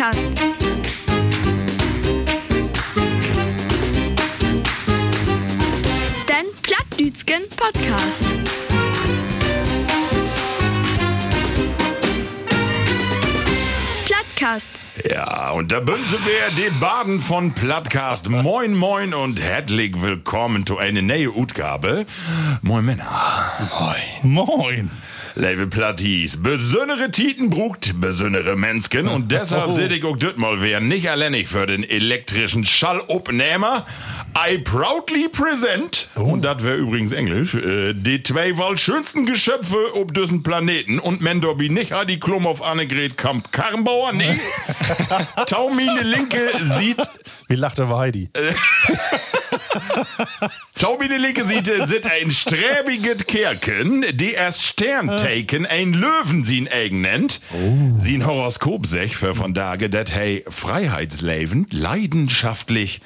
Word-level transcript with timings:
Plattcast. 0.00 0.18
Den 6.26 6.46
Plattdütschen 6.62 7.42
Podcast. 7.54 8.24
Plattcast. 14.06 14.68
Ja, 15.06 15.50
und 15.50 15.70
da 15.70 15.80
bünzen 15.80 16.18
wir 16.24 16.48
die 16.56 16.70
Baden 16.80 17.20
von 17.20 17.52
Plattcast. 17.52 18.30
Moin, 18.30 18.74
moin 18.74 19.12
und 19.12 19.38
herzlich 19.38 20.00
willkommen 20.00 20.64
zu 20.64 20.78
einer 20.78 21.02
neuen 21.02 21.28
Utgabe. 21.28 22.06
Moin, 22.62 22.86
Männer. 22.86 23.04
Moin. 24.22 24.46
Moin. 24.46 24.90
Liebe 25.36 25.68
Platties, 25.68 26.42
besondere 26.42 27.10
Titen 27.12 27.50
brugt 27.50 28.00
besondere 28.00 28.56
Menschen 28.56 29.06
und 29.06 29.30
deshalb 29.30 29.70
seht 29.74 29.92
ich 29.92 30.04
auch 30.04 30.16
mal 30.36 30.60
wer 30.60 30.80
nicht 30.80 31.08
alleinig 31.08 31.48
für 31.48 31.66
den 31.66 31.84
elektrischen 31.84 32.64
Schallopnehmer. 32.64 33.86
I 34.42 34.56
proudly 34.56 35.28
present, 35.28 36.08
und 36.14 36.42
das 36.46 36.64
wäre 36.64 36.76
übrigens 36.76 37.12
Englisch, 37.12 37.54
äh, 37.54 37.92
die 37.92 38.22
zwei 38.22 38.56
wohl 38.56 38.78
schönsten 38.78 39.26
Geschöpfe 39.26 39.76
auf 39.94 40.12
diesem 40.12 40.42
Planeten 40.42 40.98
und 40.98 41.20
Mendorbi 41.20 41.68
nicht 41.68 41.92
die 42.08 42.18
Klum 42.18 42.46
auf 42.46 42.62
Annegret 42.62 43.18
Kamp 43.18 43.52
Karrenbauer, 43.52 44.12
nee. 44.12 44.40
Taumine 45.46 46.02
Linke 46.02 46.40
sieht 46.78 46.96
Wie 47.48 47.56
lacht 47.56 47.78
der 47.78 47.94
Heidi? 47.94 48.30
Taubine 50.78 51.18
Linke 51.18 51.46
sieht, 51.46 51.66
sind 51.66 52.06
ein 52.06 52.30
sträbiges 52.30 53.26
Kerken, 53.26 54.06
die 54.14 54.32
erst 54.32 54.62
Sterntaken 54.62 55.66
ein 55.66 55.92
Löwen 55.92 56.44
sie 56.44 56.66
eigen 56.70 57.02
nennt. 57.02 57.42
Sie 58.00 58.14
ein 58.14 58.26
Horoskop 58.26 58.86
sech 58.86 59.16
für 59.16 59.34
von 59.34 59.54
Tage, 59.54 59.90
dat 59.90 60.14
hey 60.14 60.44
freiheitslebend, 60.48 61.72
leidenschaftlich, 61.74 63.02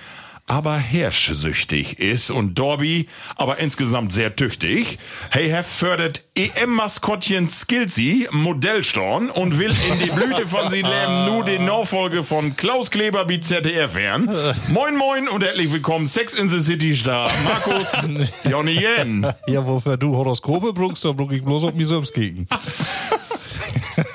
aber 0.46 0.76
herrschsüchtig 0.76 1.98
ist 1.98 2.30
und 2.30 2.58
Dorby 2.58 3.08
aber 3.36 3.58
insgesamt 3.58 4.12
sehr 4.12 4.36
tüchtig. 4.36 4.98
Hey, 5.30 5.48
Herr 5.48 5.64
fördert 5.64 6.22
EM-Maskottchen 6.34 7.48
Skilsy, 7.48 8.28
Modellstorn 8.30 9.30
und 9.30 9.58
will 9.58 9.74
in 9.90 9.98
die 10.00 10.10
Blüte 10.10 10.46
von 10.46 10.70
sie 10.70 10.82
leben 10.82 11.24
nur 11.26 11.44
die 11.44 11.58
Nachfolge 11.58 12.24
von 12.24 12.56
Klaus 12.56 12.90
Kleber 12.90 13.28
wie 13.28 13.40
ZDF 13.40 13.94
werden. 13.94 14.28
Moin 14.68 14.96
moin 14.96 15.28
und 15.28 15.42
herzlich 15.42 15.72
willkommen 15.72 16.06
Sex 16.06 16.34
in 16.34 16.50
the 16.50 16.60
City 16.60 16.94
Star 16.94 17.30
Markus 17.44 17.92
Jonny 18.44 18.72
Jen. 18.72 19.26
Ja, 19.46 19.66
wofür 19.66 19.96
du 19.96 20.14
Horoskope 20.14 20.72
brauchst, 20.74 21.04
da 21.04 21.12
brauch 21.12 21.30
ich 21.30 21.42
bloß 21.42 21.64
auf 21.64 21.74
mich 21.74 21.88
selbst 21.88 22.12
gegen. 22.12 22.46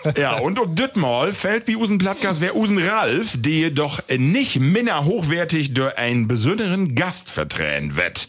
Ja, 0.17 0.37
und 0.37 0.59
auch 0.59 0.67
Düttmal 0.67 1.33
fällt 1.33 1.67
wie 1.67 1.75
Usen 1.75 1.97
Plattgas 1.97 2.41
wer 2.41 2.55
Usen 2.55 2.77
Ralf, 2.77 3.33
die 3.37 3.59
jedoch 3.59 3.99
nicht 4.09 4.59
minder 4.59 5.05
hochwertig 5.05 5.73
durch 5.73 5.97
einen 5.97 6.27
besonderen 6.27 6.95
Gast 6.95 7.31
vertränen 7.31 7.95
wird. 7.95 8.27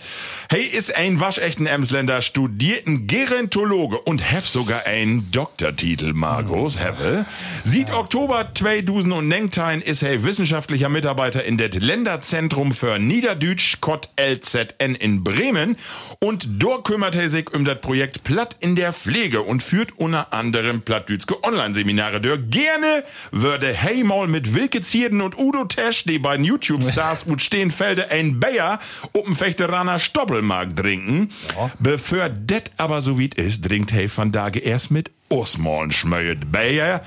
Hey, 0.49 0.62
ist 0.62 0.97
ein 0.97 1.21
waschechten 1.21 1.67
Emsländer, 1.67 2.23
studierten 2.23 3.07
Gerontologe 3.07 4.01
und 4.01 4.19
hef 4.19 4.47
sogar 4.47 4.85
einen 4.87 5.31
Doktortitel, 5.31 6.12
Markus, 6.12 6.79
hefe. 6.79 7.25
Sieht 7.65 7.93
Oktober 7.93 8.49
2019 8.53 9.81
ist 9.81 10.03
er 10.03 10.25
wissenschaftlicher 10.25 10.89
Mitarbeiter 10.89 11.45
in 11.45 11.57
det 11.57 11.75
Länderzentrum 11.77 12.73
für 12.73 12.99
Niederdütsch 12.99 13.81
Kott 13.81 14.11
LZN 14.21 14.95
in 14.97 15.23
Bremen 15.23 15.77
und 16.19 16.49
dort 16.59 16.84
kümmert 16.84 17.15
er 17.15 17.29
sich 17.29 17.53
um 17.55 17.65
das 17.65 17.81
Projekt 17.81 18.25
Platt 18.25 18.57
in 18.61 18.77
der 18.77 18.93
Pflege 18.93 19.43
und 19.43 19.62
führt 19.62 19.99
unter 19.99 20.33
anderem 20.33 20.83
Plattdütske 20.83 21.37
Online-Seminare 21.61 22.20
durch. 22.20 22.41
Gerne 22.50 23.05
würde 23.30 23.72
hey 23.72 24.03
mal 24.03 24.27
mit 24.27 24.55
Wilke 24.55 24.80
Zierden 24.80 25.20
und 25.20 25.39
Udo 25.39 25.64
Tesch, 25.64 26.05
die 26.05 26.19
beiden 26.19 26.44
YouTube-Stars 26.44 27.22
und 27.27 27.42
Stehenfelde, 27.42 28.11
ein 28.11 28.41
Bayer 28.41 28.80
dem 29.27 29.36
Fechteraner 29.36 29.98
Stoppelmarkt 29.98 30.78
trinken. 30.78 31.31
Bevor 31.78 32.31
det 32.31 32.70
aber 32.78 33.03
so 33.03 33.19
wie 33.19 33.26
ist, 33.26 33.65
trinkt 33.65 33.93
hey 33.93 34.09
van 34.15 34.32
Dage 34.32 34.60
erst 34.60 34.91
mit 34.91 35.10
Osmorn 35.33 35.93
schmöget 35.93 36.51
Bayer. 36.51 37.03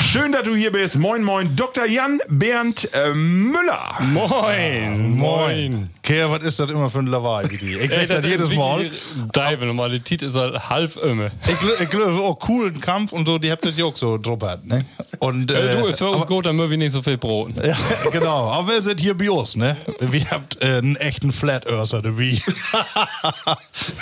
Schön, 0.00 0.30
dass 0.30 0.44
du 0.44 0.54
hier 0.54 0.70
bist. 0.70 0.96
Moin, 0.96 1.24
moin, 1.24 1.56
Dr. 1.56 1.86
Jan 1.86 2.20
Bernd 2.28 2.88
äh, 2.94 3.12
Müller. 3.14 3.94
Moin, 4.12 5.16
moin. 5.16 5.90
Kehr, 6.04 6.30
was 6.30 6.44
ist 6.44 6.60
das 6.60 6.70
immer 6.70 6.88
für 6.88 7.00
ein 7.00 7.08
Lawaai, 7.08 7.48
bitte? 7.48 7.66
Ich 7.66 7.90
sag 7.92 8.06
das 8.06 8.24
jedes 8.24 8.50
Mal. 8.54 8.88
Deine 9.32 9.66
Normalität 9.66 10.22
ist 10.22 10.36
halt 10.36 10.68
halb 10.70 10.96
immer. 10.98 11.26
Ich, 11.48 11.54
gl- 11.56 11.82
ich 11.82 11.90
glaube, 11.90 12.12
oh, 12.22 12.34
coolen 12.36 12.80
Kampf 12.80 13.12
und 13.12 13.26
so, 13.26 13.38
die 13.38 13.50
habt 13.50 13.64
das 13.64 13.80
auch 13.82 13.96
so 13.96 14.18
druppert, 14.18 14.64
ne? 14.66 14.84
Und, 15.18 15.50
Äh, 15.50 15.76
du, 15.80 15.86
ist 15.86 15.98
für 15.98 16.06
uns 16.10 16.16
aber- 16.22 16.26
gut, 16.26 16.46
dann 16.46 16.54
müssen 16.54 16.70
wir 16.70 16.78
nicht 16.78 16.92
so 16.92 17.02
viel 17.02 17.18
Brot. 17.18 17.52
Ja, 17.64 17.76
genau. 18.12 18.50
Aber 18.50 18.68
wir 18.68 18.82
sind 18.84 19.00
hier 19.00 19.14
Bios, 19.14 19.56
ne? 19.56 19.76
Wir 19.98 20.30
habt 20.30 20.62
äh, 20.62 20.76
einen 20.78 20.94
echten 20.96 21.32
Flat 21.32 21.66
Earther 21.66 22.02
dabei. 22.02 22.38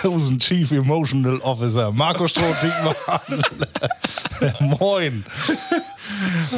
Unseren 0.03 0.39
Chief 0.41 0.71
Emotional 0.73 1.39
Officer, 1.41 1.91
Marco 1.93 2.27
Stroh-Diekmann. 2.27 3.45
Moin. 4.61 5.25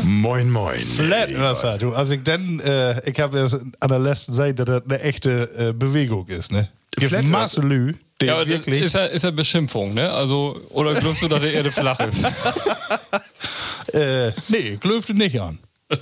Moin, 0.03 0.50
moin. 0.50 0.84
Flat 0.84 1.31
Earther, 1.32 1.78
du. 1.78 1.94
Also 1.94 2.15
ich 2.15 2.22
denn, 2.22 2.60
äh, 2.60 3.09
ich 3.09 3.19
habe 3.20 3.38
erst 3.38 3.60
an 3.81 3.88
der 3.88 3.98
letzten 3.98 4.32
Seite, 4.32 4.65
dass 4.65 4.82
das 4.82 4.91
eine 4.91 5.00
echte 5.03 5.48
äh, 5.56 5.72
Bewegung 5.72 6.26
ist, 6.28 6.53
ne? 6.53 6.69
Gibt 6.97 7.26
Masse 7.26 7.60
Lü, 7.60 7.94
die 8.20 8.26
Ja, 8.26 8.47
wirklich. 8.47 8.82
ist 8.82 8.94
ja, 8.94 9.04
ist 9.06 9.22
ja 9.22 9.31
Beschimpfung, 9.31 9.94
ne? 9.94 10.10
Also, 10.10 10.60
oder 10.70 10.94
glaubst 10.94 11.22
du, 11.22 11.28
dass 11.28 11.41
die 11.41 11.53
Erde 11.53 11.70
flach 11.72 12.00
ist? 12.00 12.25
Äh, 13.92 14.32
nee, 14.48 14.76
glöfte 14.81 15.15
nicht 15.15 15.41
an. 15.41 15.59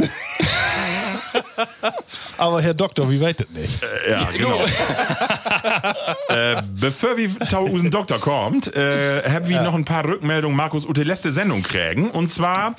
Aber 2.38 2.60
Herr 2.62 2.74
Doktor, 2.74 3.10
wie 3.10 3.20
weit 3.20 3.40
das 3.40 3.48
nicht? 3.50 3.72
Ja, 4.08 4.28
genau. 4.36 4.64
äh, 6.28 6.62
bevor 6.74 7.16
wir 7.16 7.30
unserem 7.60 7.90
Doktor 7.90 8.18
kommt, 8.20 8.74
äh, 8.74 9.22
haben 9.28 9.48
wir 9.48 9.62
noch 9.62 9.74
ein 9.74 9.84
paar 9.84 10.04
Rückmeldungen, 10.04 10.56
Markus, 10.56 10.84
und 10.84 10.96
die 10.96 11.04
letzte 11.04 11.32
Sendung 11.32 11.62
kriegen. 11.62 12.10
Und 12.10 12.30
zwar 12.30 12.74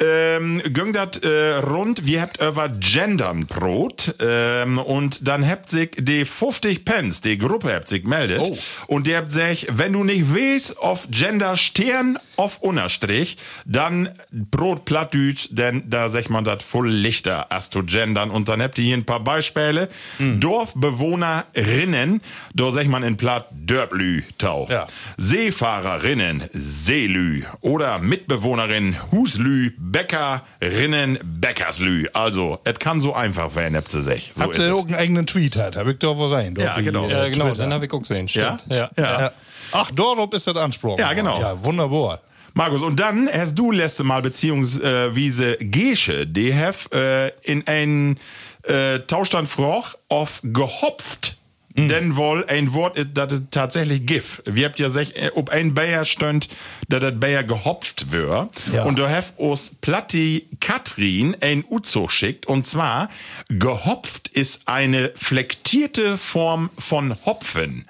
ähm, 0.00 0.62
ging 0.66 0.92
das 0.92 1.18
äh, 1.18 1.56
rund, 1.58 2.06
wir 2.06 2.22
habt 2.22 2.40
über 2.42 2.68
Gendern 2.68 3.46
Brot 3.46 4.14
ähm, 4.20 4.78
und 4.78 5.26
dann 5.26 5.48
habt 5.48 5.70
sich 5.70 5.90
die 5.98 6.24
50 6.24 6.84
Pence, 6.84 7.20
die 7.20 7.38
Gruppe 7.38 7.74
habt 7.74 7.88
sich 7.88 8.04
meldet 8.04 8.38
Oh. 8.40 8.56
und 8.86 9.06
der 9.06 9.18
habt 9.18 9.32
sich, 9.32 9.66
wenn 9.70 9.92
du 9.92 10.04
nicht 10.04 10.32
weißt, 10.34 10.78
auf 10.78 11.08
Gender 11.10 11.56
Stern 11.56 12.18
auf 12.38 12.58
Unterstrich, 12.62 13.36
dann 13.66 14.10
Brot 14.30 14.84
Plattdütsch, 14.84 15.48
denn 15.50 15.82
da 15.90 16.08
sagt 16.08 16.30
man 16.30 16.44
das 16.44 16.62
voll 16.62 16.88
lichter 16.88 17.50
als 17.50 17.68
zu 17.68 17.82
gendern. 17.82 18.30
Und 18.30 18.48
dann 18.48 18.62
habt 18.62 18.78
ihr 18.78 18.84
hier 18.84 18.96
ein 18.96 19.04
paar 19.04 19.20
Beispiele. 19.20 19.88
Dorfbewohnerinnen, 20.18 22.20
da 22.54 22.70
sagt 22.70 22.88
man 22.88 23.02
in 23.02 23.16
Platt 23.16 23.48
Dörblü 23.50 24.22
tau. 24.38 24.68
Ja. 24.70 24.86
Seefahrerinnen, 25.16 26.44
Seelü. 26.52 27.42
Oder 27.60 27.98
Mitbewohnerin 27.98 28.96
Huslü, 29.10 29.72
Bäckerinnen, 29.78 31.18
Bäckerslü. 31.24 32.06
Also, 32.12 32.60
es 32.64 32.78
kann 32.78 33.00
so 33.00 33.14
einfach 33.14 33.54
werden, 33.56 33.76
habt 33.76 33.92
ihr 33.94 34.02
sich. 34.02 34.32
So 34.34 34.42
Habt 34.42 34.58
ihr 34.58 34.66
irgendeinen 34.66 35.00
eigenen 35.00 35.26
Tweet 35.26 35.56
hat? 35.56 35.76
Hab 35.76 35.88
ich 35.88 35.98
doch 35.98 36.18
was 36.18 36.30
sein. 36.30 36.54
Ja, 36.56 36.80
genau. 36.80 37.06
die, 37.06 37.12
Ja, 37.12 37.24
äh, 37.24 37.30
genau, 37.30 37.46
Twitter. 37.48 37.62
dann 37.62 37.72
habe 37.74 37.86
ich 37.86 37.92
auch 37.92 37.98
gesehen. 37.98 38.28
Stimmt. 38.28 38.64
Ja. 38.68 38.90
Ja. 38.96 39.20
Ja. 39.20 39.32
Ach, 39.72 39.90
darauf 39.90 40.32
ist 40.32 40.46
das 40.46 40.56
Anspruch. 40.56 40.98
Ja, 40.98 41.12
genau. 41.12 41.40
Ja, 41.40 41.62
wunderbar. 41.64 42.20
Markus, 42.58 42.82
und 42.82 42.98
dann 42.98 43.30
hast 43.32 43.54
du 43.54 43.70
letzte 43.70 44.02
Mal 44.02 44.20
beziehungsweise 44.20 45.56
Gesche, 45.58 46.26
die 46.26 46.52
have 46.52 46.90
äh, 46.92 47.30
in 47.48 47.64
ein 47.68 48.18
äh, 48.64 48.98
Tauschstand 48.98 49.48
froch 49.48 49.96
auf 50.08 50.40
gehopft. 50.42 51.36
Denn 51.76 52.16
wohl 52.16 52.44
ein 52.48 52.74
Wort 52.74 52.98
das 53.14 53.34
ist 53.34 53.52
tatsächlich 53.52 54.04
GIF. 54.04 54.42
Wir 54.44 54.66
habt 54.66 54.80
ja 54.80 54.90
sech, 54.90 55.14
äh, 55.14 55.30
ob 55.36 55.50
ein 55.50 55.74
Bayer 55.74 56.04
stönt, 56.04 56.48
dass 56.88 56.98
das 56.98 57.20
Bayer 57.20 57.44
gehopft 57.44 58.10
wär. 58.10 58.48
Ja. 58.72 58.82
Und 58.82 58.98
da 58.98 59.08
have 59.08 59.34
us 59.38 59.76
Platti 59.80 60.48
Katrin 60.58 61.36
ein 61.40 61.64
Uzug 61.70 62.10
schickt. 62.10 62.46
Und 62.46 62.66
zwar, 62.66 63.08
gehopft 63.48 64.26
ist 64.26 64.62
eine 64.66 65.12
flektierte 65.14 66.18
Form 66.18 66.70
von 66.76 67.14
Hopfen. 67.24 67.84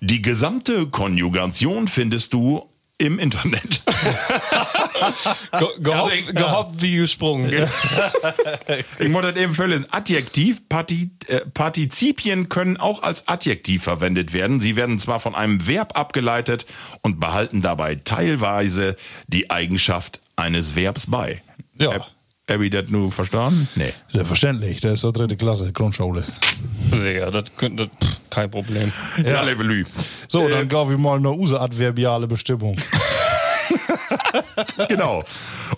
Die 0.00 0.22
gesamte 0.22 0.86
Konjugation 0.86 1.88
findest 1.88 2.32
du 2.34 2.68
im 3.02 3.18
Internet. 3.18 3.82
Ge 5.58 5.68
gehopft, 5.80 6.12
Also 6.12 6.16
ich- 6.16 6.26
gehopft 6.34 6.82
wie 6.82 6.96
gesprungen. 6.96 7.52
Ich 8.98 9.08
muss 9.08 9.22
das 9.22 9.36
eben 9.36 9.54
völlig. 9.54 9.82
Adjektiv, 9.90 10.68
Parti, 10.68 11.10
äh, 11.28 11.40
Partizipien 11.52 12.48
können 12.48 12.76
auch 12.76 13.02
als 13.02 13.28
Adjektiv 13.28 13.82
verwendet 13.84 14.32
werden. 14.32 14.60
Sie 14.60 14.76
werden 14.76 14.98
zwar 14.98 15.20
von 15.20 15.34
einem 15.34 15.66
Verb 15.66 15.98
abgeleitet 15.98 16.66
und 17.02 17.20
behalten 17.20 17.62
dabei 17.62 17.96
teilweise 17.96 18.96
die 19.26 19.50
Eigenschaft 19.50 20.20
eines 20.36 20.74
Verbs 20.76 21.06
bei. 21.08 21.42
Ja. 21.78 21.94
Hab- 21.94 22.10
Hab 22.50 22.60
ich 22.60 22.70
das 22.70 22.88
nur 22.88 23.12
verstanden? 23.12 23.68
Nee. 23.76 23.92
Selbstverständlich, 24.12 24.80
das 24.80 24.94
ist 24.94 25.00
so 25.00 25.12
dritte 25.12 25.36
Klasse, 25.36 25.72
Grundschule. 25.72 26.24
Sehr, 26.92 27.30
das 27.30 27.44
könnte, 27.56 27.86
pff, 27.88 28.16
kein 28.32 28.50
Problem. 28.50 28.92
Ja, 29.24 29.42
Levelü. 29.42 29.84
So, 30.28 30.48
Äh, 30.48 30.50
dann 30.50 30.68
gab 30.68 30.90
ich 30.90 30.98
mal 30.98 31.18
eine 31.18 31.30
use 31.30 31.60
adverbiale 31.60 32.26
Bestimmung. 32.26 32.76
genau. 34.88 35.22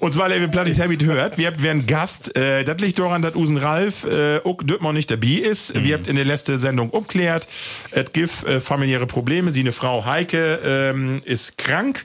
Und 0.00 0.12
zwar, 0.12 0.28
liebe 0.28 0.48
Plattis, 0.48 0.80
habt 0.80 1.02
ihr 1.02 1.08
hört, 1.08 1.38
wir 1.38 1.46
habt 1.46 1.64
einen 1.64 1.86
Gast, 1.86 2.36
äh, 2.36 2.64
das 2.64 2.78
liegt 2.80 2.98
daran, 2.98 3.22
dass 3.22 3.34
Usen 3.34 3.56
Ralf 3.56 4.04
äh, 4.04 4.40
auch 4.44 4.62
Döttmer 4.62 4.92
nicht 4.92 5.10
dabei 5.10 5.40
ist. 5.42 5.74
Wir 5.82 5.94
habt 5.94 6.08
in 6.08 6.16
der 6.16 6.24
letzten 6.24 6.58
Sendung 6.58 6.90
umklärt, 6.90 7.46
es 7.90 8.12
gibt 8.12 8.44
äh, 8.44 8.60
familiäre 8.60 9.06
Probleme. 9.06 9.50
Sie, 9.50 9.60
eine 9.60 9.72
Frau 9.72 10.04
Heike, 10.04 10.60
ähm, 10.64 11.22
ist 11.24 11.58
krank. 11.58 12.04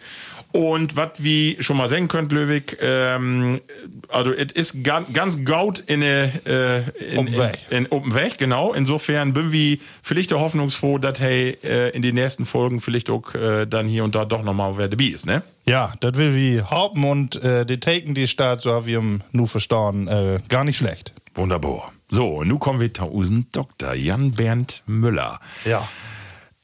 Und 0.51 0.95
was 0.95 1.11
wie 1.19 1.57
schon 1.59 1.77
mal 1.77 1.87
sagen 1.87 2.07
könnt, 2.07 2.31
Löwig, 2.31 2.77
ähm, 2.81 3.61
also 4.07 4.31
es 4.31 4.51
ist 4.51 4.83
ganz, 4.83 5.13
ganz 5.13 5.45
gaut 5.45 5.79
in 5.79 6.01
äh, 6.01 6.79
in, 7.11 7.19
Open 7.19 7.37
Weg. 7.37 7.51
in, 7.69 7.77
in 7.77 7.91
Open 7.91 8.15
Weg, 8.15 8.37
genau. 8.39 8.73
Insofern 8.73 9.33
bin 9.33 9.51
wir 9.51 9.77
vielleicht 10.01 10.33
auch 10.33 10.39
hoffnungsfroh, 10.39 10.97
dass 10.97 11.19
hey 11.19 11.55
äh, 11.63 11.89
in 11.89 12.01
den 12.01 12.15
nächsten 12.15 12.45
Folgen 12.45 12.81
vielleicht 12.81 13.11
auch 13.11 13.35
äh, 13.35 13.67
dann 13.67 13.87
hier 13.87 14.03
und 14.03 14.15
da 14.15 14.25
doch 14.25 14.43
nochmal 14.43 14.77
wer 14.77 14.87
dabei 14.87 15.05
ist, 15.05 15.27
ne? 15.27 15.43
Ja, 15.67 15.93
das 15.99 16.15
will 16.15 16.35
wie 16.35 16.63
Haupen 16.63 17.03
und 17.03 17.35
äh, 17.43 17.63
die 17.63 17.79
Taken, 17.79 18.15
die 18.15 18.27
Stadt, 18.27 18.61
so 18.61 18.73
haben 18.73 18.87
wir 18.87 18.97
ihm 18.97 19.21
nu 19.31 19.45
verstanden, 19.45 20.07
äh, 20.07 20.39
gar 20.49 20.63
nicht 20.63 20.77
schlecht. 20.77 21.13
Wunderbar. 21.35 21.91
So, 22.07 22.43
nun 22.43 22.57
kommen 22.57 22.79
wir 22.79 22.91
zu 22.91 23.45
Dr. 23.51 23.93
Jan 23.93 24.31
Bernd 24.31 24.81
Müller. 24.87 25.39
Ja. 25.63 25.87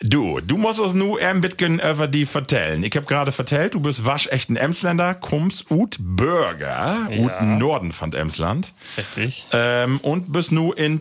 Du, 0.07 0.39
du 0.39 0.57
musst 0.57 0.79
uns 0.79 0.93
nur 0.93 1.19
ein 1.19 1.41
bisschen 1.41 1.79
über 1.79 2.07
die 2.07 2.27
vertellen. 2.27 2.83
Ich 2.83 2.95
habe 2.95 3.07
gerade 3.07 3.31
vertellt, 3.31 3.73
du 3.73 3.79
bist 3.79 4.05
waschechten 4.05 4.55
Emsländer, 4.55 5.15
kommst 5.15 5.71
ut 5.71 5.97
Bürger, 5.99 7.07
ut 7.17 7.41
Norden 7.41 7.91
von 7.91 8.13
Emsland. 8.13 8.73
Richtig. 8.97 9.47
Ähm, 9.51 9.99
und 10.01 10.31
bist 10.31 10.51
nu 10.51 10.73
in, 10.73 10.99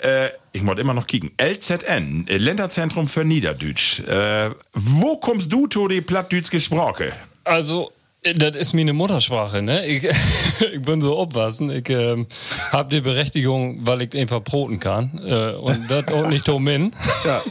äh, 0.00 0.30
ich 0.52 0.62
muss 0.62 0.78
immer 0.78 0.94
noch 0.94 1.06
kicken, 1.06 1.32
LZN, 1.38 2.26
Länderzentrum 2.28 3.08
für 3.08 3.24
Niederdütsch. 3.24 4.00
Äh, 4.00 4.52
wo 4.72 5.18
kommst 5.18 5.52
du 5.52 5.66
zu 5.66 5.86
die 5.86 6.00
plattdütske 6.00 6.58
Sprache? 6.58 7.12
Also, 7.44 7.92
das 8.34 8.56
ist 8.56 8.74
meine 8.74 8.92
Muttersprache, 8.92 9.62
ne? 9.62 9.86
Ich, 9.86 10.04
ich 10.74 10.82
bin 10.82 11.00
so 11.00 11.16
aufpassen. 11.16 11.70
Ich 11.70 11.88
ähm, 11.90 12.26
habe 12.72 12.88
die 12.88 13.00
Berechtigung, 13.00 13.86
weil 13.86 14.02
ich 14.02 14.16
einfach 14.16 14.42
broten 14.42 14.80
kann. 14.80 15.20
Äh, 15.24 15.52
und 15.52 15.90
das 15.90 16.08
auch 16.12 16.28
nicht 16.28 16.44
Tomin. 16.44 16.92
Ja. 17.24 17.42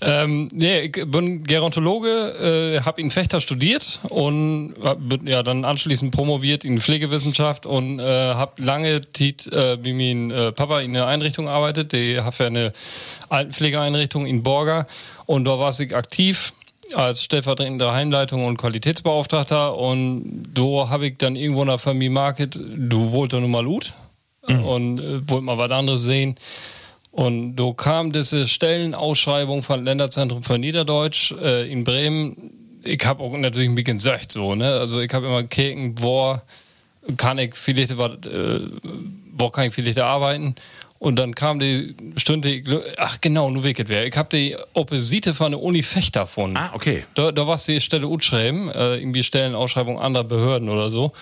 ähm, 0.00 0.48
nee, 0.52 0.80
ich 0.80 0.92
bin 1.10 1.44
Gerontologe, 1.44 2.76
äh, 2.76 2.80
habe 2.80 3.00
in 3.00 3.10
Fechter 3.10 3.40
studiert 3.40 4.00
und 4.08 4.74
hab, 4.82 4.98
ja 5.24 5.42
dann 5.42 5.64
anschließend 5.64 6.14
promoviert 6.14 6.64
in 6.64 6.80
Pflegewissenschaft 6.80 7.66
und 7.66 7.98
äh, 7.98 8.02
habe 8.02 8.62
lange 8.62 9.02
Zeit 9.12 9.46
äh, 9.48 9.78
wie 9.82 9.92
mein 9.92 10.30
äh, 10.30 10.52
Papa 10.52 10.80
in 10.80 10.96
einer 10.96 11.06
Einrichtung 11.06 11.48
arbeitet. 11.48 11.92
Die 11.92 12.20
hat 12.20 12.38
ja 12.38 12.46
eine 12.46 12.72
Altenpflegeeinrichtung 13.28 14.26
in 14.26 14.42
Borga 14.42 14.86
und 15.26 15.44
da 15.44 15.58
war 15.58 15.78
ich 15.78 15.94
aktiv 15.94 16.52
als 16.94 17.22
stellvertretender 17.22 17.92
Heimleitung 17.92 18.44
und 18.44 18.56
Qualitätsbeauftragter 18.56 19.76
und 19.76 20.42
da 20.54 20.88
habe 20.88 21.08
ich 21.08 21.18
dann 21.18 21.36
irgendwo 21.36 21.62
in 21.62 21.68
der 21.68 21.78
Familie 21.78 22.10
Market, 22.10 22.58
du 22.58 23.10
wolltest 23.12 23.40
nun 23.40 23.50
mal 23.50 23.64
Lut 23.64 23.94
und 24.48 25.00
äh, 25.00 25.28
wollte 25.28 25.44
mal 25.44 25.58
was 25.58 25.70
anderes 25.70 26.02
sehen. 26.02 26.36
Und 27.10 27.56
da 27.56 27.72
kam 27.74 28.12
diese 28.12 28.46
Stellenausschreibung 28.46 29.62
von 29.62 29.84
Länderzentrum 29.84 30.42
für 30.42 30.58
Niederdeutsch 30.58 31.32
äh, 31.32 31.70
in 31.70 31.82
Bremen. 31.82 32.52
Ich 32.84 33.04
habe 33.06 33.22
auch 33.22 33.36
natürlich 33.36 33.70
ein 33.70 33.74
bisschen 33.74 33.96
gesagt 33.96 34.32
so, 34.32 34.54
ne? 34.54 34.74
Also 34.74 35.00
ich 35.00 35.12
habe 35.14 35.26
immer 35.26 35.42
gekeken, 35.42 35.94
wo 35.96 36.38
kann 37.16 37.38
ich 37.38 37.54
vielleicht 37.54 37.90
äh, 37.92 38.60
wo 39.38 39.50
kann 39.50 39.68
ich 39.68 39.74
vielleicht 39.74 39.98
arbeiten? 39.98 40.54
Und 41.06 41.20
dann 41.20 41.36
kam 41.36 41.60
die 41.60 41.94
Stunde, 42.16 42.64
ach 42.96 43.20
genau, 43.20 43.48
nur 43.48 43.62
wicked 43.62 43.88
wäre. 43.88 44.08
Ich 44.08 44.16
habe 44.16 44.28
die 44.36 44.56
Opposite 44.72 45.34
von 45.34 45.52
der 45.52 45.62
Uni 45.62 45.84
Fechter 45.84 46.22
gefunden. 46.22 46.56
Ah, 46.56 46.70
okay. 46.72 47.04
Da, 47.14 47.30
da 47.30 47.46
war 47.46 47.56
die 47.64 47.80
Stelle 47.80 48.08
utschreiben, 48.08 48.68
äh, 48.70 48.96
irgendwie 48.96 49.22
Stellenausschreibung 49.22 50.00
anderer 50.00 50.24
Behörden 50.24 50.68
oder 50.68 50.90
so. 50.90 51.12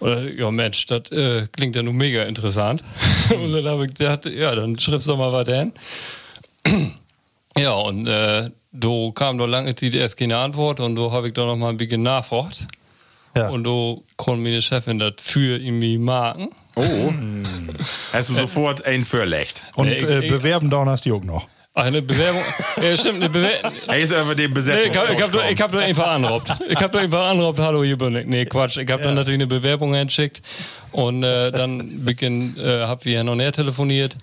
Oder, 0.00 0.28
ja 0.28 0.50
Mensch, 0.50 0.86
das 0.86 1.12
äh, 1.12 1.46
klingt 1.52 1.76
ja 1.76 1.84
nun 1.84 1.94
mega 1.94 2.24
interessant. 2.24 2.82
und 3.30 3.52
dann 3.52 3.64
habe 3.64 3.86
ich 3.86 3.94
gesagt, 3.94 4.26
ja, 4.26 4.56
dann 4.56 4.76
schrift's 4.76 5.06
doch 5.06 5.16
mal 5.16 5.32
was 5.32 5.48
hin. 5.48 5.72
ja, 7.56 7.74
und 7.74 8.08
äh, 8.08 8.50
da 8.72 9.10
kam 9.14 9.38
doch 9.38 9.46
lange 9.46 9.72
Zeit 9.76 9.94
erst 9.94 10.16
keine 10.16 10.36
Antwort 10.36 10.80
und 10.80 10.96
da 10.96 11.12
habe 11.12 11.28
ich 11.28 11.34
dann 11.34 11.46
noch 11.46 11.56
mal 11.56 11.68
ein 11.68 11.76
bisschen 11.76 12.02
nachgefragt. 12.02 12.66
Ja. 13.36 13.50
Und 13.50 13.62
da 13.62 13.98
konnte 14.16 14.42
meine 14.42 14.62
Chefin 14.62 14.98
das 14.98 15.12
für 15.18 15.58
irgendwie 15.60 15.96
marken. 15.96 16.48
Oh. 16.78 17.12
Hast 18.12 18.30
du 18.30 18.34
sofort 18.34 18.84
ein 18.84 19.04
Verlecht? 19.04 19.64
Und 19.74 19.88
ich- 19.88 20.02
äh, 20.02 20.20
ich- 20.24 20.30
bewerben 20.30 20.70
da 20.70 20.84
hast 20.86 21.06
du 21.06 21.16
auch 21.16 21.24
noch. 21.24 21.46
Ach, 21.74 21.84
eine 21.84 22.02
Bewerbung. 22.02 22.42
ja, 22.82 22.96
stimmt, 22.96 23.16
eine 23.16 23.28
Bewerbung. 23.28 23.70
Er 23.86 23.98
ist 24.00 24.10
über 24.10 24.34
den 24.34 24.52
Nee, 24.52 24.90
ich 24.90 24.96
habe 24.96 25.12
ich 25.12 25.22
hab, 25.22 25.30
doch- 25.30 25.48
ich 25.48 25.60
hab 25.60 25.70
doch 25.70 25.80
einfach 25.80 26.08
angerobt. 26.08 26.52
Ich 26.68 26.76
habe 26.76 26.88
doch 26.90 26.98
einfach 27.00 27.28
angerobt, 27.30 27.60
hallo, 27.60 27.84
hier 27.84 27.96
bin 27.96 28.16
ich. 28.16 28.26
Nee, 28.26 28.46
Quatsch. 28.46 28.78
Ich 28.78 28.90
habe 28.90 29.02
dann 29.04 29.14
natürlich 29.14 29.38
eine 29.38 29.46
Bewerbung 29.46 29.94
hingeschickt 29.94 30.42
und 30.90 31.22
äh, 31.22 31.52
dann 31.52 32.04
beginn, 32.04 32.56
äh, 32.58 32.80
hab 32.80 33.04
wir 33.04 33.18
hin 33.18 33.28
und 33.28 33.38
her 33.38 33.52
telefoniert 33.52 34.16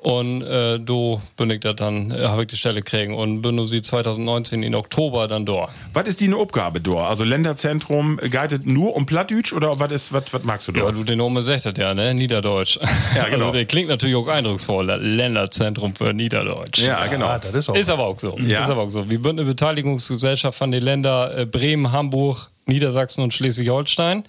und 0.00 0.42
äh, 0.42 0.78
do 0.78 1.20
bin 1.36 1.50
ich 1.50 1.60
da 1.60 1.72
dann, 1.72 2.12
äh, 2.12 2.26
habe 2.28 2.42
ich 2.42 2.48
die 2.48 2.56
Stelle 2.56 2.82
kriegen 2.82 3.14
und 3.14 3.42
bin 3.42 3.66
sie 3.66 3.82
2019 3.82 4.62
in 4.62 4.74
Oktober 4.76 5.26
dann 5.26 5.44
da. 5.44 5.68
Was 5.92 6.06
ist 6.06 6.20
die 6.20 6.26
eine 6.26 6.36
Aufgabe 6.36 6.80
dort? 6.80 7.08
Also 7.10 7.24
Länderzentrum 7.24 8.18
geitet 8.30 8.64
nur 8.64 8.94
um 8.94 9.06
Plattdütsch 9.06 9.52
oder 9.52 9.80
was 9.80 9.90
ist 9.92 10.12
was 10.12 10.24
was 10.32 10.42
magst 10.44 10.68
du 10.68 10.72
Ja, 10.72 10.82
dort? 10.82 10.96
du, 10.96 11.02
den 11.04 11.18
Name 11.18 11.42
sagt 11.42 11.66
das 11.66 11.74
ja, 11.76 11.94
ne? 11.94 12.14
Niederdeutsch. 12.14 12.78
Ja, 13.16 13.28
genau. 13.28 13.38
Also, 13.48 13.52
der 13.56 13.64
klingt 13.66 13.88
natürlich 13.88 14.14
auch 14.14 14.28
eindrucksvoll. 14.28 14.84
Länderzentrum 14.86 15.94
für 15.94 16.12
Niederdeutsch. 16.12 16.80
Ja, 16.84 17.06
genau. 17.06 17.26
Ah, 17.26 17.38
das 17.38 17.52
ist 17.54 17.68
auch. 17.68 17.74
Ist 17.74 17.90
aber 17.90 18.06
auch 18.06 18.18
so. 18.18 18.36
Ja. 18.38 18.64
Ist 18.64 18.70
aber 18.70 18.82
auch 18.82 18.90
so. 18.90 19.08
Wir 19.10 19.18
sind 19.18 19.40
eine 19.40 19.44
Beteiligungsgesellschaft 19.44 20.56
von 20.58 20.70
den 20.70 20.82
Ländern 20.82 21.38
äh, 21.38 21.46
Bremen, 21.46 21.90
Hamburg, 21.92 22.50
Niedersachsen 22.66 23.22
und 23.22 23.32
Schleswig-Holstein. 23.34 24.24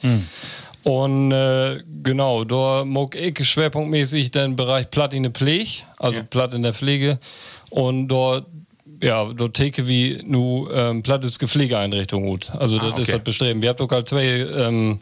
Und 0.84 1.32
äh, 1.32 1.84
genau, 2.04 2.44
da 2.46 2.86
mag 2.86 3.16
ich 3.16 3.48
schwerpunktmäßig 3.48 4.32
den 4.32 4.56
Bereich 4.56 4.90
Platt 4.90 5.14
in 5.14 5.24
der 5.24 5.32
Pflege, 5.32 5.84
also 5.98 6.22
Platt 6.30 6.54
in 6.54 6.64
der 6.64 6.74
Pflege. 6.74 7.20
Und 7.70 8.08
dort, 8.08 8.46
ja, 9.02 9.26
dort 9.26 9.56
teke 9.56 9.88
wie 9.88 10.20
nu 10.26 10.70
ähm, 10.72 11.04
Plattdütske 11.04 11.48
Pflegeeinrichtung 11.48 12.26
gut. 12.26 12.52
Also 12.58 12.78
das 12.78 12.92
okay. 12.92 13.02
ist 13.02 13.14
das 13.14 13.20
Bestreben. 13.24 13.62
Wir 13.62 13.70
haben 13.70 13.78
doch 13.78 13.92
halt 13.92 14.08
zwei 14.08 14.26
ähm, 14.26 15.00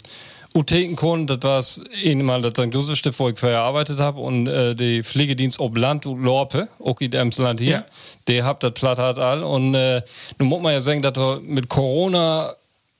Utheken 0.55 1.27
das 1.27 1.79
war 1.79 2.11
einmal 2.11 2.41
das 2.41 2.51
St. 2.51 2.73
Josef 2.73 2.97
Stift, 2.97 3.19
wo 3.19 3.29
ich 3.29 3.37
vorher 3.37 3.59
gearbeitet 3.59 3.99
habe 3.99 4.19
und 4.19 4.47
äh, 4.47 4.73
die 4.73 5.03
Pflegedienst 5.03 5.59
ob 5.59 5.77
Land 5.77 6.05
und 6.05 6.23
Lorpe, 6.23 6.67
auch 6.83 6.99
in 6.99 7.13
Emsland 7.13 7.59
hier, 7.59 7.71
Ja. 7.71 7.85
der 8.27 8.43
habt 8.43 8.63
das 8.63 8.71
platt 8.73 8.97
hat 8.97 9.19
all 9.19 9.43
und 9.43 9.75
äh, 9.75 10.01
nun 10.39 10.49
muss 10.49 10.61
man 10.61 10.73
ja 10.73 10.81
sagen, 10.81 11.01
dass 11.01 11.15
wir 11.15 11.41
mit 11.43 11.69
Corona 11.69 12.55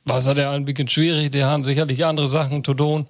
war 0.07 0.17
es 0.19 0.25
ja 0.25 0.51
ein 0.51 0.65
bisschen 0.65 0.87
schwierig, 0.87 1.31
die 1.31 1.43
haben 1.43 1.63
sicherlich 1.63 2.05
andere 2.05 2.27
Sachen 2.27 2.63
zu 2.63 2.73
tun 2.73 3.07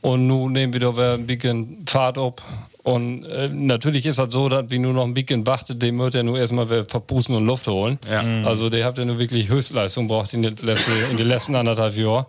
und 0.00 0.26
nun 0.26 0.52
nehmen 0.52 0.72
wir 0.72 0.80
da 0.80 1.14
ein 1.14 1.26
bisschen 1.26 1.84
Fahrt 1.86 2.18
ab 2.18 2.42
und 2.82 3.24
äh, 3.24 3.48
natürlich 3.48 4.06
ist 4.06 4.18
das 4.18 4.32
so, 4.32 4.48
dass 4.48 4.70
wir 4.70 4.78
nur 4.78 4.94
noch 4.94 5.04
ein 5.04 5.12
bisschen 5.12 5.46
wartet, 5.46 5.82
dem 5.82 5.98
wird 5.98 6.14
ja 6.14 6.22
nur 6.22 6.38
erstmal 6.38 6.84
verpusten 6.84 7.34
und 7.34 7.46
Luft 7.46 7.68
holen. 7.68 7.98
Ja. 8.10 8.22
Also 8.46 8.70
der 8.70 8.86
habt 8.86 8.96
ja 8.98 9.04
nur 9.04 9.18
wirklich 9.18 9.48
Höchstleistung 9.48 10.08
braucht 10.08 10.32
in 10.32 10.42
den 10.42 10.56
letzten, 10.56 10.92
in 11.10 11.16
den 11.16 11.28
letzten 11.28 11.54
anderthalb 11.54 11.96
Jahren. 11.96 12.24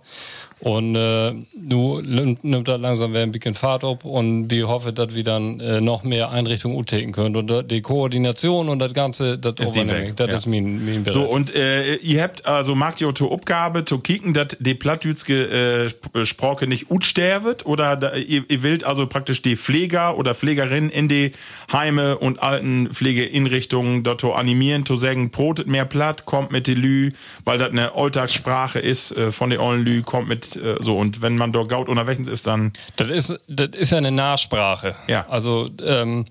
Und 0.62 0.96
äh, 0.96 1.32
nu 1.60 2.02
nimmt 2.02 2.68
das 2.68 2.80
langsam 2.80 3.12
wieder 3.12 3.24
ein 3.24 3.32
bisschen 3.32 3.56
Fahrt 3.56 3.84
ab 3.84 4.06
und 4.06 4.50
wir 4.52 4.68
hoffen, 4.68 4.94
dass 4.94 5.16
wir 5.16 5.24
dann 5.24 5.60
äh, 5.60 5.82
noch 5.82 6.04
mehr 6.04 6.30
Einrichtungen 6.30 6.78
uttäken 6.78 7.14
können. 7.14 7.36
Und 7.36 7.48
da- 7.50 7.64
die 7.64 7.82
Koordination 7.82 8.70
und 8.70 8.78
das 8.78 8.94
Ganze, 8.94 9.40
das 9.40 9.56
Ist 9.60 9.76
weg. 9.76 10.14
Das 10.18 10.28
ja. 10.30 10.36
ist 10.38 10.46
mein, 10.46 10.86
mein 10.86 11.04
Bereich. 11.04 11.14
So, 11.16 11.24
und 11.24 11.56
äh, 11.56 11.96
ihr 11.96 12.22
habt 12.22 12.46
also 12.46 12.76
macht 12.76 13.02
ihr 13.02 13.14
zur 13.16 13.32
Aufgabe 13.32 13.86
zu 13.86 13.98
kicken, 14.00 14.36
dass 14.36 14.50
die 14.60 14.76
plattdütske 14.76 15.46
äh, 15.50 15.86
Sp- 15.90 16.26
Sprache 16.26 16.68
nicht 16.68 16.92
utstervet 16.92 17.66
oder 17.66 17.96
da, 17.96 18.14
ihr, 18.16 18.44
ihr 18.48 18.64
wollt 18.64 18.84
also 18.84 19.08
praktisch 19.08 19.42
die 19.42 19.58
Pfleger 19.58 20.16
oder 20.18 20.36
Pflegerinnen 20.36 20.92
in 20.92 21.08
die 21.08 21.32
Heime 21.72 22.20
und 22.20 22.42
alten 22.44 22.90
Pflegeinrichtungen 22.94 24.04
dort 24.04 24.24
animieren, 24.24 24.86
zu 24.86 24.96
sagen, 24.96 25.32
brotet 25.32 25.66
mehr 25.68 25.86
platt, 25.86 26.26
kommt 26.26 26.52
mit 26.52 26.68
die 26.68 26.76
Lü, 26.76 27.12
weil 27.46 27.58
das 27.58 27.72
eine 27.72 27.96
Alltagssprache 27.96 28.78
ist 28.80 29.12
äh, 29.18 29.32
von 29.32 29.50
den 29.50 29.60
ollen 29.60 29.84
Lü, 29.84 30.04
kommt 30.04 30.30
mit 30.30 30.51
äh, 30.56 30.76
so 30.80 30.98
und 30.98 31.22
wenn 31.22 31.36
man 31.38 31.52
dort 31.52 31.70
gaut 31.70 31.90
unterwegs 31.90 32.28
ist, 32.28 32.48
dann 32.48 32.72
Das 32.96 33.10
ist, 33.10 33.40
das 33.48 33.70
ist 33.78 33.92
ja 33.92 33.98
eine 33.98 34.12
Nahsprache. 34.12 34.96
Ja. 35.08 35.26
Also, 35.30 35.70
ähm, 35.86 36.26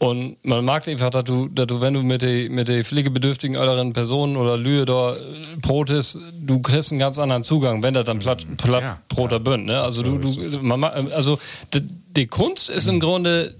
und 0.00 0.36
man 0.44 0.64
mag 0.64 0.86
einfach, 0.86 1.10
dass 1.10 1.24
du, 1.24 1.48
dass 1.48 1.66
du, 1.66 1.80
wenn 1.80 1.92
du 1.94 2.02
mit 2.04 2.22
den 2.22 2.54
mit 2.54 2.68
die 2.68 2.84
pflegebedürftigen 2.84 3.56
älteren 3.56 3.92
Personen 3.92 4.36
oder 4.36 4.56
Lühe 4.56 4.84
da 4.84 5.14
äh, 5.14 5.16
brotest, 5.60 6.18
du 6.40 6.60
kriegst 6.60 6.92
einen 6.92 7.00
ganz 7.00 7.18
anderen 7.18 7.42
Zugang, 7.42 7.82
wenn 7.82 7.94
das 7.94 8.04
dann 8.04 8.20
platt, 8.20 8.46
platt 8.58 8.82
Ja. 8.82 8.98
Broter 9.08 9.40
bünd, 9.40 9.66
ne? 9.66 9.80
Also 9.80 10.02
du, 10.02 10.18
du, 10.18 10.58
man, 10.62 10.78
ma- 10.78 10.90
also 11.14 11.40
die, 11.74 11.80
die 12.16 12.26
Kunst 12.28 12.70
ist 12.70 12.86
im 12.86 13.00
Grunde, 13.00 13.56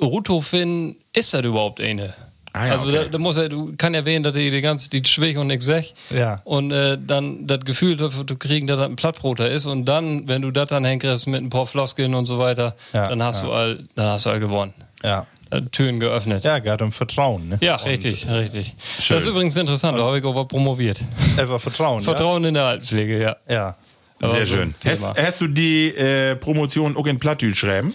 Ruto 0.00 0.40
finden, 0.40 0.96
ist 1.12 1.34
das 1.34 1.42
überhaupt 1.44 1.78
eine? 1.80 2.14
Ah 2.54 2.66
ja, 2.66 2.72
also 2.72 2.88
okay. 2.88 3.04
da, 3.04 3.08
da 3.08 3.18
muss 3.18 3.36
er, 3.38 3.48
du 3.48 3.74
kann 3.78 3.94
erwähnen, 3.94 4.22
dass 4.22 4.34
die, 4.34 4.50
die 4.50 4.60
ganze, 4.60 4.90
die 4.90 5.02
schwig 5.04 5.38
und 5.38 5.46
nix 5.46 5.64
sech. 5.64 5.94
Ja. 6.10 6.42
Und 6.44 6.70
äh, 6.70 6.98
dann 6.98 7.46
das 7.46 7.60
Gefühl 7.60 7.96
dafür 7.96 8.26
zu 8.26 8.36
kriegen, 8.36 8.66
dass 8.66 8.76
das 8.76 8.86
ein 8.86 8.96
Plattbroter 8.96 9.50
ist. 9.50 9.66
Und 9.66 9.86
dann, 9.86 10.28
wenn 10.28 10.42
du 10.42 10.50
das 10.50 10.68
dann 10.68 10.84
hinkriegst 10.84 11.26
mit 11.28 11.42
ein 11.42 11.48
paar 11.48 11.66
Floskeln 11.66 12.14
und 12.14 12.26
so 12.26 12.38
weiter, 12.38 12.76
Ja, 12.92 13.08
dann 13.08 13.22
hast 13.22 13.42
du 13.42 13.52
all, 13.52 13.78
dann 13.94 14.10
hast 14.10 14.26
du 14.26 14.30
all 14.30 14.40
gewonnen. 14.40 14.74
Ja. 15.02 15.26
Äh, 15.50 15.62
Türen 15.72 15.98
geöffnet. 15.98 16.44
Ja, 16.44 16.58
geht 16.58 16.82
um 16.82 16.92
Vertrauen. 16.92 17.48
Ne? 17.48 17.58
Ja, 17.60 17.76
richtig, 17.76 18.28
richtig. 18.28 18.74
Schön. 18.98 19.16
Das 19.16 19.24
ist 19.24 19.30
übrigens 19.30 19.56
interessant, 19.56 19.98
da 19.98 20.04
habe 20.04 20.18
ich 20.18 20.24
aber 20.24 20.46
promoviert. 20.46 21.00
Einfach 21.38 21.60
Vertrauen. 21.60 22.02
Vertrauen 22.02 22.44
in 22.44 22.54
der 22.54 22.64
Altenpflege, 22.64 23.20
ja. 23.20 23.36
Ja. 23.48 23.76
Sehr 24.24 24.46
schön. 24.46 24.74
Hast, 24.86 25.18
hast 25.18 25.40
du 25.40 25.48
die 25.48 25.88
äh, 25.88 26.36
Promotion 26.36 26.96
auch 26.96 27.06
in 27.06 27.18
Plattdeutsch 27.18 27.58
schreiben? 27.58 27.92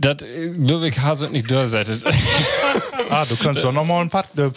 Das 0.00 0.22
äh, 0.22 0.46
Lübeck 0.46 0.98
Hase 1.00 1.28
nicht 1.28 1.50
durchsettet. 1.50 2.04
Ah, 3.10 3.24
du 3.24 3.36
kannst 3.36 3.64
doch 3.64 3.72
nochmal 3.72 4.02
einen 4.02 4.10
Pod 4.10 4.26
äh, 4.36 4.50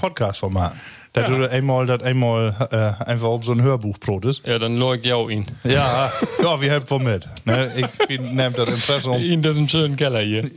Dass 1.13 1.27
du 1.27 1.51
einmal, 1.51 1.85
das 1.87 2.03
einmal 2.03 2.55
äh, 2.71 3.09
einfach 3.09 3.27
auf 3.27 3.43
so 3.43 3.51
ein 3.51 3.61
Hörbuch 3.61 3.99
ist. 4.23 4.47
ja, 4.47 4.57
dann 4.59 4.77
ich 5.07 5.11
auch 5.13 5.29
ihn. 5.29 5.45
Ja, 5.65 6.09
ja, 6.41 6.61
wir 6.61 6.69
helfen 6.69 7.03
mit. 7.03 7.27
Ne? 7.43 7.69
Ich 7.75 8.07
bin- 8.07 8.33
nehm 8.33 8.53
das 8.55 8.69
Impressum. 8.69 9.17
In 9.17 9.41
diesem 9.41 9.67
schönen 9.67 9.97
Keller 9.97 10.21
hier. 10.21 10.49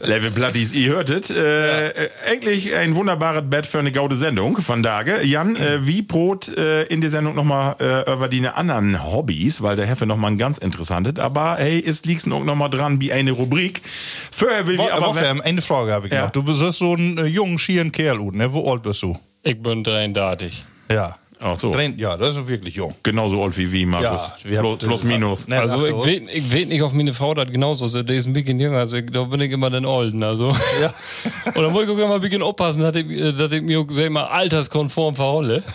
Level 0.00 0.30
Platties, 0.30 0.72
ihr 0.72 0.92
hörtet. 0.92 1.28
Äh, 1.30 1.88
äh, 1.88 2.08
eigentlich 2.30 2.74
ein 2.74 2.94
wunderbares 2.96 3.42
Bett 3.48 3.66
für 3.66 3.80
eine 3.80 3.92
gaude 3.92 4.16
Sendung 4.16 4.56
von 4.60 4.82
Dage. 4.82 5.22
Jan, 5.24 5.56
äh, 5.56 5.86
wie 5.86 6.00
Brot 6.00 6.48
äh, 6.56 6.84
in 6.84 7.00
der 7.02 7.10
Sendung 7.10 7.34
nochmal 7.34 7.76
äh, 7.80 8.10
über 8.10 8.28
die 8.28 8.46
anderen 8.46 9.04
Hobbys, 9.04 9.62
weil 9.62 9.76
der 9.76 9.84
Heffe 9.86 10.06
nochmal 10.06 10.30
ein 10.32 10.38
ganz 10.38 10.56
interessantes. 10.58 11.18
Aber 11.22 11.56
hey, 11.58 11.78
ist 11.78 12.06
liegt's 12.06 12.24
noch 12.26 12.42
mal 12.54 12.68
dran 12.70 13.00
wie 13.00 13.12
eine 13.12 13.32
Rubrik. 13.32 13.82
Vorher 14.30 14.66
will 14.66 14.78
Wo, 14.78 14.84
wir 14.84 14.94
aber... 14.94 15.08
aber 15.08 15.22
ähm, 15.22 15.42
eine 15.44 15.60
Frage 15.62 15.92
habe 15.92 16.06
ich 16.08 16.12
Ja. 16.14 16.22
noch. 16.24 16.30
Du 16.30 16.42
bist 16.42 16.60
so 16.78 16.94
ein 16.94 17.18
äh, 17.18 17.24
jungen, 17.26 17.58
schieren 17.58 17.92
Kerl, 17.92 18.18
ne? 18.32 18.53
Wo 18.54 18.70
alt 18.70 18.82
bist 18.82 19.02
du? 19.02 19.16
Ich 19.42 19.60
bin 19.60 19.82
33. 19.84 20.64
Ja. 20.90 21.16
Ach 21.40 21.58
so. 21.58 21.72
Drein- 21.72 21.98
Ja, 21.98 22.16
das 22.16 22.36
ist 22.36 22.46
wirklich 22.46 22.76
jung. 22.76 22.94
Genauso 23.02 23.42
alt 23.42 23.58
wie 23.58 23.70
wie, 23.70 23.84
Markus. 23.84 24.32
Ja, 24.44 24.50
wir 24.50 24.60
plus, 24.60 24.78
plus 24.78 25.04
minus. 25.04 25.48
Ne, 25.48 25.58
Also 25.60 25.84
ich 25.84 26.04
weet, 26.04 26.28
ich 26.32 26.50
weet 26.52 26.68
nicht, 26.68 26.80
ob 26.82 26.92
meine 26.92 27.12
Frau 27.12 27.34
das 27.34 27.50
genauso 27.50 27.86
ist. 27.86 28.08
Die 28.08 28.14
ist 28.14 28.26
ein 28.26 28.32
bisschen 28.32 28.58
jünger, 28.60 28.78
also 28.78 28.96
ich, 28.96 29.06
da 29.10 29.24
bin 29.24 29.40
ich 29.40 29.50
immer 29.50 29.68
den 29.68 29.84
Olden. 29.84 30.22
Also. 30.22 30.50
Ja. 30.80 30.94
Und 31.54 31.62
dann 31.62 31.72
muss 31.72 31.82
ich 31.84 31.90
auch 31.90 31.98
immer 31.98 32.14
ein 32.14 32.20
bisschen 32.20 32.40
aufpassen, 32.42 32.80
dass 32.82 32.94
ich, 32.96 33.06
dass 33.36 33.50
ich 33.52 33.62
mir 33.62 33.80
auch 33.80 33.86
sag 33.90 34.10
mal, 34.10 34.24
alterskonform 34.24 35.16
verholle. 35.16 35.62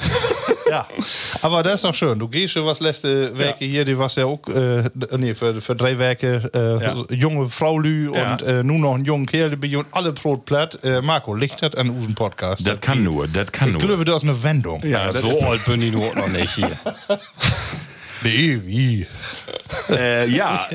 Ja, 0.69 0.88
aber 1.41 1.63
das 1.63 1.75
ist 1.75 1.83
doch 1.85 1.93
schön. 1.93 2.19
Du 2.19 2.27
gehst 2.27 2.53
schon 2.53 2.65
was 2.65 2.79
letzte 2.79 3.38
Werke 3.38 3.65
hier, 3.65 3.85
die 3.85 3.97
was 3.97 4.15
ja 4.15 4.25
auch, 4.25 4.39
äh, 4.47 4.83
nee, 5.17 5.33
für, 5.35 5.59
für 5.61 5.75
drei 5.75 5.97
Werke, 5.97 6.49
äh, 6.53 6.83
Ja. 6.83 6.95
junge 7.11 7.49
Frau 7.49 7.79
Lü 7.79 8.11
Ja. 8.13 8.33
und 8.33 8.41
äh, 8.43 8.63
nun 8.63 8.81
noch 8.81 8.95
einen 8.95 9.05
jungen 9.05 9.25
Kerl, 9.25 9.55
die 9.57 9.75
und 9.75 9.88
alle 9.91 10.11
Brot 10.13 10.45
platt. 10.45 10.79
Äh, 10.83 11.01
Marco, 11.01 11.33
Licht 11.33 11.61
hat 11.61 11.77
an 11.77 11.89
unseren 11.89 12.15
Podcast. 12.15 12.67
Das 12.67 12.79
kann 12.81 13.03
nur, 13.03 13.27
das 13.27 13.51
kann 13.51 13.69
Ich 13.69 13.73
nur. 13.77 13.81
glaube, 13.88 14.05
das 14.05 14.17
ist 14.17 14.29
eine 14.29 14.43
Wendung. 14.43 14.85
Ja, 14.85 15.11
so 15.17 15.39
alt 15.45 15.65
bin 15.65 15.81
ich 15.81 15.91
nur 15.91 16.13
noch 16.15 16.27
nicht 16.27 16.53
hier. 16.55 16.71
Nee, 18.23 18.59
wie? 18.65 19.07
äh, 19.89 20.27
ja, 20.29 20.67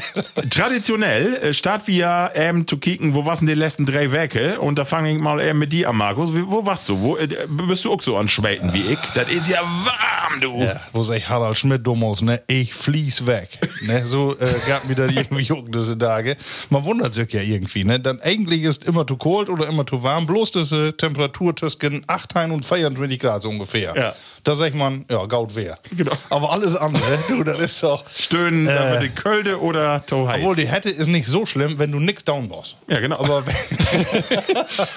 traditionell 0.50 1.34
äh, 1.36 1.52
starten 1.52 1.86
wir 1.88 1.94
ja 1.94 2.30
ähm, 2.34 2.66
zu 2.66 2.78
kicken, 2.78 3.14
wo 3.14 3.24
was 3.24 3.40
denn 3.40 3.48
die 3.48 3.54
letzten 3.54 3.86
drei 3.86 4.12
Werke? 4.12 4.60
Und 4.60 4.78
da 4.78 4.84
fange 4.84 5.12
ich 5.12 5.18
mal 5.18 5.40
ähm, 5.40 5.58
mit 5.58 5.72
dir 5.72 5.90
an, 5.90 5.96
Markus. 5.96 6.30
Wo 6.32 6.64
warst 6.64 6.88
du? 6.88 7.00
Wo, 7.00 7.16
äh, 7.16 7.28
bist 7.48 7.84
du 7.84 7.92
auch 7.92 8.00
so 8.00 8.16
an 8.16 8.28
Schweden 8.28 8.72
wie 8.72 8.92
ich? 8.92 8.98
Das 9.14 9.28
ist 9.30 9.48
ja 9.48 9.60
warm, 9.62 10.40
du. 10.40 10.62
Ja, 10.62 10.80
wo 10.92 11.02
sich 11.02 11.28
Harald 11.28 11.58
Schmidt 11.58 11.86
dumm 11.86 12.04
aus, 12.04 12.22
ne? 12.22 12.40
Ich 12.46 12.74
fließ 12.74 13.26
weg. 13.26 13.58
ne? 13.82 14.06
So 14.06 14.36
äh, 14.38 14.54
gab 14.68 14.84
mir 14.88 14.94
da 14.94 15.06
irgendwie 15.06 15.50
auch 15.52 15.64
diese 15.66 15.98
Tage. 15.98 16.36
Man 16.70 16.84
wundert 16.84 17.14
sich 17.14 17.32
ja 17.32 17.42
irgendwie, 17.42 17.84
ne? 17.84 18.00
Dann 18.00 18.20
eigentlich 18.20 18.62
ist 18.62 18.84
immer 18.84 19.06
zu 19.06 19.16
kalt 19.16 19.48
oder 19.48 19.66
immer 19.68 19.86
zu 19.86 20.02
warm, 20.02 20.26
bloß 20.26 20.52
diese 20.52 20.96
Temperatur 20.96 21.54
zwischen 21.56 22.02
18 22.06 22.50
und 22.50 22.64
24 22.64 23.18
Grad 23.18 23.42
so 23.42 23.48
ungefähr. 23.48 23.94
Ja. 23.96 24.14
Da 24.44 24.54
sagt 24.54 24.74
man, 24.74 25.06
ja, 25.10 25.24
gaut 25.24 25.56
wär. 25.56 25.74
Genau. 25.96 26.12
Aber 26.28 26.52
alles 26.52 26.76
andere, 26.76 27.18
du, 27.34 27.44
das 27.44 27.58
ist 27.58 27.82
doch. 27.82 28.04
Stöhnen, 28.16 28.64
da 28.66 28.88
Äh. 28.88 28.92
wird 28.92 29.02
die 29.04 29.10
Kölde 29.10 29.60
oder 29.60 30.04
Toheit. 30.06 30.40
Obwohl 30.40 30.56
die 30.56 30.66
Hätte 30.68 30.88
ist 30.88 31.08
nicht 31.08 31.26
so 31.26 31.44
schlimm, 31.46 31.78
wenn 31.78 31.92
du 31.92 31.98
nix 32.00 32.24
down 32.24 32.48
machst. 32.48 32.76
Ja, 32.88 33.00
genau. 33.00 33.18
Aber, 33.18 33.38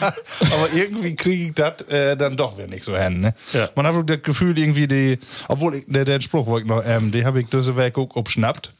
aber 0.01 0.70
irgendwie 0.74 1.15
kriege 1.15 1.46
ich 1.48 1.53
das 1.53 1.82
äh, 1.89 2.15
dann 2.17 2.36
doch 2.38 2.58
wieder 2.58 2.67
nicht 2.67 2.84
so 2.84 2.98
hin. 2.98 3.22
Ne? 3.22 3.34
Ja. 3.53 3.70
Man 3.75 3.86
hat 3.88 4.10
das 4.10 4.22
Gefühl, 4.22 4.58
irgendwie, 4.58 4.88
die, 4.88 5.20
obwohl 5.48 5.75
ich, 5.75 5.86
der, 5.88 6.06
der 6.06 6.22
Spruch 6.22 6.48
wollte 6.48 6.65
ich 6.65 6.70
noch, 6.70 6.84
ähm, 6.86 7.12
die 7.12 7.25
habe 7.25 7.41
ich 7.41 7.48
diese 7.50 7.75
Weg 7.77 7.98
auch 7.98 8.15
abschnappt. 8.15 8.72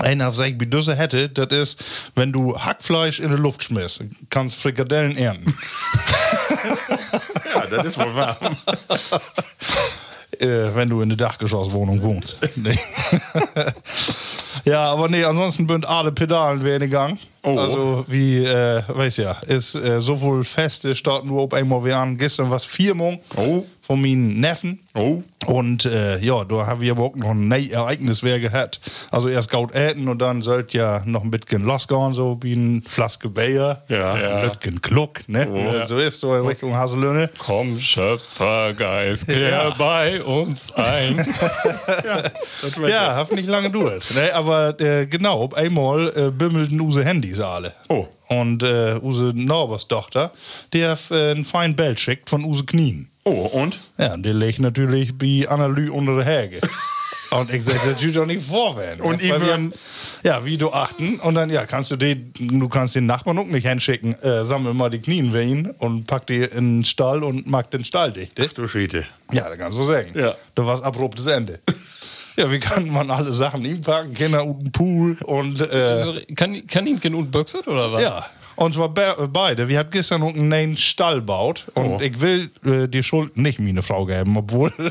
Einer 0.00 0.30
sagt, 0.30 0.60
wie 0.60 0.66
diese 0.66 0.94
hätte, 0.94 1.30
das 1.30 1.48
ist, 1.58 1.84
wenn 2.14 2.30
du 2.30 2.54
Hackfleisch 2.58 3.18
in 3.18 3.30
die 3.30 3.36
Luft 3.36 3.62
schmiss, 3.62 3.98
kannst 4.28 4.56
Frikadellen 4.56 5.16
ernten. 5.16 5.56
ja, 7.54 7.66
das 7.70 7.86
ist 7.86 7.98
wohl 7.98 8.14
wahr. 8.14 8.38
äh, 10.40 10.74
wenn 10.74 10.88
du 10.88 11.00
in 11.00 11.08
der 11.08 11.18
Dachgeschosswohnung 11.18 12.02
wohnst. 12.02 12.38
Nee. 12.56 12.78
ja, 14.64 14.90
aber 14.90 15.08
nee, 15.08 15.24
ansonsten 15.24 15.66
bünd 15.66 15.86
alle 15.86 16.10
Pedalen 16.10 16.64
werden 16.64 16.84
gegangen. 16.84 17.18
Oh. 17.46 17.58
Also 17.58 18.04
wie, 18.08 18.44
äh, 18.44 18.82
weiß 18.88 19.18
ja, 19.18 19.32
ist 19.46 19.74
äh, 19.76 20.00
sowohl 20.00 20.42
feste 20.44 20.94
starten 20.94 21.28
nur 21.28 21.42
ob 21.44 21.54
einmal 21.54 21.84
wir 21.84 21.96
an 21.96 22.16
gestern 22.18 22.50
was 22.50 22.64
Firmung 22.64 23.20
Oh. 23.36 23.64
von 23.82 24.00
meinen 24.02 24.40
Neffen. 24.40 24.80
Oh. 24.94 25.22
Und 25.46 25.84
äh, 25.84 26.18
ja, 26.18 26.42
da 26.44 26.66
haben 26.66 26.80
wir 26.80 26.90
aber 26.92 27.04
auch 27.04 27.14
noch 27.14 27.30
ein 27.30 27.46
neues 27.46 27.68
Ereignis 27.70 28.22
wer 28.24 28.40
gehabt. 28.40 28.80
Also 29.12 29.28
erst 29.28 29.50
Gaut 29.50 29.74
äten 29.76 30.08
und 30.08 30.18
dann 30.20 30.42
sollt 30.42 30.72
ja 30.72 31.02
noch 31.04 31.22
ein 31.22 31.30
bisschen 31.30 31.62
losgehen, 31.62 32.12
so 32.14 32.38
wie 32.42 32.54
ein 32.54 32.82
Flaske 32.88 33.28
Bayer. 33.28 33.82
Ja. 33.88 34.14
Ein 34.14 34.50
bisschen 34.50 34.82
Kluck, 34.82 35.28
ne? 35.28 35.46
Oh. 35.48 35.86
So 35.86 35.98
ist 35.98 36.18
so 36.20 36.34
in 36.34 36.46
Richtung 36.46 36.74
Haselöhne. 36.74 37.30
Komm, 37.38 37.78
Schöpfergeist, 37.78 39.26
kehr 39.28 39.50
Ja. 39.50 39.70
bei 39.78 40.20
uns 40.24 40.72
ein. 40.74 41.24
Ja, 42.88 43.16
hat 43.16 43.32
nicht 43.32 43.48
lange 43.48 43.70
gedauert. 43.70 44.04
Ne, 44.14 44.32
aber 44.34 44.78
äh, 44.80 45.06
genau, 45.06 45.48
einmal 45.54 46.12
äh, 46.16 46.30
bimmelten 46.30 46.80
unsere 46.80 47.04
Handys 47.04 47.35
alle. 47.44 47.72
Oh. 47.88 48.06
Und 48.28 48.62
äh, 48.62 48.98
unsere 49.00 49.32
Nachbarstochter, 49.34 50.32
die 50.72 50.84
hat 50.84 50.98
äh, 51.10 51.30
einen 51.32 51.44
feinen 51.44 51.76
Bild 51.76 52.00
schickt 52.00 52.30
von 52.30 52.44
unsere 52.44 52.66
Knien. 52.66 53.10
Oh, 53.24 53.30
und? 53.52 53.80
Ja, 53.98 54.14
und 54.14 54.24
der 54.24 54.34
liegt 54.34 54.58
natürlich 54.60 55.16
bei 55.18 55.46
Annalü 55.48 55.90
unter 55.90 56.16
der 56.16 56.24
Häge. 56.24 56.60
Und 57.32 57.52
ich 57.52 57.64
sagte, 57.64 57.90
das 57.90 58.00
tut 58.00 58.14
doch 58.14 58.24
nicht 58.24 58.46
vorwärts. 58.46 59.00
Und 59.02 59.20
ich 59.20 59.32
würden- 59.32 59.74
Ja, 60.22 60.44
wie 60.44 60.56
du 60.56 60.70
achten. 60.70 61.18
Und 61.18 61.34
dann, 61.34 61.50
ja, 61.50 61.66
kannst 61.66 61.90
du 61.90 61.96
die, 61.96 62.32
du 62.32 62.68
kannst 62.68 62.94
den 62.94 63.06
Nachbarn 63.06 63.36
auch 63.40 63.46
nicht 63.46 63.66
hinschicken. 63.66 64.14
Äh, 64.22 64.44
sammel 64.44 64.74
mal 64.74 64.90
die 64.90 65.00
Knien 65.00 65.32
für 65.32 65.42
ihn 65.42 65.66
und 65.78 66.06
pack 66.06 66.28
die 66.28 66.42
in 66.44 66.78
den 66.78 66.84
Stall 66.84 67.24
und 67.24 67.48
mach 67.48 67.64
den 67.64 67.84
Stall 67.84 68.12
dicht. 68.12 68.38
ne? 68.38 68.46
Du 68.54 68.68
Schiete. 68.68 69.04
Ja, 69.32 69.48
da 69.48 69.56
kannst 69.56 69.76
du 69.76 69.82
sagen. 69.82 70.12
Ja. 70.16 70.36
Da 70.54 70.64
war 70.66 70.76
es 70.76 70.82
abruptes 70.82 71.26
Ende. 71.26 71.58
ja, 72.36 72.50
wie 72.50 72.58
kann 72.60 72.88
man 72.90 73.10
alle 73.10 73.32
Sachen 73.32 73.64
ihm 73.64 73.80
packen? 73.80 74.14
Kinder 74.14 74.44
und 74.44 74.60
einen 74.60 74.72
Pool 74.72 75.16
und 75.24 75.60
äh, 75.60 75.74
Also, 75.74 76.14
kann, 76.36 76.66
kann 76.66 76.86
ihn 76.86 77.00
genug 77.00 77.30
Büchset 77.30 77.66
oder 77.66 77.92
was? 77.92 78.02
ja. 78.02 78.26
Und 78.56 78.74
zwar 78.74 78.88
be 78.88 79.28
beide. 79.32 79.68
Wir 79.68 79.78
haben 79.80 79.90
gestern 79.90 80.20
noch 80.22 80.34
einen 80.34 80.48
neuen 80.48 80.76
Stall 80.76 81.16
gebaut 81.16 81.66
und 81.74 81.86
Oh. 81.86 81.98
ich 82.00 82.20
will 82.20 82.50
äh, 82.64 82.88
die 82.88 83.02
Schuld 83.02 83.36
nicht 83.36 83.58
meine 83.60 83.82
Frau 83.82 84.04
geben, 84.06 84.36
obwohl. 84.36 84.72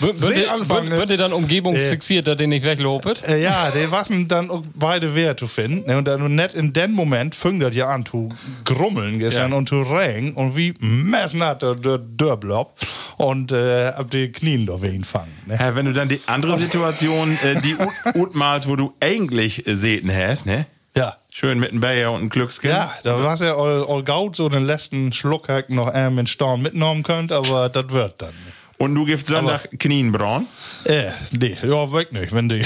Ne? 0.00 1.16
dann 1.16 1.32
umgebungsfixiert, 1.32 2.26
dass 2.28 2.36
den 2.36 2.50
nicht 2.50 2.64
weglopet? 2.64 3.26
Äh, 3.26 3.42
ja, 3.42 3.70
die 3.70 3.90
waren 3.90 4.28
dann 4.28 4.48
beide 4.74 5.14
wert 5.14 5.40
zu 5.40 5.46
finden. 5.48 5.86
ne? 5.88 5.98
Und 5.98 6.04
dann 6.06 6.34
net 6.34 6.54
in 6.54 6.72
dem 6.72 6.92
Moment 6.92 7.34
fing 7.34 7.58
das 7.60 7.74
ja 7.74 7.88
an 7.88 8.06
zu 8.06 8.28
grummeln 8.64 9.18
gestern 9.18 9.50
Ja. 9.52 9.56
und 9.56 9.68
zu 9.68 9.82
regen 9.82 10.34
und 10.34 10.56
wie 10.56 10.74
messen 10.78 11.42
hat 11.42 11.62
der, 11.62 11.74
Dörblob 11.74 12.74
und 13.16 13.50
äh, 13.52 13.88
ab 13.88 14.10
die 14.10 14.30
Knien 14.30 14.66
da 14.66 14.80
wen 14.80 15.02
fangen. 15.04 15.36
Ne? 15.46 15.56
Ja, 15.58 15.74
wenn 15.74 15.86
du 15.86 15.92
dann 15.92 16.08
die 16.08 16.20
andere 16.26 16.58
Situation, 16.58 17.36
äh, 17.42 17.60
die 17.60 17.74
Ut- 17.74 18.14
Utmals, 18.16 18.68
wo 18.68 18.76
du 18.76 18.92
eigentlich 19.00 19.66
äh, 19.66 19.74
Säten 19.74 20.10
hast, 20.14 20.46
ne? 20.46 20.66
Ja. 20.98 21.16
Schön 21.32 21.60
mit 21.60 21.70
einem 21.70 21.80
Bayer 21.80 22.10
und 22.10 22.20
einem 22.20 22.30
Glückskin. 22.30 22.70
Ja, 22.70 22.92
da 23.04 23.22
war 23.22 23.34
es 23.34 23.40
ja 23.40 23.56
all, 23.56 23.86
all 23.86 24.02
gaut, 24.02 24.34
so 24.34 24.48
den 24.48 24.64
letzten 24.64 25.12
Schluck 25.12 25.48
noch 25.68 25.92
ähm, 25.94 26.18
in 26.18 26.26
Storm 26.26 26.62
mitnehmen 26.62 27.04
könnt, 27.04 27.30
aber 27.30 27.68
das 27.68 27.90
wird 27.90 28.20
dann. 28.20 28.34
Und 28.78 28.94
du 28.96 29.04
gibst 29.04 29.28
Sonntag 29.28 29.70
Knien 29.78 30.10
braun. 30.10 30.46
Äh, 30.84 31.10
nee, 31.30 31.56
ja, 31.62 31.92
weg 31.92 32.12
nicht, 32.12 32.32
wenn 32.32 32.48
die. 32.48 32.64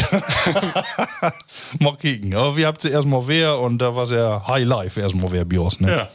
mal 1.81 1.97
kicken. 1.97 2.35
Aber 2.35 2.57
wir 2.57 2.67
habt 2.67 2.81
sie 2.81 2.89
erstmal 2.89 3.29
wer 3.29 3.59
und 3.59 3.79
da 3.79 3.95
war 3.95 4.05
es 4.05 4.11
ja 4.11 4.47
High 4.47 4.65
Life 4.65 4.99
erstmal 4.99 5.31
wer 5.33 5.45
Bios, 5.45 5.81
ne? 5.81 5.91
Ja. 5.91 6.09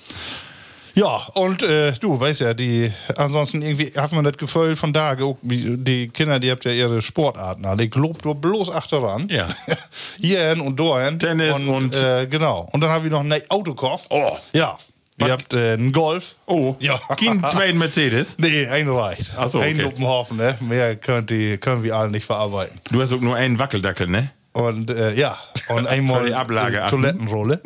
Ja, 0.97 1.27
und 1.35 1.61
äh, 1.61 1.91
du 1.93 2.19
weißt 2.19 2.41
ja, 2.41 2.55
die 2.55 2.91
ansonsten 3.17 3.61
irgendwie 3.61 3.93
hat 3.95 4.11
man 4.13 4.23
das 4.23 4.35
Gefühl 4.37 4.75
von 4.75 4.93
da, 4.93 5.15
wie 5.43 5.77
die 5.77 6.07
Kinder, 6.07 6.39
die 6.39 6.49
habt 6.49 6.65
ja 6.65 6.71
ihre 6.71 7.03
Sportarten 7.03 7.65
alle. 7.65 7.83
Ich 7.83 7.93
lob 7.93 8.25
nur 8.25 8.33
bloß 8.33 8.71
achteran. 8.71 9.27
Ja. 9.29 9.47
Hierhin 10.19 10.59
und 10.61 10.79
dahin. 10.79 11.19
Tennis 11.19 11.53
und, 11.59 11.69
und- 11.69 11.95
äh, 11.95 12.25
genau. 12.27 12.67
Und 12.71 12.81
dann 12.81 12.89
haben 12.89 13.03
wir 13.03 13.11
noch 13.11 13.19
einen 13.19 13.39
Autokopf. 13.49 14.05
Oh. 14.09 14.35
Ja. 14.53 14.75
Ihr 15.19 15.31
habt 15.31 15.53
äh, 15.53 15.73
einen 15.73 15.91
Golf. 15.91 16.33
Oh, 16.47 16.75
Ja. 16.79 16.99
Kein 17.15 17.41
zweiten 17.51 17.77
Mercedes. 17.77 18.35
Nee, 18.39 18.65
ein 18.65 18.89
reicht. 18.89 19.33
Ach 19.37 19.49
so, 19.49 19.59
Ein 19.59 19.73
okay. 19.75 19.83
Luppenhaufen, 19.83 20.37
ne? 20.37 20.57
Mehr 20.61 20.95
könnt 20.95 21.29
die, 21.29 21.59
können 21.59 21.83
wir 21.83 21.95
alle 21.95 22.09
nicht 22.09 22.25
verarbeiten. 22.25 22.79
Du 22.91 22.99
hast 23.01 23.11
auch 23.13 23.21
nur 23.21 23.35
einen 23.35 23.59
Wackeldackel, 23.59 24.07
ne? 24.07 24.31
Und 24.53 24.89
äh, 24.89 25.13
ja, 25.13 25.37
und 25.69 25.85
einmal 25.87 26.33
Ablage. 26.33 26.83
Toilettenrolle. 26.89 27.61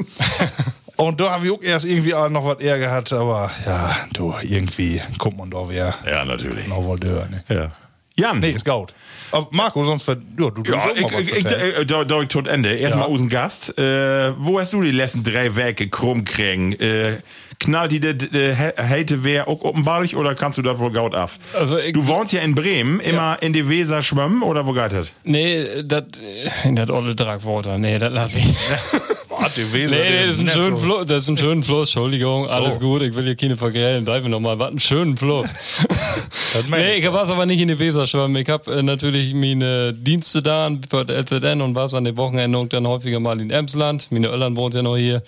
Und 1.01 1.19
da 1.19 1.31
habe 1.31 1.45
ich 1.45 1.51
auch 1.51 1.61
erst 1.61 1.85
irgendwie 1.85 2.13
auch 2.13 2.29
noch 2.29 2.45
was 2.45 2.59
eher 2.59 2.77
gehabt, 2.79 3.11
aber 3.13 3.51
ja, 3.65 3.95
du, 4.13 4.33
irgendwie 4.41 5.01
kommt 5.17 5.37
man 5.37 5.49
doch 5.49 5.69
wieder 5.69 5.95
Ja, 6.09 6.25
natürlich. 6.25 6.67
noch 6.67 6.83
wohl 6.83 6.99
durch, 6.99 7.29
ne? 7.29 7.43
Ja. 7.49 7.71
Jan. 8.15 8.39
Nee, 8.39 8.51
ist 8.51 8.65
gut. 8.65 8.93
Aber 9.31 9.47
Marco, 9.51 9.83
sonst 9.85 10.03
ver 10.03 10.17
ja, 10.37 10.49
du 10.49 10.61
Ja, 10.69 10.87
du 10.87 10.93
ich, 10.95 11.01
mal 11.01 11.13
was 11.13 11.21
ich, 11.21 11.31
ich, 11.33 11.45
äh, 11.45 11.85
da, 11.85 12.03
da 12.03 12.21
ich 12.21 12.27
tot 12.27 12.47
Ende. 12.47 12.75
Erstmal 12.75 13.05
Ja. 13.07 13.11
unseren 13.11 13.29
Gast. 13.29 13.77
Äh, 13.79 14.33
wo 14.37 14.59
hast 14.59 14.73
du 14.73 14.81
die 14.81 14.91
letzten 14.91 15.23
drei 15.23 15.55
Werke 15.55 15.87
krumm 15.87 16.25
kriegen? 16.25 16.73
Äh, 16.73 17.19
knallt 17.59 17.93
die 17.93 18.01
de, 18.01 18.53
Hate 18.77 19.23
wer 19.23 19.47
auch 19.47 19.61
offenbarlich 19.61 20.17
oder 20.17 20.35
kannst 20.35 20.57
du 20.57 20.61
das 20.61 20.77
wohl 20.79 20.91
gaut 20.91 21.15
ab? 21.15 21.31
Also 21.57 21.77
ich- 21.77 21.93
du 21.93 22.05
wohnst 22.07 22.33
ja 22.33 22.41
in 22.41 22.53
Bremen, 22.53 22.99
immer 22.99 23.37
in 23.41 23.53
die 23.53 23.69
Weser 23.69 24.01
schwimmen 24.01 24.43
oder 24.43 24.67
wo 24.67 24.73
geht 24.73 24.91
das? 24.91 25.13
Nee, 25.23 25.81
das, 25.83 26.03
in 26.65 26.75
das 26.75 26.89
olle 26.89 27.15
Dragwater. 27.15 27.77
Nee, 27.77 27.97
das 27.97 28.11
lass 28.11 28.33
mich. 28.33 28.53
Warte, 29.41 29.73
Weser, 29.73 29.95
Nee, 29.95 30.09
nee, 30.11 30.27
das 30.27 30.35
ist 30.37 30.41
ein 30.41 30.49
schöner 30.49 30.77
so- 30.77 30.83
Fluss, 30.83 31.05
das 31.07 31.23
ist 31.23 31.29
ein 31.29 31.37
schöner 31.37 31.63
Fluss, 31.63 31.87
Entschuldigung, 31.89 32.47
alles 32.49 32.79
gut, 32.79 33.01
ich 33.01 33.15
will 33.15 33.23
hier 33.25 33.35
keine 33.35 33.57
vergällen, 33.57 34.05
bleiben 34.05 34.25
wir 34.25 34.29
nochmal, 34.29 34.57
was 34.59 34.71
ein 34.71 34.79
schöner 34.79 35.17
Fluss. 35.17 35.49
Nee, 36.69 36.95
ich. 36.97 37.11
war 37.11 37.27
aber 37.29 37.45
nicht 37.45 37.61
in 37.61 37.69
die 37.69 37.79
Weser 37.79 38.05
schwimmen, 38.05 38.35
ich 38.35 38.49
habe 38.49 38.71
äh, 38.75 38.83
natürlich 38.83 39.33
meine 39.33 39.93
Dienste 39.93 40.41
da 40.41 40.69
für 40.89 41.05
die 41.05 41.13
LZN 41.13 41.61
und 41.61 41.75
war 41.75 41.91
an 41.93 42.03
der 42.03 42.17
Wochenende 42.17 42.65
dann 42.67 42.85
häufiger 42.87 43.21
mal 43.21 43.39
in 43.39 43.49
Emsland, 43.51 44.07
meine 44.11 44.27
Öllern 44.27 44.55
wohnt 44.57 44.73
ja 44.73 44.81
noch 44.81 44.97
hier. 44.97 45.23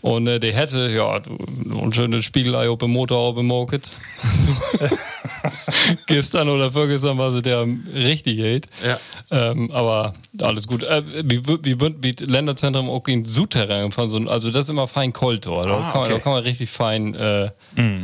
Und 0.00 0.26
äh, 0.28 0.38
die 0.38 0.52
hätte, 0.54 0.90
ja, 0.90 1.18
du- 1.20 1.36
ein 1.82 1.92
schönes 1.92 2.24
Spiegelei 2.24 2.68
auf 2.68 2.78
dem 2.78 2.90
Motor 2.90 3.18
auf 3.18 3.34
dem 3.36 3.46
Market. 3.48 3.88
Gestern 6.06 6.48
oder 6.48 6.70
vorgestern 6.72 7.18
war 7.18 7.32
sie 7.32 7.42
der 7.42 7.66
richtig 7.94 8.38
hate. 8.40 8.68
Ja. 8.86 8.98
Ähm, 9.30 9.70
aber 9.70 10.14
alles 10.40 10.66
gut. 10.66 10.82
Äh, 10.82 11.02
wie, 11.24 11.42
wie, 11.62 11.76
wie, 12.02 12.24
Länderzentrum 12.24 12.88
auch 12.88 13.06
in 13.08 13.24
Souterrain 13.24 13.92
von 13.92 14.08
so 14.08 14.18
also 14.28 14.50
das 14.50 14.62
ist 14.62 14.70
immer 14.70 14.86
fein 14.86 15.12
Koltor. 15.12 15.66
Da, 15.66 15.78
Ah, 15.78 15.90
kann 15.92 16.00
man, 16.00 16.10
okay. 16.10 16.12
da 16.14 16.18
kann 16.18 16.32
man 16.32 16.42
richtig 16.42 16.70
fein 16.70 17.14
äh, 17.14 17.50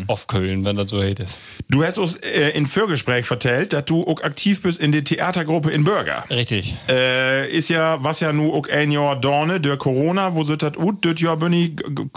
aufkühlen, 0.06 0.64
wenn 0.64 0.76
das 0.76 0.90
so 0.90 1.02
hate 1.02 1.22
ist. 1.22 1.38
Du 1.68 1.82
hast 1.84 1.98
uns 1.98 2.16
äh, 2.16 2.50
in 2.50 2.66
Vorgespräch 2.66 3.26
vertellt, 3.26 3.72
dass 3.72 3.84
du 3.86 4.06
auch 4.06 4.22
aktiv 4.22 4.62
bist 4.62 4.80
in 4.80 4.92
der 4.92 5.04
Theatergruppe 5.04 5.70
in 5.70 5.84
Bürger. 5.84 6.24
Richtig. 6.30 6.76
Äh, 6.88 7.50
ist 7.50 7.68
ja, 7.70 8.02
was 8.02 8.20
ja 8.20 8.32
nu 8.32 8.52
auch 8.52 8.68
ein 8.68 8.90
Jahr 8.90 9.16
Dorne, 9.16 9.60
der 9.60 9.76
Corona, 9.76 10.34
wo 10.34 10.44
sind 10.44 10.62
das 10.62 10.76
ut, 10.76 11.04
das 11.04 11.20
Jahr 11.20 11.36
bin 11.36 11.52
ich, 11.52 11.72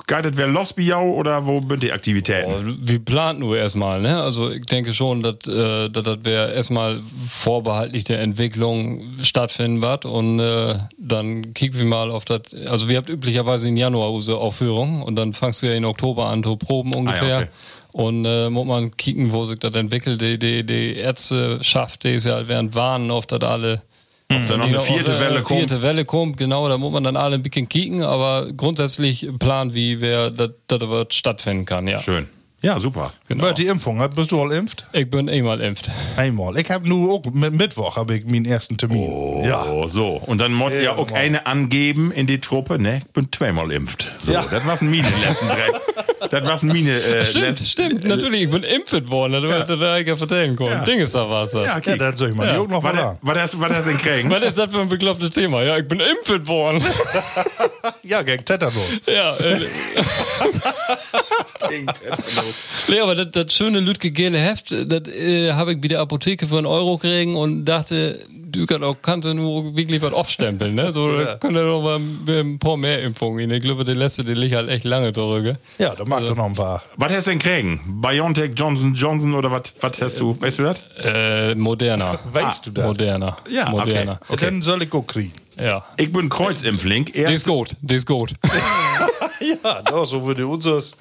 geitet 0.06 0.38
wer 0.38 0.48
los 0.48 0.74
biau 0.74 1.12
oder 1.14 1.46
wo 1.48 1.62
sind 1.68 1.82
die 1.84 1.92
Aktivitäten? 1.92 2.52
Oh, 2.52 2.74
Wie 2.82 3.00
plant 3.00 3.40
nur 3.40 3.58
erstmal, 3.58 4.02
ne? 4.02 4.22
Also 4.22 4.52
ich 4.52 4.66
denke 4.66 4.94
schon, 4.94 5.07
dass 5.16 5.48
äh, 5.48 5.90
das 5.90 6.06
wäre 6.24 6.54
erstmal 6.54 7.02
vorbehaltlich 7.30 8.04
der 8.04 8.20
Entwicklung 8.22 9.02
stattfinden 9.22 9.82
wird 9.82 10.06
und 10.06 10.40
äh, 10.40 10.76
dann 10.98 11.54
kicken 11.54 11.80
wir 11.80 11.86
mal 11.86 12.12
auf 12.12 12.26
das. 12.26 12.42
Also 12.68 12.88
wir 12.90 12.98
habt 12.98 13.10
üblicherweise 13.10 13.68
in 13.68 13.78
Januar 13.78 14.12
unsere 14.12 14.38
Aufführung 14.40 15.02
und 15.02 15.16
dann 15.16 15.34
fangst 15.34 15.62
du 15.62 15.68
ja 15.68 15.74
in 15.74 15.86
Oktober 15.86 16.28
an 16.28 16.44
zu 16.44 16.56
proben 16.58 16.94
ungefähr. 16.94 17.38
okay. 17.38 17.48
Und 17.94 18.26
äh, 18.26 18.50
muss 18.50 18.68
man 18.68 18.96
kicken, 18.96 19.32
wo 19.32 19.46
sich 19.46 19.58
das 19.58 19.74
entwickelt. 19.74 20.22
Die, 20.22 20.38
die, 20.38 20.64
die 20.64 20.96
Ärzteschaft, 20.98 22.04
die 22.04 22.10
ist 22.12 22.26
ja 22.28 22.36
halt 22.36 22.48
während 22.48 22.76
Warnen 22.76 23.10
auf 23.10 23.26
das 23.26 23.42
alle. 23.42 23.82
Auf 24.30 24.46
der 24.46 24.58
noch 24.58 24.66
eine 24.66 24.74
Genau, 24.74 24.84
vierte 24.84 25.16
auf 25.16 25.20
Welle 25.22 25.42
kommt. 25.42 25.60
Vierte 25.60 25.82
Welle 25.82 26.06
kommt, 26.06 26.38
genau, 26.38 26.68
da 26.68 26.78
muss 26.78 26.92
man 26.92 27.04
dann 27.04 27.16
alle 27.16 27.36
ein 27.36 27.42
bisschen 27.42 27.70
kicken, 27.70 28.04
aber 28.04 28.48
grundsätzlich 28.56 29.28
Plan, 29.40 29.74
wie 29.74 30.00
wer 30.02 30.30
das 30.32 30.50
das 30.68 30.82
wird 30.82 31.14
stattfinden 31.14 31.66
kann, 31.66 31.88
ja. 31.88 32.02
Schön. 32.02 32.28
Ja, 32.62 32.80
super. 32.80 33.14
Genau. 33.28 33.52
Die 33.52 33.68
Impfung, 33.68 34.02
bist 34.16 34.32
du 34.32 34.42
all 34.42 34.52
impft? 34.52 34.86
Ich 34.92 35.08
bin 35.10 35.30
einmal 35.30 35.62
impft. 35.62 35.92
Einmal. 36.18 36.58
Ich 36.58 36.72
habe 36.72 36.90
nur 36.90 37.14
auch, 37.14 37.24
mit 37.32 37.54
Mittwoch 37.54 37.98
habe 37.98 38.16
ich 38.16 38.26
meinen 38.26 38.46
ersten 38.46 38.78
Termin. 38.80 38.98
Oh, 39.08 39.44
Ja. 39.46 39.88
so. 39.88 40.14
Und 40.26 40.40
dann 40.40 40.54
muss 40.54 40.74
ja, 40.74 40.96
auch 40.96 41.12
eine 41.12 41.46
angeben 41.46 42.12
in 42.12 42.26
die 42.26 42.40
Truppe, 42.42 42.80
ne? 42.80 42.98
Ich 43.06 43.12
bin 43.14 43.28
zweimal 43.32 43.72
impft. 43.72 44.12
So, 44.20 44.34
Ja. 44.34 44.44
das 44.50 44.66
war's 44.66 44.82
ein 44.82 44.90
Mine 44.90 45.08
letzten 45.24 45.48
drei. 45.48 45.58
Das 46.20 46.44
war's 46.44 46.64
ein 46.64 46.70
Mine. 46.70 46.92
Äh, 46.92 47.26
Stimmt, 47.26 47.60
stimmt, 47.60 48.04
natürlich, 48.06 48.44
ich 48.44 48.50
bin 48.50 48.64
impft 48.64 49.10
worden, 49.10 49.34
das 49.34 49.44
ja. 49.44 49.60
das 49.64 49.80
hätte 49.80 50.02
ich 50.02 50.08
ja 50.08 50.18
vertellen 50.18 50.56
können. 50.56 50.72
Ja. 50.72 50.84
Ding 50.84 51.00
ist 51.00 51.16
da 51.16 51.30
was. 51.30 51.54
Ja, 51.54 51.64
Ja, 51.64 51.78
okay. 51.78 51.98
dann 51.98 52.16
soll 52.18 52.30
ich 52.32 52.36
mal 52.36 52.52
die 52.52 52.58
auch 52.60 52.68
noch 52.68 52.82
sagen. 52.84 53.18
was, 53.22 53.38
hast, 53.38 53.60
was 53.62 53.70
hast 53.72 53.86
du 53.88 53.92
denn 53.92 54.00
kriegen? 54.00 54.30
Was 54.30 54.44
ist 54.44 54.58
das 54.58 54.72
für 54.72 54.82
ein 54.82 54.90
beklopptes 54.90 55.30
Thema? 55.32 55.64
Ja, 55.64 55.78
ich 55.78 55.88
bin 55.88 56.00
impft 56.00 56.48
worden. 56.48 56.84
Ja, 58.04 58.22
gegen 58.22 58.44
Tetanus. 58.46 59.02
ja, 59.06 59.36
äh, 59.38 59.60
nee, 62.90 63.00
aber 63.00 63.16
das, 63.16 63.32
das 63.32 63.54
schöne 63.54 63.80
Lütke 63.80 64.12
gele 64.12 64.38
Heft, 64.38 64.72
das 64.72 65.08
äh, 65.08 65.52
habe 65.54 65.74
ich 65.74 65.82
bei 65.82 65.88
der 65.88 66.00
Apotheke 66.02 66.48
für 66.48 66.58
einen 66.58 66.66
Euro 66.68 66.98
kriegen 66.98 67.36
und 67.36 67.66
dachte, 67.66 68.20
du 68.58 68.66
kannst 68.66 68.84
auch 68.84 68.96
kannst 69.02 69.28
du 69.28 69.34
nur 69.34 69.76
wirklich 69.76 70.02
was 70.02 70.14
aufstempeln, 70.14 70.76
ne? 70.76 70.92
So, 70.92 71.18
da 71.18 71.36
könnte 71.36 71.64
noch 71.64 71.82
mal 71.82 72.00
ein 72.28 72.60
paar 72.60 72.78
mehr 72.78 73.02
Impfungen. 73.04 73.50
Ich 73.52 73.62
glaube, 73.62 73.84
der 73.84 73.96
letzte, 73.96 74.24
der 74.24 74.36
liegt 74.36 74.56
halt 74.56 74.70
echt 74.70 74.84
lange 74.84 75.12
drüber. 75.12 75.56
Ja, 75.78 75.96
da 75.96 76.06
macht 76.06 76.24
er 76.24 76.36
noch 76.36 76.46
ein 76.46 76.54
paar. 76.54 76.84
Was 76.96 77.12
hast 77.12 77.28
du 77.28 77.32
denn 77.32 77.40
kriegen? 77.40 78.02
BioNTech, 78.02 78.52
Johnson 78.56 78.94
Johnson 78.94 79.34
oder 79.34 79.52
was 79.52 79.74
was 79.80 80.02
hast 80.02 80.20
du? 80.20 80.40
Weißt 80.40 80.60
du 80.60 80.64
das? 80.64 80.80
Äh, 81.04 81.56
moderner. 81.56 82.20
Weißt 82.32 82.66
du 82.66 82.72
das? 82.72 82.86
Moderner. 82.86 83.38
Ja, 83.50 83.68
okay. 83.68 83.78
moderner. 83.78 84.20
Ja, 84.30 84.36
Dann 84.36 84.62
soll 84.62 84.84
ich 84.84 84.94
auch 84.94 85.06
kriegen. 85.06 85.34
Ja. 85.60 85.84
Ich 85.98 86.12
bin 86.12 86.30
Kreuzimpfling. 86.30 87.06
Die 87.06 87.20
ist 87.22 87.48
gut, 87.48 87.70
die 87.82 87.96
ist 87.96 88.06
gut. 88.06 88.34
Ja, 89.64 89.82
doch, 89.82 90.06
so 90.06 90.26
würde 90.26 90.48
unseres. 90.48 90.94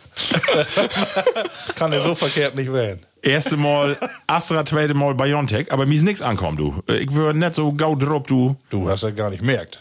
Kann 1.74 1.92
ja 1.92 2.00
so 2.00 2.14
verkehrt 2.14 2.54
nicht 2.54 2.72
werden. 2.72 3.00
Erste 3.26 3.56
Mal 3.56 3.96
Astra, 4.26 4.64
zweite 4.64 4.94
Mal 4.94 5.14
BioNTech, 5.14 5.72
aber 5.72 5.86
mir 5.86 5.94
ist 5.94 6.02
nichts 6.02 6.22
ankommen, 6.22 6.56
du. 6.56 6.82
Ich 6.92 7.12
würde 7.12 7.38
nicht 7.38 7.54
so 7.54 7.72
gau 7.72 7.94
drauf, 7.94 8.24
du. 8.26 8.56
Du 8.70 8.88
hast 8.88 9.02
ja 9.02 9.10
gar 9.10 9.30
nicht 9.30 9.42
merkt. 9.42 9.80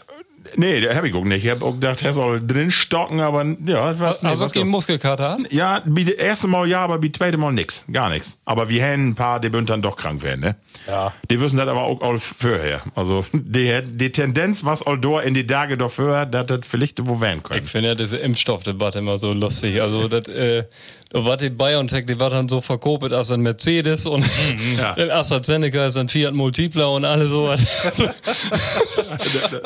Nee, 0.54 0.80
das 0.80 0.94
hab 0.94 1.04
ich 1.04 1.12
auch 1.14 1.24
nicht. 1.24 1.44
Ich 1.44 1.50
hab 1.50 1.62
auch 1.62 1.72
gedacht, 1.72 2.02
er 2.02 2.12
soll 2.12 2.44
drin 2.46 2.70
stocken, 2.70 3.20
aber 3.20 3.44
ja, 3.66 3.98
was, 3.98 4.22
nee, 4.22 4.28
Also 4.28 4.44
was 4.44 4.52
okay, 4.52 4.62
Muskelkater 4.62 5.30
an? 5.30 5.46
Ja, 5.50 5.82
wie 5.86 6.04
das 6.04 6.14
erste 6.14 6.46
Mal 6.46 6.68
ja, 6.68 6.80
aber 6.82 7.02
wie 7.02 7.10
zweite 7.10 7.36
Mal 7.36 7.52
nix. 7.52 7.84
Gar 7.92 8.10
nix. 8.10 8.38
Aber 8.44 8.68
wir 8.68 8.84
haben 8.84 9.08
ein 9.08 9.14
paar, 9.16 9.40
die 9.40 9.52
würden 9.52 9.66
dann 9.66 9.82
doch 9.82 9.96
krank 9.96 10.22
werden, 10.22 10.40
ne? 10.40 10.56
Ja. 10.86 11.12
Die 11.30 11.40
wissen 11.40 11.56
das 11.56 11.66
aber 11.66 11.82
auch 11.82 12.00
all 12.00 12.18
vorher. 12.18 12.80
Also, 12.94 13.24
die, 13.32 13.80
die 13.84 14.12
Tendenz, 14.12 14.64
was 14.64 14.86
all 14.86 14.98
da 15.00 15.20
in 15.20 15.34
die 15.34 15.46
Tage 15.46 15.76
davor, 15.76 16.26
dass 16.26 16.46
das 16.46 16.60
vielleicht 16.62 17.04
wo 17.06 17.20
werden 17.20 17.38
Ich 17.38 17.42
können. 17.42 17.66
finde 17.66 17.88
ja 17.88 17.94
diese 17.96 18.18
Impfstoffdebatte 18.18 19.00
immer 19.00 19.18
so 19.18 19.32
lustig. 19.32 19.82
Also 19.82 20.06
das, 20.06 20.28
äh, 20.28 20.64
da 21.10 21.24
war 21.24 21.36
die 21.36 21.50
BioNTech, 21.50 22.04
die 22.06 22.18
war 22.18 22.30
dann 22.30 22.48
so 22.48 22.60
verkopelt 22.60 23.12
als 23.12 23.30
ein 23.30 23.40
Mercedes 23.40 24.06
und 24.06 24.24
Ja. 24.76 24.94
der 24.96 25.14
AstraZeneca 25.16 25.86
ist 25.86 25.96
ein 25.96 26.08
Fiat 26.08 26.34
Multipla 26.34 26.86
und 26.86 27.04
alle 27.04 27.26
so. 27.28 27.48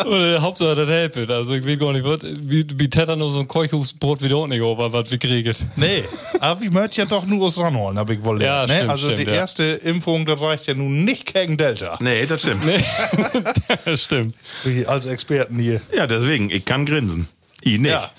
und 0.05 0.21
äh, 0.23 0.39
Hauptsache 0.39 0.75
das 0.77 0.89
helfen. 0.89 1.31
Also 1.31 1.53
ich 1.55 1.67
weiß 1.67 1.79
gar 1.79 1.93
nicht, 1.93 2.05
was, 2.05 2.19
wie, 2.23 2.67
wie 2.77 2.91
Tetanus 2.91 3.35
und 3.37 3.49
Keuchhusbrot 3.49 4.23
wieder 4.23 4.37
auch 4.37 4.47
nicht 4.47 4.63
over, 4.63 4.93
was 4.93 5.11
wir 5.11 5.19
kriegen. 5.19 5.55
Nee, 5.77 6.05
aber 6.39 6.61
wir 6.61 6.71
möchten 6.73 7.01
ja 7.01 7.07
doch 7.07 7.25
nur 7.27 7.47
was 7.47 7.59
ranholen, 7.59 7.99
habe 7.99 8.15
ich 8.15 8.23
wohl 8.25 8.43
Ja, 8.43 8.67
ne? 8.67 8.75
stimmt, 8.75 8.91
Also 8.91 9.07
stimmt, 9.07 9.21
die 9.21 9.25
ja. 9.31 9.33
erste 9.35 9.63
Impfung, 9.65 10.27
das 10.27 10.41
reicht 10.41 10.67
ja 10.67 10.75
nun 10.75 11.05
nicht 11.05 11.33
gegen 11.33 11.57
Delta. 11.57 11.99
Nee, 12.01 12.27
das 12.27 12.43
stimmt. 12.43 12.63
Stimmt. 13.97 14.35
Wie 14.65 14.87
Als 14.87 15.07
Experten 15.07 15.59
hier. 15.59 15.81
Ja, 15.97 16.07
deswegen, 16.07 16.51
ich 16.51 16.65
kann 16.65 16.85
grinsen. 16.87 17.29
Ich 17.63 17.79
nicht. 17.79 17.91
Ja. 17.93 18.11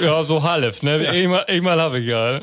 Ja, 0.00 0.22
so 0.24 0.42
halb, 0.42 0.82
ne? 0.82 1.08
Einmal, 1.08 1.44
einmal 1.48 1.80
habe 1.80 1.98
ich 1.98 2.06
ja. 2.06 2.40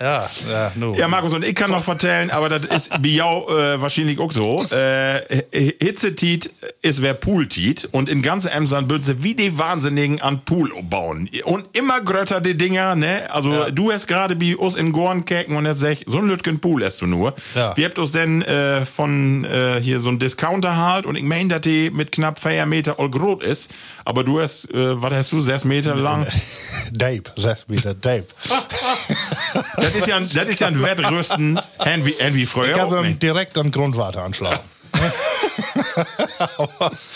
Ja, 0.00 0.30
ja, 0.50 0.72
nur. 0.76 0.96
Ja, 0.96 1.08
Markus, 1.08 1.34
und 1.34 1.44
ich 1.44 1.54
kann 1.54 1.70
noch 1.70 1.84
vertellen, 1.84 2.30
aber 2.30 2.48
das 2.48 2.64
ist 2.64 2.90
bei 3.02 3.08
jou 3.08 3.46
äh, 3.50 3.80
wahrscheinlich 3.82 4.18
auch 4.18 4.32
so. 4.32 4.64
Äh, 4.70 5.42
Hitzetit 5.52 6.50
ist 6.80 7.02
wer 7.02 7.12
Pooltit 7.12 7.86
und 7.92 8.08
in 8.08 8.22
ganz 8.22 8.46
Emsland 8.46 8.88
würden 8.88 9.02
sie 9.02 9.22
wie 9.22 9.34
die 9.34 9.58
Wahnsinnigen 9.58 10.22
an 10.22 10.42
Pool 10.44 10.70
bauen. 10.82 11.28
Und 11.44 11.76
immer 11.76 12.00
grötter 12.00 12.40
die 12.40 12.56
Dinger, 12.56 12.94
ne? 12.94 13.30
Also 13.30 13.70
du 13.70 13.92
hast 13.92 14.06
gerade 14.06 14.36
bei 14.36 14.56
uns 14.56 14.74
in 14.74 14.92
Gorn 14.92 15.26
kecken 15.26 15.56
und 15.56 15.66
jetzt 15.66 15.80
sag 15.80 15.92
ich, 15.92 16.04
so 16.06 16.18
ein 16.18 16.28
Lütgen 16.28 16.60
Pool 16.60 16.82
hast 16.82 17.02
du 17.02 17.06
nur. 17.06 17.34
Ja. 17.54 17.76
Wie 17.76 17.84
habt 17.84 17.98
uns 17.98 18.10
denn 18.10 18.40
äh, 18.42 18.86
von 18.86 19.44
äh, 19.44 19.80
hier 19.82 20.00
so 20.00 20.08
ein 20.08 20.18
Discounter 20.18 20.76
halt 20.76 21.04
und 21.04 21.16
ich 21.16 21.24
mein, 21.24 21.50
dass 21.50 21.60
die 21.60 21.90
mit 21.90 22.10
knapp 22.10 22.38
4 22.40 22.64
Meter 22.64 22.98
all 22.98 23.10
groß 23.10 23.42
ist, 23.44 23.70
aber 24.06 24.24
du 24.24 24.40
hast, 24.40 24.70
äh, 24.70 25.00
was 25.02 25.12
hast 25.12 25.32
du, 25.32 25.42
6 25.42 25.64
Meter 25.64 25.94
lang? 25.94 26.26
Dave, 26.90 27.24
sag 27.36 27.68
wieder 27.68 27.92
Dave. 27.92 28.24
Das 29.92 30.00
ist 30.02 30.06
ja 30.06 30.16
ein, 30.16 30.22
das 30.22 30.44
ist 30.44 30.60
ja 30.60 30.66
ein 30.68 30.82
Wettrüsten, 30.82 31.60
Hen 31.78 32.06
wie, 32.06 32.14
hen 32.18 32.34
wie 32.34 32.46
früher. 32.46 32.70
Ich 32.70 32.78
habe 32.78 33.02
nicht. 33.02 33.22
direkt 33.22 33.58
an 33.58 33.70
Grundwasser 33.70 34.24
anschlagen. 34.24 34.60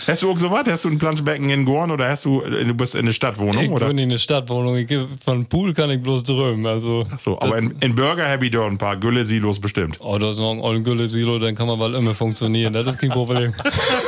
Hast 0.07 0.23
du 0.23 0.31
auch 0.31 0.39
so 0.39 0.51
was? 0.51 0.67
Hast 0.67 0.85
du 0.85 0.91
ein 0.91 0.99
Planschbecken 0.99 1.49
in 1.51 1.65
Gorn 1.65 1.91
oder 1.91 2.09
hast 2.09 2.25
du, 2.25 2.43
äh, 2.43 2.65
du 2.65 2.75
bist 2.75 2.95
in 2.95 3.07
der 3.07 3.13
Stadtwohnung? 3.13 3.65
Ich 3.65 3.71
oder? 3.71 3.89
bin 3.89 3.99
in 3.99 4.11
der 4.11 4.19
Stadtwohnung. 4.19 4.77
Ich, 4.77 4.89
von 5.25 5.47
Pool 5.47 5.73
kann 5.73 5.91
ich 5.91 6.03
bloß 6.03 6.23
drömen. 6.25 6.67
Also, 6.67 7.05
So, 7.19 7.41
aber 7.41 7.59
in, 7.59 7.75
in 7.81 7.95
Burger 7.95 8.29
habe 8.29 8.47
ich 8.47 8.53
da 8.53 8.67
ein 8.67 8.79
paar 8.79 8.97
Gülle-Silos 8.97 9.61
bestimmt. 9.61 9.97
oh, 10.01 10.19
da 10.19 10.31
ist 10.31 10.39
noch 10.39 10.53
ein 10.53 10.61
ollen 10.61 10.85
Gülle-Silo, 10.85 11.39
dann 11.39 11.55
kann 11.55 11.67
man 11.67 11.79
mal 11.79 11.95
immer 11.95 12.15
funktionieren. 12.15 12.73
Das 12.73 12.87
ist 12.87 12.99
kein 12.99 13.11
Problem. 13.11 13.55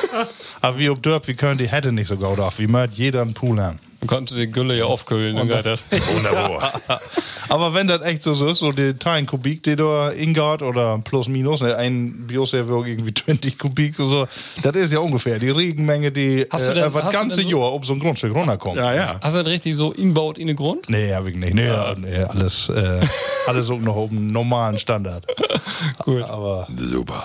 Aber 0.61 0.79
wie 0.79 0.89
ob 0.89 1.03
dort, 1.03 1.27
wir 1.29 1.35
können 1.35 1.59
die 1.59 1.69
Hätte 1.69 1.93
nicht 1.93 2.09
so 2.09 2.17
gut 2.17 2.41
auf. 2.41 2.59
Wie 2.59 2.67
möcht 2.67 2.95
jeder 2.95 3.23
einen 3.23 3.35
Pool 3.35 3.61
haben. 3.61 3.79
Du 4.01 4.07
kannst 4.07 4.37
die 4.37 4.47
Gülle 4.47 4.77
ja 4.77 4.85
aufkühlen. 4.85 5.37
Wunderbar. 5.37 6.81
Aber 7.49 7.75
wenn 7.75 7.87
das 7.89 8.03
echt 8.03 8.23
so 8.23 8.33
ist, 8.47 8.59
so 8.59 8.73
die 8.73 8.95
10 8.99 9.27
Kubik, 9.27 9.63
die 9.63 9.77
da 9.77 10.11
ingat 10.11 10.63
oder 10.63 10.99
plus 10.99 11.29
minus, 11.29 11.61
ne, 11.61 11.77
ein 11.77 12.27
Bios 12.27 12.53
ja 12.53 12.67
wirklich 12.67 12.95
irgendwie 12.99 13.15
20 13.25 13.59
Kubik 13.59 13.99
oder 14.01 14.09
so, 14.09 14.27
das 14.63 14.77
ist 14.77 14.93
ja 14.93 14.99
ungefähr 14.99 15.39
die 15.39 15.51
Regenmenge, 15.51 16.11
die 16.13 16.47
Hast 16.51 16.67
du 16.67 16.73
äh, 16.73 16.75
denn- 16.75 16.85
einfach 16.85 17.05
hast 17.05 17.15
das 17.15 17.21
du 17.23 17.29
ganze 17.29 17.43
so- 17.43 17.49
Jahr 17.49 17.69
auf 17.71 17.85
so 17.85 17.93
ein 17.95 18.01
Grundstück 18.01 18.35
runterkommt. 18.35 18.77
Ja, 18.77 18.93
ja. 18.95 19.19
Hast 19.21 19.37
du 19.37 19.43
das 19.43 19.53
richtig 19.53 19.77
so 19.77 19.93
inbaut 19.93 20.39
in 20.39 20.49
den 20.49 20.57
Grund? 20.57 20.89
Nee, 20.89 21.13
hab 21.15 21.27
ich 21.27 21.37
nicht. 21.37 21.55
Nee, 21.55 21.71
nee 21.99 22.17
alles, 22.19 22.69
äh, 22.69 23.01
alles 23.47 23.71
auch 23.71 23.79
noch 23.79 23.97
auf 23.97 24.09
dem 24.11 24.33
normalen 24.33 24.79
Standard. 24.79 25.25
Gut. 26.05 26.23
Aber 26.23 26.67
Super. 26.77 27.25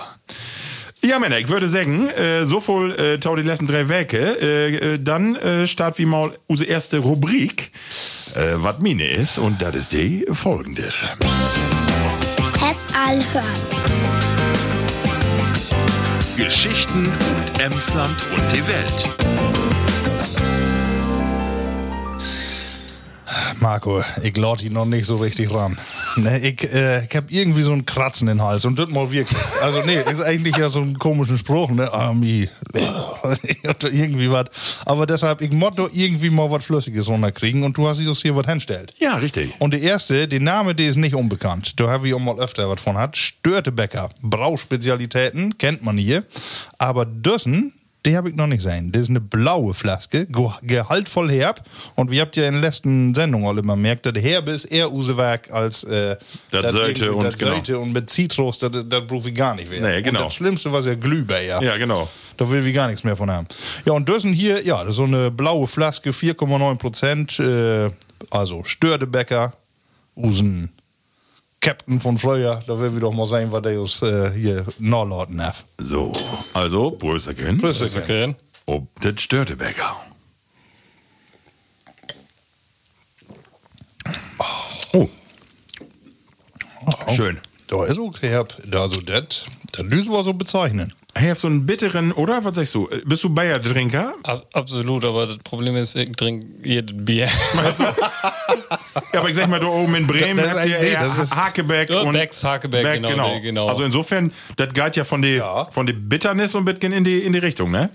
Ja, 1.04 1.18
Männer, 1.18 1.38
ich 1.38 1.48
würde 1.48 1.68
sagen, 1.68 2.08
äh, 2.10 2.46
so 2.46 2.60
viel 2.60 2.92
äh, 2.92 3.18
tau 3.18 3.34
die 3.34 3.42
letzten 3.42 3.66
drei 3.66 3.88
Werke. 3.88 4.18
Äh, 4.40 4.94
äh, 4.94 4.98
dann 5.00 5.34
äh, 5.34 5.66
starten 5.66 5.98
wir 5.98 6.06
mal 6.06 6.38
unsere 6.46 6.70
erste 6.70 6.98
Rubrik, 6.98 7.72
äh, 8.36 8.52
was 8.54 8.78
Mine 8.78 9.08
ist. 9.08 9.38
Und 9.38 9.60
das 9.60 9.74
ist 9.74 9.92
die 9.94 10.24
folgende. 10.30 10.84
Test 12.52 12.86
hören. 13.32 13.44
Geschichten 16.36 17.06
und 17.06 17.60
Emsland 17.60 18.16
und 18.36 18.52
die 18.52 18.68
Welt. 18.68 19.41
Marco, 23.60 24.02
ich 24.22 24.36
lade 24.36 24.64
ihn 24.64 24.72
noch 24.72 24.84
nicht 24.84 25.06
so 25.06 25.16
richtig 25.16 25.52
ran. 25.52 25.78
Ne, 26.16 26.38
ich 26.40 26.62
äh, 26.72 27.04
ich 27.04 27.16
habe 27.16 27.26
irgendwie 27.30 27.62
so 27.62 27.72
einen 27.72 27.86
Kratzen 27.86 28.28
in 28.28 28.38
den 28.38 28.46
Hals 28.46 28.64
und 28.64 28.78
das 28.78 28.88
mal 28.88 29.10
wirklich. 29.10 29.38
Also 29.62 29.80
nee, 29.86 29.96
ist 29.96 30.22
eigentlich 30.22 30.56
ja 30.56 30.68
so 30.68 30.80
ein 30.80 30.98
komischen 30.98 31.38
Spruch, 31.38 31.70
ne? 31.70 31.92
Army. 31.92 32.48
irgendwie 33.82 34.30
was. 34.30 34.46
Aber 34.84 35.06
deshalb, 35.06 35.40
ich 35.40 35.52
motto 35.52 35.88
irgendwie 35.92 36.30
mal 36.30 36.50
was 36.50 36.64
Flüssiges 36.64 37.08
runterkriegen 37.08 37.62
und 37.62 37.76
du 37.76 37.86
hast 37.88 38.00
uns 38.00 38.22
hier 38.22 38.36
was 38.36 38.46
hinstellt. 38.46 38.94
Ja, 38.98 39.16
richtig. 39.16 39.54
Und 39.58 39.74
der 39.74 39.82
erste, 39.82 40.28
der 40.28 40.40
Name, 40.40 40.74
der 40.74 40.88
ist 40.88 40.96
nicht 40.96 41.14
unbekannt. 41.14 41.78
Da 41.78 41.88
habe 41.88 42.08
ich 42.08 42.14
auch 42.14 42.20
mal 42.20 42.38
öfter 42.38 42.68
was 42.68 42.80
von 42.80 42.96
hat. 42.96 43.16
Störtebäcker. 43.16 44.10
Brauspezialitäten, 44.22 45.58
kennt 45.58 45.82
man 45.82 45.98
hier. 45.98 46.24
Aber 46.78 47.06
Dössen, 47.06 47.72
die 48.04 48.16
habe 48.16 48.30
ich 48.30 48.36
noch 48.36 48.46
nicht 48.46 48.64
gesehen. 48.64 48.90
Das 48.92 49.02
ist 49.02 49.08
eine 49.10 49.20
blaue 49.20 49.74
Flaske, 49.74 50.26
ge- 50.26 50.50
gehaltvoll 50.62 51.30
herb. 51.30 51.62
Und 51.94 52.10
wir 52.10 52.20
habt 52.22 52.36
ja 52.36 52.46
in 52.46 52.54
der 52.54 52.62
letzten 52.62 53.14
Sendung 53.14 53.46
alle 53.46 53.60
immer 53.60 53.74
gemerkt, 53.74 54.06
das 54.06 54.14
Herbe 54.22 54.50
ist 54.50 54.64
eher 54.64 54.92
Usewerk 54.92 55.50
als 55.52 55.84
äh, 55.84 56.16
Das 56.50 56.74
irgendwie- 56.74 57.08
und 57.08 57.24
das 57.24 57.36
genau. 57.38 57.80
Und 57.80 57.92
mit 57.92 58.10
Zitrus, 58.10 58.58
das, 58.58 58.70
das 58.88 59.06
brauche 59.06 59.28
ich 59.28 59.34
gar 59.34 59.54
nicht 59.54 59.70
mehr. 59.70 59.80
Nee, 59.80 60.02
genau. 60.02 60.20
Und 60.20 60.26
das 60.26 60.34
Schlimmste 60.34 60.72
war 60.72 60.80
ja 60.82 60.94
Glühbeer. 60.94 61.62
Ja, 61.62 61.76
genau. 61.76 62.08
Da 62.36 62.48
will 62.50 62.64
wir 62.64 62.72
gar 62.72 62.86
nichts 62.88 63.04
mehr 63.04 63.16
von 63.16 63.30
haben. 63.30 63.46
Ja, 63.84 63.92
und 63.92 64.08
Dössen 64.08 64.32
hier, 64.32 64.64
ja, 64.64 64.80
das 64.80 64.90
ist 64.90 64.96
so 64.96 65.04
eine 65.04 65.30
blaue 65.30 65.66
Flaske, 65.66 66.10
4,9 66.10 66.76
Prozent. 66.78 67.38
Äh, 67.38 67.90
also 68.30 68.64
Störtebäcker, 68.64 69.52
Usen 70.16 70.70
Captain 71.62 72.00
von 72.00 72.18
früher. 72.18 72.60
Da 72.66 72.78
will 72.78 72.92
wir 72.92 73.00
doch 73.00 73.12
mal 73.12 73.24
sehen, 73.24 73.52
was 73.52 73.62
der 73.62 73.80
uns 73.80 74.02
äh, 74.02 74.32
hier 74.32 74.66
nachladen 74.80 75.38
darf. 75.38 75.64
So, 75.78 76.12
also, 76.52 76.90
Brösterchen. 76.90 77.58
Prösterchen. 77.58 78.02
Okay. 78.02 78.34
Ob 78.66 78.88
das 79.00 79.22
Störtebäcker. 79.22 79.96
Oh. 84.92 85.08
Schön. 87.14 87.38
Da 87.68 87.84
ist 87.84 87.98
okay. 87.98 88.34
Also, 88.34 89.00
das, 89.00 89.46
das 89.72 89.84
müssen 89.84 90.12
wir 90.12 90.22
so 90.24 90.34
bezeichnen. 90.34 90.92
Hey, 91.14 91.28
hast 91.28 91.42
so 91.42 91.48
einen 91.48 91.66
bitteren, 91.66 92.10
oder? 92.12 92.42
Was 92.44 92.54
sagst 92.56 92.74
du? 92.74 92.88
Äh, 92.88 93.02
Bist 93.04 93.22
du 93.22 93.28
Bayer-Trinker? 93.34 94.14
Ab, 94.22 94.46
absolut, 94.54 95.04
aber 95.04 95.26
das 95.26 95.38
Problem 95.38 95.76
ist, 95.76 95.94
ich 95.94 96.10
trinke 96.12 96.46
jedes 96.66 96.94
Bier. 97.04 97.28
Ja, 99.14 99.20
aber 99.20 99.28
ich 99.28 99.36
sag 99.36 99.48
mal, 99.48 99.60
da 99.60 99.66
oben 99.66 99.94
in 99.94 100.06
Bremen 100.06 100.38
Das 100.38 100.46
ist 100.46 100.52
hat's 100.60 100.68
ja 100.70 100.76
eigentlich- 100.78 100.92
eher 100.92 101.06
das 101.08 101.18
ist- 101.28 101.36
Hakebeck 101.36 101.90
und 101.90 102.12
Becks, 102.12 102.42
Hakebeck, 102.44 102.82
Beck, 102.82 103.02
genau, 103.02 103.34
die- 103.34 103.40
genau. 103.42 103.68
Also 103.68 103.84
insofern, 103.84 104.32
das 104.56 104.72
geht 104.72 104.96
ja 104.96 105.04
von 105.04 105.20
der 105.20 105.34
Ja. 105.36 105.64
von 105.70 105.86
der 105.86 105.92
Bitternis 105.94 106.54
und 106.54 106.64
bisschen 106.64 106.92
in 106.92 107.04
die 107.04 107.18
in 107.20 107.32
die 107.34 107.38
Richtung, 107.38 107.70
ne? 107.70 107.90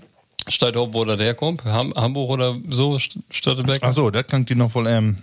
Steigt 0.48 0.76
ob 0.76 0.94
oder 0.94 1.16
der 1.16 1.34
kommt, 1.34 1.64
Ham, 1.64 1.92
Hamburg 1.96 2.30
oder 2.30 2.56
so, 2.68 2.94
St- 2.96 3.16
Störtebeck. 3.30 3.78
Ach 3.82 3.92
so, 3.92 4.10
das 4.10 4.26
klingt 4.28 4.48
die 4.48 4.54
noch 4.54 4.70
voll, 4.70 4.86
ähm. 4.86 5.16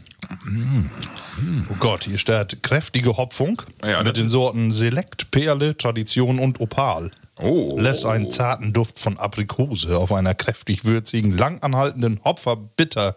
Oh 1.72 1.76
Gott, 1.80 2.04
hier 2.04 2.18
steht 2.18 2.62
kräftige 2.62 3.16
Hopfung 3.16 3.62
Ja, 3.82 4.00
mit 4.00 4.08
das- 4.08 4.14
den 4.16 4.28
Sorten 4.30 4.72
Selekt, 4.74 5.32
Perle, 5.32 5.78
Tradition 5.78 6.40
und 6.40 6.60
Opal. 6.60 7.10
Oh. 7.38 7.78
Lässt 7.78 8.06
einen 8.06 8.32
zarten 8.32 8.72
Duft 8.72 9.00
von 9.00 9.18
Aprikose 9.18 9.98
auf 9.98 10.12
einer 10.12 10.34
kräftig 10.36 10.86
würzigen, 10.86 11.38
langanhaltenden 11.38 12.22
Hopferbitter, 12.24 13.16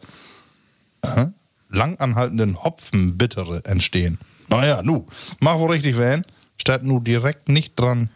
äh, 1.03 1.27
langanhaltenden 1.71 2.63
Hopfenbittere 2.63 3.63
entstehen. 3.65 4.19
Naja, 4.49 4.83
nu, 4.83 5.07
mach 5.41 5.59
wohl 5.59 5.73
richtig 5.73 5.97
werden. 5.99 6.25
Steht 6.61 6.83
nu 6.83 6.99
direkt 7.01 7.49
nicht 7.49 7.79
dran. 7.79 8.11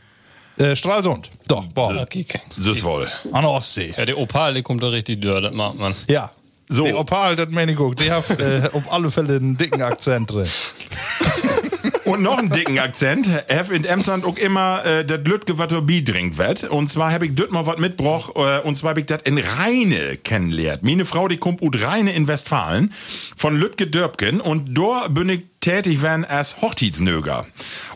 Äh, 0.58 0.74
Stralsund. 0.76 1.30
Doch, 1.48 1.66
boah. 1.68 2.04
Das 2.04 2.66
ist 2.66 2.84
wohl. 2.84 3.08
An 3.32 3.42
der 3.42 3.50
Ostsee. 3.50 3.94
Ja, 3.96 4.04
der 4.04 4.18
Opal, 4.18 4.54
der 4.54 4.62
kommt 4.62 4.82
da 4.82 4.88
richtig 4.88 5.20
dürr, 5.20 5.40
das 5.40 5.52
mag 5.52 5.78
man. 5.78 5.94
Ja. 6.08 6.30
So. 6.68 6.84
Der 6.84 6.98
Opal, 6.98 7.36
das 7.36 7.48
meine 7.50 7.72
ich 7.72 7.78
auch, 7.78 7.94
der 7.94 8.16
hat 8.16 8.40
äh, 8.40 8.68
auf 8.72 8.90
alle 8.90 9.10
Fälle 9.10 9.36
einen 9.36 9.56
dicken 9.56 9.82
Akzent 9.82 10.30
drin. 10.30 10.48
Und 12.04 12.22
noch 12.22 12.38
einen 12.38 12.50
dicken 12.50 12.78
Akzent. 12.80 13.28
Hef 13.48 13.70
in 13.70 13.84
Emsland 13.84 14.24
auch 14.24 14.36
immer 14.36 14.84
äh, 14.84 15.04
das 15.04 15.20
Lütge 15.24 15.58
wat 15.58 15.86
Bier 15.86 16.04
trinkt 16.04 16.36
wird. 16.36 16.64
Und 16.64 16.88
zwar 16.88 17.12
hab 17.12 17.22
ich 17.22 17.34
dort 17.34 17.52
mal 17.52 17.66
was 17.66 17.78
mitgebracht. 17.78 18.32
Äh, 18.34 18.60
und 18.60 18.76
zwar 18.76 18.90
hab 18.90 18.98
ich 18.98 19.06
das 19.06 19.22
in 19.22 19.38
Rheine 19.38 20.16
kennengelernt. 20.16 20.82
Meine 20.82 21.04
Frau, 21.04 21.28
die 21.28 21.36
kommt 21.36 21.62
ut 21.62 21.80
Rheine 21.80 22.12
in 22.12 22.26
Westfalen. 22.26 22.92
Von 23.36 23.56
Lütge 23.56 23.86
Dörbken. 23.86 24.40
Und 24.40 24.76
da 24.76 25.06
bin 25.08 25.28
ich 25.28 25.42
tätig 25.60 26.02
werden 26.02 26.24
als 26.24 26.60
Hochzeitsnöger. 26.60 27.46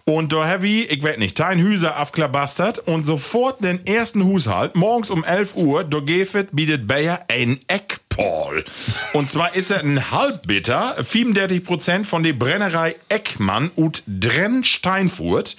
Und 0.05 0.33
da 0.33 0.49
hab 0.49 0.62
ich, 0.62 1.03
weiß 1.03 1.19
nicht, 1.19 1.38
dein 1.40 1.59
Hüser 1.59 2.01
aufklabastert 2.01 2.79
und 2.79 3.05
sofort 3.05 3.64
den 3.64 3.85
ersten 3.88 4.25
Haushalt, 4.25 4.77
morgens 4.77 5.11
um 5.11 5.25
11 5.25 5.57
Uhr, 5.57 5.83
da 5.83 5.99
gefet 5.99 6.51
bietet 6.53 6.87
Bayer 6.87 7.25
ein 7.29 7.59
Eckpaul. 8.17 8.65
Und 9.13 9.31
zwar 9.31 9.55
ist 9.55 9.71
er 9.71 9.81
ein 9.81 10.11
Halbbitter, 10.11 10.97
34% 11.01 12.05
von 12.05 12.23
der 12.23 12.33
Brennerei 12.33 12.97
Eckmann 13.09 13.71
und 13.75 14.03
Drenn 14.07 14.65
Steinfurt. 14.65 15.57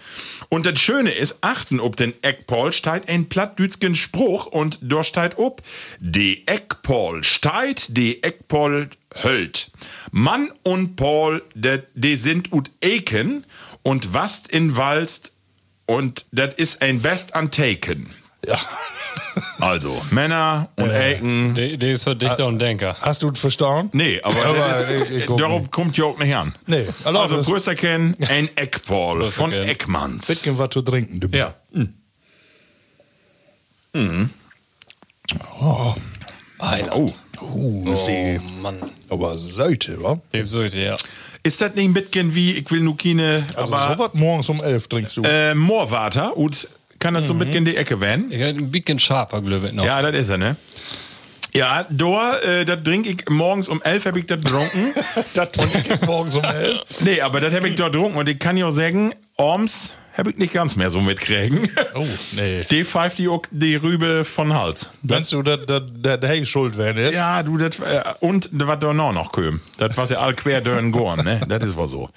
Und 0.49 0.65
das 0.65 0.79
Schöne 0.79 1.11
ist, 1.11 1.39
achten 1.41 1.79
ob 1.79 1.95
den 1.95 2.13
Eckpaul 2.23 2.73
steigt 2.73 3.09
ein 3.09 3.29
plattdütschen 3.29 3.95
Spruch 3.95 4.45
und 4.45 4.79
da 4.81 5.03
steigt 5.03 5.37
ob, 5.37 5.61
de 5.99 6.41
Eckpaul 6.45 7.23
steigt, 7.23 7.95
de 7.97 8.19
Eckpaul 8.21 8.89
höllt. 9.23 9.71
Mann 10.11 10.51
und 10.63 10.95
Paul, 10.95 11.43
de 11.53 12.15
sind 12.15 12.51
ut 12.53 12.71
Eken 12.81 13.45
und 13.83 14.13
wast 14.13 14.49
in 14.49 14.75
Walst 14.75 15.33
und 15.85 16.25
das 16.31 16.55
ist 16.55 16.81
ein 16.81 17.01
Best 17.01 17.35
Antaken. 17.35 18.13
Ja. 18.47 18.57
Also, 19.59 20.01
Männer 20.09 20.69
und 20.77 20.89
Eken. 20.89 21.53
Der, 21.53 21.77
der 21.77 21.93
ist 21.93 22.03
für 22.03 22.15
Dichter 22.15 22.47
und 22.47 22.59
Denker. 22.59 22.95
Hast 23.01 23.21
du 23.21 23.29
es 23.29 23.39
verstanden? 23.39 23.89
Nee, 23.95 24.19
aber, 24.23 24.35
Aber 24.45 24.81
ist, 24.89 25.27
nicht. 25.59 25.71
kommt 25.71 25.95
ja 25.97 26.05
auch 26.05 26.17
nicht 26.17 26.35
an. 26.35 26.55
Nee, 26.65 26.87
also 27.03 27.19
also 27.19 27.41
größer 27.43 27.75
kennen, 27.75 28.15
ein 28.29 28.49
Größer 29.19 29.41
von. 29.41 29.51
Eckmanns. 29.53 30.25
Bisschen 30.27 30.57
was 30.57 30.69
zu 30.71 30.81
trinken, 30.81 31.19
du. 31.19 31.27
Ja. 31.37 31.53
Oh, 35.59 35.93
Oh. 36.91 37.11
uh, 37.41 37.95
sie. 37.95 38.39
Mann. 38.61 38.77
Aber 39.09 39.37
Seite, 39.37 40.01
wa? 40.01 40.19
Der 40.33 40.45
sollte, 40.45 40.79
ja. 40.79 40.95
Ist 41.43 41.61
das 41.61 41.75
nicht 41.75 41.85
ein 41.85 41.93
bisschen 41.93 42.33
wie, 42.33 42.53
ich 42.53 42.69
will 42.71 42.81
nur 42.81 42.97
keine, 42.97 43.45
Also 43.55 43.73
aber 43.73 43.93
so 43.95 44.03
was 44.03 44.13
morgens 44.13 44.49
um 44.49 44.61
elf 44.63 44.87
trinkst 44.87 45.17
du. 45.17 45.21
äh, 45.23 45.53
Moorwater 45.53 46.35
und 46.35 46.67
kann 46.99 47.13
das 47.13 47.27
so 47.27 47.33
ein 47.33 47.39
bisschen 47.39 47.55
in 47.55 47.65
die 47.65 47.77
Ecke 47.77 47.99
werden? 48.01 48.31
Ich 48.31 48.39
hätte 48.39 48.59
ein 48.59 48.71
bisschen 48.71 48.99
scharfer, 48.99 49.41
glaube 49.41 49.67
ich, 49.67 49.73
noch. 49.73 49.85
Ja, 49.85 50.01
das 50.01 50.19
ist 50.19 50.29
er, 50.29 50.37
ne? 50.37 50.51
Ja, 51.53 51.85
da, 51.89 52.37
äh, 52.39 52.65
das 52.65 52.83
trinke 52.83 53.09
ich 53.09 53.29
morgens 53.29 53.67
um 53.67 53.81
11 53.81 54.05
habe 54.05 54.19
ich 54.19 54.25
das 54.27 54.39
getrunken. 54.39 54.93
das 55.33 55.51
trinke 55.51 55.93
ich 55.93 56.01
morgens 56.01 56.35
um 56.35 56.43
elf. 56.43 56.83
nee, 56.99 57.21
aber 57.21 57.39
das 57.39 57.53
habe 57.53 57.67
ich 57.69 57.75
dort 57.75 57.93
getrunken 57.93 58.17
und 58.17 58.29
ich 58.29 58.37
kann 58.37 58.57
ja 58.57 58.67
auch 58.67 58.71
sagen, 58.71 59.13
Orms 59.37 59.93
habe 60.17 60.31
ich 60.31 60.37
nicht 60.37 60.53
ganz 60.53 60.75
mehr 60.75 60.89
so 60.89 61.01
mitkriegen. 61.01 61.69
Oh, 61.95 62.05
nee. 62.33 62.65
Die 62.71 62.83
pfeift 62.83 63.17
die, 63.19 63.29
die 63.51 63.75
Rübe 63.75 64.25
von 64.25 64.53
Hals. 64.53 64.91
Meinst 65.01 65.31
du, 65.31 65.41
dass 65.41 65.59
der 65.65 66.19
Hey 66.21 66.45
schuld 66.45 66.77
werden 66.77 66.97
ist? 66.97 67.13
Ja, 67.15 67.43
du, 67.43 67.57
das, 67.57 67.79
äh, 67.79 68.03
und 68.19 68.49
was 68.53 68.79
da 68.79 68.93
noch 68.93 69.13
noch 69.13 69.31
köm. 69.31 69.61
Das 69.77 69.95
war 69.97 70.09
ja 70.09 70.19
all 70.19 70.33
quer 70.33 70.61
dörren 70.61 70.91
gorn, 70.91 71.23
ne? 71.23 71.41
Das 71.47 71.63
ist 71.63 71.75
wohl 71.75 71.87
so. 71.87 72.09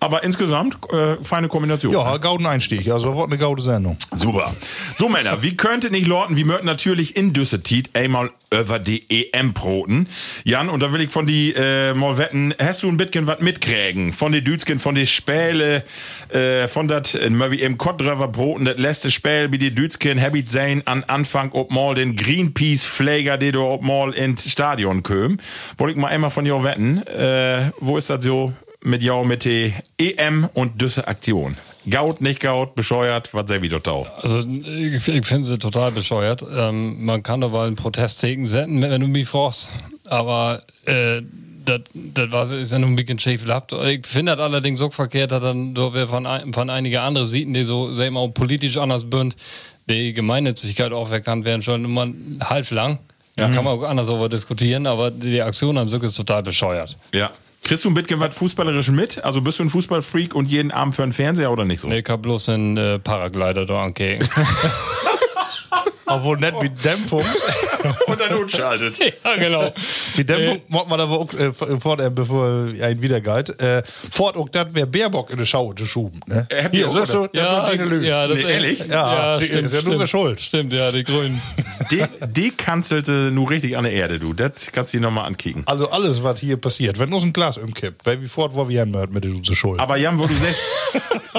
Aber 0.00 0.22
insgesamt, 0.22 0.76
äh, 0.92 1.16
feine 1.22 1.48
Kombination. 1.48 1.92
Ja, 1.92 2.16
gauden 2.18 2.46
Einstieg. 2.46 2.90
Also, 2.90 3.16
was 3.16 3.24
eine 3.24 3.38
gaude 3.38 3.62
Sendung. 3.62 3.96
Super. 4.12 4.52
So, 4.96 5.08
Männer, 5.08 5.42
wie 5.42 5.56
könnte 5.56 5.90
nicht 5.90 6.06
Lorten, 6.06 6.36
wie 6.36 6.44
möchten 6.44 6.66
natürlich 6.66 7.16
in 7.16 7.32
Düsseldorf 7.32 7.54
einmal 7.94 8.30
über 8.60 8.78
die 8.78 9.04
EM-Broten. 9.08 10.08
Jan, 10.44 10.68
und 10.68 10.80
da 10.80 10.92
will 10.92 11.00
ich 11.00 11.10
von 11.10 11.26
die 11.26 11.52
äh, 11.52 11.94
mal 11.94 12.18
wetten, 12.18 12.54
hast 12.58 12.82
du 12.82 12.88
ein 12.88 12.96
bisschen 12.96 13.26
was 13.26 13.40
mitkriegen? 13.40 14.12
Von 14.12 14.32
den 14.32 14.44
Dütschen, 14.44 14.78
von 14.78 14.94
den 14.94 15.06
Späle, 15.06 15.84
äh, 16.28 16.68
von 16.68 16.88
dat, 16.88 17.14
äh, 17.14 17.50
wie 17.50 17.60
im 17.60 17.78
Kottdröver 17.78 18.28
Broten, 18.28 18.64
das 18.64 18.78
letzte 18.78 19.10
Spiel, 19.10 19.50
wie 19.52 19.58
die 19.58 19.74
Dütschen 19.74 20.20
habit 20.20 20.50
sein 20.50 20.82
an 20.86 21.04
Anfang, 21.04 21.52
ob 21.52 21.70
mal 21.70 21.94
den 21.94 22.16
Greenpeace-Flager, 22.16 23.38
die 23.38 23.52
du 23.52 23.62
ob 23.62 23.82
mal 23.82 24.12
ins 24.12 24.50
Stadion 24.50 25.02
köm. 25.02 25.38
Wollte 25.76 25.92
ich 25.94 26.00
mal 26.00 26.08
einmal 26.08 26.30
von 26.30 26.44
dir 26.44 26.62
wetten, 26.62 27.06
äh, 27.06 27.70
wo 27.80 27.98
ist 27.98 28.10
das 28.10 28.24
so 28.24 28.52
mit 28.82 29.02
jou 29.02 29.24
mit 29.24 29.44
der 29.44 29.72
EM 29.98 30.48
und 30.52 30.80
Düsse 30.80 31.08
Aktion? 31.08 31.56
Gaut, 31.90 32.20
nicht 32.20 32.40
gaut, 32.40 32.74
bescheuert, 32.74 33.34
was 33.34 33.48
wieder 33.62 33.82
tau? 33.82 34.06
Also 34.22 34.40
ich, 34.40 35.06
ich 35.08 35.26
finde 35.26 35.44
sie 35.46 35.58
total 35.58 35.90
bescheuert. 35.90 36.44
Ähm, 36.56 37.04
man 37.04 37.22
kann 37.22 37.40
doch 37.40 37.50
mal 37.52 37.66
einen 37.66 37.76
Protestzeichen 37.76 38.46
setzen, 38.46 38.80
wenn 38.80 39.00
du 39.00 39.06
mich 39.06 39.28
fragst. 39.28 39.68
Aber 40.06 40.62
äh, 40.86 41.20
das 41.66 41.80
war 42.30 42.50
ist 42.50 42.72
ja 42.72 42.78
nur 42.78 42.90
ein 42.90 42.96
bisschen 42.96 43.18
schief 43.18 43.44
gehabt. 43.46 43.72
Ich 43.72 44.06
finde 44.06 44.32
das 44.36 44.40
allerdings 44.44 44.78
so 44.78 44.90
verkehrt, 44.90 45.30
dass 45.32 45.42
dann 45.42 45.74
da 45.74 45.92
wir 45.94 46.06
von, 46.08 46.26
ein- 46.26 46.52
von 46.52 46.68
einige 46.70 47.00
andere 47.00 47.26
Seiten, 47.26 47.54
die 47.54 47.64
so, 47.64 47.90
ich 47.98 48.10
mal, 48.10 48.28
politisch 48.28 48.76
anders 48.76 49.08
bünd, 49.08 49.34
die 49.88 50.12
Gemeinnützigkeit 50.12 50.92
auferkannt 50.92 51.44
werden 51.44 51.62
schon 51.62 51.84
immer 51.84 52.06
halb 52.42 52.70
lang. 52.70 52.98
Ja. 53.36 53.48
Kann 53.50 53.64
man 53.64 53.78
auch 53.78 53.82
anders 53.82 54.06
darüber 54.06 54.28
diskutieren, 54.28 54.86
aber 54.86 55.10
die 55.10 55.42
Aktion 55.42 55.76
an 55.76 55.86
sich 55.86 56.02
ist 56.02 56.14
total 56.14 56.42
bescheuert. 56.42 56.96
Ja. 57.12 57.30
Kriegst 57.64 57.82
du 57.86 57.88
ein 57.90 57.94
bisschen 57.94 58.20
was 58.20 58.36
Fußballerisches 58.36 58.94
mit? 58.94 59.24
Also 59.24 59.40
bist 59.40 59.58
du 59.58 59.62
ein 59.62 59.70
Fußballfreak 59.70 60.34
und 60.34 60.46
jeden 60.46 60.70
Abend 60.70 60.94
für 60.94 61.02
einen 61.02 61.14
Fernseher 61.14 61.50
oder 61.50 61.64
nicht 61.64 61.80
so? 61.80 61.88
Nee, 61.88 62.00
ich 62.00 62.08
hab 62.10 62.20
bloß 62.20 62.50
einen 62.50 62.76
äh, 62.76 62.98
Paraglider 62.98 63.64
da 63.64 63.84
angehen. 63.84 64.28
Obwohl 66.06 66.36
nicht 66.36 66.60
wie 66.60 66.68
Dämpfung. 66.68 67.24
und 68.06 68.20
dann 68.20 68.34
umschaltet. 68.34 68.98
ja, 69.24 69.36
genau. 69.36 69.72
Wie 70.16 70.24
Dämpfung 70.24 70.60
macht 70.68 70.88
man 70.88 71.00
aber 71.00 71.18
auch 71.20 71.32
äh, 71.34 71.52
fort, 71.52 72.00
äh, 72.00 72.10
bevor 72.10 72.68
ein 72.80 73.02
wiedergeht. 73.02 73.60
Äh, 73.60 73.82
fort 74.10 74.36
auch 74.36 74.48
das 74.48 74.74
wäre 74.74 74.86
Baerbock 74.86 75.30
in 75.30 75.38
der 75.38 75.44
Schau 75.44 75.68
geschoben. 75.70 76.20
Ne? 76.26 76.46
Äh, 76.50 76.68
Hier, 76.70 76.88
siehst 76.88 77.12
du, 77.12 77.18
oder? 77.20 77.28
das 77.28 77.40
Ja, 77.40 77.72
ja, 78.02 78.28
das 78.28 78.36
Nee, 78.36 78.42
ist 78.42 78.48
ehrlich? 78.50 78.84
Ja, 78.90 79.38
die- 79.38 79.44
stimmt, 79.46 79.66
ist 79.66 79.72
ja 79.74 79.82
nur 79.82 79.92
stimmt. 79.94 80.08
schuld. 80.08 80.40
Stimmt, 80.40 80.72
ja, 80.72 80.92
die 80.92 81.04
Grünen. 81.04 81.40
Die, 81.90 82.02
die 82.28 82.50
kanzelte 82.50 83.30
nur 83.30 83.50
richtig 83.50 83.76
an 83.76 83.84
der 83.84 83.92
Erde, 83.92 84.18
du. 84.18 84.32
Das 84.32 84.52
kannst 84.72 84.94
du 84.94 84.98
dir 84.98 85.02
nochmal 85.02 85.26
ankicken. 85.26 85.64
Also 85.66 85.90
alles, 85.90 86.22
was 86.22 86.40
hier 86.40 86.56
passiert, 86.56 86.98
wenn 86.98 87.12
uns 87.12 87.24
ein 87.24 87.32
Glas 87.32 87.58
umkippt, 87.58 88.06
weil 88.06 88.22
wie 88.22 88.28
fort, 88.28 88.52
wo 88.54 88.68
wir 88.68 88.80
hin 88.80 88.96
mit 89.10 89.24
der 89.24 89.54
Schuld. 89.54 89.80
Aber 89.80 89.96
Jan, 89.96 90.18
wo 90.18 90.26
du 90.26 90.34
sagst, 90.34 90.60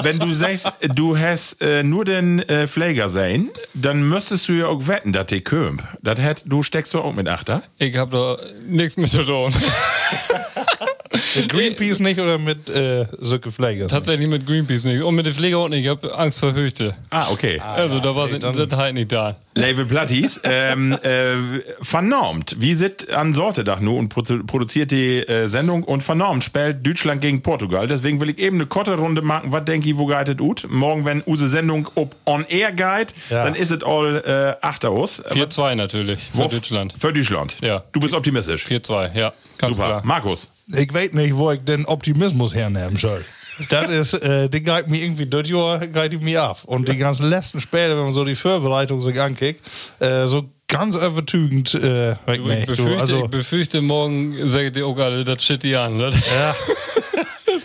wenn 0.02 0.18
du 0.18 0.32
sagst, 0.34 0.70
du 0.94 1.18
hast 1.18 1.60
äh, 1.62 1.82
nur 1.82 2.04
den 2.04 2.40
äh, 2.48 2.68
Pfleger 2.68 3.08
sein, 3.08 3.48
dann 3.74 4.08
müsstest 4.08 4.48
du 4.48 4.52
ja 4.52 4.66
auch 4.66 4.86
wetten, 4.86 5.12
dass 5.12 5.26
die 5.26 5.40
kömmt. 5.40 5.82
Das 6.02 6.20
du 6.44 6.62
steckst 6.62 6.94
doch 6.94 7.04
auch 7.04 7.14
mit 7.14 7.28
Achter. 7.28 7.62
Ich 7.78 7.96
hab 7.96 8.10
da 8.10 8.36
nichts 8.66 8.96
mit 8.96 9.10
zu 9.10 9.24
tun. 9.24 9.54
mit 11.36 11.48
Greenpeace 11.48 11.98
nicht 12.00 12.20
oder 12.20 12.38
mit 12.38 12.68
äh, 12.68 13.06
Söcke 13.18 13.50
Fleigers? 13.50 13.90
Tatsächlich 13.90 14.28
mit 14.28 14.46
Greenpeace 14.46 14.84
nicht. 14.84 15.02
Und 15.02 15.14
mit 15.14 15.26
den 15.26 15.34
Pfleger 15.34 15.58
auch 15.58 15.68
nicht. 15.68 15.82
Ich 15.84 15.88
hab 15.88 16.04
Angst 16.18 16.40
vor 16.40 16.52
Höchte. 16.54 16.94
Ah, 17.10 17.28
okay. 17.30 17.60
Also 17.60 18.00
da 18.00 18.14
war 18.14 18.28
das 18.28 18.78
halt 18.78 18.94
nicht 18.94 19.12
da. 19.12 19.36
Label 19.54 19.86
Platties, 19.86 20.40
ähm, 20.44 20.92
äh, 21.02 21.34
vernormt. 21.80 22.56
Wie 22.58 22.74
sieht 22.74 23.10
an 23.10 23.32
Sortedach 23.32 23.80
nur 23.80 23.98
und 23.98 24.12
produ- 24.12 24.46
produziert 24.46 24.90
die 24.90 25.18
äh, 25.26 25.48
Sendung 25.48 25.82
und 25.82 26.02
vernormt 26.02 26.44
spielt 26.44 26.86
Deutschland 26.86 27.20
gegen 27.22 27.40
Portugal. 27.42 27.88
Deswegen 27.88 28.20
will 28.20 28.28
ich 28.30 28.38
eben 28.38 28.56
eine 28.58 28.66
korte 28.66 28.96
Runde 28.96 29.22
machen. 29.22 29.52
Was 29.52 29.64
denke 29.64 29.88
ich, 29.88 29.96
wo 29.96 30.06
geitet 30.06 30.40
ut? 30.40 30.66
Morgen, 30.68 31.04
wenn 31.06 31.22
use 31.26 31.48
Sendung 31.48 31.88
ob 31.94 32.14
on 32.26 32.44
air 32.48 32.72
guide, 32.72 33.12
Ja. 33.30 33.44
dann 33.44 33.54
ist 33.54 33.70
es 33.70 33.82
all 33.82 34.56
äh, 34.60 34.64
achter 34.66 34.90
aus. 34.90 35.24
4-2 35.24 35.74
natürlich 35.74 36.20
für 36.34 36.48
Deutschland. 36.48 36.94
Für 36.98 37.12
Deutschland. 37.12 37.56
Ja. 37.62 37.82
Du 37.92 38.00
bist 38.00 38.12
optimistisch. 38.14 38.66
4-2, 38.66 39.16
ja. 39.16 39.32
Ganz 39.58 39.76
Super. 39.76 39.88
klar. 39.88 40.02
Markus. 40.04 40.50
Ich 40.68 40.92
weiß 40.92 41.12
nicht, 41.12 41.36
wo 41.36 41.52
ich 41.52 41.60
den 41.60 41.86
Optimismus 41.86 42.54
hernehmen 42.54 42.96
soll. 42.96 43.24
Das 43.70 43.88
ist, 43.90 44.14
äh, 44.14 44.50
die 44.50 44.62
geht 44.62 44.88
mir 44.88 45.02
irgendwie, 45.02 45.26
das 45.26 45.48
Jahr 45.48 45.78
geht 45.78 46.12
die 46.12 46.18
mir 46.18 46.42
ab. 46.42 46.62
Und 46.66 46.88
die 46.88 46.96
ganzen 46.96 47.26
letzten 47.26 47.60
Spiele, 47.60 47.96
wenn 47.96 48.04
man 48.04 48.12
so 48.12 48.24
die 48.24 48.34
Vorbereitung 48.34 49.00
sich 49.00 49.18
ankickt, 49.20 49.62
äh, 50.00 50.26
so 50.26 50.44
ganz 50.68 50.96
übertügend, 50.96 51.74
äh, 51.74 52.16
weg 52.26 52.40
Du, 52.44 52.50
ich. 52.50 52.66
Du, 52.66 52.76
befürchte, 52.76 53.00
also, 53.00 53.24
ich 53.24 53.30
befürchte, 53.30 53.80
morgen 53.80 54.48
sagt 54.48 54.76
ihr 54.76 54.86
auch 54.86 54.98
alle 54.98 55.24
das 55.24 55.42
Shit 55.42 55.62
hier 55.62 55.80
an. 55.80 55.96
Ne? 55.96 56.12
ja. 56.36 56.54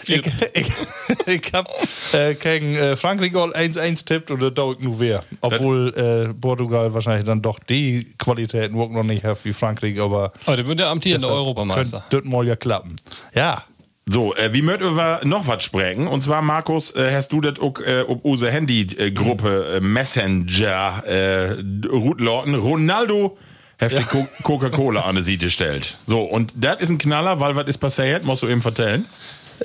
ich, 0.07 0.23
ich, 0.53 0.71
ich 1.27 1.53
hab 1.53 1.67
äh, 2.13 2.35
gegen 2.35 2.75
äh, 2.75 2.95
Frankreich 2.95 3.35
all 3.35 3.51
1-1 3.55 4.05
tippt 4.05 4.31
und 4.31 4.41
das 4.41 4.53
dauert 4.53 4.81
nur 4.81 4.99
wer. 4.99 5.23
Obwohl 5.41 5.93
äh, 5.95 6.33
Portugal 6.33 6.93
wahrscheinlich 6.93 7.25
dann 7.25 7.41
doch 7.41 7.59
die 7.59 8.07
Qualität 8.17 8.73
noch 8.73 9.03
nicht 9.03 9.23
hat 9.23 9.43
wie 9.45 9.53
Frankreich, 9.53 9.99
aber 9.99 10.31
Aber 10.45 10.55
der 10.55 10.67
wird 10.67 10.79
der 10.79 10.89
amtierende 10.89 11.27
Europameister. 11.27 12.03
könnte 12.09 12.23
das 12.23 12.31
mal 12.31 12.47
ja 12.47 12.55
klappen. 12.55 12.95
Ja. 13.35 13.63
So, 14.09 14.33
äh, 14.35 14.51
wie 14.51 14.63
möchten 14.63 14.95
wir 14.95 15.21
noch 15.23 15.47
was 15.47 15.63
sprechen? 15.63 16.07
Und 16.07 16.21
zwar, 16.21 16.41
Markus, 16.41 16.93
äh, 16.95 17.13
hast 17.13 17.31
du 17.31 17.39
das 17.39 17.59
auch 17.59 17.79
äh, 17.81 18.01
ob 18.07 18.25
unsere 18.25 18.51
Handy-Gruppe 18.51 19.75
äh, 19.75 19.79
Messenger 19.79 21.03
äh, 21.05 21.51
Routlauten 21.87 22.55
Ronaldo 22.55 23.37
hat 23.79 23.97
die 23.97 24.03
Co- 24.03 24.27
Coca-Cola 24.43 25.01
an 25.01 25.15
die 25.15 25.21
Seite 25.23 25.49
stellt. 25.49 25.97
So, 26.05 26.21
und 26.21 26.53
das 26.55 26.81
ist 26.81 26.89
ein 26.89 26.97
Knaller, 26.97 27.39
weil 27.39 27.55
was 27.55 27.67
ist 27.67 27.77
passiert? 27.79 28.23
Musst 28.25 28.43
du 28.43 28.47
eben 28.47 28.61
vertellen. 28.61 29.05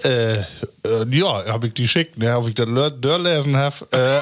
Äh, 0.05 0.43
ja, 1.11 1.46
habe 1.46 1.66
ich 1.68 1.75
die 1.75 1.83
geschickt, 1.83 2.18
ne, 2.18 2.37
ob 2.37 2.49
ich 2.49 2.55
das 2.55 2.68
durchlesen 3.01 3.57
habe. 3.57 3.77
Äh, 3.92 4.20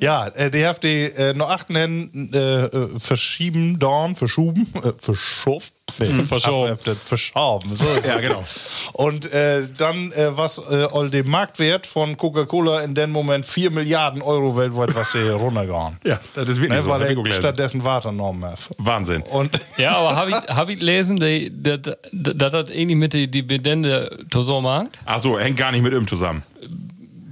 ja, 0.04 0.26
äh, 0.28 0.50
die 0.50 0.66
haben 0.66 0.78
die 0.82 1.04
äh, 1.04 1.34
noch 1.34 1.50
acht 1.50 1.70
nennen, 1.70 2.30
äh, 2.32 2.64
äh, 2.64 2.98
verschieben, 2.98 3.78
dorn, 3.78 4.16
verschoben, 4.16 4.66
äh, 4.82 4.92
verschoft. 4.98 5.72
Nee, 5.98 6.26
verschoben. 6.26 6.72
ach, 6.78 6.82
das 6.84 6.98
Verschoben. 6.98 7.76
So 7.76 7.84
Ja, 8.06 8.18
genau. 8.18 8.44
Und 8.92 9.32
äh, 9.32 9.68
dann, 9.78 10.10
äh, 10.12 10.36
was 10.36 10.58
äh, 10.58 10.88
all 10.92 11.08
dem 11.10 11.30
Marktwert 11.30 11.86
von 11.86 12.16
Coca-Cola 12.16 12.80
in 12.80 12.94
dem 12.96 13.12
Moment 13.12 13.46
4 13.46 13.70
Milliarden 13.70 14.20
Euro 14.20 14.56
weltweit, 14.56 14.94
was 14.96 15.12
sie 15.12 15.28
runtergegangen. 15.30 15.98
Ja, 16.04 16.18
das 16.34 16.48
ist 16.48 16.60
wirklich 16.60 16.78
Ne, 16.78 16.82
so. 16.82 16.88
weil 16.88 17.02
er 17.02 17.32
stattdessen 17.32 17.84
Water 17.84 18.10
genommen 18.10 18.44
hat. 18.44 18.58
Wahnsinn. 18.78 19.22
Und 19.22 19.60
Ja, 19.76 19.96
aber 19.96 20.16
habe 20.16 20.30
ich, 20.30 20.36
hab 20.36 20.68
ich 20.68 20.78
gelesen, 20.80 21.18
dass 21.20 21.96
das 22.12 22.52
hat 22.52 22.70
ähnlich 22.70 22.96
mit 22.96 23.12
der 23.12 23.26
Dividende 23.28 24.18
zusammen 24.30 24.64
macht? 24.64 24.88
Ach 25.04 25.20
so, 25.20 25.25
hängt 25.38 25.56
gar 25.56 25.72
nicht 25.72 25.82
mit 25.82 25.92
ihm 25.92 26.06
zusammen. 26.06 26.42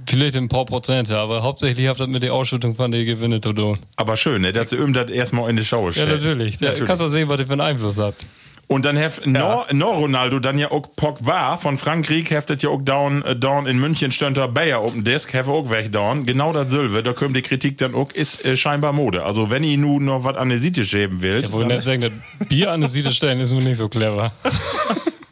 Vielleicht 0.07 0.35
ein 0.35 0.47
paar 0.49 0.65
Prozente, 0.65 1.17
aber 1.17 1.41
hauptsächlich 1.41 1.87
hat 1.87 1.99
das 1.99 2.07
mit 2.07 2.21
der 2.21 2.33
Ausschüttung 2.33 2.75
von 2.75 2.91
den 2.91 3.05
Gewinne 3.05 3.41
zu 3.41 3.53
tun. 3.53 3.79
Aber 3.95 4.15
schön, 4.17 4.43
ne, 4.43 4.53
dass 4.53 4.69
sie 4.69 4.75
ihm 4.77 4.93
das 4.93 5.09
erstmal 5.09 5.49
in 5.49 5.57
die 5.57 5.65
Schau 5.65 5.87
Ja, 5.87 5.93
stellt. 5.93 6.09
natürlich. 6.09 6.57
Da 6.59 6.73
kannst 6.73 7.01
du 7.01 7.07
sehen, 7.07 7.27
was 7.27 7.39
ihr 7.39 7.45
für 7.47 7.53
einen 7.53 7.61
Einfluss 7.61 7.97
habt. 7.97 8.25
Und 8.67 8.83
dann 8.85 8.97
heft 8.97 9.27
no, 9.27 9.63
no 9.73 9.91
Ronaldo 9.91 10.39
dann 10.39 10.57
ja 10.57 10.71
auch 10.71 10.87
Pogba 10.95 11.55
von 11.57 11.77
Frankreich 11.77 12.31
heftet 12.31 12.63
ja 12.63 12.69
auch 12.69 12.81
down, 12.81 13.21
äh, 13.23 13.35
down 13.35 13.67
in 13.67 13.77
München 13.77 14.11
stönt 14.11 14.37
er 14.37 14.47
Bayer 14.47 14.79
auf 14.79 14.91
dem 14.91 15.03
Desk, 15.03 15.31
have 15.35 15.51
auch 15.51 15.69
weg 15.69 15.91
down. 15.91 16.25
Genau 16.25 16.51
das 16.51 16.71
Silve, 16.71 17.03
da 17.03 17.13
kommt 17.13 17.35
die 17.35 17.43
Kritik 17.43 17.77
dann 17.77 17.93
auch, 17.93 18.11
ist 18.11 18.43
äh, 18.43 18.57
scheinbar 18.57 18.91
Mode. 18.91 19.23
Also 19.23 19.51
wenn 19.51 19.63
ihr 19.63 19.77
nun 19.77 20.05
noch 20.05 20.23
was 20.23 20.35
an 20.37 20.49
die 20.49 20.57
Seite 20.57 20.83
schäben 20.83 21.21
will, 21.21 21.43
Ich 21.43 21.51
wollte 21.51 21.73
nicht 21.73 21.83
sagen, 21.83 22.01
das 22.39 22.47
Bier 22.47 22.71
an 22.71 22.79
der 22.81 22.89
Seite 22.89 23.11
stellen 23.11 23.39
ist 23.39 23.51
nur 23.51 23.61
nicht 23.61 23.77
so 23.77 23.87
clever. 23.87 24.31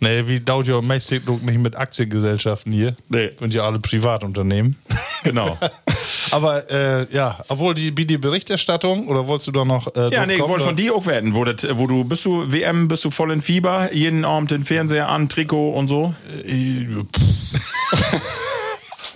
Nee, 0.04 0.28
wie 0.28 0.40
dauert 0.40 0.68
ja 0.68 0.82
meistens 0.82 1.22
nicht 1.28 1.60
mit 1.60 1.78
Aktiengesellschaften 1.78 2.74
hier. 2.74 2.96
Nee. 3.10 3.32
Sind 3.40 3.54
ja 3.54 3.64
alle 3.64 3.80
Privatunternehmen. 3.80 4.76
genau. 5.24 5.58
Aber 6.32 6.70
äh, 6.70 7.08
ja, 7.14 7.40
obwohl 7.48 7.74
die, 7.74 7.94
die 7.94 8.18
Berichterstattung, 8.18 9.08
oder 9.08 9.28
wolltest 9.28 9.48
du 9.48 9.52
da 9.52 9.66
noch. 9.66 9.94
Äh, 9.96 10.10
Ja, 10.14 10.26
nee, 10.26 10.36
ich 10.36 10.42
wollte 10.42 10.66
von 10.66 10.76
dir 10.76 10.94
auch 10.96 11.06
werden, 11.06 11.34
wo, 11.34 11.46
das, 11.46 11.66
wo 11.78 11.88
du 11.88 12.04
bist 12.04 12.26
du 12.26 12.52
WM, 12.52 12.88
bist 12.88 13.06
du 13.06 13.12
voll 13.12 13.32
in 13.32 13.42
Fieber, 13.42 13.94
jeden 13.94 14.26
Abend 14.26 14.52
den 14.52 14.66
Fernseher 14.66 15.10
an, 15.10 15.30
Trikot 15.30 15.72
und 15.72 15.88
so. 15.88 16.14
Äh, 16.46 16.86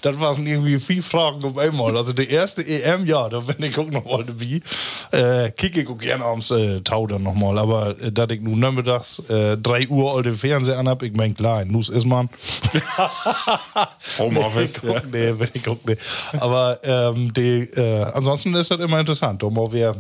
Das 0.07 0.19
waren 0.21 0.47
irgendwie 0.47 0.79
vier 0.79 1.03
Fragen 1.03 1.43
auf 1.43 1.57
einmal. 1.57 1.97
Also 1.97 2.13
die 2.13 2.29
erste 2.29 2.65
EM, 2.65 3.05
ja, 3.05 3.27
da 3.27 3.41
bin 3.41 3.61
ich 3.61 3.77
auch 3.77 3.89
noch 3.89 4.05
mal 4.05 4.23
dabei. 4.23 4.61
Äh, 5.11 5.51
kicke 5.51 5.81
ich 5.81 5.89
auch 5.89 5.97
gerne 5.97 6.23
abends 6.23 6.49
äh, 6.51 6.79
Tau 6.81 7.07
dann 7.07 7.23
noch 7.23 7.33
mal. 7.33 7.57
Aber 7.57 7.89
äh, 7.99 8.11
da 8.11 8.25
ich 8.29 8.41
nun 8.41 8.59
nachmittags 8.59 9.19
äh, 9.29 9.57
3 9.57 9.89
Uhr 9.89 10.15
all 10.15 10.23
den 10.23 10.35
Fernseher 10.35 10.79
anhab, 10.79 11.03
ich 11.03 11.13
mein 11.13 11.35
klar, 11.35 11.65
Nuss 11.65 11.89
ist 11.89 12.05
man. 12.05 12.29
Homeoffice. 14.17 14.81
Nee, 14.83 15.01
nee, 15.11 15.39
will 15.39 15.49
ich 15.53 15.63
guck, 15.63 15.85
nee. 15.85 15.97
Aber 16.39 16.79
ähm, 16.83 17.33
die, 17.33 17.63
äh, 17.75 18.03
ansonsten 18.13 18.55
ist 18.55 18.71
das 18.71 18.79
immer 18.79 18.99
interessant, 18.99 19.43
um 19.43 19.57
auch 19.57 19.73
wer 19.73 19.95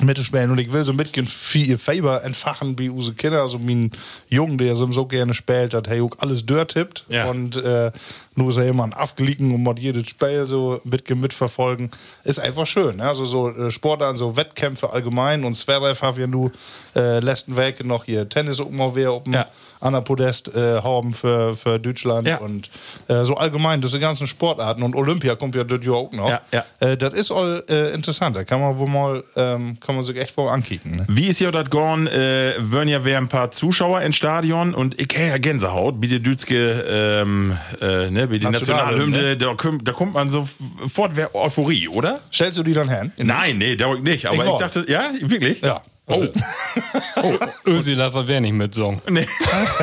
mitspielen. 0.00 0.50
Und 0.50 0.58
ich 0.58 0.72
will 0.72 0.84
so 0.84 0.92
mitgehen, 0.92 1.26
viel 1.26 1.78
Faber 1.78 2.24
entfachen 2.24 2.78
wie 2.78 2.88
unsere 2.88 3.14
Kinder. 3.14 3.42
Also 3.42 3.58
mein 3.58 3.90
Jungen, 4.28 4.58
der 4.58 4.74
so, 4.74 4.90
so 4.90 5.06
gerne 5.06 5.34
spielt, 5.34 5.74
hat 5.74 5.88
er 5.88 6.02
auch 6.02 6.18
alles 6.18 6.46
durchtippt. 6.46 7.04
Ja. 7.08 7.30
Und 7.30 7.56
äh, 7.56 7.92
nur 8.34 8.50
ist 8.50 8.56
er 8.56 8.66
immer 8.66 8.84
ein 8.84 8.94
Aufgelicken 8.94 9.54
und 9.54 9.62
mal 9.62 9.78
jedes 9.78 10.08
Spiel 10.08 10.46
so 10.46 10.80
mitgehen, 10.84 11.20
mitverfolgen. 11.20 11.90
Ist 12.24 12.40
einfach 12.40 12.66
schön. 12.66 12.96
Ne? 12.96 13.08
Also 13.08 13.24
so 13.26 13.50
äh, 13.50 13.70
Sportarten, 13.70 14.16
so 14.16 14.36
Wettkämpfe 14.36 14.90
allgemein. 14.90 15.44
Und 15.44 15.54
Zverev 15.54 16.00
hat 16.02 16.18
ja 16.18 16.26
nur 16.26 16.50
äh, 16.96 17.20
letzten 17.20 17.56
Weg 17.56 17.84
noch 17.84 18.04
hier 18.04 18.28
Tennis 18.28 18.60
wer 18.60 19.12
auf 19.12 19.24
dem 19.24 19.34
Ja. 19.34 19.46
An 19.82 19.92
der 19.94 20.00
Podest 20.00 20.54
äh, 20.54 20.80
haben 20.82 21.12
für, 21.12 21.56
für 21.56 21.78
Deutschland 21.78 22.26
Ja. 22.28 22.38
und 22.38 22.70
äh, 23.08 23.24
so 23.24 23.34
allgemein, 23.36 23.80
diese 23.82 23.98
ganzen 23.98 24.26
Sportarten 24.26 24.82
und 24.82 24.94
Olympia 24.94 25.34
kommt 25.34 25.54
ja 25.54 25.64
dort 25.64 25.84
ja 25.84 25.92
auch 25.92 26.12
noch. 26.12 26.28
Ja, 26.30 26.40
ja. 26.52 26.64
Äh, 26.80 26.96
das 26.96 27.14
ist 27.14 27.32
all 27.32 27.62
äh, 27.68 27.92
interessant, 27.92 28.36
da 28.36 28.44
kann 28.44 28.60
man 28.60 28.78
wohl 28.78 28.88
mal, 28.88 29.24
ähm, 29.36 29.78
kann 29.80 29.94
man 29.96 30.04
sich 30.04 30.16
echt 30.16 30.36
wohl 30.36 30.48
ankicken. 30.48 30.96
Ne? 30.96 31.04
Wie 31.08 31.26
ist 31.26 31.40
ja 31.40 31.50
das 31.50 31.68
gorn? 31.70 32.06
Äh, 32.06 32.52
würden 32.58 32.88
ja 32.88 33.04
wer 33.04 33.18
ein 33.18 33.28
paar 33.28 33.50
Zuschauer 33.50 34.02
ins 34.02 34.16
Stadion 34.16 34.74
und 34.74 35.00
ich 35.00 35.12
ja 35.12 35.36
Gänsehaut, 35.38 35.96
wie 36.00 36.08
die 36.08 36.22
Dütske, 36.22 36.84
ähm, 36.88 37.56
äh, 37.80 38.10
ne, 38.10 38.30
wie 38.30 38.38
die 38.38 38.46
Nationalhymne, 38.46 39.06
Nationalhymne, 39.16 39.36
da, 39.36 39.54
kommt, 39.54 39.88
da 39.88 39.92
kommt 39.92 40.14
man 40.14 40.30
sofort 40.30 41.16
wer 41.16 41.34
Euphorie, 41.34 41.88
oder? 41.88 42.20
Stellst 42.32 42.58
du 42.58 42.62
die 42.62 42.72
dann 42.72 42.88
hin? 42.88 43.12
In- 43.16 43.26
Nein, 43.26 43.58
nee, 43.58 43.76
da 43.76 43.94
nicht. 43.94 44.26
Aber 44.26 44.44
Ich 44.44 44.50
ich, 44.52 44.56
dachte, 44.58 44.84
ja, 44.88 45.10
wirklich? 45.20 45.60
Ja. 45.60 45.82
Oh. 46.12 47.38
Ösi 47.66 47.96
wäre 47.96 48.40
nicht 48.40 48.54
mit 48.54 48.74
Song. 48.74 49.00
Nee. 49.08 49.26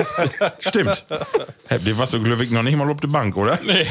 Stimmt. 0.59 1.05
Habt 1.69 1.85
ihr 1.85 1.97
was 1.97 2.11
so 2.11 2.19
glücklich 2.19 2.51
noch 2.51 2.63
nicht 2.63 2.77
mal 2.77 2.89
auf 2.89 2.99
der 2.99 3.07
Bank, 3.07 3.35
oder? 3.37 3.59
Nee. 3.65 3.85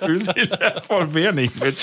Voll 0.86 1.08
wer 1.12 1.32
nicht 1.32 1.62
mit. 1.62 1.76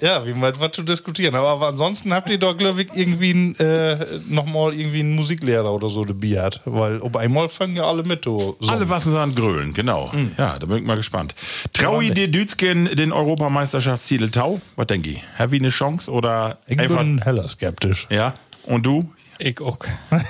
Ja, 0.00 0.24
wie 0.26 0.34
mal 0.34 0.52
was 0.58 0.72
zu 0.72 0.82
diskutieren. 0.82 1.34
Aber, 1.34 1.48
aber 1.50 1.68
ansonsten 1.68 2.12
habt 2.12 2.30
ihr 2.30 2.38
doch, 2.38 2.56
glaube 2.56 2.82
ich, 2.82 2.88
irgendwie 2.94 3.32
ein, 3.32 3.56
äh, 3.58 3.96
nochmal 4.28 4.74
irgendwie 4.74 5.00
einen 5.00 5.14
Musiklehrer 5.14 5.72
oder 5.72 5.88
so 5.88 6.04
dabei 6.04 6.40
hat. 6.40 6.60
Weil 6.64 7.00
auf 7.00 7.16
einmal 7.16 7.48
fangen 7.48 7.76
ja 7.76 7.84
alle 7.84 8.02
mit. 8.02 8.24
So. 8.24 8.56
Alle 8.66 8.88
was 8.88 9.06
an 9.14 9.34
Grölen, 9.34 9.74
genau. 9.74 10.10
Ja, 10.38 10.58
da 10.58 10.66
bin 10.66 10.78
ich 10.78 10.84
mal 10.84 10.96
gespannt. 10.96 11.34
Traui 11.72 12.10
dir 12.10 12.28
Dützken 12.28 12.96
den 12.96 13.12
Europameisterschaftstitel 13.12 14.30
Tau? 14.30 14.60
Was 14.76 14.86
denke 14.86 15.10
ich? 15.10 15.22
Have 15.38 15.54
ich 15.54 15.62
eine 15.62 15.70
Chance 15.70 16.10
oder 16.10 16.58
Ich 16.66 16.78
einfach. 16.78 16.98
bin 16.98 17.20
heller 17.22 17.48
skeptisch. 17.64 18.06
Ja? 18.10 18.34
Und 18.64 18.84
du? 18.84 19.10
Ich 19.38 19.60
auch. 19.60 19.78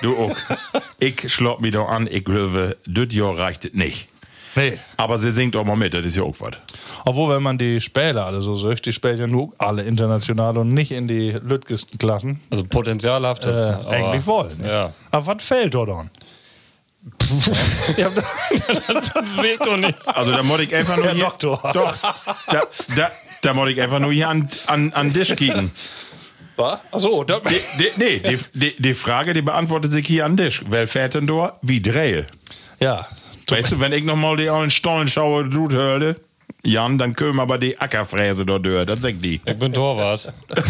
Du 0.03 0.17
auch. 0.17 0.37
ich 0.99 1.33
schlopp 1.33 1.61
mich 1.61 1.73
doch 1.73 1.89
an, 1.89 2.09
ich 2.11 2.25
glaube, 2.25 2.77
das 2.87 3.15
Jahr 3.15 3.37
reicht 3.37 3.65
es 3.67 3.75
nicht. 3.75 4.09
Nee. 4.57 4.75
Aber 4.97 5.19
sie 5.19 5.33
singt 5.33 5.57
auch 5.57 5.65
mal 5.65 5.77
mit, 5.77 5.95
das 5.95 6.07
ist 6.07 6.17
ja 6.17 6.23
auch 6.23 6.37
was. 6.39 6.53
Obwohl, 7.05 7.35
wenn 7.35 7.43
man 7.43 7.59
die 7.59 7.81
Spieler 7.81 8.27
alle 8.27 8.41
so 8.41 8.55
sagt, 8.55 8.87
die 8.87 8.93
spielen 8.93 9.19
ja 9.19 9.27
nur 9.27 9.53
alle 9.59 9.83
international 9.83 10.57
und 10.59 10.73
nicht 10.73 10.93
in 10.93 11.09
die 11.09 11.33
lütgesten 11.33 11.99
Klassen. 11.99 12.41
Also 12.51 12.65
potenzialhaft. 12.65 13.47
Äh, 13.47 13.75
eigentlich 13.89 14.27
wollen. 14.27 14.57
Ne? 14.59 14.69
Ja. 14.69 14.93
Aber 15.11 15.27
was 15.27 15.45
fehlt 15.45 15.75
da 15.75 15.85
dann? 15.85 16.11
ja, 17.97 18.11
Weg 18.15 19.59
doch 19.59 19.77
nicht. 19.77 19.95
Also 20.07 20.31
da 20.31 20.43
muss 20.43 20.61
ich 20.61 20.75
einfach 20.75 20.97
nur 20.97 21.07
Herr 21.07 21.15
hier. 21.15 21.25
Doktor. 21.25 21.61
Doch. 21.73 21.97
Da, 22.47 22.63
da, 22.97 23.11
da 23.43 23.55
muss 23.55 23.69
ich 23.69 23.81
einfach 23.81 23.99
nur 23.99 24.13
hier 24.13 24.29
an, 24.29 24.49
an, 24.69 24.93
an 24.93 25.09
den 25.09 25.15
Tisch 25.15 25.37
kicken. 25.37 25.73
was? 26.57 26.81
Achso, 26.93 27.25
da, 27.25 27.41
Die, 27.41 27.55
die, 27.79 27.89
nee, 27.97 28.19
die, 28.21 28.39
die, 28.59 28.83
die 28.83 28.95
Frage, 28.95 29.35
die 29.35 29.43
beantwortet 29.43 29.93
sich 29.93 30.07
hier 30.07 30.25
an 30.25 30.37
den 30.37 30.47
Tisch. 30.47 30.63
Wer 30.69 30.87
fährt 30.89 31.15
denn 31.15 31.27
da? 31.27 31.59
Wie 31.63 31.81
drehe? 31.81 32.27
ja. 32.81 33.07
Weißt 33.47 33.73
du, 33.73 33.81
wenn 33.81 33.93
ich 33.93 34.05
nochmal 34.05 34.39
die 34.39 34.49
alten 34.49 34.71
Stollen 34.71 35.07
schaue, 35.07 35.47
du 35.47 35.69
hörte, 35.71 36.17
Jan, 36.65 36.97
dann 36.97 37.15
können 37.15 37.39
aber 37.41 37.59
die 37.59 37.79
Ackerfräse 37.79 38.47
dort 38.47 38.65
durch. 38.65 38.87
Das 38.87 39.03
sagt 39.03 39.23
die. 39.23 39.39
Ich 39.45 39.59
bin 39.59 39.73
Torwart. 39.73 40.33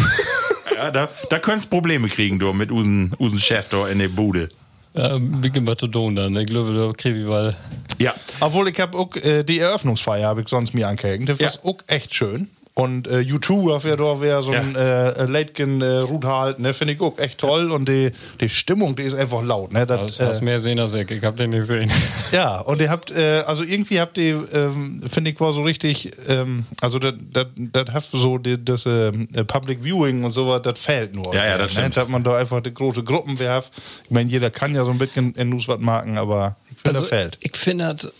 Ja, 0.76 0.90
da, 0.90 1.08
da 1.30 1.38
könntest 1.38 1.70
Probleme 1.70 2.08
kriegen, 2.08 2.40
du, 2.40 2.52
mit 2.52 2.72
usen, 2.72 3.14
usen 3.20 3.38
Chef 3.38 3.68
da 3.68 3.86
in 3.86 4.00
der 4.00 4.08
Bude. 4.08 4.48
Ja, 4.94 5.18
Big 5.20 5.60
Mastodon 5.62 6.16
dann. 6.16 6.34
Ich 6.36 6.46
glaube, 6.48 6.74
da 6.74 6.92
kriege 7.00 7.20
ich 7.22 7.28
weil. 7.28 7.54
Ja. 8.00 8.12
Obwohl 8.40 8.68
ich 8.68 8.80
habe 8.80 8.98
auch 8.98 9.14
äh, 9.16 9.44
die 9.44 9.60
Eröffnungsfeier 9.60 10.26
habe 10.26 10.42
ich 10.42 10.48
sonst 10.48 10.74
mir 10.74 10.88
angehängt. 10.88 11.28
Das 11.28 11.38
Ja. 11.38 11.46
war 11.62 11.70
auch 11.70 11.78
echt 11.86 12.12
schön. 12.12 12.48
Und 12.76 13.06
äh, 13.06 13.20
U2 13.20 13.72
auf 13.72 13.84
ja 13.84 13.94
da 13.94 14.20
wäre 14.20 14.42
so 14.42 14.50
ein 14.50 14.74
äh, 14.74 15.26
Leitgen 15.26 15.80
äh, 15.80 15.98
Ruth 15.98 16.24
halt, 16.24 16.58
ne, 16.58 16.74
finde 16.74 16.94
ich 16.94 17.00
auch 17.00 17.16
echt 17.18 17.38
toll. 17.38 17.70
Und 17.70 17.88
die, 17.88 18.10
die 18.40 18.48
Stimmung, 18.48 18.96
die 18.96 19.04
ist 19.04 19.14
einfach 19.14 19.44
laut, 19.44 19.72
ne? 19.72 19.86
Das, 19.86 20.16
Du 20.16 20.26
hast 20.26 20.40
äh, 20.40 20.44
mehr 20.44 20.58
sehen 20.58 20.80
als 20.80 20.92
ich. 20.94 21.08
Ich 21.08 21.22
hab 21.22 21.36
den 21.36 21.50
nicht 21.50 21.60
gesehen. 21.60 21.88
ja, 22.32 22.58
und 22.58 22.80
ihr 22.80 22.90
habt, 22.90 23.12
äh, 23.12 23.44
also 23.46 23.62
irgendwie 23.62 24.00
habt 24.00 24.18
ihr, 24.18 24.52
ähm, 24.52 25.00
finde 25.08 25.30
ich, 25.30 25.38
war 25.38 25.52
so 25.52 25.62
richtig, 25.62 26.10
ähm, 26.26 26.66
also 26.80 26.98
das 26.98 27.14
das 27.56 27.90
hat 27.92 28.08
so 28.10 28.38
die, 28.38 28.62
das 28.62 28.86
äh, 28.86 29.12
Public 29.46 29.84
Viewing 29.84 30.24
und 30.24 30.32
sowas, 30.32 30.62
das 30.62 30.80
fehlt 30.80 31.14
nur. 31.14 31.32
Ja, 31.32 31.46
ja, 31.46 31.58
das 31.58 31.74
ne? 31.74 31.82
stimmt. 31.82 31.96
Dass 31.96 32.08
man 32.08 32.24
da 32.24 32.36
einfach 32.36 32.60
die 32.60 32.74
große 32.74 33.04
Gruppen 33.04 33.38
werft. 33.38 33.72
Ich 34.04 34.10
meine, 34.10 34.28
jeder 34.28 34.50
kann 34.50 34.74
ja 34.74 34.84
so 34.84 34.90
ein 34.90 34.98
bisschen 34.98 35.32
in 35.34 35.50
News 35.50 35.68
was 35.68 35.78
machen, 35.78 36.18
aber 36.18 36.56
ich 36.72 36.82
finde, 36.82 36.98
das 36.98 37.08
fehlt. 37.08 37.36
Also, 37.36 37.38
ich 37.40 37.56
finde 37.56 37.94
das 37.94 38.12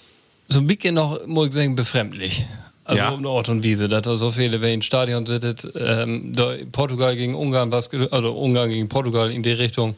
so 0.47 0.61
ein 0.61 0.67
bisschen 0.69 0.95
noch, 0.95 1.27
muss 1.27 1.49
ich 1.49 1.55
sagen, 1.55 1.75
befremdlich. 1.75 2.47
Also 2.85 2.99
Ja. 3.03 3.11
um 3.11 3.25
Ort 3.25 3.49
und 3.49 3.63
Wiese, 3.63 3.89
dass 3.89 4.03
da 4.03 4.17
so 4.17 4.31
viele, 4.31 4.61
wer 4.61 4.73
in 4.73 4.83
Stadion 4.83 5.25
sittet, 5.25 5.67
ähm, 5.79 6.33
Portugal 6.71 7.17
gegen 7.17 7.35
Ungarn, 7.35 7.73
was, 7.73 7.91
also 8.11 8.33
Ungarn 8.33 8.69
gegen 8.71 8.89
Portugal 8.89 9.31
in 9.33 9.43
die 9.43 9.53
Richtung. 9.53 9.95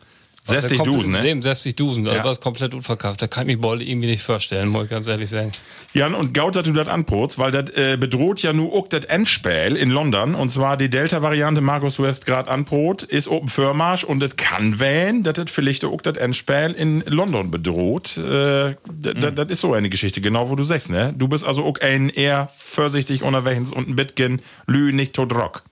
Was 0.46 0.62
60 0.68 0.78
da 0.78 0.84
komplett- 0.84 1.06
Dusen, 1.06 1.12
ne? 1.22 1.28
Eben 1.30 1.42
60 1.42 1.76
Dusen, 1.76 2.06
also 2.06 2.18
Ja. 2.18 2.24
was 2.24 2.40
komplett 2.40 2.74
unverkauft. 2.74 3.20
Da 3.22 3.26
kann 3.26 3.42
ich 3.48 3.54
mich 3.56 3.60
Boll 3.60 3.82
irgendwie 3.82 4.08
nicht 4.08 4.22
vorstellen, 4.22 4.68
muss 4.68 4.84
ich 4.84 4.90
ganz 4.90 5.06
ehrlich 5.06 5.28
sagen. 5.30 5.50
Jan, 5.94 6.14
und 6.14 6.34
gaut, 6.34 6.56
dass 6.56 6.64
du 6.64 6.72
das 6.72 6.88
anprotst, 6.88 7.38
weil 7.38 7.50
das 7.52 7.70
äh, 7.70 7.96
bedroht 7.96 8.42
ja 8.42 8.52
nur 8.52 8.72
auch 8.74 8.88
das 8.88 9.04
Endspiel 9.06 9.76
in 9.76 9.90
London. 9.90 10.34
Und 10.34 10.50
zwar 10.50 10.76
die 10.76 10.88
Delta-Variante, 10.90 11.60
Markus, 11.60 11.98
hast 11.98 12.26
gerade 12.26 12.50
anprot, 12.50 13.02
ist 13.02 13.28
Open 13.28 13.48
Firmarsch 13.48 14.04
und 14.04 14.20
das 14.20 14.36
kann 14.36 14.78
wählen, 14.78 15.22
dass 15.22 15.34
das 15.34 15.50
vielleicht 15.50 15.84
auch 15.84 16.00
das 16.00 16.16
Endspiel 16.16 16.74
in 16.76 17.00
London 17.06 17.50
bedroht. 17.50 18.16
Äh, 18.18 18.74
Das 18.88 19.34
das 19.34 19.48
ist 19.48 19.60
so 19.60 19.72
eine 19.74 19.88
Geschichte, 19.88 20.20
genau 20.20 20.48
wo 20.50 20.54
du 20.56 20.64
sagst, 20.64 20.90
ne? 20.90 21.14
Du 21.16 21.28
bist 21.28 21.44
also 21.44 21.64
auch 21.64 21.78
ein 21.80 22.08
eher 22.10 22.50
vorsichtig 22.58 23.22
unterwegs 23.22 23.72
und 23.72 23.88
ein 23.88 23.96
bisschen 23.96 24.42
lü 24.66 24.92
nicht 24.92 25.14
tot 25.14 25.32
rock. 25.34 25.62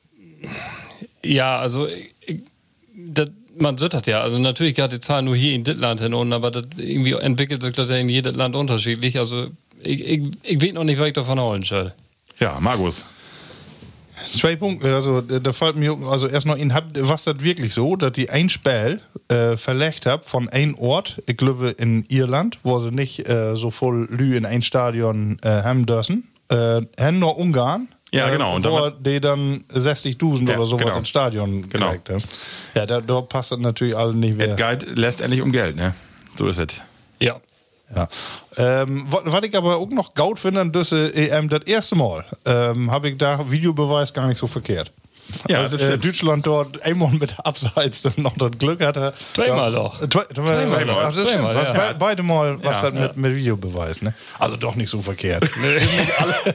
Ja, 1.23 1.59
also 1.59 1.89
ich, 2.27 2.41
das, 2.95 3.31
man 3.57 3.79
sieht 3.79 3.95
das 3.95 4.07
ja. 4.07 4.21
Also 4.21 4.39
natürlich 4.39 4.75
gerade 4.75 4.97
die 4.97 5.01
Zahlen 5.01 5.27
nur 5.27 5.37
hier 5.37 5.55
in 5.55 5.65
Dittland 5.65 6.01
hin 6.01 6.15
unten, 6.15 6.33
aber 6.33 6.51
das 6.51 6.67
irgendwie 6.77 7.13
entwickelt 7.13 7.63
sich 7.63 7.73
das 7.73 7.89
ja 7.91 7.97
in 7.97 8.09
jedem 8.09 8.35
Land 8.35 8.57
unterschiedlich. 8.57 9.19
Also 9.19 9.49
ich, 9.83 10.07
ich, 10.07 10.23
ich 10.43 10.63
weiß 10.63 10.73
noch 10.73 10.85
nicht, 10.85 10.99
was 10.99 11.09
ich 11.09 11.13
davon 11.13 11.41
holen 11.41 11.63
soll. 11.63 11.93
Ja, 12.39 12.59
Markus. 12.61 13.07
Zwei 14.31 14.57
Punkte, 14.57 14.95
also 14.95 15.21
da 15.21 15.53
fällt 15.53 15.77
mir, 15.77 15.97
also 16.07 16.29
erstmal, 16.29 16.59
habt, 16.73 16.93
was 17.01 17.25
das 17.25 17.41
wirklich 17.41 17.75
so, 17.75 17.97
dass 17.97 18.13
die 18.13 18.31
ein 18.31 18.49
Spiel 18.49 19.01
äh, 19.29 19.57
verlegt 19.57 20.07
habt 20.07 20.25
von 20.27 20.49
einem 20.49 20.77
Ort, 20.77 21.21
ich 21.27 21.37
glaube 21.37 21.71
in 21.71 22.05
Irland, 22.09 22.59
wo 22.63 22.79
sie 22.79 22.91
nicht 22.91 23.29
äh, 23.29 23.57
so 23.57 23.71
voll 23.71 24.07
Lü 24.11 24.37
in 24.37 24.47
ein 24.47 24.63
Stadion 24.63 25.39
äh, 25.43 25.49
haben 25.49 25.85
dürfen, 25.85 26.29
äh, 26.49 27.13
nur 27.13 27.39
Ungarn. 27.39 27.89
Ja, 28.15 28.29
äh, 28.29 28.33
genau, 28.33 28.55
und 28.57 28.65
damit- 28.65 28.95
die 29.07 29.21
dann 29.21 29.65
60.000 29.73 30.49
Ja, 30.49 30.57
oder 30.57 30.67
so 30.67 30.77
genau. 30.77 30.97
ins 30.99 31.09
Stadion 31.09 31.69
Genau. 31.69 31.87
gekriegt 31.93 32.11
haben. 32.11 32.23
Ja, 32.75 32.87
da, 32.87 33.01
da 33.01 33.21
passt 33.23 33.53
das 33.53 33.59
natürlich 33.59 33.97
alle 33.97 34.15
nicht 34.15 34.37
mehr. 34.37 34.55
Guide 34.57 34.87
lässt 34.95 35.21
endlich 35.21 35.43
um 35.43 35.53
Geld, 35.53 35.77
ne? 35.77 35.95
So 36.37 36.47
ist 36.49 36.59
es. 36.59 36.69
Ja. 37.21 37.41
Ja. 37.95 38.09
Ähm, 38.57 39.07
wa- 39.11 39.23
was 39.25 39.45
ich 39.45 39.57
aber 39.57 39.77
auch 39.77 39.89
noch 39.91 40.15
gaut 40.15 40.39
finde, 40.39 40.61
an 40.61 40.73
diese 40.73 41.15
EM, 41.15 41.49
das 41.49 41.63
erste 41.65 41.97
Mal, 41.97 42.25
ähm, 42.45 42.91
habe 42.91 43.11
ich 43.11 43.19
da 43.19 43.51
Videobeweis 43.51 44.13
gar 44.15 44.27
nicht 44.27 44.39
so 44.39 44.47
verkehrt. 44.47 44.91
Ja, 45.49 45.61
Als 45.61 45.73
das 45.73 45.83
äh. 45.83 45.99
Deutschland 45.99 46.47
dort 46.47 46.83
einmal 46.83 47.11
mit 47.13 47.35
Abseits 47.45 48.03
dann 48.03 48.13
noch 48.19 48.37
das 48.37 48.53
Glück 48.59 48.85
hatte. 48.85 49.13
Zweimal 49.35 49.73
ja, 49.73 49.79
doch. 49.79 49.99
Zwei, 50.09 50.25
zweimal. 50.35 50.67
Zweimal. 50.67 51.13
Zweimal, 51.13 51.55
Was 51.57 51.69
ja. 51.69 51.75
be 51.75 51.97
beide 51.99 52.23
Mal 52.23 52.59
was 52.63 52.79
Ja, 52.79 52.83
halt 52.83 52.95
mit, 52.95 53.17
mit 53.17 53.37
Videobeweis. 53.37 54.03
Ne? 54.03 54.15
Also 54.39 54.57
doch 54.57 54.75
nicht 54.77 54.89
so 54.91 55.01
verkehrt. 55.01 55.49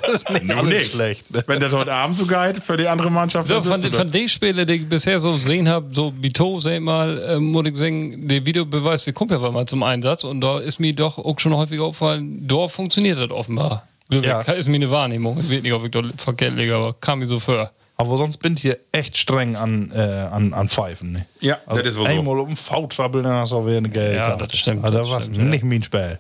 Das 0.02 0.16
ist 0.16 0.30
nicht 0.30 0.50
alles 0.56 0.64
nicht. 0.66 0.92
schlecht. 0.92 1.26
Wenn 1.48 1.60
das 1.60 1.74
heute 1.74 1.94
Abend 1.94 2.18
so 2.18 2.26
geht 2.26 2.58
für 2.64 2.78
die 2.78 2.88
andere 2.88 3.10
Mannschaft, 3.12 3.48
So, 3.48 3.62
von, 3.64 3.82
den- 3.82 3.92
von 3.92 4.12
den 4.12 4.30
Spielen, 4.30 4.66
die 4.66 4.74
ich 4.76 4.88
bisher 4.90 5.20
so 5.20 5.34
gesehen 5.34 5.68
habe, 5.68 5.88
so 5.92 6.12
Bito, 6.12 6.60
sag 6.60 6.74
ich 6.74 6.80
mal, 6.80 7.18
äh, 7.24 7.40
muss 7.40 7.68
ich 7.68 7.76
sagen, 7.76 8.28
der 8.28 8.46
Videobeweis, 8.46 9.04
der 9.06 9.14
kommt 9.14 9.32
ja 9.32 9.40
mal 9.40 9.66
zum 9.66 9.84
Einsatz 9.84 10.24
und 10.24 10.42
da 10.42 10.60
ist 10.60 10.80
mir 10.80 10.94
doch 10.94 11.18
auch 11.18 11.40
schon 11.40 11.56
häufig 11.56 11.80
aufgefallen, 11.80 12.48
da 12.48 12.68
funktioniert 12.68 13.18
das 13.20 13.32
offenbar. 13.32 13.84
Ja. 14.12 14.42
Ist 14.42 14.68
mir 14.68 14.76
eine 14.76 14.90
Wahrnehmung. 14.90 15.40
Ich 15.40 15.52
weiß 15.52 15.62
nicht, 15.62 15.74
ob 15.74 15.86
ich 15.86 15.92
da 15.92 16.02
verkehrt 16.18 16.56
liege, 16.56 16.76
aber 16.76 16.94
kam 16.94 17.20
mir 17.20 17.28
so 17.28 17.40
vor. 17.40 17.72
Aber 18.00 18.16
sonst 18.16 18.38
bin 18.38 18.54
ich 18.54 18.62
hier 18.62 18.78
echt 18.94 19.18
streng 19.18 19.58
an, 19.58 19.92
äh, 19.94 20.00
an, 20.00 20.54
an 20.54 20.70
Pfeifen. 20.70 21.12
Ne? 21.12 21.26
Ja, 21.42 21.58
also 21.66 21.84
das 21.84 21.92
ist 21.92 22.00
wohl 22.00 22.06
so. 22.06 22.12
Einmal 22.14 22.40
um 22.40 22.56
V-Trouble, 22.56 23.24
dann 23.24 23.34
hast 23.34 23.52
du 23.52 23.58
auch 23.58 23.66
wieder 23.66 23.80
eine 23.80 23.90
Geld. 23.90 24.16
Ja, 24.16 24.38
das 24.38 24.58
stimmt, 24.58 24.86
Also, 24.86 25.00
das 25.00 25.10
war 25.10 25.22
stimmt, 25.22 25.36
ja. 25.36 25.44
nicht 25.44 25.66
mein 25.66 25.84
Spiel. 25.84 26.18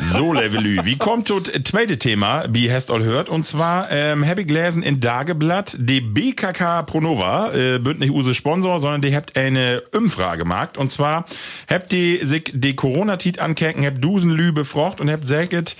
So, 0.00 0.32
Levelü. 0.32 0.84
Wie 0.84 0.96
kommt 0.96 1.30
das 1.30 1.42
zweite 1.62 1.96
Thema, 1.96 2.46
wie 2.48 2.72
hast 2.72 2.90
all 2.90 3.04
hört? 3.04 3.28
Und 3.28 3.44
zwar 3.44 3.88
ähm, 3.92 4.26
habe 4.26 4.40
ich 4.40 4.48
gelesen 4.48 4.82
in 4.82 4.98
Dageblatt, 4.98 5.76
die 5.78 6.00
BKK 6.00 6.82
Pronova, 6.82 7.52
äh, 7.54 7.78
bünd 7.78 8.00
nicht 8.00 8.10
use 8.10 8.34
Sponsor, 8.34 8.80
sondern 8.80 9.00
die 9.00 9.14
habt 9.14 9.36
eine 9.36 9.80
Umfrage 9.96 10.38
gemacht. 10.38 10.76
Und 10.76 10.90
zwar 10.90 11.24
habt 11.70 11.92
die 11.92 12.18
sich 12.24 12.50
die 12.52 12.74
Corona-Tit 12.74 13.38
ankecken, 13.38 13.86
habt 13.86 14.02
Dusenlü 14.02 14.50
befrocht 14.50 15.00
und 15.00 15.08
habt 15.08 15.28
sagt, 15.28 15.76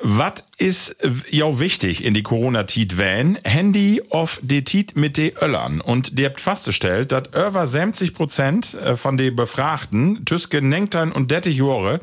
was 0.00 0.44
ist 0.58 0.96
ja 1.30 1.58
wichtig 1.58 2.04
in 2.04 2.14
die 2.14 2.22
Corona-Tit 2.22 2.98
van? 2.98 3.38
Handy 3.44 4.02
auf 4.10 4.38
die 4.42 4.62
Tit 4.62 4.96
mit 4.96 5.16
de 5.16 5.34
Öllern. 5.40 5.80
Und 5.80 6.18
die 6.18 6.24
habt 6.24 6.40
festgestellt, 6.40 7.10
dass 7.10 7.28
über 7.28 7.66
70 7.66 8.14
Prozent 8.14 8.74
äh, 8.74 8.96
von 8.96 9.16
den 9.16 9.34
Befragten, 9.34 10.24
Tüske, 10.24 10.62
Nengtan 10.62 11.10
und 11.10 11.30
Dettich 11.30 11.56
Jore, 11.56 12.00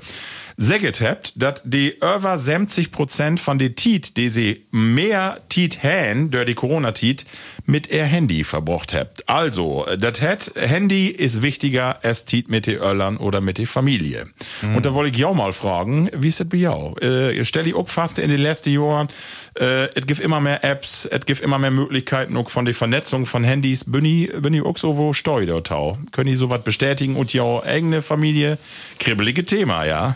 Säget 0.58 1.02
habt, 1.02 1.42
dass 1.42 1.62
die 1.66 1.96
über 1.98 2.38
70 2.38 2.92
Prozent 2.92 3.40
von 3.40 3.60
den 3.60 3.76
Tiet, 3.76 4.16
die 4.18 4.30
sie 4.30 4.66
mehr 4.72 5.42
Tiet 5.50 5.84
hän, 5.84 6.32
durch 6.32 6.46
die 6.46 6.54
Corona-Tiet, 6.54 7.26
mit 7.66 7.88
ihr 7.88 8.04
Handy 8.04 8.44
verbracht 8.44 8.94
habt. 8.94 9.28
Also, 9.28 9.86
das 9.98 10.22
hat 10.22 10.52
Handy 10.56 11.08
ist 11.08 11.42
wichtiger 11.42 12.04
als 12.04 12.26
Tiet 12.26 12.50
mit 12.50 12.68
den 12.68 12.80
Öllern 12.80 13.18
oder 13.18 13.42
mit 13.42 13.58
der 13.58 13.68
Familie. 13.68 14.28
Und 14.62 14.86
da 14.86 14.94
wollte 14.94 15.12
ich 15.12 15.18
ja 15.18 15.34
mal 15.34 15.52
fragen, 15.52 16.10
wie 16.14 16.28
ist 16.28 16.40
das 16.40 16.48
bei 16.48 16.58
jou? 16.58 16.96
Äh, 16.98 17.44
stell 17.44 17.68
ich 17.68 17.74
auch 17.74 17.88
fast 17.88 18.20
in 18.20 18.30
den 18.30 18.42
letzten 18.42 18.72
Jahren, 18.72 19.10
äh, 19.60 19.86
es 19.96 20.06
gibt 20.06 20.20
immer 20.20 20.40
mehr 20.40 20.64
Apps, 20.64 21.06
es 21.06 21.26
gibt 21.26 21.42
immer 21.42 21.60
mehr 21.60 21.72
Möglichkeiten 21.72 22.38
auch 22.38 22.50
von 22.50 22.66
der 22.66 22.74
Vernetzung 22.74 23.26
von 23.26 23.44
Handys. 23.44 23.86
Bin 23.86 24.06
ich, 24.06 24.32
bin 24.42 24.54
ich 24.54 24.62
auch 24.62 24.78
so 24.78 24.98
wo 24.98 25.14
steu 25.14 25.46
dort 25.46 25.68
tau? 25.68 25.98
Können 26.12 26.30
die 26.30 26.36
sowas 26.36 26.62
bestätigen 26.64 27.16
und 27.16 27.34
ja 27.34 27.64
eigene 27.64 28.02
Familie? 28.02 28.58
Kribbelige 29.00 29.46
Thema, 29.46 29.86
ja. 29.86 30.16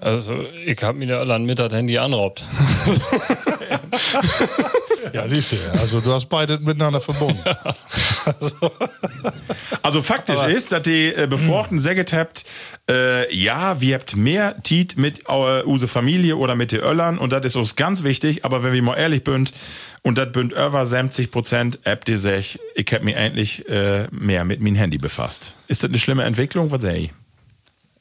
Also, 0.00 0.34
ich 0.66 0.82
habe 0.82 0.98
mir 0.98 1.06
da 1.06 1.20
alle 1.20 1.34
an 1.34 1.44
mit 1.44 1.60
das 1.60 1.72
Handy 1.72 1.96
anraubt. 1.96 2.44
Ja, 5.12 5.26
siehst 5.28 5.52
du, 5.52 5.56
also 5.78 6.00
du 6.00 6.12
hast 6.12 6.26
beide 6.26 6.58
miteinander 6.58 7.00
verbunden. 7.00 7.40
Also 9.82 10.02
faktisch 10.02 10.42
ist, 10.44 10.70
dass 10.72 10.82
die 10.82 11.08
äh, 11.08 11.26
Bevorchten 11.28 11.76
gesagt 11.76 12.12
habt, 12.12 12.44
äh, 12.88 13.34
ja, 13.34 13.80
wir 13.80 13.94
habt 13.96 14.16
mehr 14.16 14.62
Tiet 14.62 14.96
mit 14.96 15.24
äh, 15.28 15.64
use 15.64 15.88
Familie 15.88 16.36
oder 16.36 16.54
mit 16.54 16.72
den 16.72 16.80
Öllern 16.80 17.18
und 17.18 17.32
das 17.32 17.44
ist 17.44 17.56
uns 17.56 17.74
ganz 17.74 18.04
wichtig, 18.04 18.44
aber 18.44 18.62
wenn 18.62 18.72
wir 18.72 18.82
mal 18.82 18.96
ehrlich 18.96 19.24
bünd 19.24 19.52
und 20.02 20.18
das 20.18 20.30
bünd 20.30 20.52
über 20.52 20.86
70 20.86 21.30
Prozent, 21.30 21.80
habt 21.84 22.08
ihr 22.08 22.18
sech, 22.18 22.60
ich 22.74 22.86
hab 22.92 23.02
mich 23.02 23.16
eigentlich 23.16 23.68
äh, 23.68 24.06
mehr 24.10 24.44
mit 24.44 24.60
meinem 24.60 24.76
Handy 24.76 24.98
befasst. 24.98 25.56
Ist 25.68 25.82
das 25.82 25.90
eine 25.90 25.98
schlimme 25.98 26.24
Entwicklung? 26.24 26.70
Was 26.70 26.82
sag 26.82 26.94
ich? 26.94 27.10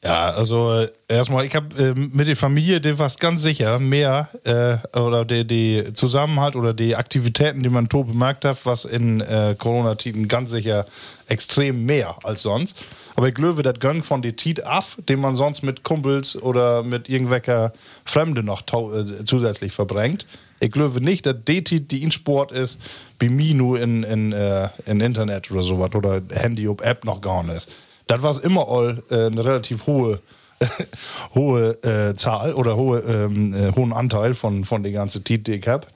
Ja, 0.03 0.29
also 0.31 0.73
äh, 0.73 0.89
erstmal, 1.07 1.45
ich 1.45 1.55
habe 1.55 1.75
äh, 1.77 1.93
mit 1.93 2.27
der 2.27 2.35
Familie, 2.35 2.81
die 2.81 2.97
was 2.97 3.19
ganz 3.19 3.43
sicher 3.43 3.77
mehr 3.77 4.29
äh, 4.45 4.97
oder 4.97 5.25
die, 5.25 5.45
die 5.45 5.93
Zusammenhalt 5.93 6.55
oder 6.55 6.73
die 6.73 6.95
Aktivitäten, 6.95 7.61
die 7.61 7.69
man 7.69 7.87
to 7.87 8.03
bemerkt 8.03 8.43
hat, 8.43 8.57
was 8.63 8.85
in 8.85 9.21
äh, 9.21 9.55
Corona-Titen 9.55 10.27
ganz 10.27 10.49
sicher 10.49 10.85
extrem 11.27 11.85
mehr 11.85 12.15
als 12.23 12.41
sonst. 12.41 12.83
Aber 13.15 13.27
ich 13.27 13.35
glaube, 13.35 13.61
das 13.61 13.79
Gang 13.79 14.03
von 14.03 14.23
der 14.23 14.35
Tit 14.35 14.63
af, 14.65 14.97
den 15.07 15.19
man 15.19 15.35
sonst 15.35 15.61
mit 15.61 15.83
Kumpels 15.83 16.35
oder 16.35 16.81
mit 16.81 17.07
irgendwelcher 17.07 17.71
Fremde 18.03 18.41
noch 18.41 18.61
äh, 18.61 19.23
zusätzlich 19.23 19.71
verbringt. 19.71 20.25
Ich 20.59 20.71
glaube 20.71 20.99
nicht, 20.99 21.27
dass 21.27 21.35
die 21.47 21.63
Tit, 21.63 21.91
die 21.91 22.01
in 22.01 22.11
Sport 22.11 22.51
ist, 22.51 22.79
bei 23.19 23.29
mir 23.29 23.53
nur 23.53 23.79
in, 23.79 24.01
in, 24.01 24.31
äh, 24.31 24.69
in 24.87 24.99
Internet 24.99 25.51
oder 25.51 25.61
sowas 25.61 25.93
oder 25.93 26.23
Handy 26.31 26.67
ob 26.67 26.81
App 26.81 27.05
noch 27.05 27.21
gar 27.21 27.43
nicht. 27.43 27.67
Das 28.07 28.21
war 28.23 28.43
immer 28.43 28.67
all 28.67 29.03
äh, 29.09 29.27
eine 29.27 29.43
relativ 29.43 29.87
hohe 29.87 30.19
hohe 31.35 31.71
äh, 31.83 32.15
Zahl 32.15 32.53
oder 32.53 32.75
hohe, 32.75 32.99
ähm, 32.99 33.53
äh, 33.53 33.71
hohen 33.75 33.93
Anteil 33.93 34.33
von, 34.33 34.63
von 34.63 34.83
der 34.83 34.91
ganzen 34.91 35.23
Tit, 35.23 35.47
die 35.47 35.53
ich 35.53 35.67
hab. 35.67 35.87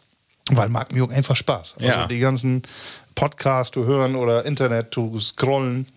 Weil 0.51 0.69
mag 0.69 0.91
mir 0.91 1.03
auch 1.03 1.09
einfach 1.09 1.35
Spaß. 1.35 1.75
Also 1.79 1.87
Ja. 1.87 2.07
die 2.07 2.19
ganzen 2.19 2.63
Podcasts 3.15 3.73
zu 3.73 3.85
hören 3.85 4.15
oder 4.15 4.45
Internet 4.45 4.93
zu 4.93 5.19
scrollen. 5.19 5.87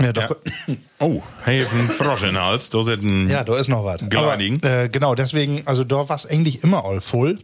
Ja, 0.00 0.12
da, 0.12 0.22
Ja. 0.22 0.28
Oh, 1.00 1.22
hey, 1.44 1.62
ein 1.64 1.88
Frosch 1.90 2.22
in 2.22 2.34
den 2.34 2.42
Hals. 2.42 2.70
Da 2.70 2.82
sind 2.82 3.02
ein 3.02 3.28
ja, 3.28 3.44
da 3.44 3.56
ist 3.58 3.68
noch 3.68 3.84
was. 3.84 4.00
Aber, 4.02 4.38
äh, 4.40 4.88
genau, 4.88 5.14
deswegen, 5.14 5.62
also 5.66 5.84
da 5.84 6.08
war 6.08 6.16
es 6.16 6.26
eigentlich 6.26 6.62
immer 6.64 6.84
all 6.84 7.00
voll. 7.00 7.38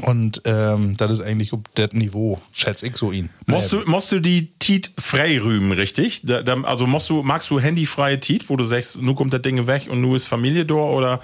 Und 0.00 0.40
ähm, 0.46 0.96
das 0.96 1.10
ist 1.12 1.20
eigentlich 1.20 1.52
auf 1.52 1.60
das 1.74 1.92
Niveau, 1.92 2.40
schätze 2.52 2.86
ich 2.86 2.96
so 2.96 3.12
ihn. 3.12 3.28
Musst 3.46 3.72
du, 3.72 3.82
musst 3.84 4.10
du 4.10 4.20
die 4.20 4.52
Tiet 4.58 4.90
frei 4.98 5.38
rühmen, 5.38 5.72
richtig? 5.72 6.22
Da, 6.24 6.42
da, 6.42 6.60
also 6.62 6.86
musst 6.86 7.10
du, 7.10 7.22
magst 7.22 7.50
du 7.50 7.60
handyfreie 7.60 8.18
Tiet, 8.18 8.48
wo 8.48 8.56
du 8.56 8.64
sagst, 8.64 9.00
nu 9.02 9.14
kommt 9.14 9.34
das 9.34 9.42
Ding 9.42 9.66
weg 9.66 9.88
und 9.90 10.00
nu 10.00 10.14
ist 10.14 10.26
Familie 10.26 10.64
da 10.64 10.74
oder 10.74 11.20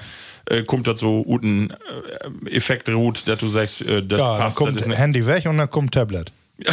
äh, 0.51 0.63
kommt 0.65 0.87
das 0.87 1.01
so 1.01 1.25
guten 1.25 1.71
äh, 1.71 2.51
Effekt 2.51 2.89
ruht, 2.91 3.27
dass 3.27 3.39
du 3.39 3.49
sagst, 3.49 3.81
äh, 3.81 4.03
das 4.07 4.19
ja, 4.19 4.33
dann 4.33 4.39
passt, 4.39 4.57
kommt 4.57 4.77
das 4.77 4.83
ist 4.83 4.89
ne 4.89 4.97
Handy 4.97 5.25
weg 5.27 5.47
und 5.47 5.57
dann 5.57 5.71
kommt 5.71 5.95
Tablet. 5.95 6.31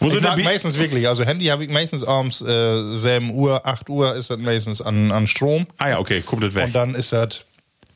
Wo 0.00 0.08
Ich 0.08 0.20
mag 0.22 0.42
meistens 0.42 0.78
wirklich, 0.78 1.06
also 1.06 1.24
Handy 1.24 1.46
habe 1.46 1.64
ich 1.64 1.70
meistens 1.70 2.04
abends 2.04 2.40
äh, 2.40 2.94
7 2.94 3.30
Uhr, 3.32 3.66
8 3.66 3.90
Uhr 3.90 4.14
ist 4.14 4.30
das 4.30 4.38
meistens 4.38 4.80
an, 4.80 5.12
an 5.12 5.26
Strom. 5.26 5.66
Ah 5.78 5.90
ja, 5.90 5.98
okay, 5.98 6.22
kommt 6.22 6.42
das 6.42 6.54
weg. 6.54 6.66
Und 6.66 6.74
dann 6.74 6.94
ist 6.94 7.12
das, 7.12 7.44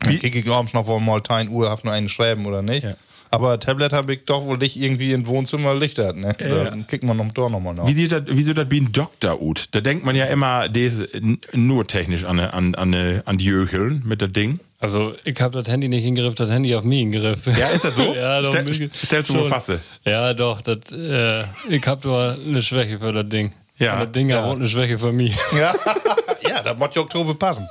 wie 0.09 0.19
kriege 0.19 0.39
ich 0.39 0.49
abends 0.49 0.73
noch 0.73 0.87
mal 1.01 1.23
10 1.23 1.49
Uhr, 1.51 1.71
hab 1.71 1.85
nur 1.85 1.93
einen 1.93 2.09
schreiben 2.09 2.47
oder 2.47 2.63
nicht. 2.63 2.85
Ja. 2.85 2.95
Aber 3.31 3.59
Tablet 3.59 3.93
habe 3.93 4.15
ich 4.15 4.27
doch 4.27 4.45
wohl 4.45 4.59
nicht 4.59 4.77
irgendwie 4.77 5.11
im 5.11 5.27
Wohnzimmer 5.27 5.75
Licht 5.75 5.99
hat, 5.99 6.15
ne? 6.17 6.37
Dann 6.39 6.87
kriegt 6.87 7.03
man 7.03 7.17
noch 7.17 7.33
da 7.33 7.49
nochmal 7.49 7.75
nach. 7.75 7.85
Wie 7.89 7.93
sieht 7.93 8.13
das, 8.13 8.23
wie 8.29 8.43
sieht 8.45 8.57
das 8.57 8.71
wie 8.71 8.81
ein 8.81 8.93
Doktor 8.93 9.43
ut? 9.43 9.67
Da 9.73 9.81
denkt 9.81 10.05
man 10.05 10.15
ja 10.15 10.27
immer, 10.27 10.69
des, 10.69 11.01
n- 11.01 11.39
nur 11.53 11.85
technisch 11.87 12.23
an, 12.25 12.39
an, 12.39 12.77
an, 12.77 12.95
an 13.25 13.39
die 13.39 13.49
Öcheln 13.51 14.03
mit 14.05 14.23
das 14.23 14.31
Ding. 14.33 14.61
Also, 14.79 15.15
ich 15.25 15.41
habe 15.41 15.61
das 15.61 15.73
Handy 15.73 15.89
nicht 15.89 16.05
hingeriffen, 16.05 16.37
das 16.37 16.51
Handy 16.51 16.77
auf 16.77 16.85
mich 16.85 17.01
hingeriffen. 17.01 17.57
Ja, 17.59 17.69
ist 17.71 17.85
das 17.85 17.97
so? 17.97 18.15
ja, 18.15 18.41
doch, 18.41 18.55
mich- 18.65 18.89
stellst 19.03 19.31
du 19.31 19.35
mal 19.35 19.41
schon. 19.41 19.49
Fasse? 19.49 19.81
Ja, 20.05 20.33
doch. 20.35 20.61
Das, 20.63 20.93
äh, 20.93 21.43
ich 21.71 21.85
habe 21.87 22.07
nur 22.07 22.37
eine 22.47 22.63
Schwäche 22.63 23.01
für 23.01 23.13
das 23.13 23.29
Ding. 23.29 23.51
Ja. 23.79 23.95
Und 23.95 24.01
das 24.03 24.13
Ding 24.13 24.33
hat 24.33 24.45
auch 24.45 24.53
eine 24.53 24.69
Schwäche 24.69 24.99
für 24.99 25.13
mich. 25.13 25.37
Ja, 25.53 25.75
ja 26.49 26.63
da 26.63 26.75
muss 26.75 26.91
die 26.91 26.99
Oktober 26.99 27.35
passen. 27.35 27.69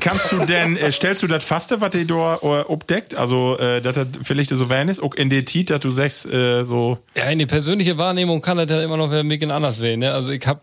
Kannst 0.00 0.32
du 0.32 0.44
denn, 0.44 0.76
äh, 0.76 0.92
stellst 0.92 1.22
du 1.22 1.26
das 1.26 1.44
Faste, 1.44 1.80
was 1.80 1.90
dir 1.90 2.06
da 2.06 2.36
äh, 2.36 2.64
obdeckt? 2.66 3.14
Also, 3.14 3.58
äh, 3.58 3.80
dass 3.80 3.94
das 3.94 4.08
vielleicht 4.22 4.50
so 4.50 4.68
werden 4.68 4.88
ist, 4.88 5.02
auch 5.02 5.14
in 5.14 5.30
der 5.30 5.44
Tiet, 5.44 5.70
dass 5.70 5.80
du 5.80 5.90
sagst, 5.90 6.26
äh, 6.26 6.64
so, 6.64 6.98
Ja, 7.14 7.24
in 7.24 7.38
die 7.38 7.46
persönliche 7.46 7.96
Wahrnehmung 7.98 8.42
kann 8.42 8.58
das 8.58 8.68
ja 8.68 8.82
immer 8.82 8.96
noch 8.96 9.10
ein 9.10 9.28
bisschen 9.28 9.50
anders 9.50 9.80
werden. 9.80 10.00
Ne? 10.00 10.12
Also 10.12 10.30
ich 10.30 10.46
habe 10.46 10.60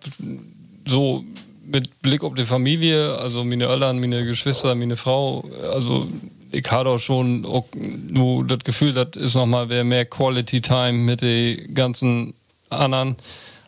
so 0.85 1.23
mit 1.65 2.01
Blick 2.01 2.23
auf 2.23 2.35
die 2.35 2.45
Familie, 2.45 3.17
also 3.17 3.43
meine 3.43 3.65
Eltern, 3.65 3.99
meine 3.99 4.25
Geschwister, 4.25 4.75
meine 4.75 4.97
Frau, 4.97 5.49
also 5.73 6.07
ich 6.51 6.69
habe 6.69 6.89
auch 6.89 6.99
schon 6.99 7.45
auch 7.45 7.65
nur 8.09 8.45
das 8.45 8.59
Gefühl, 8.59 8.93
das 8.93 9.15
ist 9.15 9.35
nochmal 9.35 9.83
mehr 9.83 10.05
Quality 10.05 10.61
Time 10.61 10.93
mit 10.93 11.21
den 11.21 11.73
ganzen 11.73 12.35
anderen. 12.69 13.15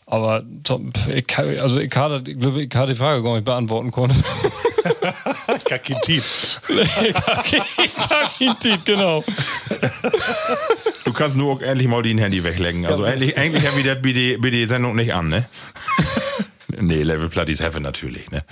Aber 0.08 0.44
to- 0.64 0.82
ich, 1.14 1.26
kann- 1.26 1.58
also 1.60 1.80
ich 1.80 1.96
habe 1.96 2.24
ich 2.28 2.40
glaube, 2.40 2.62
ich 2.62 2.76
habe 2.76 2.92
die 2.94 2.98
Frage 2.98 3.24
gar 3.24 3.34
nicht 3.34 3.46
beantworten 3.46 3.92
können. 3.92 4.14
Kakitit. 5.68 6.24
Kakintit, 8.10 8.86
genau. 8.86 9.24
du 11.04 11.14
kannst 11.14 11.38
nur 11.38 11.54
auch 11.54 11.62
endlich 11.62 11.88
mal 11.88 12.04
dein 12.04 12.18
Handy 12.20 12.44
weglegen. 12.44 12.86
Also, 12.86 13.04
endlich, 13.04 13.38
eigentlich 13.38 13.66
haben 13.68 13.78
wir 13.78 13.84
das 13.96 14.02
bei 14.02 14.12
die, 14.12 14.38
die 14.40 14.66
Sendung 14.66 14.96
nicht 14.96 15.14
an, 15.14 15.30
ne? 15.30 15.46
nee, 16.80 17.02
Level 17.04 17.30
Platties 17.30 17.62
Heaven 17.62 17.82
natürlich, 17.84 18.30
ne? 18.32 18.44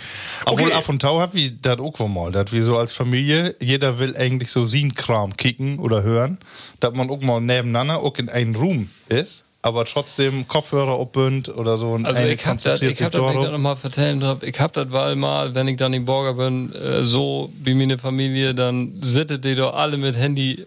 Obwohl 0.45 0.68
Okay. 0.68 0.76
Af 0.76 0.89
und 0.89 1.01
Tau 1.01 1.20
hat 1.22 1.34
wie 1.34 1.51
das 1.62 1.80
auch 1.80 1.99
mal, 2.08 2.32
dass 2.32 2.51
wir 2.51 2.64
so 2.64 2.78
als 2.78 2.93
Familie, 2.93 3.56
jeder 3.62 3.99
will 3.99 4.16
eigentlich 4.18 4.49
so 4.49 4.66
sin 4.66 4.95
Kram 4.95 5.36
kicken 5.38 5.78
oder 5.80 6.04
hören, 6.04 6.38
dass 6.80 6.93
man 6.93 7.10
auch 7.10 7.22
mal 7.22 7.41
nebeneinander 7.41 7.99
auch 7.99 8.18
in 8.18 8.30
einem 8.30 8.56
Room 8.56 8.89
ist, 9.10 9.43
aber 9.64 9.86
trotzdem 9.86 10.47
Kopfhörer 10.47 10.99
abbünd 10.99 11.49
oder 11.49 11.78
so 11.78 11.91
und 11.93 12.05
Also 12.05 12.22
ich 12.22 12.45
hab 12.45 12.61
das, 12.61 12.82
ich 12.82 13.01
hab 13.01 13.11
das, 13.11 13.22
wenn 13.22 13.30
ich 13.38 13.43
das 13.43 13.51
nochmal 13.51 13.76
vertellen 13.76 14.20
darf, 14.20 14.43
ich 14.43 14.59
hab 14.59 14.74
das 14.74 14.91
weil 14.91 15.16
mal, 15.16 15.55
wenn 15.55 15.68
ich 15.68 15.78
dann 15.78 15.93
in 15.93 16.05
Borger 16.05 16.34
bin, 16.36 16.72
äh, 16.76 17.03
so 17.03 17.51
wie 17.64 17.74
meine 17.74 17.97
Familie, 17.97 18.53
dann 18.53 18.93
sittet 19.01 19.43
die 19.43 19.55
doch 19.55 19.74
alle 19.74 19.97
mit 19.97 20.16
Handy 20.16 20.66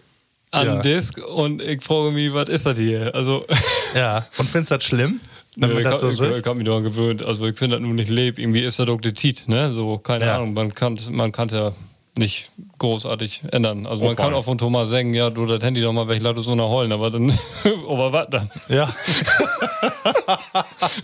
an 0.51 0.65
Ja. 0.67 0.81
Disk 0.81 1.19
und 1.25 1.61
ich 1.61 1.81
frage 1.83 2.11
mich, 2.11 2.33
was 2.33 2.49
ist 2.49 2.65
das 2.65 2.77
hier? 2.77 3.13
Also, 3.15 3.45
Ja, 3.95 4.25
und 4.37 4.49
findest 4.49 4.71
du 4.71 4.75
das 4.75 4.83
schlimm? 4.83 5.19
Nö, 5.55 5.77
ich, 5.79 5.83
das 5.83 6.01
so 6.01 6.07
hab- 6.25 6.31
ich, 6.33 6.37
ich 6.39 6.45
hab 6.45 6.55
mich 6.55 6.65
daran 6.65 6.83
gewöhnt. 6.83 7.23
Also 7.23 7.45
ich 7.47 7.57
finde 7.57 7.77
das 7.77 7.83
nun 7.85 7.95
nicht 7.95 8.09
leb. 8.09 8.37
Irgendwie 8.37 8.59
ist 8.61 8.77
das 8.79 8.85
doch 8.85 9.01
die 9.01 9.13
Tit, 9.13 9.47
ne? 9.47 9.71
So, 9.71 9.97
keine 9.97 10.25
Ja. 10.25 10.35
Ahnung. 10.35 10.53
Man 10.53 10.73
kann, 10.75 10.99
man 11.09 11.31
kann 11.31 11.49
ja 11.49 11.71
nicht 12.15 12.51
großartig 12.79 13.41
ändern. 13.51 13.85
Also 13.85 14.03
man 14.03 14.13
Okay. 14.13 14.23
kann 14.23 14.33
auch 14.33 14.45
von 14.45 14.57
Thomas 14.57 14.89
sagen, 14.89 15.13
ja, 15.13 15.29
du 15.29 15.45
das 15.45 15.61
Handy 15.61 15.81
doch 15.81 15.93
mal 15.93 16.07
weg, 16.07 16.19
lass 16.21 16.37
es 16.37 16.45
so 16.45 16.55
nach 16.55 16.65
heulen, 16.67 16.91
aber 16.91 17.11
dann, 17.11 17.31
aber 17.89 18.11
was 18.11 18.27
dann? 18.29 18.49
Ja. 18.69 18.89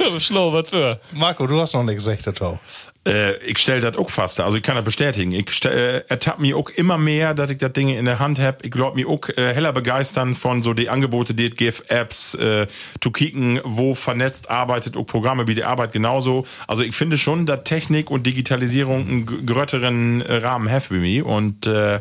Aber 0.05 0.19
schlau, 0.19 0.53
was 0.53 0.69
für? 0.69 0.99
Marco, 1.11 1.47
du 1.47 1.59
hast 1.59 1.73
noch 1.73 1.83
nicht 1.83 1.95
gesagt, 1.95 2.25
der 2.25 2.33
Tau. 2.33 2.59
Äh, 3.05 3.35
ich 3.43 3.57
stelle 3.57 3.81
das 3.81 3.97
auch 3.97 4.09
fast, 4.09 4.39
also 4.39 4.55
ich 4.55 4.63
kann 4.63 4.75
das 4.75 4.85
bestätigen. 4.85 5.33
Ich 5.33 5.51
stell, 5.51 6.03
äh, 6.07 6.09
ertappe 6.09 6.41
mich 6.41 6.53
auch 6.53 6.69
immer 6.69 6.97
mehr, 6.97 7.33
dass 7.33 7.51
ich 7.51 7.57
das 7.57 7.73
Ding 7.73 7.89
in 7.89 8.05
der 8.05 8.19
Hand 8.19 8.39
hab. 8.39 8.63
Ich 8.63 8.71
glaub 8.71 8.95
mich 8.95 9.05
auch 9.05 9.27
äh, 9.35 9.53
heller 9.53 9.73
begeistern 9.73 10.35
von 10.35 10.61
so 10.63 10.73
die 10.73 10.87
Angebote, 10.87 11.33
die 11.33 11.47
es 11.47 11.55
gibt, 11.57 11.91
Apps, 11.91 12.33
äh, 12.35 12.65
zu 13.01 13.11
kicken, 13.11 13.59
wo 13.65 13.93
vernetzt 13.93 14.49
arbeitet, 14.49 14.95
auch 14.95 15.03
Programme 15.03 15.47
wie 15.47 15.55
die 15.55 15.65
Arbeit 15.65 15.91
genauso. 15.91 16.45
Also 16.65 16.83
ich 16.83 16.95
finde 16.95 17.17
schon, 17.17 17.45
dass 17.45 17.65
Technik 17.65 18.09
und 18.09 18.25
Digitalisierung 18.25 19.01
einen 19.01 19.45
größeren 19.45 20.21
äh, 20.21 20.35
Rahmen 20.37 20.71
have 20.71 20.93
bei 20.93 21.01
mir. 21.01 21.25
Und 21.25 21.62
äh, 21.67 21.99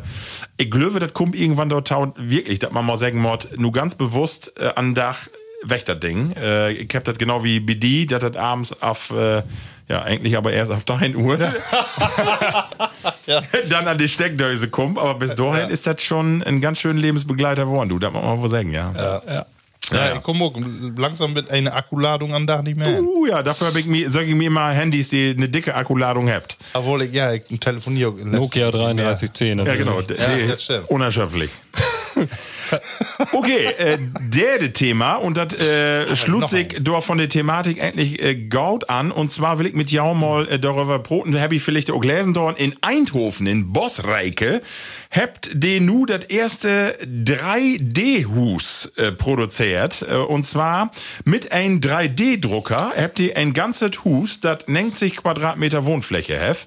ich 0.57 0.69
glaube, 0.69 0.99
das 0.99 1.13
kommt 1.13 1.35
irgendwann 1.35 1.69
dort 1.69 1.89
wirklich, 2.17 2.59
dass 2.59 2.71
man 2.71 2.85
mal 2.85 2.97
sagen 2.97 3.19
muss, 3.19 3.47
nur 3.55 3.71
ganz 3.71 3.95
bewusst 3.95 4.53
äh, 4.59 4.71
an 4.75 4.95
Dach 4.95 5.27
weg 5.63 5.85
das 5.85 5.99
Ding. 5.99 6.33
Äh, 6.33 6.73
ich 6.73 6.93
hab 6.95 7.03
das 7.03 7.17
genau 7.17 7.43
wie 7.43 7.59
BD, 7.59 8.05
das 8.05 8.35
abends 8.35 8.81
auf, 8.81 9.11
äh, 9.11 9.43
ja, 9.87 10.03
eigentlich 10.03 10.37
aber 10.37 10.53
erst 10.53 10.71
auf 10.71 10.85
3 10.85 11.15
Uhr 11.15 11.37
dann 13.69 13.87
an 13.87 13.97
die 13.97 14.07
Steckdöse 14.07 14.69
kommt. 14.69 14.97
Aber 14.97 15.15
bis 15.15 15.35
dahin 15.35 15.69
ist 15.69 15.87
das 15.87 16.03
schon 16.03 16.43
ein 16.43 16.61
ganz 16.61 16.79
schöner 16.79 16.99
Lebensbegleiter 16.99 17.65
geworden, 17.65 17.89
du. 17.89 17.99
Das 17.99 18.13
muss 18.13 18.23
man 18.23 18.41
wohl 18.41 18.49
sagen, 18.49 18.71
ja. 18.71 18.93
Ja. 18.95 19.21
Ja, 19.25 19.45
ja. 19.91 20.15
ich 20.15 20.23
komme 20.23 20.45
auch 20.45 20.55
langsam 20.97 21.33
mit 21.33 21.51
einer 21.51 21.75
Akkuladung 21.75 22.33
am 22.33 22.47
Tag 22.47 22.63
nicht 22.63 22.77
mehr. 22.77 23.01
Uh, 23.01 23.25
ja, 23.25 23.43
dafür 23.43 23.67
habe 23.67 23.79
ich 23.79 23.85
mir, 23.85 24.09
sag 24.09 24.27
ich 24.27 24.35
mir 24.35 24.47
immer 24.47 24.69
Handys, 24.69 25.09
die 25.09 25.33
eine 25.35 25.49
dicke 25.49 25.75
Akkuladung 25.75 26.29
habt. 26.29 26.57
Obwohl 26.73 27.03
ich, 27.03 27.13
ja, 27.13 27.33
ich 27.33 27.43
telefoniere 27.59 28.09
auch 28.09 28.17
in 28.17 28.31
letzter 28.31 28.37
Nokia 28.37 28.71
Zeit 28.71 28.95
mehr. 28.95 29.13
3310. 29.13 29.59
Ja, 29.65 29.75
genau. 29.75 29.99
Ja. 29.99 30.81
Unerschöpflich. 30.87 31.49
okay, 33.33 33.65
äh, 33.77 33.97
der 34.19 34.59
de 34.59 34.69
Thema 34.69 35.15
und 35.15 35.37
das 35.37 35.53
äh, 35.53 36.15
schlug 36.15 36.41
noch 36.41 36.47
sich 36.47 36.77
doch 36.79 37.03
von 37.03 37.17
der 37.17 37.29
Thematik 37.29 37.79
endlich 37.79 38.21
äh, 38.21 38.35
gaut 38.35 38.89
an 38.89 39.11
und 39.11 39.31
zwar 39.31 39.59
will 39.59 39.67
ich 39.67 39.73
mit 39.73 39.91
jou 39.91 40.13
mal 40.13 40.47
äh, 40.47 40.59
darüber 40.59 40.99
broten, 40.99 41.39
habe 41.39 41.55
ich 41.55 41.63
vielleicht 41.63 41.91
auch 41.91 42.01
gelesen 42.01 42.33
dort 42.33 42.59
in 42.59 42.75
Eindhoven, 42.81 43.47
in 43.47 43.73
Bosreike, 43.73 44.61
habt 45.13 45.51
de 45.53 45.79
nu 45.79 46.05
das 46.05 46.25
erste 46.25 46.97
3D-Hus 47.03 48.91
äh, 48.97 49.11
produziert. 49.11 50.05
Äh, 50.09 50.15
und 50.15 50.43
zwar 50.43 50.91
mit 51.23 51.51
einem 51.51 51.79
3D-Drucker 51.79 52.93
habt 52.97 53.19
ihr 53.19 53.37
ein 53.37 53.53
ganzes 53.53 54.03
Hus, 54.03 54.39
das 54.41 54.67
90 54.67 55.17
Quadratmeter 55.17 55.85
Wohnfläche 55.85 56.37
hef. 56.37 56.65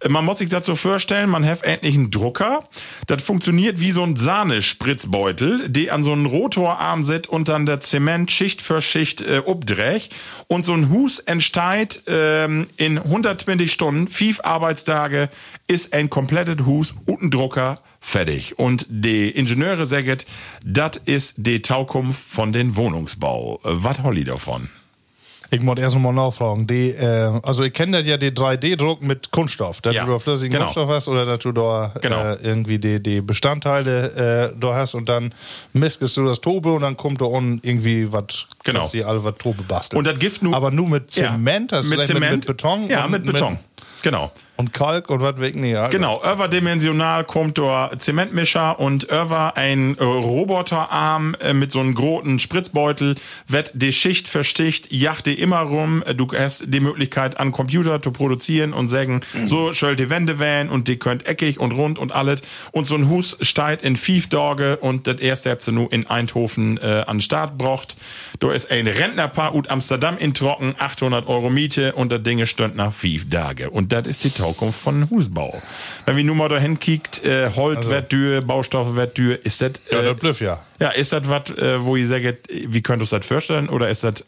Äh, 0.00 0.10
Man 0.10 0.26
muss 0.26 0.40
sich 0.40 0.50
dazu 0.50 0.76
vorstellen, 0.76 1.30
man 1.30 1.46
hat 1.46 1.62
endlich 1.62 1.94
einen 1.94 2.10
Drucker. 2.10 2.64
Das 3.06 3.22
funktioniert 3.22 3.80
wie 3.80 3.92
so 3.92 4.02
ein 4.02 4.16
Sahnespritzbeutel, 4.16 5.70
die 5.70 5.90
an 5.90 6.02
so 6.02 6.12
einen 6.12 6.26
Rotorarm 6.26 7.02
sitzt 7.02 7.30
und 7.30 7.48
dann 7.48 7.64
der 7.64 7.80
Zement 7.80 8.30
Schicht 8.30 8.60
für 8.60 8.82
Schicht 8.82 9.22
äh, 9.22 9.42
obdreht. 9.44 10.10
Und 10.48 10.66
so 10.66 10.74
ein 10.74 10.90
Hus 10.90 11.18
entsteht 11.20 12.02
ähm, 12.06 12.66
in 12.76 12.98
120 12.98 13.72
Stunden, 13.72 14.08
fünf 14.08 14.40
Arbeitstage, 14.44 15.30
ist 15.66 15.94
ein 15.94 16.10
komplettes 16.10 16.66
Hus 16.66 16.94
und 17.06 17.22
ein 17.22 17.30
Drucker 17.30 17.80
fertig. 18.06 18.58
Und 18.58 18.86
die 18.88 19.30
Ingenieure 19.30 19.84
sagen, 19.86 20.18
das 20.64 20.92
ist 21.04 21.34
die 21.38 21.60
Taukunft 21.60 22.22
von 22.22 22.52
den 22.52 22.76
Wohnungsbau. 22.76 23.60
Was 23.62 24.02
Holly 24.02 24.24
davon? 24.24 24.68
Ich 25.50 25.60
muss 25.60 25.78
erst 25.78 25.94
nochmal 25.94 26.12
nachfragen. 26.12 26.66
Die, 26.66 26.90
äh, 26.90 27.40
also 27.44 27.62
ich 27.62 27.72
kenne 27.72 27.98
das 27.98 28.06
ja 28.06 28.16
den 28.16 28.34
3D-Druck 28.34 29.02
mit 29.02 29.30
Kunststoff. 29.30 29.80
Dass 29.80 29.94
Ja, 29.94 30.04
du 30.04 30.10
da 30.12 30.18
flüssigen 30.18 30.50
genau. 30.52 30.64
Kunststoff 30.64 30.88
hast 30.90 31.06
oder 31.08 31.24
dass 31.24 31.38
du 31.38 31.52
da 31.52 31.92
Genau. 32.02 32.20
äh, 32.32 32.34
irgendwie 32.42 32.78
die, 32.80 33.00
die 33.00 33.20
Bestandteile 33.20 34.50
äh, 34.52 34.58
da 34.58 34.74
hast 34.74 34.94
und 34.94 35.08
dann 35.08 35.32
miskest 35.72 36.16
du 36.16 36.24
das 36.26 36.40
Tobe 36.40 36.72
und 36.72 36.80
dann 36.82 36.96
kommt 36.96 37.20
da 37.20 37.26
unten 37.26 37.60
irgendwie 37.66 38.12
was, 38.12 38.46
Genau. 38.64 38.80
kannst 38.80 38.94
du 38.94 39.06
alle 39.06 39.22
was 39.22 39.34
Tobe 39.38 39.62
basteln. 39.62 39.98
Und 39.98 40.04
das 40.06 40.18
Gift 40.18 40.42
nur. 40.42 40.54
Aber 40.54 40.72
nur 40.72 40.88
mit 40.88 41.10
Zement, 41.12 41.70
ja, 41.70 41.80
du 41.80 41.88
mit 41.90 42.00
Zement. 42.02 42.20
Mit, 42.22 42.30
mit 42.32 42.46
Beton? 42.48 42.88
Ja, 42.88 43.06
mit 43.06 43.24
Beton. 43.24 43.58
Genau. 44.02 44.32
Und 44.56 44.72
Kalk 44.72 45.10
und 45.10 45.20
was 45.20 45.38
weg 45.38 45.54
nicht. 45.56 45.72
Ja. 45.72 45.88
Genau, 45.88 46.20
überdimensional 46.22 47.24
kommt 47.24 47.58
da 47.58 47.90
Zementmischer 47.98 48.80
und 48.80 49.04
über 49.04 49.56
ein 49.56 49.96
äh, 49.98 50.02
Roboterarm 50.02 51.36
äh, 51.40 51.52
mit 51.52 51.72
so 51.72 51.80
einem 51.80 51.94
großen 51.94 52.38
Spritzbeutel 52.38 53.16
wird 53.48 53.72
die 53.74 53.92
Schicht 53.92 54.28
für 54.28 54.44
Schicht, 54.44 54.92
jacht 54.92 55.26
die 55.26 55.34
immer 55.34 55.60
rum. 55.60 56.02
Äh, 56.06 56.14
Du 56.14 56.26
hast 56.32 56.72
die 56.72 56.80
Möglichkeit 56.80 57.38
an 57.38 57.52
Computer 57.52 58.00
zu 58.00 58.10
produzieren 58.10 58.72
und 58.72 58.88
sagen, 58.88 59.20
so 59.44 59.72
soll 59.72 59.96
die 59.96 60.08
Wände 60.08 60.38
wählen 60.38 60.70
und 60.70 60.88
die 60.88 60.96
könnt 60.96 61.26
eckig 61.26 61.60
und 61.60 61.72
rund 61.72 61.98
und 61.98 62.12
alles. 62.12 62.40
Und 62.72 62.86
so 62.86 62.94
ein 62.94 63.08
Hus 63.10 63.36
steigt 63.42 63.82
in 63.82 63.96
Tage 64.30 64.78
und 64.78 65.06
das 65.06 65.18
erste 65.18 65.50
habt 65.50 65.66
ihr 65.66 65.72
nur 65.72 65.92
in 65.92 66.06
Eindhoven 66.06 66.78
äh, 66.78 67.04
an 67.06 67.16
den 67.16 67.20
Start 67.20 67.58
braucht. 67.58 67.96
Da 68.40 68.52
ist 68.52 68.70
ein 68.70 68.86
Rentnerpaar 68.86 69.54
ut 69.54 69.68
Amsterdam 69.68 70.16
in 70.18 70.32
Trocken, 70.34 70.74
800 70.78 71.26
Euro 71.28 71.50
Miete 71.50 71.92
und 71.92 72.10
das 72.10 72.22
Ding 72.22 72.44
stönt 72.46 72.76
nach 72.76 72.92
fünf 72.92 73.28
Tage. 73.28 73.70
Und 73.70 73.92
das 73.92 74.06
ist 74.06 74.24
die 74.24 74.30
Taukunft 74.46 74.80
von 74.80 75.10
Husbau. 75.10 75.60
Wenn 76.04 76.16
wir 76.16 76.24
nun 76.24 76.36
mal 76.36 76.48
dahin 76.48 76.78
kickt, 76.78 77.24
äh, 77.24 77.50
Holz 77.54 77.86
wird 77.88 78.12
dür, 78.12 78.40
Baustoffe 78.42 78.94
wird 78.94 79.18
dür, 79.18 79.44
ist 79.44 79.60
das, 79.60 79.72
Ja, 79.90 80.00
äh, 80.00 80.04
das 80.04 80.16
blüff 80.16 80.40
ja. 80.40 80.62
ja, 80.78 80.90
ist 80.90 81.12
das 81.12 81.28
was, 81.28 81.50
äh, 81.50 81.84
wo 81.84 81.96
ihr 81.96 82.06
sagt, 82.06 82.48
wie 82.48 82.82
könnt 82.82 83.02
ihr 83.02 83.06
das 83.06 83.26
vorstellen 83.26 83.68
oder 83.68 83.88
ist 83.88 84.04
das 84.04 84.24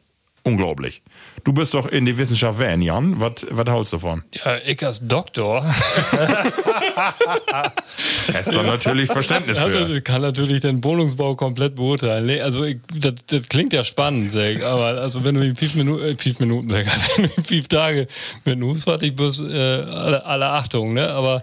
unglaublich? 0.49 1.03
Du 1.45 1.53
bist 1.53 1.75
doch 1.75 1.87
in 1.87 2.07
die 2.07 2.19
Wissenschaft 2.19 2.59
van, 2.59 2.83
Jan. 2.83 3.21
Was 3.21 3.47
hältst 3.67 3.93
du 3.93 3.97
davon? 3.99 4.25
Ja, 4.45 4.57
ich 4.67 4.85
als 4.85 5.07
Doktor 5.07 5.65
Hast 8.35 8.55
du 8.55 8.63
natürlich 8.63 9.11
Verständnis 9.11 9.59
für. 9.59 10.01
kann 10.03 10.23
natürlich 10.23 10.61
den 10.63 10.83
Wohnungsbau 10.83 11.35
komplett 11.37 11.75
beurteilen. 11.75 12.27
Nee, 12.27 12.41
Also 12.41 12.65
ich, 12.65 12.79
das, 12.95 13.15
das 13.27 13.49
klingt 13.49 13.73
ja 13.73 13.85
spannend, 13.85 14.35
aber 14.35 15.01
also 15.01 15.25
wenn 15.25 15.35
du 15.35 15.43
in 15.43 15.57
fünf 15.57 15.75
Minuten, 15.75 16.05
äh, 16.05 16.17
fünf 16.17 16.41
Minuten, 16.41 16.71
wenn 16.71 16.85
du 16.85 17.23
in 17.37 17.45
fünf 17.45 17.69
Tage 17.69 18.07
mit 18.45 18.55
dem 18.57 18.65
Hus 18.65 18.85
fertig 18.85 19.17
bist, 19.17 19.41
äh, 19.41 19.45
alle, 19.55 20.25
alle 20.25 20.47
Achtung, 20.47 20.95
ne? 20.95 21.09
Aber 21.09 21.43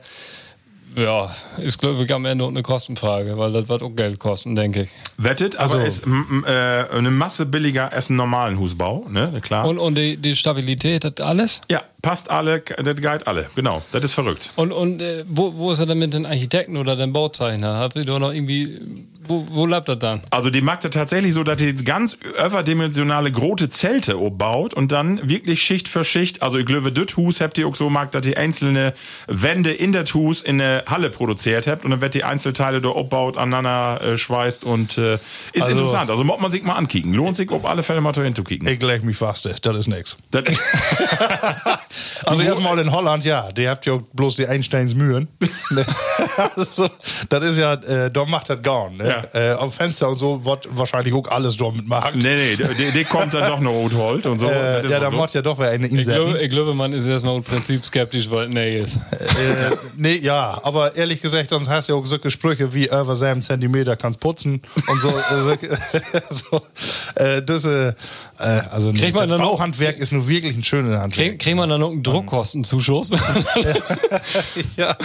ja, 0.95 1.33
ist 1.57 1.79
glaube 1.79 2.03
ich 2.03 2.13
am 2.13 2.25
Ende 2.25 2.43
auch 2.43 2.49
eine 2.49 2.61
Kostenfrage, 2.61 3.37
weil 3.37 3.51
das 3.51 3.67
wird 3.69 3.83
auch 3.83 3.95
Geld 3.95 4.19
kosten, 4.19 4.55
denke 4.55 4.83
ich. 4.83 4.89
Wettet, 5.17 5.57
aber 5.57 5.85
ist 5.85 6.05
m, 6.05 6.25
m, 6.29 6.45
äh, 6.45 6.85
eine 6.89 7.11
Masse 7.11 7.45
billiger 7.45 7.91
als 7.93 8.09
einen 8.09 8.17
normalen 8.17 8.59
Husbau, 8.59 9.05
ne? 9.09 9.39
Klar. 9.41 9.67
Und, 9.67 9.79
und 9.79 9.95
die, 9.95 10.17
die 10.17 10.35
Stabilität, 10.35 11.03
das 11.03 11.25
alles? 11.25 11.61
ja, 11.69 11.81
passt 12.01 12.29
alle, 12.29 12.61
das 12.61 12.95
geht 12.95 13.27
alle. 13.27 13.49
Genau, 13.55 13.81
das 13.91 14.03
ist 14.03 14.13
verrückt. 14.13 14.51
Und, 14.55 14.71
und 14.71 15.01
äh, 15.01 15.23
wo, 15.27 15.53
wo 15.55 15.71
ist 15.71 15.79
er 15.79 15.85
denn 15.85 15.99
mit 15.99 16.13
den 16.13 16.25
Architekten 16.25 16.77
oder 16.77 16.95
den 16.95 17.13
Bauzeichner? 17.13 17.79
Habt 17.79 17.95
ihr 17.95 18.05
doch 18.05 18.19
noch 18.19 18.31
irgendwie, 18.31 18.79
wo, 19.27 19.45
wo 19.49 19.65
bleibt 19.65 19.87
das 19.89 19.99
dann? 19.99 20.21
Also 20.31 20.49
die 20.49 20.61
macht 20.61 20.83
das 20.85 20.91
tatsächlich 20.91 21.33
so, 21.33 21.43
dass 21.43 21.57
die 21.57 21.73
ganz 21.75 22.17
überdimensionale 22.45 23.31
große 23.31 23.69
Zelte 23.69 24.15
baut 24.15 24.73
und 24.73 24.91
dann 24.91 25.27
wirklich 25.29 25.61
Schicht 25.61 25.87
für 25.87 26.05
Schicht, 26.05 26.41
also 26.41 26.57
ich 26.57 26.65
glaube, 26.65 26.91
das 26.91 27.15
Hus 27.17 27.41
habt 27.41 27.57
ihr 27.57 27.67
auch 27.67 27.75
so 27.75 27.85
gemacht, 27.85 28.13
dass 28.15 28.21
die 28.21 28.37
einzelne 28.37 28.93
Wände 29.27 29.71
in 29.73 29.91
das 29.93 30.13
Hus 30.13 30.41
in 30.41 30.59
eine 30.61 30.83
Halle 30.87 31.09
produziert 31.09 31.67
habt 31.67 31.85
und 31.85 31.91
dann 31.91 32.01
wird 32.01 32.13
die 32.13 32.23
Einzelteile 32.23 32.81
da 32.81 32.89
abbaut, 32.89 33.37
aneinander 33.37 34.01
äh, 34.01 34.17
schweißt 34.17 34.63
und 34.63 34.97
äh, 34.97 35.15
ist 35.53 35.63
Also- 35.63 35.71
interessant. 35.71 36.09
Also 36.09 36.23
muss 36.23 36.39
man 36.39 36.51
sich 36.51 36.63
mal 36.63 36.73
ankicken. 36.73 37.13
Lohnt 37.13 37.35
sich 37.35 37.49
auf 37.51 37.65
alle 37.65 37.83
Fälle 37.83 38.01
mal 38.01 38.11
dahin 38.11 38.35
zu 38.35 38.43
kicken. 38.43 38.67
Ich 38.67 38.81
leg 38.81 39.03
mich 39.03 39.17
fast, 39.17 39.45
das 39.61 39.77
ist 39.77 39.87
nix. 39.87 40.17
Das, 40.31 40.43
Also 42.25 42.41
erstmal 42.41 42.79
in 42.79 42.91
Holland, 42.91 43.23
ja, 43.25 43.51
die 43.51 43.67
habt 43.67 43.85
ja 43.85 43.99
bloß 44.13 44.35
die 44.35 44.47
Einsteinsmühen. 44.47 45.27
Ne? 45.71 45.85
also, 46.55 46.89
das 47.29 47.43
ist 47.43 47.57
ja, 47.57 47.73
äh, 47.73 48.11
da 48.11 48.25
macht 48.25 48.49
das 48.49 48.61
gar 48.61 48.89
nicht. 48.89 48.99
Ne? 49.03 49.09
Ja. 49.09 49.14
Äh, 49.33 49.51
am 49.51 49.71
Fenster 49.71 50.09
und 50.09 50.15
so 50.15 50.43
wird 50.45 50.67
wahrscheinlich 50.71 51.13
auch 51.13 51.27
alles 51.29 51.57
damit 51.57 51.87
machen. 51.87 52.19
nee, 52.19 52.55
nee, 52.57 52.73
die, 52.77 52.91
die 52.91 53.03
kommt 53.03 53.33
dann 53.33 53.49
doch 53.49 53.59
noch 53.59 53.71
Rothold 53.71 54.25
und 54.25 54.39
so. 54.39 54.49
Äh, 54.49 54.83
ist 54.85 54.91
ja, 54.91 54.99
da 54.99 55.09
so. 55.09 55.15
macht 55.17 55.33
ja 55.33 55.41
doch 55.41 55.57
wer 55.59 55.69
eine 55.69 55.87
Ich 55.87 55.93
Insel. 55.93 56.15
glaube, 56.15 56.39
ich 56.41 56.49
glaube, 56.49 56.73
man 56.73 56.93
ist 56.93 57.05
erstmal 57.05 57.35
im 57.35 57.43
Prinzip 57.43 57.85
skeptisch, 57.85 58.29
weil 58.29 58.47
nee 58.49 58.79
ist. 58.81 58.97
äh, 58.97 59.75
nee, 59.97 60.17
ja, 60.17 60.59
aber 60.63 60.95
ehrlich 60.95 61.21
gesagt, 61.21 61.49
sonst 61.49 61.69
hast 61.69 61.89
du 61.89 61.93
ja 61.93 61.99
auch 61.99 62.05
solche 62.05 62.29
Sprüche 62.31 62.73
wie 62.73 62.85
über 62.85 63.15
7 63.15 63.41
Zentimeter 63.41 63.95
kannst 63.95 64.19
putzen 64.19 64.61
und 64.87 65.01
so. 65.01 65.09
Äh, 65.09 65.41
solche- 65.43 65.77
so 66.29 66.61
äh, 67.15 67.41
das, 67.41 67.65
äh, 67.65 67.87
äh, 67.89 67.93
also 68.43 68.91
nee, 68.91 69.11
man 69.11 69.29
noch- 69.29 69.37
Bauhandwerk 69.37 69.97
ist 69.97 70.11
nur 70.11 70.27
wirklich 70.27 70.55
ein 70.55 70.63
schönes 70.63 70.97
Handwerk. 70.97 71.29
Kriegt 71.29 71.41
kriegt 71.41 71.55
man 71.57 71.69
dann 71.69 71.79
noch 71.81 71.91
einen 71.91 72.03
Druckkostenzuschuss? 72.03 73.09
ja. 74.77 74.95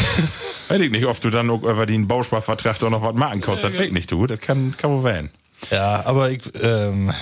Weiß 0.68 0.80
ich 0.80 0.90
nicht, 0.90 1.06
ob 1.06 1.20
du 1.20 1.30
dann 1.30 1.46
noch 1.46 1.62
über 1.62 1.86
den 1.86 2.08
Bausparvertrag 2.08 2.78
doch 2.78 2.90
noch 2.90 3.02
was 3.02 3.14
machen 3.14 3.40
kannst. 3.40 3.64
Das 3.64 3.72
weg 3.78 3.92
nicht, 3.92 4.10
du. 4.10 4.26
Das 4.26 4.40
kann, 4.40 4.74
kann 4.76 4.90
wohl 4.90 5.04
werden. 5.04 5.30
ja, 5.70 6.02
aber 6.04 6.30
ich, 6.30 6.40
ähm, 6.62 7.12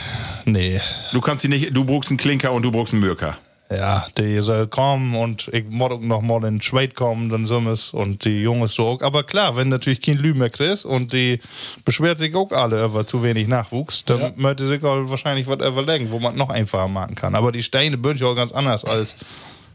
nee. 0.45 0.81
Du 1.13 1.21
kannst 1.21 1.43
sie 1.43 1.49
nicht, 1.49 1.75
du 1.75 1.85
brauchst 1.85 2.11
einen 2.11 2.19
Klinker 2.19 2.53
und 2.53 2.63
du 2.63 2.71
brauchst 2.71 2.93
einen 2.93 3.03
Mürker. 3.03 3.37
Ja, 3.71 4.07
die 4.17 4.41
soll 4.41 4.67
kommen 4.67 5.15
und 5.15 5.49
ich 5.53 5.69
muss 5.69 6.01
noch 6.01 6.23
mal 6.23 6.43
in 6.45 6.63
Schwed 6.63 6.95
kommen, 6.95 7.29
dann 7.29 7.47
so 7.47 7.59
es 7.71 7.93
und 7.93 8.25
die 8.25 8.41
Jungs 8.43 8.73
so 8.73 8.87
auch. 8.87 9.03
Aber 9.03 9.25
klar, 9.25 9.57
wenn 9.57 9.69
natürlich 9.69 10.01
kein 10.01 10.17
Lü 10.17 10.33
mehr 10.33 10.49
kriegst 10.49 10.87
und 10.87 11.13
die 11.13 11.39
beschwert 11.85 12.17
sich 12.19 12.35
auch 12.35 12.51
alle 12.53 12.83
über 12.83 13.07
zu 13.07 13.23
wenig 13.23 13.47
Nachwuchs, 13.47 14.07
dann 14.07 14.21
Ja. 14.21 14.31
möchte 14.37 14.65
sich 14.65 14.83
auch 14.85 15.11
wahrscheinlich 15.11 15.47
was 15.49 15.57
überlegen, 15.67 16.11
wo 16.13 16.19
man 16.19 16.35
noch 16.35 16.49
einfacher 16.49 16.89
machen 16.89 17.15
kann. 17.15 17.35
Aber 17.35 17.53
die 17.53 17.63
Steine 17.63 17.99
bünd 17.99 18.19
ja 18.21 18.29
auch 18.29 18.35
ganz 18.35 18.53
anders 18.53 18.87
als 18.87 19.17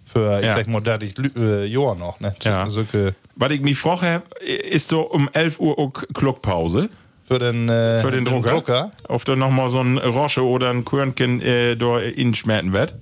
für, 0.06 0.40
ich 0.40 0.46
Ja. 0.46 0.56
sag 0.56 0.68
mal, 0.68 0.82
30 0.82 1.14
Lü- 1.18 1.38
äh, 1.38 1.66
Jahre 1.68 1.96
noch, 1.96 2.20
ne? 2.20 2.36
Ja. 2.42 2.68
Solche- 2.72 3.14
Was 3.36 3.52
ich 3.52 3.62
mich 3.62 3.78
frage, 3.78 4.24
ist 4.72 4.90
so 4.90 5.02
um 5.02 5.30
11 5.34 5.60
Uhr 5.60 5.78
auch 5.78 5.92
Kluckpause 6.16 6.90
für 7.28 7.38
den, 7.38 7.70
äh, 7.70 8.00
für 8.00 8.10
den, 8.10 8.26
Drucker. 8.26 8.92
Ob 9.08 9.24
da 9.26 9.36
nochmal 9.36 9.70
so 9.70 9.80
ein 9.82 10.00
Rosche 10.00 10.44
oder 10.44 10.72
ein 10.72 10.84
Körnchen 10.84 11.42
äh, 11.44 11.76
da 11.78 12.00
inschmerten 12.00 12.74
wird. 12.74 12.96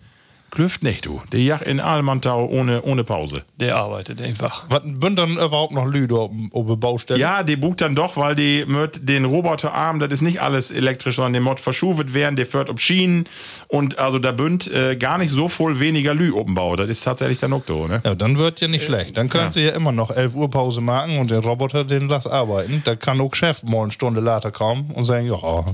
Klüft 0.52 0.84
nicht, 0.84 1.06
du. 1.06 1.22
Der 1.32 1.40
jagt 1.40 1.66
in 1.66 1.80
Almantau 1.80 2.46
ohne, 2.46 2.82
ohne 2.82 3.06
Pause. 3.06 3.44
Der 3.56 3.78
arbeitet 3.78 4.22
einfach. 4.22 4.66
Was 4.70 4.82
bünd 4.84 5.18
dann 5.18 5.32
überhaupt 5.32 5.72
noch 5.72 5.86
Lü 5.86 6.08
da 6.08 6.16
auf 6.16 6.68
der 6.68 6.76
Baustelle? 6.76 7.20
Ja, 7.20 7.42
die 7.44 7.56
bucht 7.56 7.80
dann 7.80 7.96
doch, 7.96 8.18
weil 8.18 8.36
die 8.36 8.66
mit 8.68 9.08
den 9.08 9.24
Roboterarm, 9.24 10.00
das 10.00 10.12
ist 10.12 10.22
nicht 10.22 10.42
alles 10.42 10.70
elektrisch, 10.72 11.16
sondern 11.16 11.34
der 11.34 11.42
Mod 11.42 11.62
verschuvet 11.62 12.14
werden, 12.14 12.36
der 12.36 12.46
fährt 12.46 12.70
ob 12.70 12.82
Schienen 12.82 13.30
und 13.70 13.98
also 13.98 14.20
da 14.20 14.34
bünd 14.34 14.70
äh, 14.70 14.98
gar 14.98 15.18
nicht 15.18 15.30
so 15.30 15.48
voll 15.48 15.80
weniger 15.80 16.14
Lü 16.14 16.32
oben 16.32 16.54
Bau. 16.54 16.76
Das 16.76 16.90
ist 16.90 17.04
tatsächlich 17.04 17.40
der 17.40 17.48
Nocto, 17.48 17.88
ne? 17.88 18.02
Ja, 18.04 18.14
dann 18.14 18.38
wird 18.38 18.60
ja 18.60 18.68
nicht 18.68 18.84
schlecht. 18.84 19.16
Dann 19.16 19.30
können 19.30 19.54
sie 19.54 19.64
ja 19.64 19.72
immer 19.72 19.94
noch 19.94 20.12
11 20.12 20.36
Uhr 20.36 20.50
Pause 20.50 20.82
machen 20.82 21.18
und 21.18 21.32
den 21.32 21.40
Roboter, 21.40 21.86
den 21.86 22.10
lass 22.10 22.28
arbeiten. 22.28 22.82
Da 22.84 22.98
kann 22.98 23.22
auch 23.22 23.34
Chef 23.34 23.64
mal 23.64 23.84
eine 23.84 23.92
Stunde 23.94 24.20
later 24.20 24.52
kommen 24.52 24.92
und 24.96 25.06
sagen, 25.06 25.28
ja, 25.28 25.38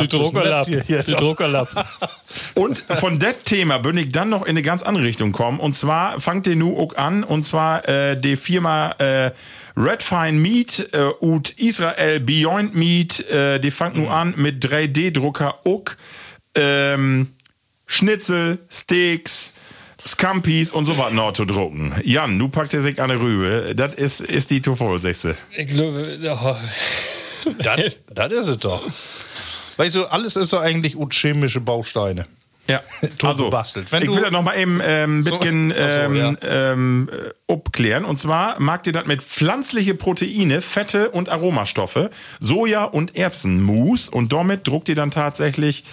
Die 0.00 0.08
Druckerlapp. 0.08 0.68
Ja, 0.68 0.80
ja, 0.88 1.02
Die 1.02 1.12
Druckerlapp. 1.12 1.68
Und 2.54 2.78
von 2.78 3.18
dem 3.18 3.34
Thema 3.52 3.76
bin 3.76 3.98
ich 3.98 4.08
dann 4.08 4.30
noch 4.30 4.44
in 4.44 4.52
eine 4.52 4.62
ganz 4.62 4.82
andere 4.82 5.04
Richtung 5.04 5.32
kommen. 5.32 5.60
Und 5.60 5.74
zwar 5.74 6.18
fangt 6.18 6.46
ihr 6.46 6.56
nu 6.56 6.78
auch 6.78 6.96
an, 6.96 7.22
und 7.22 7.42
zwar 7.42 7.86
äh, 7.86 8.18
die 8.18 8.36
Firma 8.36 8.92
äh, 8.92 9.30
Redfine 9.76 10.32
Meat 10.32 10.88
äh, 10.94 11.02
und 11.20 11.58
Israel 11.58 12.18
Beyond 12.20 12.74
Meat, 12.74 13.28
äh, 13.28 13.60
die 13.60 13.70
fangt 13.70 13.94
nu 13.94 14.08
an 14.08 14.32
mit 14.38 14.64
3D-Drucker 14.64 15.66
auch 15.66 15.84
ähm, 16.54 17.34
Schnitzel, 17.84 18.56
Steaks, 18.70 19.52
Scampis 20.06 20.72
und 20.72 20.86
so 20.86 20.96
was 20.96 21.12
noch 21.12 21.34
zu 21.34 21.44
drucken. 21.44 21.92
Jan, 22.04 22.38
du 22.38 22.48
packt 22.48 22.72
dir 22.72 22.80
sich 22.80 23.02
an 23.02 23.10
die 23.10 23.16
Rübe. 23.16 23.74
Das 23.76 23.92
ist, 23.92 24.22
ist 24.22 24.50
die 24.50 24.62
du. 24.62 25.36
Ich 25.54 25.66
glaube, 25.66 26.08
ja. 26.22 26.58
das, 27.58 27.98
das 28.14 28.32
ist 28.32 28.48
es 28.48 28.56
doch. 28.56 28.82
Weißt 29.76 29.94
du, 29.94 30.06
alles 30.06 30.36
ist 30.36 30.54
doch 30.54 30.62
eigentlich 30.62 30.96
ut 30.96 31.12
chemische 31.12 31.60
Bausteine. 31.60 32.24
Ja, 32.68 32.80
also, 33.24 33.46
gebastelt. 33.46 33.90
Wenn 33.90 34.02
ich 34.02 34.08
du- 34.08 34.14
will 34.14 34.22
das 34.22 34.30
noch 34.30 34.42
mal 34.42 34.56
eben 34.56 34.80
ähm, 34.84 35.24
So- 35.24 35.36
bisschen 35.38 35.70
so, 35.70 35.76
ähm, 35.76 36.14
ja. 36.16 36.32
ähm, 36.72 37.10
äh, 37.48 37.52
abklären. 37.52 38.04
Und 38.04 38.18
zwar 38.18 38.60
mag 38.60 38.86
ihr 38.86 38.92
das 38.92 39.06
mit 39.06 39.22
pflanzliche 39.22 39.94
Proteine, 39.94 40.62
Fette 40.62 41.10
und 41.10 41.28
Aromastoffe, 41.28 42.10
Soja 42.38 42.84
und 42.84 43.16
Erbsenmus 43.16 44.08
und 44.08 44.32
damit 44.32 44.66
druckt 44.68 44.88
ihr 44.88 44.94
dann 44.94 45.10
tatsächlich 45.10 45.84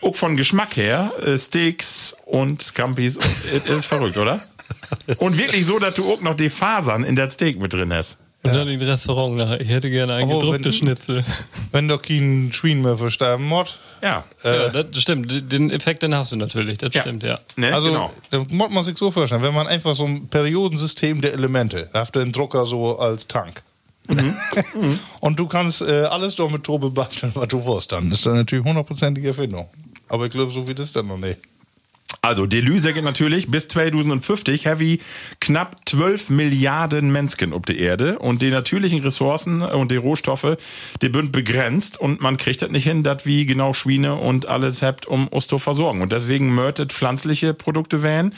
auch 0.00 0.14
von 0.16 0.36
Geschmack 0.36 0.76
her 0.76 1.12
äh, 1.24 1.36
Steaks 1.38 2.16
und 2.24 2.62
Scampis. 2.62 3.16
Ist 3.66 3.86
verrückt, 3.86 4.16
oder? 4.16 4.40
Und 5.18 5.38
wirklich 5.38 5.66
so, 5.66 5.78
dass 5.78 5.94
du 5.94 6.12
auch 6.12 6.20
noch 6.20 6.34
die 6.34 6.50
Fasern 6.50 7.04
in 7.04 7.14
das 7.16 7.34
Steak 7.34 7.60
mit 7.60 7.72
drin 7.72 7.92
hast. 7.92 8.18
Und 8.44 8.52
dann 8.54 8.66
in 8.66 8.80
Restaurant 8.80 9.36
nachher. 9.36 9.60
Ich 9.60 9.68
hätte 9.68 9.88
gerne 9.90 10.14
ein 10.14 10.28
Oh, 10.28 10.38
gedrucktes 10.40 10.74
Schnitzel. 10.76 11.24
Wenn 11.70 11.86
doch 11.86 12.02
kein 12.02 12.50
Schwein 12.52 12.80
mehr 12.82 12.96
versterben 12.98 13.46
muss. 13.46 13.78
Ja. 14.02 14.24
ja, 14.42 14.68
das 14.68 15.00
stimmt. 15.00 15.52
Den 15.52 15.70
Effekt, 15.70 16.02
den 16.02 16.14
hast 16.14 16.32
du 16.32 16.36
natürlich. 16.36 16.78
Das 16.78 16.92
Ja. 16.92 17.02
stimmt, 17.02 17.22
ja. 17.22 17.38
Ne? 17.56 17.72
Also, 17.72 17.88
genau. 17.88 18.10
da 18.30 18.44
muss 18.50 18.70
man 18.70 18.82
sich 18.82 18.98
so 18.98 19.10
vorstellen, 19.12 19.42
wenn 19.42 19.54
man 19.54 19.68
einfach 19.68 19.94
so 19.94 20.04
ein 20.04 20.26
Periodensystem 20.28 21.20
der 21.20 21.32
Elemente, 21.34 21.88
da 21.92 22.00
hat 22.00 22.14
den 22.14 22.32
Drucker 22.32 22.66
so 22.66 22.98
als 22.98 23.28
Tank. 23.28 23.62
Mhm. 24.08 24.36
Und 25.20 25.38
du 25.38 25.46
kannst 25.46 25.82
äh, 25.82 26.02
alles 26.02 26.34
doch 26.34 26.50
mit 26.50 26.64
Turbo 26.64 26.90
basteln, 26.90 27.30
was 27.34 27.46
du 27.48 27.64
willst. 27.64 27.92
Dann 27.92 28.10
ist 28.10 28.26
das 28.26 28.34
natürlich 28.34 28.64
hundertprozentige 28.64 29.28
Erfindung. 29.28 29.68
Aber 30.08 30.24
ich 30.26 30.32
glaube, 30.32 30.50
so 30.50 30.66
wie 30.66 30.74
das 30.74 30.92
dann 30.92 31.06
noch 31.06 31.18
nicht. 31.18 31.38
Also, 32.20 32.46
die 32.46 32.60
Lyse 32.60 32.92
geht 32.92 33.04
natürlich 33.04 33.48
bis 33.48 33.68
2050 33.68 34.66
heavy 34.66 35.00
knapp 35.40 35.76
12 35.86 36.30
Milliarden 36.30 37.10
Menschen 37.10 37.52
auf 37.52 37.62
der 37.62 37.78
Erde 37.78 38.18
und 38.18 38.42
die 38.42 38.50
natürlichen 38.50 39.00
Ressourcen 39.02 39.62
und 39.62 39.90
die 39.90 39.96
Rohstoffe, 39.96 40.56
die 41.00 41.06
sind 41.06 41.32
begrenzt 41.32 41.98
und 41.98 42.20
man 42.20 42.36
kriegt 42.36 42.62
das 42.62 42.70
nicht 42.70 42.84
hin, 42.84 43.02
dass 43.02 43.26
wie 43.26 43.46
genau 43.46 43.74
Schweine 43.74 44.14
und 44.14 44.46
alles 44.46 44.82
habt, 44.82 45.06
um 45.06 45.28
uns 45.28 45.46
zu 45.46 45.58
versorgen. 45.58 46.02
Und 46.02 46.12
deswegen 46.12 46.54
mörtet 46.54 46.92
pflanzliche 46.92 47.54
Produkte 47.54 48.02
wählen. 48.02 48.34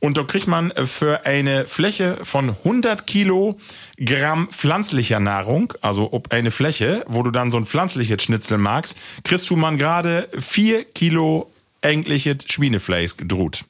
Und 0.00 0.16
da 0.16 0.22
kriegt 0.24 0.46
man 0.46 0.72
für 0.84 1.26
eine 1.26 1.66
Fläche 1.66 2.18
von 2.22 2.50
100 2.50 3.06
Kilogramm 3.06 4.48
pflanzlicher 4.50 5.20
Nahrung, 5.20 5.72
also 5.80 6.12
ob 6.12 6.32
eine 6.32 6.50
Fläche, 6.50 7.04
wo 7.08 7.22
du 7.22 7.30
dann 7.30 7.50
so 7.50 7.56
ein 7.56 7.66
pflanzliches 7.66 8.22
Schnitzel 8.22 8.58
magst, 8.58 8.98
kriegst 9.24 9.48
du 9.50 9.56
man 9.56 9.78
gerade 9.78 10.28
4 10.38 10.84
Kilo 10.84 11.50
eigentliche 11.84 12.36
Schweinefleisch 12.44 13.16
gedruht. 13.16 13.64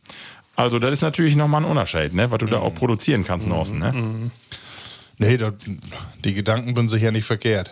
Also 0.57 0.79
das 0.79 0.93
ist 0.93 1.03
natürlich 1.03 1.35
nochmal 1.37 1.63
ein 1.65 1.71
Unterschied, 1.71 2.15
ne? 2.15 2.31
was 2.31 2.39
du 2.39 2.47
da 2.47 2.61
auch 2.61 2.75
produzieren 2.75 3.25
kannst 3.25 3.49
draußen. 3.49 3.79
Ne? 3.79 4.31
Nee, 5.19 5.37
das, 5.37 5.53
die 6.25 6.35
Gedanken 6.35 6.75
sind 6.77 6.89
sicher 6.91 7.11
nicht 7.13 7.25
verkehrt. 7.25 7.71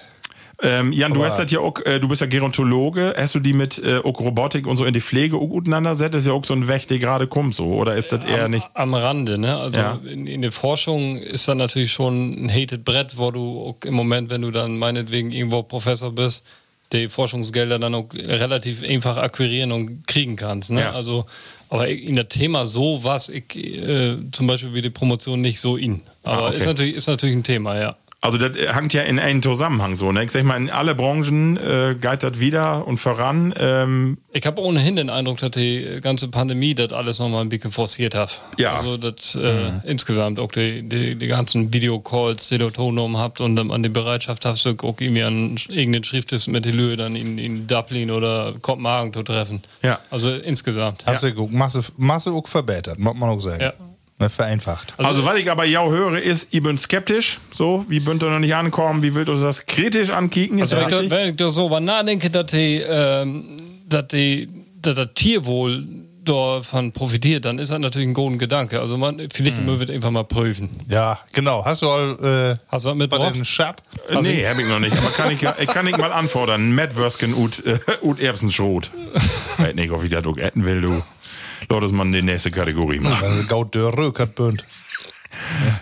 Ähm, 0.65 0.93
Jan, 0.93 1.13
du 1.13 1.19
Aber- 1.21 1.27
hast 1.29 1.39
das 1.41 1.51
ja 1.51 1.59
auch, 1.59 1.75
äh, 1.85 1.99
du 1.99 2.07
bist 2.07 2.21
ja 2.21 2.29
Gerontologe, 2.29 3.15
hast 3.19 3.35
du 3.35 3.41
die 3.41 3.53
mit 3.53 3.83
äh, 3.85 3.99
auch 3.99 4.21
Robotik 4.21 4.69
und 4.69 4.77
so 4.77 4.85
in 4.85 4.95
die 4.95 5.01
Pflege 5.01 5.37
auch 5.37 5.51
auseinandersetzt? 5.51 6.15
Das 6.15 6.21
ist 6.21 6.27
ja 6.29 6.33
auch 6.35 6.45
so 6.45 6.55
ein 6.55 6.69
Weg, 6.69 6.87
der 6.87 7.01
gerade 7.01 7.27
kommt 7.27 7.57
so, 7.57 7.67
oder 7.75 7.97
ist 7.97 8.13
das 8.13 8.25
eher 8.25 8.47
nicht? 8.49 8.69
Am 8.75 8.95
Rande, 8.95 9.39
ne? 9.39 9.57
Also 9.57 9.81
Ja. 9.81 9.99
in, 10.09 10.29
in 10.29 10.41
der 10.43 10.53
Forschung 10.53 11.17
ist 11.19 11.49
dann 11.49 11.59
natürlich 11.59 11.93
schon 11.93 12.45
ein 12.47 12.49
hated 12.53 12.85
Brett, 12.85 13.17
wo 13.17 13.33
du 13.33 13.61
auch 13.81 13.85
im 13.85 13.95
Moment, 13.95 14.31
wenn 14.31 14.43
du 14.43 14.53
dann 14.53 14.79
meinetwegen 14.79 15.33
irgendwo 15.33 15.65
Professor 15.65 16.13
bist, 16.13 16.45
die 16.93 17.09
Forschungsgelder 17.09 17.79
dann 17.79 17.95
auch 17.95 18.07
relativ 18.15 18.83
einfach 18.89 19.17
akquirieren 19.17 19.73
und 19.73 20.07
kriegen 20.07 20.37
kannst. 20.37 20.71
Ne? 20.71 20.81
Ja. 20.83 20.93
Also, 20.93 21.27
aber 21.69 21.89
in 21.89 22.17
der 22.17 22.29
Thema 22.29 22.67
so 22.67 23.03
was, 23.03 23.29
ich 23.29 23.57
äh, 23.57 24.17
zum 24.31 24.47
Beispiel 24.47 24.75
wie 24.75 24.83
die 24.83 24.91
Promotion 24.91 25.41
nicht 25.41 25.61
so 25.61 25.77
in. 25.77 26.03
Aber 26.23 26.43
Ah, 26.45 26.47
okay. 26.49 26.57
ist, 26.59 26.67
natürlich, 26.67 26.95
ist 26.95 27.07
natürlich 27.07 27.37
ein 27.37 27.45
Thema, 27.45 27.79
ja. 27.81 27.97
Also 28.25 28.39
das 28.39 28.57
äh, 28.57 28.73
hängt 28.73 28.95
ja 28.95 29.03
in 29.03 29.19
einen 29.19 29.43
Zusammenhang 29.43 29.97
so. 29.97 30.13
Ne? 30.13 30.23
Ich 30.23 30.31
sag 30.31 30.45
mal, 30.45 30.57
in 30.57 30.71
alle 30.71 30.95
Branchen 30.95 31.57
äh, 31.57 31.97
geht 32.01 32.23
das 32.23 32.39
wieder 32.39 32.87
und 32.87 32.99
voran. 32.99 33.53
Ähm, 33.59 34.19
Ich 34.33 34.47
habe 34.47 34.63
ohnehin 34.63 34.95
den 34.95 35.11
Eindruck, 35.11 35.39
dass 35.39 35.51
die 35.51 35.99
ganze 36.01 36.29
Pandemie 36.29 36.75
das 36.75 36.93
alles 36.93 37.19
nochmal 37.19 37.41
ein 37.41 37.49
bisschen 37.49 37.73
forciert 37.73 38.15
hat. 38.15 38.41
Ja. 38.59 38.75
Also 38.75 38.97
das 38.97 39.35
äh, 39.35 39.73
insgesamt 39.83 40.39
auch 40.39 40.53
die, 40.53 40.89
die, 40.89 41.17
die 41.17 41.27
ganzen 41.27 41.73
Videocalls, 41.75 42.49
die 42.49 42.59
du 42.59 42.71
Tonom 42.71 43.19
habt 43.19 43.41
und 43.41 43.57
dann 43.57 43.73
an 43.73 43.83
die 43.83 43.89
Bereitschaft 43.89 44.45
hast, 44.45 44.65
du 44.65 44.71
auch 44.71 45.01
irgendwie 45.01 45.25
an 45.25 45.57
irgendeinen 45.69 46.05
Schriftest 46.05 46.47
mit 46.47 46.65
die 46.65 46.71
Lühe 46.71 46.97
dann 46.97 47.17
in, 47.17 47.39
in 47.39 47.67
Dublin 47.67 48.13
oder 48.13 48.55
Kopenhagen 48.63 49.13
zu 49.13 49.25
treffen. 49.25 49.63
Ja. 49.83 49.99
Also 50.11 50.31
insgesamt. 50.31 51.05
Hast 51.07 51.25
du 51.25 51.27
geguckt, 51.27 51.53
Masse, 51.53 51.83
Masse 51.97 52.31
auch 52.31 52.47
verbessert, 52.47 53.01
muss 53.01 53.15
man 53.17 53.31
auch 53.31 53.41
sagen. 53.41 53.63
Ja. 53.63 53.73
Ne, 54.19 54.31
Vereinfacht. 54.31 54.95
also, 54.99 55.25
was 55.25 55.37
ich 55.39 55.51
aber 55.51 55.65
ja 55.65 55.85
höre, 55.85 56.21
ist, 56.21 56.53
ihr 56.55 56.63
bin 56.63 56.79
skeptisch. 56.79 57.41
So, 57.51 57.85
wie 57.89 57.99
bünd 57.99 58.23
ihr 58.23 58.31
noch 58.31 58.39
nicht 58.39 58.55
ankommen? 58.55 59.03
Wie 59.03 59.15
wollt 59.15 59.29
ihr 59.29 59.35
das 59.35 59.67
kritisch 59.67 60.11
ankicken? 60.11 60.61
Also 60.61 60.77
wenn 60.77 60.89
ich, 60.89 60.95
da, 60.95 61.11
wenn 61.11 61.29
ich 61.31 61.37
da 61.37 61.49
so 61.49 61.67
über 61.67 61.81
nachdenke, 61.81 62.31
dass 62.31 62.47
die, 62.47 62.83
ähm, 62.87 63.45
dass 63.89 64.09
die, 64.09 64.49
dass 64.81 64.95
das 64.95 65.09
Tierwohl 65.15 65.85
davon 66.25 66.93
profitiert, 66.93 67.45
dann 67.45 67.59
ist 67.59 67.71
das 67.71 67.79
natürlich 67.79 68.09
ein 68.09 68.15
guter 68.15 68.37
Gedanke. 68.37 68.81
Also 68.81 68.97
man, 68.97 69.29
vielleicht 69.33 69.65
man 69.65 69.79
wird 69.79 69.91
einfach 69.91 70.11
mal 70.11 70.25
prüfen. 70.25 70.71
Ja, 70.89 71.19
genau. 71.33 71.65
Hast 71.65 71.83
du 71.83 71.91
all, 71.91 72.53
äh, 72.53 72.57
Hast 72.69 72.85
du 72.85 72.97
was 72.97 73.33
den 73.33 73.45
Schab? 73.45 73.83
Äh, 74.09 74.21
nee, 74.23 74.47
hab 74.47 74.59
ich 74.59 74.67
noch 74.67 74.79
nicht. 74.79 74.97
Aber 74.97 75.11
kann 75.11 75.31
ich, 75.33 75.43
ich 75.43 75.67
kann 75.67 75.87
ich 75.87 75.97
mal 75.97 76.13
anfordern. 76.13 76.75
Matt 76.75 76.95
Würsken 76.97 77.35
ut, 77.35 77.65
äh, 77.65 77.79
ut 78.03 78.21
Erbsenschrot. 78.21 78.91
Weiß 79.59 79.75
nicht, 79.75 79.91
ob 79.91 80.05
ich 80.05 80.11
das 80.11 80.25
auch 80.25 80.37
essen 80.37 80.65
will, 80.65 80.81
du. 80.81 81.03
Uns 81.73 81.93
mal 81.93 82.11
die 82.11 82.23
nächste 82.23 82.51
Kategorie 82.51 83.01
machen. 83.01 83.23
Weil 83.23 83.45
Gaut 83.45 83.75
der 83.75 83.97
Rökert 83.97 84.35
bünd. 84.35 84.65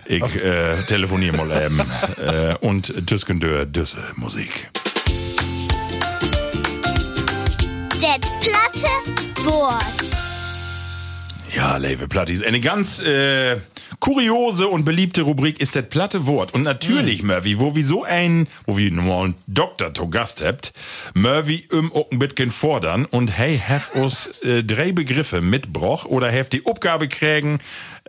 Ich 0.05 0.23
äh, 0.35 0.75
telefoniere 0.87 1.35
mal 1.35 1.51
eben. 1.65 1.79
äh, 2.17 2.55
und 2.61 3.05
Tüsken 3.05 3.39
der 3.39 3.65
Düsse 3.65 4.03
Musik. 4.15 4.69
Das 8.01 8.19
platte 8.39 9.45
Wort. 9.45 9.83
Ja, 11.53 11.77
Lewe 11.77 12.07
Plattis. 12.07 12.41
Eine 12.43 12.61
ganz 12.61 12.99
äh, 13.01 13.57
kuriose 14.01 14.67
und 14.67 14.83
beliebte 14.83 15.21
Rubrik 15.21 15.61
ist 15.61 15.75
das 15.75 15.87
platte 15.87 16.25
Wort. 16.27 16.53
Und 16.53 16.63
natürlich, 16.63 17.23
Murphy, 17.23 17.59
wo 17.59 17.75
wir 17.75 17.85
so 17.85 18.03
einen, 18.03 18.47
wo 18.65 18.77
wir 18.77 18.91
normal 18.91 19.25
einen 19.25 19.35
Doktor 19.47 19.93
zu 19.93 20.09
Gast 20.09 20.43
habt, 20.43 20.73
Murphy 21.13 21.67
im 21.71 21.93
ein 22.11 22.19
bisschen 22.19 22.51
fordern 22.51 23.05
und 23.05 23.29
hey, 23.29 23.57
have 23.57 23.97
uns 23.97 24.41
äh, 24.41 24.63
drei 24.63 24.91
Begriffe 24.91 25.39
mitbroch 25.39 26.05
oder 26.05 26.31
have 26.31 26.49
die 26.49 26.65
Aufgabe 26.65 27.07
kriegen, 27.07 27.59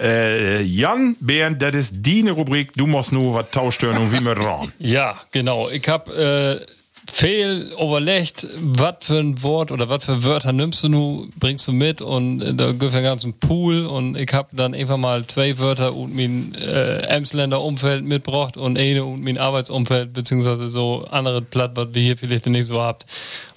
äh, 0.00 0.62
Jan, 0.62 1.16
Bernd, 1.20 1.60
das 1.60 1.76
ist 1.76 1.94
die 1.98 2.26
Rubrik, 2.28 2.72
du 2.74 2.86
musst 2.86 3.12
nur 3.12 3.34
was 3.34 3.50
tauschen 3.50 3.90
und 3.90 4.12
wie 4.12 4.20
mir 4.20 4.36
ran. 4.36 4.72
Ja, 4.78 5.20
genau. 5.30 5.68
Ich 5.68 5.86
habe 5.88 6.64
äh, 6.66 6.81
viel 7.12 7.70
überlegt, 7.78 8.46
was 8.58 8.96
für 9.02 9.18
ein 9.18 9.42
Wort 9.42 9.70
oder 9.70 9.90
was 9.90 10.06
für 10.06 10.24
Wörter 10.24 10.52
nimmst 10.52 10.82
du 10.82 10.88
nu, 10.88 11.28
bringst 11.36 11.68
du 11.68 11.72
mit 11.72 12.00
und 12.00 12.40
äh, 12.40 12.54
da 12.54 12.72
gibt 12.72 12.94
einen 12.94 13.04
ganzen 13.04 13.34
Pool 13.34 13.84
und 13.84 14.16
ich 14.16 14.32
habe 14.32 14.48
dann 14.52 14.74
einfach 14.74 14.96
mal 14.96 15.26
zwei 15.26 15.58
Wörter 15.58 15.94
und 15.94 16.16
mein 16.16 16.54
äh, 16.54 17.02
Emsländer 17.02 17.60
Umfeld 17.60 18.02
mitgebracht 18.02 18.56
und 18.56 18.78
eine 18.78 19.04
und 19.04 19.22
mein 19.22 19.36
Arbeitsumfeld 19.36 20.14
beziehungsweise 20.14 20.70
so 20.70 21.06
andere 21.10 21.42
Platt, 21.42 21.72
was 21.74 21.88
wir 21.92 22.02
hier 22.02 22.16
vielleicht 22.16 22.46
nicht 22.46 22.66
so 22.66 22.80
habt. 22.80 23.04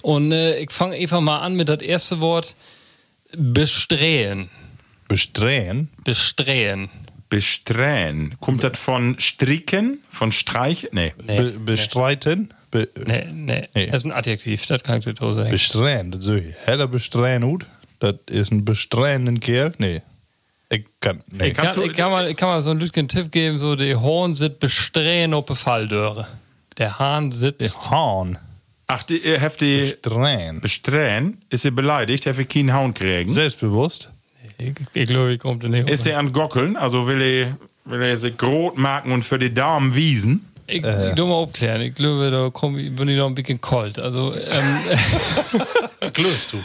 Und 0.02 0.32
äh, 0.32 0.58
ich 0.58 0.70
fange 0.70 0.94
einfach 0.94 1.22
mal 1.22 1.38
an 1.38 1.54
mit 1.56 1.70
das 1.70 1.80
erste 1.80 2.20
Wort 2.20 2.54
besträhen. 3.34 4.50
Besträhen? 5.08 5.88
Besträhen. 6.04 6.90
Besträhen. 7.30 8.34
Kommt 8.38 8.64
das 8.64 8.78
von 8.78 9.18
Stricken? 9.18 10.00
Von 10.10 10.30
Streich? 10.30 10.88
Nee. 10.92 11.14
Be 11.26 11.54
bestreiten? 11.58 12.50
Be 12.70 12.88
Nee, 13.06 13.26
nee, 13.32 13.68
Nee. 13.74 13.86
Das 13.86 13.96
ist 13.98 14.04
ein 14.04 14.12
Adjektiv, 14.12 14.66
das 14.66 14.82
kann 14.82 14.98
ich 14.98 15.04
dir 15.04 15.14
so 15.18 15.32
sagen. 15.32 15.50
Besträhen, 15.50 16.10
das 16.10 16.24
soll 16.24 16.38
ich. 16.38 16.54
Heller 16.66 16.86
besträhen 16.86 17.44
ut. 17.44 17.66
Das 17.98 18.16
ist 18.30 18.52
ein 18.52 18.64
besträhenden 18.64 19.40
Kerl. 19.40 19.72
Nee. 19.78 20.02
Ich 20.68 20.84
kann. 21.00 21.22
Nee. 21.30 21.48
Ich 21.48 21.54
kann, 21.54 21.82
ich, 21.82 21.92
kann 21.92 22.10
mal, 22.10 22.28
ich 22.28 22.36
kann 22.36 22.48
mal 22.48 22.60
so 22.62 22.70
einen 22.70 22.80
Lütgen 22.80 23.08
Tipp 23.08 23.30
geben, 23.30 23.58
so 23.58 23.76
die 23.76 23.94
Horn 23.94 24.34
sind 24.34 24.58
besträhen 24.58 25.32
auf 25.32 25.46
der 25.46 25.56
Falldöre. 25.56 26.26
Der 26.78 26.98
Hahn 26.98 27.32
sitzt. 27.32 27.90
Hahn. 27.90 28.38
Ach, 28.88 29.02
die, 29.02 29.24
äh, 29.24 29.40
have 29.40 29.56
die 29.58 29.80
Besträhen. 30.02 30.60
besträhen? 30.60 31.42
Ist 31.50 31.62
sie 31.62 31.70
beleidigt? 31.70 32.26
Have 32.26 32.42
ich 32.42 32.48
keinen 32.48 32.72
Hauen 32.72 32.94
kriegen? 32.94 33.30
Selbstbewusst. 33.30 34.12
Ich, 34.58 34.74
ich 34.94 35.08
glaube, 35.08 35.32
ich 35.32 35.38
komme 35.38 35.58
da 35.58 35.68
nicht 35.68 35.88
Ist 35.90 36.06
er 36.06 36.18
an 36.18 36.32
Gockeln? 36.32 36.76
Also 36.76 37.06
will 37.06 37.20
er, 37.20 37.56
will 37.84 38.02
er 38.02 38.16
sich 38.16 38.34
rot 38.42 38.78
machen 38.78 39.12
und 39.12 39.24
für 39.24 39.38
die 39.38 39.52
Damen 39.52 39.94
wiesen? 39.94 40.46
Ich, 40.68 40.78
ich 40.78 40.82
will 40.84 41.24
mal 41.24 41.34
aufklären. 41.34 41.80
Ich 41.82 41.94
glaube, 41.94 42.30
da 42.30 42.50
komm, 42.52 42.78
ich- 42.78 42.94
bin 42.94 43.08
ich 43.08 43.16
noch 43.16 43.26
ein 43.26 43.34
bisschen 43.34 43.60
kalt. 43.60 43.98
Also, 43.98 44.34
ähm, 44.34 44.80
Glöst 46.12 46.52
du. 46.52 46.58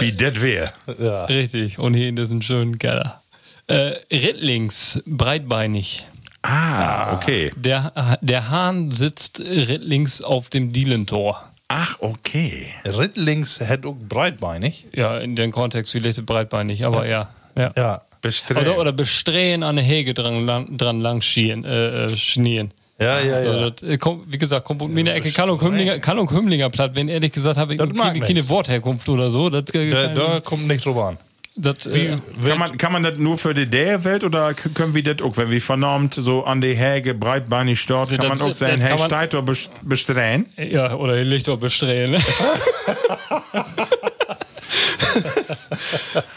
Wie 0.00 0.12
das 0.12 0.40
wär. 0.40 0.72
Ja. 0.98 1.24
richtig. 1.26 1.78
Und 1.78 1.94
hier 1.94 2.08
in 2.08 2.16
diesem 2.16 2.42
schönen 2.42 2.78
Keller. 2.78 3.20
Äh, 3.66 3.92
Rittlings, 4.12 5.00
breitbeinig. 5.06 6.04
Ah, 6.42 7.12
okay. 7.14 7.52
Der, 7.56 8.18
der 8.20 8.48
Hahn 8.50 8.90
sitzt 8.92 9.40
rittlings 9.40 10.22
auf 10.22 10.48
dem 10.48 10.72
Dielentor. 10.72 11.42
Ach, 11.68 11.96
okay. 12.00 12.66
Rittlings 12.84 13.60
hat 13.60 13.86
auch 13.86 13.94
breitbeinig. 14.08 14.86
Ja, 14.94 15.18
in 15.18 15.36
dem 15.36 15.52
Kontext 15.52 15.92
vielleicht 15.92 16.24
breitbeinig, 16.26 16.84
aber 16.84 17.06
ja. 17.06 17.28
ja. 17.56 17.72
Ja. 17.76 18.00
Besträhen. 18.22 18.58
Oder, 18.62 18.78
oder 18.78 18.92
besträhen 18.92 19.62
an 19.62 19.76
der 19.76 19.84
Hege 19.84 20.12
dran, 20.14 20.44
lang, 20.46 20.76
dran 20.76 21.00
lang 21.00 21.22
schieren, 21.22 21.64
äh, 21.64 22.06
äh, 22.06 22.16
schnieren. 22.16 22.72
Ja, 23.00 23.18
ja, 23.20 23.40
ja. 23.40 23.52
So, 23.52 23.70
das, 23.70 23.82
äh, 23.88 23.96
kommt, 23.98 24.30
wie 24.32 24.36
gesagt, 24.38 24.64
kommt 24.66 24.82
in 24.82 24.92
meine 24.94 25.12
Ecke. 25.14 25.30
Kann 25.32 25.48
auch 25.48 25.60
Hümmlinger, 25.62 25.98
kann 26.00 26.18
auch 26.18 26.30
Hümmlinger 26.30 26.68
platt, 26.70 26.92
wenn 26.94 27.08
ehrlich 27.08 27.32
gesagt 27.32 27.56
habe 27.56 27.72
ich 27.74 27.78
keine, 27.78 28.20
keine. 28.20 28.48
Wortherkunft 28.48 29.08
oder 29.08 29.30
so. 29.30 29.48
Das, 29.48 29.64
äh, 29.74 29.90
Da, 29.90 30.06
da 30.14 30.40
kommt 30.40 30.66
nicht 30.68 30.84
drüber 30.84 31.06
an. 31.08 31.18
das, 31.56 31.86
äh, 31.86 32.16
Kann 32.46 32.58
man, 32.58 32.76
kann 32.78 32.92
man 32.92 33.02
das 33.02 33.16
nur 33.16 33.38
für 33.38 33.54
die 33.54 33.66
der-Welt 33.66 34.22
oder 34.24 34.52
k- 34.54 34.68
können 34.70 34.94
wir 34.94 35.02
das 35.02 35.22
auch, 35.26 35.36
wenn 35.38 35.50
wir 35.50 35.60
vernormt 35.62 36.14
so 36.14 36.44
an 36.44 36.60
die 36.60 36.74
Häge 36.74 37.14
breitbeinig 37.14 37.84
dort, 37.86 38.00
Also 38.10 38.16
kann 38.16 38.28
man 38.28 38.38
das- 38.38 38.46
auch 38.46 38.54
sagen, 38.54 38.74
das 38.74 38.82
hey, 38.82 38.90
kann 38.90 38.98
man- 39.00 39.08
Steiter 39.08 39.42
bestreuen? 39.82 40.46
ja, 40.56 40.94
oder 40.94 41.16
die 41.16 41.24
Lichter 41.28 41.56
bestreuen. 41.56 42.16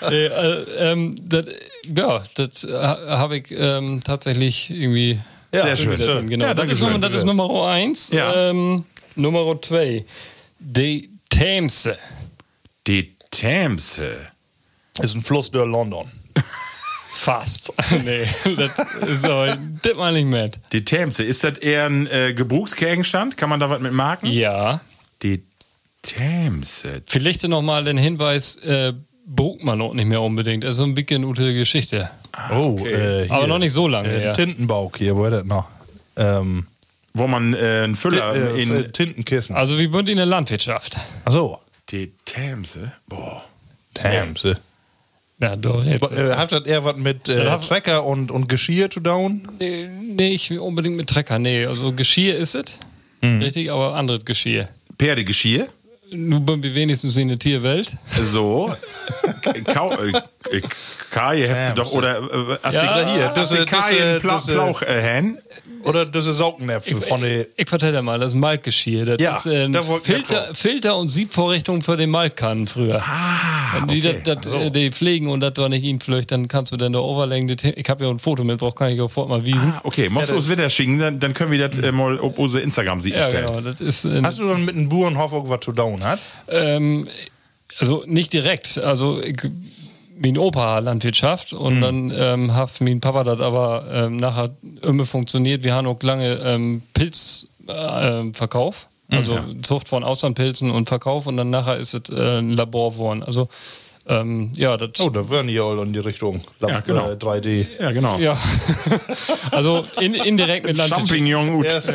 nee, 0.09 0.25
äh, 0.25 0.63
ähm, 0.79 1.13
das, 1.27 1.45
ja, 1.95 2.23
das 2.35 2.63
äh, 2.63 2.71
habe 2.73 3.37
ich 3.37 3.51
ähm, 3.51 4.01
tatsächlich 4.03 4.69
irgendwie. 4.71 5.19
Ja, 5.53 5.63
Sehr 5.63 5.77
schön. 5.77 5.97
drin, 5.99 6.27
Genau. 6.29 6.45
Ja, 6.45 6.53
das, 6.53 6.69
ist 6.71 6.79
Nummer, 6.79 6.91
schön. 6.93 7.01
das 7.01 7.13
ist 7.15 7.23
Nummer 7.25 7.67
eins. 7.67 8.09
Ja. 8.11 8.49
Ähm, 8.49 8.85
Nummer 9.15 9.61
zwei. 9.61 10.03
Die 10.59 11.09
Themse. 11.29 11.97
Die 12.87 13.15
Themse. 13.29 14.15
Ist 14.99 15.15
ein 15.15 15.23
Fluss 15.23 15.51
durch 15.51 15.67
London. 15.67 16.09
Fast. 17.13 17.71
nee, 18.03 18.25
das 18.57 19.09
ist 19.09 19.25
aber, 19.25 19.55
das 19.81 20.15
ich 20.15 20.25
mit. 20.25 20.59
Die 20.71 20.83
Themse, 20.83 21.23
ist 21.23 21.43
das 21.43 21.59
eher 21.59 21.85
ein 21.85 22.07
äh, 22.07 22.33
Gebrauchsgegenstand? 22.33 23.37
Kann 23.37 23.49
man 23.49 23.59
da 23.59 23.69
was 23.69 23.79
mit 23.79 23.93
marken? 23.93 24.27
Ja. 24.27 24.81
Die 25.21 25.43
Themse. 26.01 27.03
Vielleicht 27.05 27.47
noch 27.47 27.61
mal 27.61 27.83
den 27.83 27.97
Hinweis, 27.97 28.57
äh, 28.57 28.93
braucht 29.25 29.63
man 29.63 29.81
auch 29.81 29.93
nicht 29.93 30.05
mehr 30.05 30.21
unbedingt. 30.21 30.63
Das 30.63 30.71
ist 30.71 30.77
so 30.77 30.83
ein 30.83 30.93
bisschen 30.95 31.23
gute 31.23 31.53
Geschichte. 31.53 32.09
Oh, 32.51 32.77
äh, 32.85 33.23
hier. 33.23 33.31
Aber 33.31 33.47
noch 33.47 33.59
nicht 33.59 33.73
so 33.73 33.87
lange 33.87 34.09
Äh, 34.09 34.19
her. 34.19 34.33
Tintenbauch 34.33 34.91
hier, 34.97 35.15
wo 35.15 35.25
ist 35.25 35.31
das 35.31 35.45
noch? 35.45 35.65
Ähm, 36.15 36.67
Wo 37.13 37.27
man 37.27 37.53
äh, 37.53 37.81
einen 37.83 37.95
Füller 37.95 38.35
äh, 38.55 38.61
in. 38.61 38.71
äh, 38.75 38.89
Tintenkissen. 38.91 39.55
Also 39.55 39.77
wir 39.77 39.91
sind 39.91 40.09
in 40.09 40.17
der 40.17 40.25
Landwirtschaft. 40.25 40.97
Achso. 41.25 41.59
die 41.89 42.11
Themse? 42.25 42.91
Boah. 43.07 43.43
Themse. 43.93 44.57
Ja, 45.39 45.55
doch. 45.55 45.83
Jetzt. 45.83 46.11
Äh, 46.11 46.35
hat 46.35 46.51
das 46.51 46.65
eher 46.65 46.83
was 46.85 46.95
mit 46.95 47.27
äh, 47.29 47.57
Trecker 47.59 48.05
und, 48.05 48.31
und 48.31 48.47
Geschirr 48.49 48.89
zu 48.89 48.99
tun? 48.99 49.47
nee, 49.59 49.87
nicht 49.87 50.51
unbedingt 50.51 50.95
mit 50.97 51.09
Trecker. 51.09 51.37
Nee, 51.39 51.65
also 51.65 51.91
Geschirr 51.93 52.35
ist 52.37 52.55
es. 52.55 52.79
Mhm. 53.21 53.41
Richtig, 53.41 53.71
aber 53.71 53.95
anderes 53.95 54.25
Geschirr. 54.25 54.69
Perdegeschirr? 54.97 55.67
Nur 56.13 56.39
bin 56.41 56.61
wir 56.61 56.75
wenigstens 56.75 57.17
in 57.17 57.27
der 57.27 57.39
Tierwelt. 57.39 57.91
So. 58.31 58.75
Kau 59.73 59.91
äh, 59.97 60.11
äh, 60.51 60.61
Kai 61.09 61.41
habt 61.47 61.69
ihr 61.69 61.73
doch, 61.75 61.91
oder 61.93 62.17
äh, 62.17 62.57
hast 62.63 62.73
Ja, 62.75 62.99
du 62.99 63.05
hier, 63.13 63.27
das, 63.29 63.49
du 63.49 63.57
äh, 63.57 63.65
Kai 63.65 63.77
das, 63.77 63.91
äh, 63.91 64.01
einen 64.03 64.21
Pla 64.21 64.33
das, 64.35 64.47
äh, 64.49 64.53
Plauch 64.53 64.81
äh, 64.83 65.01
Hen? 65.01 65.37
Oder 65.85 66.05
das 66.05 66.25
ist 66.25 66.37
Saugnäpfe 66.37 66.95
von 67.01 67.21
der. 67.21 67.47
Ich 67.57 67.67
vertell 67.69 67.91
dir 67.91 68.01
mal, 68.01 68.19
das 68.19 68.29
ist 68.33 68.39
Malkgeschirr. 68.39 69.05
Das 69.05 69.17
Ja, 69.21 69.37
ist 69.37 69.45
äh, 69.45 69.67
ich 69.67 70.03
Filter. 70.03 70.49
Filter 70.55 70.97
und 70.97 71.09
Siebvorrichtung 71.09 71.81
für 71.81 71.97
den 71.97 72.09
Malkannen 72.09 72.67
früher. 72.67 73.01
Ah, 73.05 73.85
die, 73.89 73.99
okay. 74.05 74.19
das, 74.23 74.41
das, 74.41 74.53
äh, 74.53 74.71
die 74.71 74.91
pflegen 74.91 75.27
und 75.29 75.41
das 75.41 75.53
war 75.57 75.69
nicht 75.69 75.83
ihn 75.83 75.99
flöcht, 75.99 76.31
dann 76.31 76.47
kannst 76.47 76.71
du 76.71 76.77
dann 76.77 76.95
das 77.47 77.61
hin- 77.61 77.73
Ich 77.75 77.89
habe 77.89 78.05
ja 78.05 78.09
ein 78.11 78.19
Foto 78.19 78.43
mitgebracht, 78.43 78.75
kann 78.77 78.91
ich 78.91 79.01
auch 79.01 79.11
fort 79.11 79.29
mal 79.29 79.45
wiesen. 79.45 79.73
Ah, 79.75 79.81
okay, 79.83 80.09
musst 80.09 80.29
du 80.29 80.35
uns 80.35 80.49
wieder 80.49 80.69
schicken, 80.69 80.99
dann, 80.99 81.19
dann 81.19 81.33
können 81.33 81.51
wir 81.51 81.67
das 81.67 81.77
äh, 81.79 81.91
mal 81.91 82.19
auf 82.19 82.37
unsere 82.37 82.63
Instagram-Seite 82.63 83.15
ja, 83.15 83.21
stellen. 83.23 83.45
genau. 83.47 83.61
Das 83.61 83.81
ist, 83.81 84.05
äh, 84.05 84.21
Hast 84.23 84.39
du 84.39 84.47
dann 84.47 84.63
mit 84.65 84.75
einem 84.75 84.89
Bauernhof 84.89 85.33
auch 85.33 85.49
was 85.49 85.59
zu 85.61 85.71
tun 85.71 86.03
hat? 86.03 86.19
ähm, 86.49 87.07
also 87.79 88.03
nicht 88.05 88.31
direkt. 88.33 88.77
Also 88.83 89.21
ich, 89.23 89.37
mein 90.23 90.37
Opa 90.37 90.79
Landwirtschaft 90.79 91.53
und 91.53 91.81
dann 91.81 92.11
ähm, 92.15 92.55
hat 92.55 92.79
mein 92.79 93.01
Papa 93.01 93.23
das 93.23 93.39
aber 93.41 93.85
ähm, 93.91 94.15
nachher 94.15 94.49
immer 94.81 95.05
funktioniert. 95.05 95.63
Wir 95.63 95.73
haben 95.73 95.87
auch 95.87 96.01
lange 96.01 96.39
ähm, 96.43 96.81
Pilzverkauf. 96.93 97.47
Äh, 97.67 98.19
ähm, 98.19 98.33
Verkauf. 98.33 98.87
also 99.11 99.39
Zucht 99.61 99.89
von 99.89 100.03
Auslandpilzen 100.03 100.71
und 100.71 100.87
Verkauf 100.87 101.27
und 101.27 101.37
dann 101.37 101.49
nachher 101.49 101.77
ist 101.77 101.93
es 101.93 102.09
äh, 102.09 102.39
ein 102.39 102.51
Labor 102.51 102.93
geworden. 102.93 103.21
Also 103.21 103.49
ähm, 104.07 104.51
ja, 104.55 104.75
das 104.75 104.99
Oh, 104.99 105.09
da 105.09 105.29
würden 105.29 105.47
die 105.47 105.59
all 105.59 105.79
in 105.79 105.93
die 105.93 105.99
Richtung. 105.99 106.41
Ja, 106.61 106.81
genau. 106.81 107.09
Äh, 107.09 107.15
3D. 107.15 107.67
Ja, 107.79 107.91
genau. 107.91 108.17
ja. 108.17 108.37
also 109.51 109.85
in, 109.99 110.13
indirekt 110.13 110.65
mit 110.65 110.77
Landwirtschaft. 110.77 111.09
Champignon 111.09 111.57
gut. 111.57 111.65
Erst, 111.65 111.93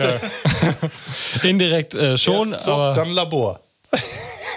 Indirekt 1.42 1.94
äh, 1.94 2.16
schon, 2.16 2.52
erst 2.52 2.64
Zucht, 2.64 2.74
aber 2.74 2.94
dann 2.94 3.10
Labor. 3.10 3.60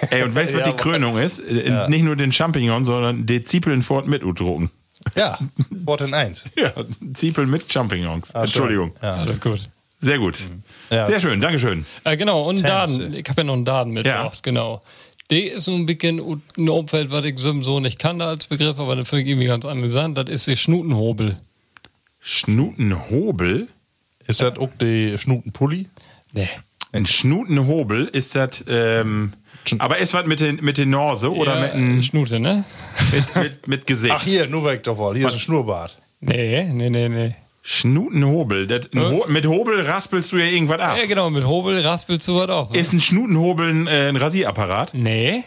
Ey, 0.10 0.24
und 0.24 0.34
weißt 0.36 0.54
du, 0.54 0.58
was 0.60 0.66
Ja, 0.66 0.72
die 0.72 0.78
Krönung 0.78 1.18
ist? 1.18 1.39
Äh, 1.39 1.88
Nicht 1.89 2.04
nur 2.04 2.16
den 2.16 2.32
Champignon, 2.32 2.86
sondern 2.86 3.26
die 3.26 3.44
Zwiebeln 3.44 3.84
fort 3.84 4.08
mit 4.08 4.24
udrucken. 4.24 4.70
Ja, 5.16 5.38
Wort 5.70 6.02
in 6.02 6.14
1. 6.14 6.46
Ja, 6.56 6.72
Zwiebeln 7.14 7.50
mit 7.50 7.72
Champignons. 7.72 8.32
Entschuldigung. 8.32 8.94
Ja. 9.02 9.16
alles 9.16 9.42
gut. 9.42 9.60
Sehr 10.00 10.18
gut. 10.20 10.39
Ja. 10.89 11.06
Sehr 11.06 11.22
schön, 11.22 11.39
Dankeschön. 11.42 11.86
Äh, 12.04 12.18
genau, 12.18 12.44
und 12.50 12.58
Tänze. 12.58 12.70
Daden. 13.00 13.14
Ich 13.14 13.28
habe 13.30 13.42
ja 13.42 13.44
noch 13.46 13.54
einen 13.54 13.66
Daden 13.66 13.94
mitgebracht, 13.94 14.36
Ja. 14.36 14.42
genau. 14.44 14.82
Die 15.30 15.44
ist 15.48 15.66
so 15.66 15.74
ein 15.76 15.86
bisschen 15.86 16.20
ein 16.58 16.70
Umfeld, 16.70 17.10
was 17.12 17.24
ich 17.26 17.38
so 17.39 17.80
nicht 17.80 18.00
kannte 18.00 18.26
als 18.26 18.48
Begriff, 18.48 18.80
aber 18.80 18.96
das 18.96 19.08
finde 19.10 19.24
ich 19.24 19.30
irgendwie 19.30 19.48
ganz 19.48 19.66
amüsant. 19.66 20.18
Das 20.18 20.30
ist 20.30 20.46
die 20.48 20.58
Schnutenhobel. 20.58 21.38
Schnutenhobel? 22.20 23.68
Ist 24.28 24.42
das 24.42 24.58
auch 24.58 24.70
die 24.80 25.18
Schnutenpulli? 25.18 25.88
Nee. 26.34 26.48
Ein 26.94 27.06
Schnutenhobel 27.06 28.06
ist 28.08 28.36
das, 28.36 28.64
ähm, 28.68 29.34
aber 29.80 29.97
ist 29.97 30.14
was 30.14 30.26
mit 30.26 30.39
den, 30.39 30.57
mit 30.57 30.78
den 30.78 30.89
Norse 30.89 31.32
oder 31.34 31.55
ja, 31.55 31.62
mit, 31.62 31.74
ein, 31.74 32.03
Schnute, 32.03 32.39
ne? 32.39 32.64
mit, 33.12 33.36
mit, 33.36 33.68
mit 33.68 33.88
Gesicht? 33.88 34.14
Ach, 34.16 34.24
hier, 34.24 34.47
nur 34.47 34.66
weg 34.66 34.84
davon. 34.84 35.16
Hier 35.16 35.28
ist 35.28 35.36
ein 35.36 35.39
Schnurrbart. 35.39 35.97
Nee, 36.20 36.64
nee, 36.72 36.89
nee, 36.89 37.09
nee. 37.09 37.36
Schnutenhobel. 37.64 38.66
Das, 38.68 38.89
Ho 38.95 39.26
mit 39.28 39.45
Hobel 39.45 39.82
raspelst 39.82 40.32
du 40.32 40.38
ja 40.38 40.45
irgendwas 40.45 40.80
ab. 40.80 40.97
Ja, 40.97 41.05
genau, 41.05 41.30
mit 41.30 41.45
Hobel 41.45 41.80
raspelst 41.80 42.28
du 42.28 42.36
was 42.36 42.49
auch. 42.49 42.72
Ne? 42.72 42.80
Ist 42.80 42.93
ein 42.93 42.99
Schnutenhobel 42.99 43.70
ein, 43.70 43.88
äh, 43.88 44.09
ein 44.09 44.16
Rasierapparat? 44.16 44.93
Nee. 44.93 45.43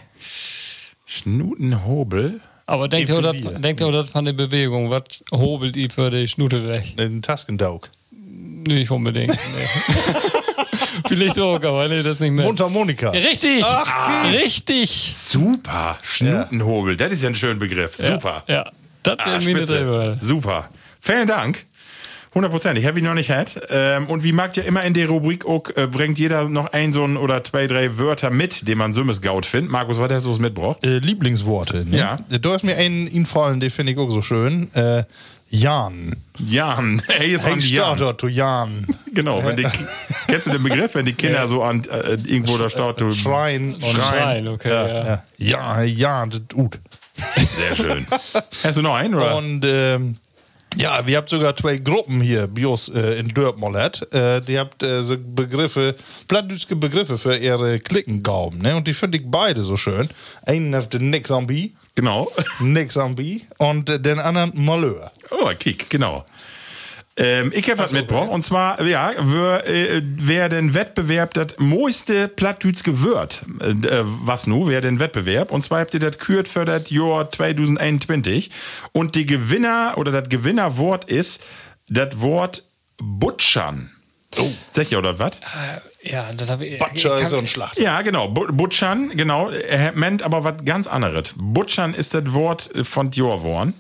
Schnutenhobel? 1.07 2.41
Aber 2.67 2.89
denkt 2.89 3.11
ihr, 3.11 3.21
das, 3.21 3.37
denkt 3.61 3.81
ihr 3.81 3.93
das 3.93 4.11
von 4.11 4.25
der 4.25 4.33
Bewegung? 4.33 4.91
Was 4.91 5.03
hobelt 5.33 5.77
ihr 5.77 5.91
für 5.91 6.11
die 6.11 6.29
Schnute 6.29 6.67
weg? 6.67 6.95
Ein 6.99 7.21
Taskendaug. 7.21 7.91
Nicht 8.67 8.91
unbedingt. 8.91 9.37
Nee. 9.55 10.41
Vielleicht 11.09 11.39
auch, 11.39 11.55
aber 11.57 11.89
nee, 11.89 12.03
das 12.03 12.21
nicht 12.21 12.33
mehr. 12.33 12.45
Mundharmonika. 12.45 13.11
Richtig! 13.11 13.65
Richtig! 14.33 15.15
Super. 15.17 15.99
Schnutenhobel. 16.03 16.97
Das 16.97 17.13
ist 17.13 17.23
ja 17.23 17.29
ein 17.29 17.35
schöner 17.35 17.55
Begriff. 17.59 17.97
Super. 17.97 18.43
Ja, 18.47 18.71
das 19.03 19.19
Ah, 19.19 19.27
wäre 19.27 19.37
mir 19.43 19.57
spitze. 19.57 19.67
selber. 19.67 20.17
Super. 20.21 20.69
Vielen 21.01 21.29
Dank. 21.29 21.65
100 22.31 22.51
Prozent. 22.51 22.77
Ich 22.79 22.87
habe 22.87 22.99
ihn 22.99 23.05
noch 23.05 23.15
nicht 23.15 23.29
gehabt. 23.29 23.61
Ähm, 23.71 24.07
und 24.07 24.25
wie 24.25 24.33
mag 24.33 24.57
ja 24.57 24.65
immer 24.65 24.83
in 24.85 24.93
der 24.93 25.07
Rubrik 25.07 25.47
auch, 25.47 25.63
äh, 25.77 25.87
bringt 25.87 26.19
jeder 26.19 26.49
noch 26.49 26.73
ein 26.73 26.93
so 26.93 27.05
ein 27.05 27.17
oder 27.17 27.45
zwei, 27.45 27.69
drei 27.69 27.97
Wörter 27.97 28.31
mit, 28.31 28.67
die 28.67 28.75
man 28.75 28.93
Sümmes 28.93 29.23
Gaut 29.23 29.47
findet. 29.47 29.71
Markus, 29.71 30.01
was 30.01 30.11
hast 30.13 30.27
du 30.27 30.33
mitgebracht? 30.39 30.85
Äh, 30.85 30.99
Lieblingsworte. 30.99 31.85
Ne? 31.89 31.97
Ja. 31.97 32.17
Da 32.29 32.57
ist 32.57 32.65
mir 32.65 32.77
ein 32.77 33.07
infallen, 33.07 33.61
den 33.61 33.71
finde 33.71 33.93
ich 33.93 33.99
auch 33.99 34.11
so 34.11 34.21
schön. 34.21 34.69
Äh, 34.75 35.05
Jan. 35.49 36.17
Jan. 36.39 37.03
Hey, 37.07 37.35
ist 37.35 37.45
Hey, 37.47 37.53
an 37.53 37.61
Jan. 37.61 37.97
Starter 37.97 38.17
to 38.17 38.29
Jan. 38.29 38.87
Genau. 39.13 39.45
Wenn 39.45 39.57
die, 39.57 39.67
kennst 40.27 40.47
du 40.47 40.51
den 40.51 40.63
Begriff, 40.63 40.95
wenn 40.95 41.07
die 41.07 41.13
Kinder 41.13 41.47
so 41.49 41.63
an 41.63 41.83
äh, 41.85 42.15
irgendwo 42.27 42.59
da 42.59 42.69
staut, 42.69 43.01
du 43.01 43.13
Schreien. 43.13 43.77
Schreien, 43.81 44.49
okay. 44.49 44.69
Ja. 44.69 45.05
Ja, 45.39 45.83
ja, 45.83 45.83
Jan, 45.83 46.31
das 46.31 46.41
gut. 46.53 46.81
Sehr 47.57 47.77
schön. 47.77 48.07
Hast 48.65 48.77
du 48.77 48.83
noch 48.83 48.95
einen, 48.95 49.15
oder? 49.15 49.37
Und 49.37 49.65
ähm, 49.65 50.17
ja, 50.77 51.07
wir 51.07 51.17
habt 51.17 51.31
sogar 51.31 51.57
zwei 51.57 51.77
Gruppen 51.77 52.21
hier, 52.21 52.49
Bios 52.49 52.89
äh, 52.89 53.19
in 53.21 53.29
Dörpmollet. 53.29 54.13
Äh, 54.13 54.41
die 54.41 54.59
habt 54.59 54.83
äh, 54.83 55.03
so 55.03 55.17
Begriffe, 55.17 55.95
plattdütske 56.27 56.75
Begriffe 56.75 57.17
für 57.17 57.37
ihre 57.37 57.79
Klickengauben. 57.79 58.61
Ne? 58.61 58.75
Und 58.75 58.89
die 58.89 58.95
finde 58.95 59.19
ich 59.19 59.25
beide 59.27 59.63
so 59.63 59.77
schön. 59.77 60.09
Einen 60.45 60.75
hat 60.75 60.93
den 60.93 61.11
Nix 61.11 61.31
am 61.31 61.47
Bi, 61.47 61.75
Genau. 61.95 62.31
Nix 62.59 62.97
am 62.97 63.15
Bi 63.15 63.43
und 63.59 63.89
den 64.05 64.19
anderen 64.19 64.53
Malheur. 64.55 65.13
Oh, 65.31 65.51
Kick, 65.59 65.89
genau. 65.91 66.25
Ähm, 67.17 67.53
ich 67.55 67.71
habe 67.71 67.79
was 67.79 67.93
mitgebracht. 67.93 68.29
Und 68.29 68.43
zwar, 68.43 68.83
ja, 68.83 69.13
wer, 69.21 69.69
äh, 69.69 70.03
wer 70.03 70.49
den 70.49 70.75
Wettbewerb 70.75 71.33
das 71.35 71.57
moiste 71.59 72.27
Plattdütske 72.27 73.05
Wort, 73.05 73.45
äh, 73.61 73.71
äh, 73.71 74.03
was 74.05 74.49
nu, 74.49 74.67
wer 74.67 74.81
den 74.81 74.99
Wettbewerb, 74.99 75.53
und 75.53 75.63
zwar 75.63 75.81
habt 75.81 75.95
ihr 75.95 76.01
das 76.01 76.19
kürt 76.19 76.49
für 76.49 76.65
das 76.65 76.91
Jahr 76.91 77.31
2021. 77.31 78.51
Und 78.91 79.15
die 79.15 79.27
Gewinner 79.27 79.95
oder 79.97 80.11
das 80.11 80.29
Gewinnerwort 80.29 81.05
ist 81.05 81.45
das 81.89 82.21
Wort 82.21 82.65
Butschern. 82.97 83.94
Oh. 84.39 84.51
Sag 84.71 84.91
ich 84.91 84.97
oder 84.97 85.19
was? 85.19 85.33
Ja, 86.03 86.33
das 86.33 86.51
habe 86.51 86.67
ich. 86.67 86.79
Batscher 86.79 87.17
ich 87.19 87.25
ist 87.25 87.31
so 87.31 87.39
ein 87.39 87.47
Schlacht. 87.47 87.79
Ja, 87.79 88.03
genau. 88.03 88.29
Bu- 88.29 88.53
Butschern, 88.53 89.11
genau. 89.17 89.51
Er 89.51 89.93
meint 89.93 90.23
aber 90.23 90.45
was 90.45 90.65
ganz 90.65 90.87
anderes. 90.87 91.35
Butschern 91.37 91.95
ist 91.95 92.15
das 92.15 92.33
Wort 92.33 92.71
von 92.83 93.11
Dior 93.11 93.43
worden. 93.43 93.75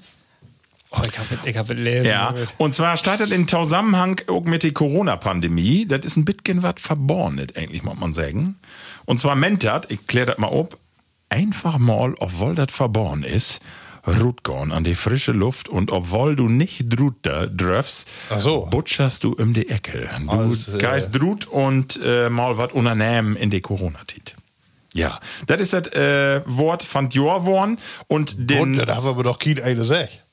Oh, 0.90 1.00
ich 1.10 1.18
habe 1.18 1.38
ich 1.44 1.56
hab 1.56 1.68
lesen. 1.70 2.04
Ja, 2.06 2.34
und 2.56 2.72
zwar 2.72 2.96
startet 2.96 3.32
in 3.32 3.48
Zusammenhang 3.48 4.20
auch 4.28 4.44
mit 4.44 4.62
der 4.62 4.72
Corona-Pandemie. 4.72 5.86
Das 5.86 6.04
ist 6.04 6.16
ein 6.16 6.24
bisschen 6.24 6.62
was 6.62 6.74
verbornet, 6.78 7.56
eigentlich, 7.56 7.82
muss 7.82 7.98
man 7.98 8.14
sagen. 8.14 8.56
Und 9.04 9.18
zwar 9.18 9.34
meint 9.34 9.64
das, 9.64 9.82
ich 9.88 10.06
kläre 10.06 10.26
das 10.26 10.38
mal 10.38 10.48
ob, 10.48 10.78
einfach 11.30 11.78
mal, 11.78 12.14
obwohl 12.20 12.54
das 12.54 12.68
verborgen 12.70 13.24
ist, 13.24 13.60
Rutgorn 14.06 14.72
an 14.72 14.84
die 14.84 14.94
frische 14.94 15.32
Luft 15.32 15.68
und 15.68 15.90
obwohl 15.90 16.36
du 16.36 16.48
nicht 16.48 16.86
drut 16.88 17.14
da 17.22 17.46
dröfst, 17.46 18.08
so. 18.36 18.66
butcherst 18.70 19.24
du 19.24 19.32
um 19.32 19.54
die 19.54 19.68
Ecke. 19.68 20.10
Du 20.20 20.30
Als, 20.30 20.68
äh, 20.68 20.78
geist 20.78 21.18
drut 21.18 21.46
und 21.46 22.00
äh, 22.04 22.28
mal 22.28 22.58
wat 22.58 22.72
unternehmen 22.72 23.36
in 23.36 23.50
die 23.50 23.60
Corona-Tit. 23.60 24.36
Ja, 24.94 25.18
das 25.46 25.60
ist 25.60 25.72
das 25.72 25.88
äh, 25.88 26.42
Wort 26.46 26.82
von 26.84 27.10
Jorworn 27.10 27.78
und 28.06 28.38
Und 28.38 28.50
den 28.50 28.76
da 28.76 28.96
haben 28.96 29.16
wir 29.16 29.24
doch 29.24 29.38
kein 29.38 29.60
eine 29.60 29.84
Sech. 29.84 30.23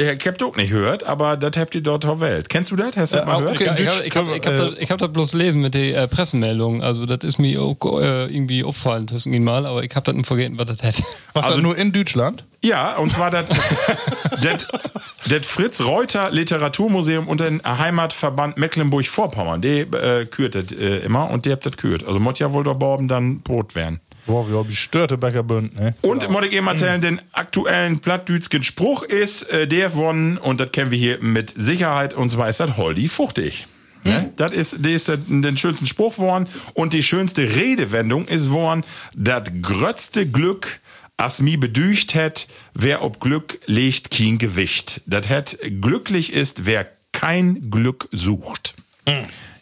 Äh, 0.00 0.14
ich 0.14 0.26
hab 0.26 0.42
auch 0.42 0.56
nicht 0.56 0.70
gehört, 0.70 1.04
aber 1.04 1.36
das 1.36 1.52
habt 1.56 1.74
ihr 1.74 1.82
dort 1.82 2.04
auf 2.06 2.20
Welt. 2.20 2.48
Kennst 2.48 2.70
du 2.70 2.76
das? 2.76 2.96
Hast 2.96 3.12
du 3.12 3.16
das 3.16 3.24
Äh, 3.24 3.28
mal 3.28 3.34
auch- 3.34 3.52
gehört? 3.52 3.60
okay. 3.60 3.82
Ich, 3.88 4.00
ich, 4.00 4.06
ich 4.06 4.16
habe 4.16 4.30
hab 4.32 4.78
ich 4.78 4.90
hab 4.90 4.98
das 4.98 5.12
bloß 5.12 5.32
lesen 5.34 5.60
mit 5.60 5.74
den 5.74 5.94
äh, 5.94 6.08
Pressemeldungen. 6.08 6.82
Also, 6.82 7.06
das 7.06 7.18
ist 7.22 7.38
mir 7.38 7.60
auch 7.62 7.76
äh, 8.00 8.26
irgendwie 8.26 8.64
aufgefallen, 8.64 9.06
zwischen 9.08 9.32
ihnen 9.34 9.44
mal, 9.44 9.66
aber 9.66 9.84
ich 9.84 9.94
habe 9.94 10.04
das 10.04 10.14
nicht 10.14 10.26
vergessen, 10.26 10.58
was 10.58 10.66
das 10.66 10.82
heißt. 10.82 11.02
Was 11.34 11.46
Also- 11.46 11.60
nur 11.60 11.76
in 11.78 11.92
Deutschland? 11.92 12.44
Ja, 12.62 12.96
und 12.96 13.10
zwar 13.10 13.30
das 13.30 13.46
Fritz 15.46 15.80
Reuter 15.80 16.30
Literaturmuseum 16.30 17.28
und 17.28 17.40
den 17.40 17.60
Heimatverband 17.64 18.58
Mecklenburg-Vorpommern. 18.58 19.60
Die 19.62 19.80
äh, 19.80 20.26
kürt 20.26 20.54
das 20.54 20.72
äh, 20.72 20.98
immer 20.98 21.30
und 21.30 21.46
die 21.46 21.52
habt 21.52 21.66
das 21.66 21.76
kürt. 21.76 22.04
Also 22.06 22.20
muss 22.20 22.38
ja 22.38 22.52
wohl 22.52 22.64
da 22.64 22.72
Borben 22.72 23.08
dann 23.08 23.40
Brot 23.40 23.74
werden. 23.74 24.00
Boah, 24.30 24.48
wir 24.48 24.58
haben 24.58 24.68
die 24.68 24.76
störte 24.76 25.18
Bäckerbünd, 25.18 25.74
ne? 25.74 25.94
Und 26.02 26.28
muss 26.30 26.44
ich 26.46 26.52
eben 26.52 26.66
erzählen, 26.68 27.00
den 27.00 27.20
aktuellen 27.32 27.98
plattdütschen 27.98 28.62
Spruch 28.62 29.02
ist 29.02 29.42
äh, 29.50 29.66
der 29.66 29.90
von, 29.90 30.38
und 30.38 30.60
das 30.60 30.70
kennen 30.70 30.92
wir 30.92 30.98
hier 30.98 31.18
mit 31.20 31.52
Sicherheit, 31.56 32.14
und 32.14 32.30
zwar 32.30 32.48
ist 32.48 32.60
das 32.60 32.76
Holdi 32.76 33.08
fuchtig. 33.08 33.66
Ne? 34.04 34.32
Das 34.36 34.52
ist, 34.52 34.76
das 34.80 34.92
ist 34.92 35.08
der- 35.08 35.16
den 35.16 35.56
schönsten 35.56 35.86
Spruch 35.86 36.16
worden. 36.18 36.46
Und 36.74 36.92
die 36.92 37.02
schönste 37.02 37.42
Redewendung 37.56 38.28
ist 38.28 38.50
worden, 38.50 38.84
das 39.14 39.50
grötzte 39.60 40.26
Glück, 40.26 40.78
as 41.16 41.42
mi 41.42 41.56
bedücht 41.56 42.14
hätt, 42.14 42.46
wer 42.72 43.02
ob 43.02 43.20
Glück 43.20 43.58
legt 43.66 44.10
kein 44.12 44.38
Gewicht. 44.38 45.02
Das 45.06 45.28
hätt 45.28 45.58
glücklich 45.82 46.32
ist, 46.32 46.64
wer 46.66 46.86
kein 47.12 47.70
Glück 47.70 48.08
sucht. 48.12 48.74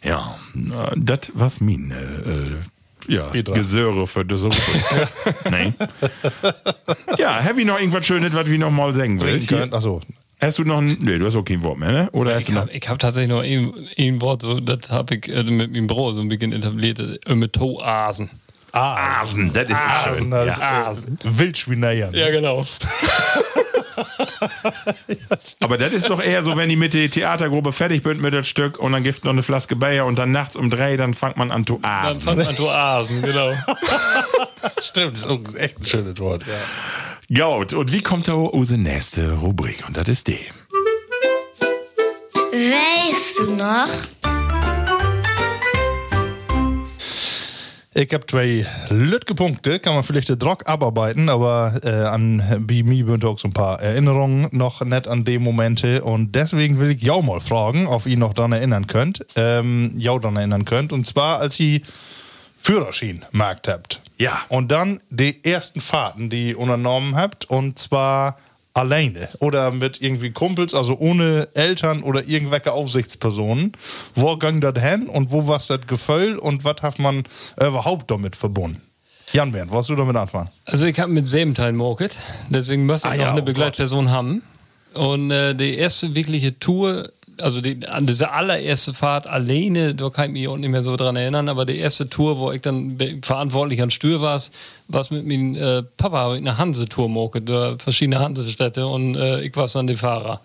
Ja, 0.03 0.39
äh, 0.55 0.91
das 0.95 1.31
was 1.33 1.59
min 1.59 1.91
äh, 1.91 2.78
ja, 3.09 3.23
Petra. 3.23 3.53
Gesöre 3.53 4.07
für 4.07 4.23
das 4.25 4.41
nee. 5.51 5.73
Ja, 7.17 7.43
hab 7.43 7.57
ich 7.57 7.65
noch 7.65 7.79
irgendwas 7.79 8.05
Schönes, 8.05 8.33
was 8.33 8.47
wir 8.49 8.57
noch 8.59 8.71
mal 8.71 8.93
sagen 8.93 9.19
will? 9.21 9.39
Achso. 9.71 10.01
Hast 10.41 10.57
du 10.57 10.63
noch 10.63 10.77
ein, 10.77 10.97
nee, 11.01 11.17
du 11.17 11.25
hast 11.25 11.35
auch 11.35 11.43
kein 11.43 11.61
Wort 11.63 11.77
mehr, 11.79 11.91
ne? 11.91 12.09
Oder 12.13 12.35
hast 12.35 12.41
Ich 12.41 12.45
du 12.47 12.53
noch? 12.53 12.61
habe 12.61 12.71
hab 12.73 12.99
tatsächlich 12.99 13.29
noch 13.29 13.41
ein, 13.43 13.73
ein 13.97 14.21
Wort, 14.21 14.41
so, 14.43 14.57
das 14.59 14.89
habe 14.89 15.15
ich 15.15 15.27
äh, 15.27 15.43
mit 15.43 15.73
meinem 15.73 15.87
Bro 15.87 16.13
so 16.13 16.21
ein 16.21 16.29
bisschen 16.29 16.53
etabliert, 16.53 16.99
äh, 17.27 17.35
mit 17.35 17.51
Toasen. 17.53 18.29
Asen, 18.71 19.51
das 19.53 19.65
ist 19.69 19.75
Asen, 19.75 20.17
schön. 20.17 20.31
das 20.31 20.57
Ja. 20.57 20.89
ist, 20.91 21.05
äh, 21.09 21.11
Wildschwineiern. 21.23 22.13
Ja, 22.13 22.29
genau. 22.29 22.65
Aber 25.63 25.77
das 25.77 25.91
ist 25.93 26.09
doch 26.09 26.21
eher 26.21 26.41
so, 26.43 26.55
wenn 26.57 26.69
die 26.69 26.75
mit 26.75 26.93
der 26.93 27.09
Theatergruppe 27.09 27.71
fertig 27.73 28.03
sind 28.03 28.21
mit 28.21 28.33
dem 28.33 28.43
Stück 28.43 28.77
und 28.79 28.91
dann 28.93 29.03
gibt 29.03 29.23
noch 29.25 29.31
eine 29.31 29.43
Flaske 29.43 29.75
Bayer 29.75 30.05
und 30.05 30.17
dann 30.17 30.31
nachts 30.31 30.55
um 30.55 30.69
drei, 30.69 30.95
dann 30.97 31.13
fängt 31.13 31.37
man 31.37 31.51
an 31.51 31.65
zu 31.65 31.79
Dann 31.81 31.91
asen. 32.07 32.21
fand 32.23 32.37
man 32.45 32.55
Toasen, 32.55 33.21
genau. 33.21 33.51
Stimmt, 34.81 35.13
das 35.13 35.19
ist 35.21 35.27
auch 35.27 35.39
echt 35.55 35.79
ein 35.79 35.85
schönes 35.85 36.17
Wort. 36.19 36.43
Ja. 36.47 37.47
Gut, 37.57 37.73
und 37.73 37.91
wie 37.91 38.01
kommt 38.01 38.27
da 38.27 38.33
unsere 38.33 38.79
nächste 38.79 39.33
Rubrik? 39.33 39.83
Und 39.87 39.97
das 39.97 40.07
ist 40.07 40.27
die. 40.27 40.39
Weißt 42.51 43.39
du 43.39 43.51
noch? 43.51 43.87
Ich 47.99 48.13
habe 48.13 48.25
zwei 48.25 48.65
lütge 48.87 49.35
Punkte, 49.35 49.77
kann 49.77 49.93
man 49.93 50.05
vielleicht 50.05 50.29
den 50.29 50.39
Druck 50.39 50.69
abarbeiten, 50.69 51.27
aber 51.27 51.81
äh, 51.83 51.89
an 51.89 52.41
bei 52.61 52.81
mir 52.81 53.05
sind 53.05 53.25
auch 53.25 53.37
so 53.37 53.49
ein 53.49 53.51
paar 53.51 53.81
Erinnerungen 53.81 54.47
noch 54.53 54.79
nicht 54.79 55.05
an 55.05 55.25
die 55.25 55.37
Momente 55.37 56.01
und 56.01 56.33
deswegen 56.33 56.79
will 56.79 56.91
ich 56.91 57.01
jou 57.01 57.21
mal 57.21 57.41
fragen, 57.41 57.87
ob 57.87 58.05
ihr 58.05 58.15
noch 58.15 58.33
daran 58.33 58.53
erinnern 58.53 58.87
könnt, 58.87 59.25
ähm, 59.35 59.91
jou 59.97 60.17
daran 60.17 60.37
erinnern 60.37 60.63
könnt 60.63 60.93
und 60.93 61.07
zwar 61.07 61.41
als 61.41 61.59
ihr 61.59 61.81
Führerschein 62.57 63.25
markt 63.31 63.67
habt. 63.67 63.99
Ja. 64.17 64.43
Und 64.47 64.71
dann 64.71 65.01
die 65.09 65.43
ersten 65.43 65.81
Fahrten, 65.81 66.29
die 66.29 66.51
ihr 66.51 66.59
unternommen 66.59 67.17
habt 67.17 67.49
und 67.49 67.79
zwar 67.79 68.37
alleine 68.79 69.29
oder 69.39 69.71
mit 69.71 70.01
irgendwie 70.01 70.31
Kumpels, 70.31 70.73
also 70.73 70.97
ohne 70.97 71.49
Eltern 71.53 72.01
oder 72.03 72.27
irgendwelche 72.27 72.71
Aufsichtspersonen. 72.71 73.73
Wo 74.15 74.37
ging 74.37 74.61
das 74.61 74.81
hin 74.81 75.07
und 75.07 75.31
wo 75.31 75.47
war 75.47 75.61
das 75.65 75.81
Gefühl 75.87 76.37
und 76.37 76.63
was 76.63 76.81
hat 76.81 76.99
man 76.99 77.23
überhaupt 77.57 78.09
damit 78.09 78.35
verbunden? 78.35 78.81
Jan 79.31 79.51
Bernd, 79.51 79.71
was 79.71 79.87
du 79.87 79.95
damit 79.95 80.15
anfangen? 80.15 80.49
Also 80.65 80.85
ich 80.85 80.99
habe 80.99 81.11
mit 81.11 81.27
Säbenteil 81.27 81.71
Market, 81.71 82.17
deswegen 82.49 82.85
muss 82.85 83.01
ich 83.03 83.11
Ah 83.11 83.15
noch 83.15 83.21
ja, 83.21 83.31
eine 83.31 83.41
oh 83.41 83.45
Begleitperson 83.45 84.09
haben. 84.09 84.41
Und 84.95 85.29
äh, 85.29 85.53
die 85.53 85.77
erste 85.77 86.15
wirkliche 86.15 86.57
Tour, 86.57 87.11
also 87.41 87.61
die, 87.61 87.87
an 87.87 88.05
diese 88.05 88.31
allererste 88.31 88.93
Fahrt 88.93 89.27
alleine, 89.27 89.95
da 89.95 90.09
kann 90.09 90.25
ich 90.27 90.31
mich 90.31 90.47
auch 90.47 90.57
nicht 90.57 90.69
mehr 90.69 90.83
so 90.83 90.95
dran 90.95 91.15
erinnern, 91.15 91.49
aber 91.49 91.65
die 91.65 91.77
erste 91.77 92.09
Tour, 92.09 92.37
wo 92.37 92.51
ich 92.51 92.61
dann 92.61 92.97
verantwortlich 93.21 93.81
an 93.81 93.91
Stür 93.91 94.21
war, 94.21 94.41
war 94.87 95.05
mit 95.09 95.25
meinem 95.25 95.55
äh, 95.55 95.83
Papa 95.97 96.33
eine 96.33 96.57
Hansetour 96.57 97.31
da 97.41 97.75
verschiedene 97.77 98.19
Hansestädte 98.19 98.85
und 98.87 99.15
äh, 99.15 99.41
ich 99.41 99.55
war 99.55 99.67
dann 99.67 99.87
der 99.87 99.97
Fahrer. 99.97 100.41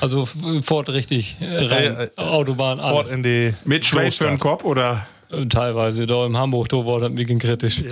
Also 0.00 0.28
fort 0.62 0.88
richtig 0.90 1.36
äh, 1.40 1.64
rein, 1.64 1.96
Äh, 1.96 2.04
äh, 2.04 2.10
Autobahn, 2.16 2.80
Fort 2.80 3.06
alles. 3.06 3.12
in 3.12 3.22
die 3.22 3.54
Mit 3.64 3.84
Schweiz 3.84 4.16
für 4.16 4.24
den. 4.24 4.38
Kopf 4.38 4.64
oder? 4.64 5.06
Äh, 5.30 5.46
Teilweise, 5.46 6.06
da 6.06 6.26
im 6.26 6.36
Hamburg, 6.36 6.68
da 6.68 6.78
war 6.78 7.00
das 7.00 7.10
ein 7.10 7.38
kritisch. 7.38 7.82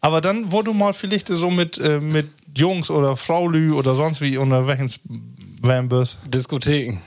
Aber 0.00 0.20
dann, 0.22 0.50
wo 0.50 0.62
du 0.62 0.72
mal 0.72 0.94
vielleicht 0.94 1.28
so 1.28 1.50
mit, 1.50 1.76
äh, 1.78 2.00
mit 2.00 2.28
Jungs 2.56 2.90
oder 2.90 3.16
Fraulü 3.16 3.72
oder 3.72 3.94
sonst 3.94 4.20
wie 4.22 4.38
unterwegs 4.38 4.98
werden 5.62 5.88
bist. 5.90 6.16
Diskotheken. 6.26 6.98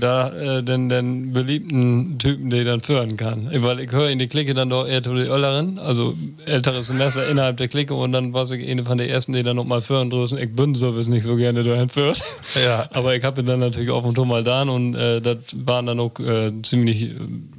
Da 0.00 0.28
äh, 0.30 0.62
den, 0.62 0.88
den 0.88 1.32
beliebten 1.32 2.18
Typen, 2.18 2.50
der 2.50 2.64
dann 2.64 2.80
führen 2.80 3.16
kann. 3.16 3.48
Weil 3.52 3.80
ich 3.80 3.92
höre 3.92 4.10
in 4.10 4.18
die 4.18 4.26
Clique 4.28 4.54
dann 4.54 4.68
doch 4.70 4.86
eher 4.86 5.02
zu 5.02 5.14
den 5.14 5.28
Ölleren, 5.28 5.78
also 5.78 6.14
älteres 6.46 6.88
Semester 6.88 7.28
innerhalb 7.28 7.56
der 7.56 7.68
Clique 7.68 7.94
und 7.94 8.12
dann 8.12 8.32
war 8.32 8.50
ich 8.50 8.68
eine 8.68 8.84
von 8.84 8.98
den 8.98 9.08
ersten, 9.08 9.32
die 9.32 9.42
dann 9.42 9.56
noch 9.56 9.64
mal 9.64 9.82
führen 9.82 10.10
drüssen. 10.10 10.38
Ich 10.38 10.54
bin 10.54 10.74
sowieso 10.74 11.10
nicht 11.10 11.24
so 11.24 11.36
gerne 11.36 11.62
dahin 11.62 11.88
führt. 11.88 12.22
Ja. 12.64 12.88
Aber 12.92 13.14
ich 13.14 13.24
habe 13.24 13.44
dann 13.44 13.60
natürlich 13.60 13.90
auf 13.90 14.04
und 14.04 14.16
zu 14.16 14.24
mal 14.24 14.42
da 14.42 14.62
und 14.62 14.94
äh, 14.94 15.20
das 15.20 15.38
waren 15.54 15.86
dann 15.86 16.00
auch 16.00 16.18
äh, 16.20 16.52
ziemlich 16.62 17.10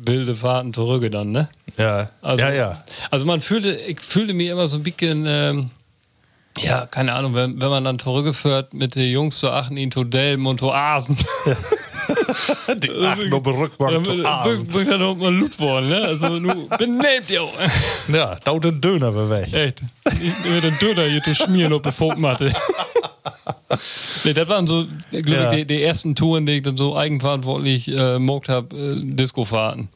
wilde 0.04 0.36
Fahrten 0.36 0.74
zurück 0.74 1.10
dann, 1.12 1.32
ne? 1.32 1.50
Ja, 1.78 2.10
Also, 2.22 2.46
ja, 2.46 2.54
ja. 2.54 2.84
Also 3.12 3.26
man 3.26 3.42
fühlte, 3.42 3.76
ich 3.76 4.00
fühlte 4.00 4.34
mich 4.34 4.48
immer 4.48 4.68
so 4.68 4.78
ein 4.78 4.84
bisschen, 4.84 5.26
ähm, 5.28 5.70
ja, 6.58 6.86
keine 6.86 7.14
Ahnung, 7.14 7.34
wenn, 7.36 7.60
wenn 7.60 7.70
man 7.70 7.84
dann 7.84 8.00
zurückgeführt 8.00 8.74
mit 8.74 8.96
den 8.96 9.12
Jungs 9.12 9.40
zu 9.40 9.50
achten, 9.52 9.76
in 9.78 9.92
Todelm 9.92 10.46
und 10.48 10.62
Oasen. 10.64 11.18
Die 12.78 12.92
achten 13.06 13.34
auf 13.34 13.44
der 13.44 13.54
Rückbank 13.54 14.06
zu 14.06 14.26
Asen. 14.26 14.68
bin 14.68 14.88
dann 14.90 15.02
auch 15.02 15.16
mal 15.16 15.34
Lut 15.34 15.60
worden, 15.60 15.90
ne? 15.90 15.98
Also, 16.04 16.40
nu 16.40 16.68
benehmt 16.78 17.30
ihr 17.30 17.44
auch. 17.44 17.54
Ja, 18.08 18.38
da 18.44 18.58
den 18.60 18.80
Döner 18.80 19.30
weg. 19.30 19.52
Echt. 19.54 19.82
Ich 20.22 20.50
mir 20.52 20.62
den 20.62 20.78
Döner 20.80 21.04
hier 21.04 21.24
zu 21.24 21.34
schmieren 21.36 21.74
auf 21.74 21.82
der 21.82 21.92
Funkmatte. 21.94 22.54
nee, 24.24 24.34
das 24.34 24.48
waren 24.48 24.68
so, 24.68 24.86
glaube 25.12 25.32
Ja. 25.32 25.52
ich, 25.52 25.58
die, 25.58 25.66
die 25.66 25.84
ersten 25.84 26.16
Touren, 26.16 26.46
die 26.46 26.54
ich 26.58 26.62
dann 26.64 26.78
so 26.78 26.96
eigenverantwortlich 26.96 27.88
äh, 27.90 28.20
mogt 28.20 28.50
habe, 28.50 28.76
äh, 28.76 28.96
Discofahrten. 29.02 29.90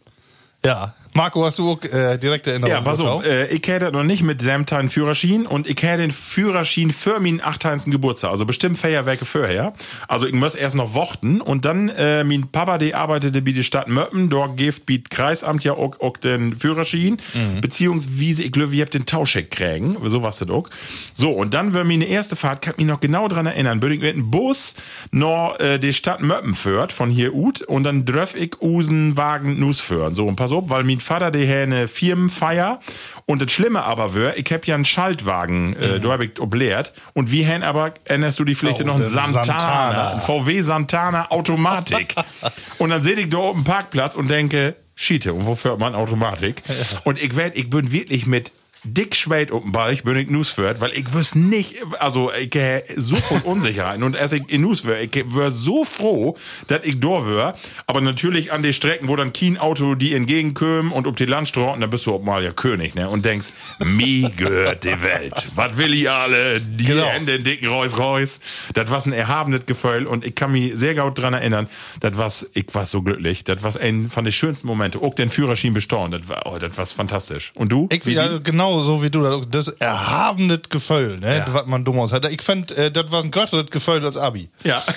Ja. 0.66 0.95
Marco, 1.14 1.43
hast 1.43 1.60
du 1.60 1.72
auch 1.72 1.84
äh, 1.84 2.18
direkte 2.18 2.51
Erinnerungen? 2.51 2.78
Ja, 2.78 2.82
pass 2.82 2.99
auf, 2.99 3.26
äh, 3.26 3.47
ich 3.47 3.68
hätte 3.68 3.91
noch 3.91 4.03
nicht 4.03 4.24
mit 4.24 4.41
Samtine 4.41 4.89
Führerschein 4.89 5.45
und 5.45 5.68
ich 5.68 5.82
hätte 5.82 6.01
den 6.01 6.12
Führerschein 6.12 6.91
für 6.91 7.20
meinen 7.20 7.41
18. 7.41 7.91
Geburtstag, 7.91 8.32
also 8.32 8.45
bestimmt 8.45 8.78
Feierwerke 8.78 9.26
vorher. 9.26 9.74
Also 10.07 10.28
ich 10.28 10.34
muss 10.34 10.55
erst 10.55 10.76
noch 10.76 10.93
warten 10.93 11.41
und 11.41 11.66
dann, 11.66 11.89
äh, 11.89 12.24
mein 12.24 12.47
Papa, 12.47 12.78
der 12.78 12.97
arbeitete 12.97 13.41
bei 13.41 13.51
der 13.51 13.64
Stadt 13.64 13.88
Möppen, 13.88 14.30
dort 14.30 14.57
gibt 14.57 14.86
bietet 14.86 15.10
Kreisamt 15.10 15.64
ja 15.64 15.74
auch, 15.74 15.99
auch 15.99 16.18
den 16.18 16.55
Führerschein, 16.55 17.18
beziehungsweise 17.62 18.43
ich 18.43 18.51
glaube, 18.51 18.76
ich 18.76 18.82
hab 18.82 18.91
den 18.91 19.05
Tauscheck 19.05 19.51
kriegen, 19.51 19.97
so 20.05 20.24
was 20.24 20.38
das 20.38 20.49
auch. 20.49 20.70
So, 21.14 21.32
und 21.32 21.53
dann 21.53 21.74
war 21.74 21.84
meine 21.84 22.05
erste 22.05 22.36
Fahrt, 22.36 22.62
kann 22.62 22.76
mich 22.78 22.86
noch 22.86 22.99
genau 22.99 23.28
dran 23.28 23.45
erinnern, 23.45 23.80
bin 23.80 23.91
ich 23.91 24.01
mit 24.01 24.16
dem 24.16 24.30
Bus 24.30 24.76
noch 25.12 25.60
äh, 25.60 25.80
die 25.80 25.93
Stadt 25.93 26.22
Möppen 26.22 26.55
führt, 26.55 26.91
von 26.91 27.10
hier 27.10 27.34
ut, 27.34 27.62
und 27.62 27.84
dann 27.84 28.05
dröff 28.05 28.36
ich 28.36 28.62
usen 28.62 29.18
Wagen 29.18 29.60
Nuss 29.60 29.82
führen. 29.82 30.16
So, 30.16 30.28
und 30.28 30.36
pass 30.36 30.51
auf, 30.51 30.70
weil 30.70 30.84
mein 30.84 30.99
Vater, 31.00 31.32
der 31.32 31.47
hat 31.47 31.64
eine 31.64 31.88
Firmenfeier, 31.88 32.80
und 33.26 33.41
das 33.41 33.52
Schlimme 33.52 33.84
aber 33.84 34.16
wär, 34.16 34.38
ich 34.38 34.52
hab 34.52 34.66
ja 34.66 34.76
einen 34.76 34.86
Schaltwagen, 34.86 35.76
äh, 35.76 36.00
da 36.00 36.10
hab 36.10 36.22
ich 36.22 36.39
obleert, 36.39 36.93
und 37.14 37.32
wie 37.32 37.43
hen 37.43 37.64
aber, 37.64 37.93
erinnerst 38.06 38.39
du 38.39 38.43
dich 38.45 38.58
vielleicht 38.58 38.82
Oh, 38.82 38.86
noch 38.86 38.95
einen 38.95 39.06
Santana, 39.06 39.43
Santana. 39.43 40.14
ein 40.14 40.22
VW 40.22 40.62
Santana 40.62 41.28
Automatik. 41.32 42.16
und 42.80 42.89
dann 42.89 43.04
seh 43.04 43.14
ich 43.14 43.30
da 43.30 43.38
oben 43.38 43.64
Parkplatz 43.64 44.16
und 44.16 44.30
denke, 44.30 44.76
Schiete, 44.95 45.34
und 45.34 45.45
wofür 45.45 45.72
hat 45.74 45.80
man 45.80 45.95
Automatik? 45.95 46.62
Und 47.06 47.22
ich 47.22 47.36
werd, 47.36 47.58
ich 47.58 47.70
bin 47.70 47.91
wirklich 47.91 48.26
mit 48.26 48.52
dick 48.84 49.16
den 49.24 49.72
Ball, 49.72 49.96
bin 49.96 50.16
ich 50.16 50.30
Nusfört, 50.30 50.82
weil 50.82 50.92
ich 50.92 51.14
wüs 51.14 51.36
nicht, 51.36 51.78
also 52.00 52.32
ich 52.34 52.56
äh, 52.56 52.84
so 52.96 53.16
voll 53.16 53.42
Unsicherheiten 53.44 54.04
und 54.04 54.18
als 54.18 54.32
ich 54.32 54.44
in 54.48 54.62
Nusfört, 54.62 54.98
ich 55.02 55.36
wär 55.36 55.52
so 55.52 55.86
froh, 55.86 56.38
dass 56.68 56.84
ich 56.84 57.00
da 57.00 57.26
wär, 57.26 57.56
aber 57.88 58.02
natürlich 58.02 58.52
an 58.52 58.64
den 58.64 58.74
Strecken, 58.74 59.08
wo 59.08 59.16
dann 59.16 59.34
kein 59.34 59.58
Auto 59.58 59.96
die 59.96 60.14
entgegenkommen 60.14 60.92
und 60.92 61.08
ob 61.08 61.16
die 61.16 61.26
Landstraßen, 61.26 61.82
dann 61.82 61.90
bist 61.90 62.06
du 62.06 62.14
auch 62.16 62.22
mal 62.22 62.44
ja 62.44 62.52
König, 62.52 62.96
ne, 62.96 63.10
und 63.10 63.26
denkst, 63.26 63.48
mir 63.80 64.30
gehört 64.30 64.84
die 64.84 65.02
Welt. 65.02 65.48
Was 65.56 65.78
will 65.78 65.94
ich 65.94 66.10
alle? 66.10 66.60
Die 66.62 66.86
Genau. 66.86 67.06
Hände 67.06 67.36
in 67.36 67.44
dicken 67.44 67.68
Reus 67.68 67.98
Reus. 67.98 68.40
Das 68.74 68.90
war 68.90 69.06
ein 69.06 69.14
erhabenes 69.14 69.66
Gefühl 69.66 70.08
und 70.08 70.26
ich 70.26 70.36
kann 70.36 70.52
mich 70.52 70.76
sehr 70.76 70.96
gut 70.96 71.20
dran 71.20 71.34
erinnern, 71.34 71.68
das 72.00 72.18
was, 72.18 72.50
ich 72.54 72.66
war 72.74 72.86
so 72.86 73.02
glücklich, 73.02 73.44
das 73.44 73.62
war 73.64 73.80
ein 73.80 74.10
von 74.10 74.24
den 74.24 74.34
schönsten 74.34 74.68
Momente, 74.68 75.00
auch 75.02 75.14
den 75.14 75.30
Führerschein 75.30 75.74
bestaunen, 75.74 76.20
das 76.20 76.30
war, 76.30 76.46
oh, 76.46 76.58
das 76.58 76.78
war 76.78 76.86
fantastisch. 76.86 77.52
Und 77.56 77.72
du? 77.72 77.88
Ich, 77.92 78.06
Wie 78.06 78.14
ja, 78.14 78.38
die? 78.38 78.44
Genau 78.70 78.82
so 78.82 79.02
wie 79.02 79.10
du 79.10 79.42
das, 79.50 79.68
erhabene 79.68 80.58
Gefühl, 80.70 81.20
ne, 81.20 81.38
Ja. 81.38 81.54
was 81.54 81.66
man 81.66 81.84
dumm 81.84 82.00
aus 82.00 82.12
hat. 82.14 82.30
Ich 82.32 82.42
fand, 82.42 82.72
äh, 82.72 82.92
das 82.92 83.12
war 83.12 83.24
ein 83.24 83.32
größeres 83.32 83.70
Gefühl 83.72 84.04
als 84.06 84.18
Abi. 84.18 84.50
ja. 84.64 84.82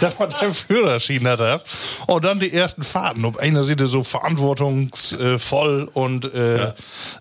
dass 0.00 0.18
man 0.18 0.32
den 0.40 0.54
Führerschein 0.54 1.26
hatte. 1.26 1.60
Und 2.06 2.24
dann 2.24 2.38
die 2.38 2.52
ersten 2.52 2.82
Fahrten. 2.82 3.24
Auf 3.24 3.38
einer 3.38 3.64
Seite 3.64 3.86
so 3.86 4.02
verantwortungsvoll 4.02 5.88
und 5.92 6.32
äh, 6.34 6.72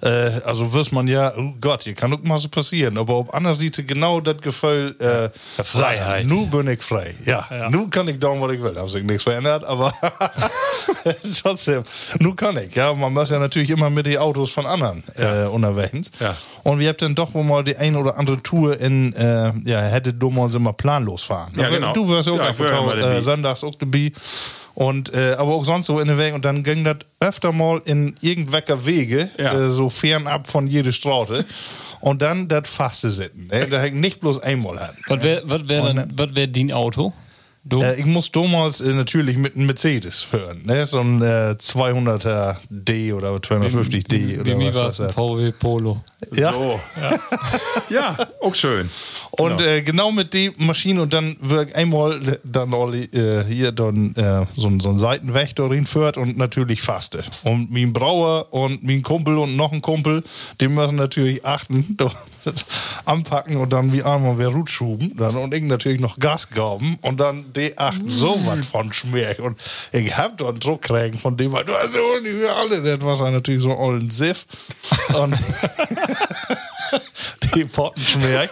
äh, 0.02 0.42
also 0.46 0.74
wirst 0.74 0.92
man 0.92 1.08
ja, 1.08 1.34
oh 1.38 1.54
Gott, 1.60 1.84
hier 1.84 1.94
kann 1.94 2.14
auch 2.14 2.22
mal 2.24 2.38
so 2.40 2.50
passieren. 2.50 2.98
Aber 2.98 3.14
auf 3.16 3.34
anderer 3.34 3.56
Seite 3.56 3.84
genau 3.84 4.20
das 4.22 4.38
Gefühl, 4.42 4.96
äh, 5.00 5.64
Freiheit. 5.64 6.26
Nu 6.28 6.48
bin 6.48 6.68
ich 6.68 6.82
frei. 6.82 7.16
Ja, 7.26 7.70
nu 7.70 7.88
kann 7.90 8.08
ich 8.08 8.20
tun, 8.20 8.42
was 8.42 8.54
ich 8.54 8.62
will. 8.62 8.76
Hat 8.78 8.90
sich 8.90 9.04
nichts 9.04 9.24
verändert, 9.24 9.64
aber 9.64 9.94
trotzdem, 11.42 11.84
nu 12.20 12.34
kann 12.36 12.58
ich. 12.58 12.76
Ja, 12.76 12.94
man 12.94 13.14
muss 13.14 13.30
ja 13.30 13.40
natürlich 13.40 13.70
immer 13.70 13.90
mit 13.90 14.06
den 14.06 14.18
Autos 14.18 14.52
von 14.52 14.66
anderen 14.66 15.04
äh, 15.16 15.23
unterwegs. 15.48 16.12
Ja. 16.20 16.36
Und 16.64 16.80
wir 16.80 16.90
habt 16.90 17.02
dann 17.02 17.16
doch 17.16 17.34
wohl 17.34 17.44
mal 17.44 17.64
die 17.64 17.76
ein 17.78 17.96
oder 17.96 18.18
andere 18.18 18.42
Tour 18.42 18.80
in, 18.80 19.14
äh, 19.14 19.52
ja, 19.66 19.82
hätte 19.82 20.14
dumm 20.14 20.38
uns 20.38 20.54
immer 20.54 20.74
planlos 20.74 21.24
fahren. 21.24 21.54
Ja, 21.58 21.70
genau. 21.70 21.94
Du 21.94 22.08
wirst 22.08 22.30
auch 22.30 22.38
Ja, 22.38 22.50
ja, 22.52 22.60
wär 22.60 22.80
immer 22.80 22.96
dabei. 22.96 23.16
äh, 23.18 23.22
sonntags 23.22 23.64
auch 23.64 23.76
dabei. 23.76 24.12
Und, 24.76 25.14
äh, 25.14 25.34
aber 25.38 25.54
auch 25.54 25.66
sonst 25.66 25.86
so 25.86 26.00
in 26.00 26.08
den 26.08 26.18
Weg. 26.18 26.34
Und 26.34 26.46
dann 26.46 26.64
ging 26.64 26.84
das 26.84 26.98
öfter 27.20 27.52
mal 27.52 27.82
in 27.86 28.16
irgendwelcher 28.22 28.86
Wege, 28.86 29.30
Ja. 29.38 29.54
äh, 29.54 29.70
so 29.70 29.90
fernab 29.90 30.48
von 30.48 30.66
jeder 30.68 30.92
Straße. 30.92 31.46
Und 32.00 32.22
dann 32.22 32.48
das 32.48 32.68
Faste 32.68 33.10
sitten. 33.12 33.48
Ne? 33.48 33.68
Da 33.68 33.84
ich 33.86 33.94
nicht 33.94 34.20
bloß 34.20 34.40
einmal 34.42 34.80
hat. 34.80 34.96
Was 35.08 35.24
wäre 35.24 35.44
wär 35.48 36.36
wär 36.36 36.48
dein 36.48 36.72
Auto? 36.74 37.14
Du? 37.66 37.82
Äh, 37.82 37.98
ich 37.98 38.06
muss 38.06 38.30
damals 38.30 38.82
äh, 38.82 38.94
natürlich 38.94 39.38
mit 39.38 39.56
einem 39.56 39.68
Mercedes 39.68 40.22
fahren. 40.22 40.62
Ne? 40.66 40.86
So 40.86 41.00
ein 41.00 41.22
äh, 41.22 41.56
200er 41.58 42.58
D 42.70 43.14
oder 43.14 43.30
250D 43.36 44.42
oder 44.42 44.52
Wie 44.52 44.56
mir 44.56 44.76
war 44.76 44.88
es 44.88 45.00
ein. 45.00 45.10
VW 45.10 45.52
Polo. 45.54 46.02
Ja. 46.34 46.52
So. 46.52 46.80
Ja. 47.90 48.18
auch 48.42 48.56
schön. 48.56 48.90
Und 49.32 49.62
äh, 49.62 49.82
genau 49.82 50.12
mit 50.12 50.34
der 50.34 50.52
Maschine 50.58 51.02
und 51.04 51.14
dann 51.14 51.36
wird 51.42 51.74
einmal 51.76 52.40
dann 52.44 52.74
Olli, 52.74 53.04
äh, 53.06 53.44
hier 53.46 53.72
dann 53.72 54.14
äh, 54.16 54.46
so, 54.56 54.68
ein- 54.68 54.80
so 54.80 54.90
ein 54.90 54.98
Seitenweg 54.98 55.56
darin 55.56 55.86
führt 55.86 56.18
und 56.18 56.38
natürlich 56.38 56.82
faste. 56.82 57.24
Und 57.44 57.72
mein 57.72 57.94
Brauer 57.94 58.52
und 58.52 58.84
mein 58.84 59.04
Kumpel 59.04 59.38
und 59.38 59.56
noch 59.56 59.72
ein 59.72 59.82
Kumpel, 59.82 60.24
die 60.60 60.68
müssen 60.68 60.96
natürlich 60.96 61.46
achten, 61.46 61.96
anpacken 63.06 63.58
und 63.58 63.72
dann 63.72 63.92
wie 63.94 64.04
einmal 64.04 64.38
wir 64.38 64.48
Rutschuben 64.48 65.16
dann 65.16 65.36
und 65.36 65.54
ich 65.54 65.64
natürlich 65.64 66.00
noch 66.00 66.20
Gas 66.20 66.50
gaben 66.50 66.98
und 67.02 67.20
dann 67.20 67.52
die 67.54 67.78
achten 67.78 68.10
so 68.10 68.40
was 68.46 68.66
von 68.66 68.92
Schmerz 68.94 69.40
und 69.40 69.60
ich 69.92 70.16
hab 70.16 70.38
da 70.38 70.50
einen 70.50 70.60
Druck 70.60 70.84
kriegen 70.84 71.18
von 71.18 71.38
dem, 71.38 71.52
weil 71.52 71.66
du 71.66 71.74
hast 71.74 71.96
ja 71.96 72.02
nicht 72.22 72.36
mehr 72.36 72.56
alle, 72.56 72.82
das 72.82 73.20
war 73.20 73.32
natürlich 73.32 73.62
so 73.62 73.72
ein 73.72 73.78
ollen 73.78 74.12
Siff 74.12 74.46
und 75.14 75.34
die 77.56 77.66
Potten 77.66 78.02
schmerz 78.02 78.52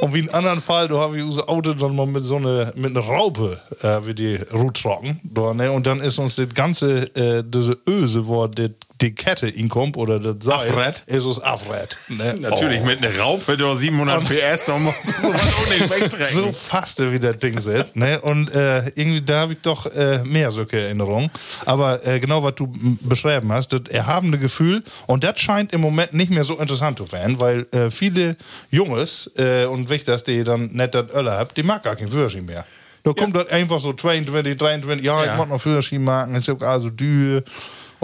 und 0.00 0.12
wie 0.12 0.20
in 0.20 0.30
anderen 0.30 0.60
Fall, 0.60 0.88
da 0.88 0.96
habe 0.96 1.16
ich 1.16 1.24
unser 1.24 1.48
Auto 1.48 1.74
dann 1.74 1.96
mal 1.96 2.06
mit 2.06 2.24
so 2.24 2.36
einer 2.36 2.72
mit 2.74 2.90
einer 2.90 3.06
Raupe 3.06 3.60
äh, 3.82 4.06
wie 4.06 4.14
die 4.14 4.36
Route 4.52 4.82
trocken. 4.82 5.20
Ne? 5.54 5.70
Und 5.70 5.86
dann 5.86 6.00
ist 6.00 6.18
uns 6.18 6.36
das 6.36 6.48
ganze, 6.54 7.02
äh, 7.16 7.44
diese 7.46 7.78
Öse, 7.88 8.26
wo 8.26 8.46
die, 8.46 8.70
die 9.00 9.14
Kette 9.14 9.48
inkommt 9.48 9.96
oder 9.96 10.18
das 10.20 10.36
Seil, 10.44 10.70
Afred? 10.70 11.02
ist 11.06 11.24
uns 11.24 11.40
Afred. 11.42 11.96
Ne? 12.08 12.36
Natürlich 12.40 12.80
Oh. 12.80 12.86
mit 12.86 13.04
einer 13.04 13.18
Raupe, 13.18 13.56
du 13.56 13.74
700 13.74 14.24
PS, 14.24 14.66
da 14.66 14.78
musst 14.78 14.98
du 15.08 15.22
sowas 15.26 15.42
auch 15.58 15.68
nicht 15.68 15.88
So 15.88 16.00
wegtrecken. 16.00 16.52
fast 16.54 17.00
wie 17.00 17.18
das 17.18 17.38
Ding 17.38 17.58
ist. 17.58 17.68
Ne? 17.96 18.20
Und 18.20 18.54
äh, 18.54 18.86
irgendwie 18.94 19.20
da 19.20 19.40
habe 19.40 19.54
ich 19.54 19.58
doch 19.62 19.86
äh, 19.86 20.22
mehr 20.24 20.50
solche 20.52 20.78
Erinnerungen. 20.80 21.30
Aber 21.66 22.06
äh, 22.06 22.20
genau, 22.20 22.42
was 22.44 22.54
du 22.54 22.72
beschrieben 23.00 23.50
hast, 23.52 23.72
das 23.72 23.82
erhabene 23.90 24.38
Gefühl. 24.38 24.82
Und 25.06 25.24
das 25.24 25.40
scheint 25.40 25.72
im 25.72 25.80
Moment 25.80 26.14
nicht 26.14 26.30
mehr 26.30 26.44
so 26.44 26.58
interessant 26.58 26.98
zu 26.98 27.10
werden, 27.10 27.40
weil 27.40 27.66
äh, 27.72 27.90
viele 27.90 28.36
Junges 28.70 29.30
äh, 29.36 29.64
und 29.66 29.88
Wichters, 29.90 30.22
die 30.24 30.44
dann 30.44 30.66
nicht 30.72 30.94
das 30.94 31.12
Öller 31.12 31.32
haben, 31.38 31.50
die 31.56 31.62
mag 31.64 31.82
gar 31.82 31.96
keinen 31.96 32.08
Führerschein 32.10 32.44
mehr. 32.44 32.64
Da 33.02 33.12
kommt 33.12 33.36
das 33.36 33.48
einfach 33.48 33.80
so 33.80 33.92
22, 33.92 34.56
23, 34.56 35.04
ja, 35.04 35.24
Ja. 35.24 35.32
ich 35.32 35.38
mag 35.38 35.48
noch 35.50 35.60
Führerschein 35.60 36.02
machen, 36.02 36.34
ist 36.36 36.48
ja 36.48 36.56
also 36.60 36.88
dür. 36.88 37.42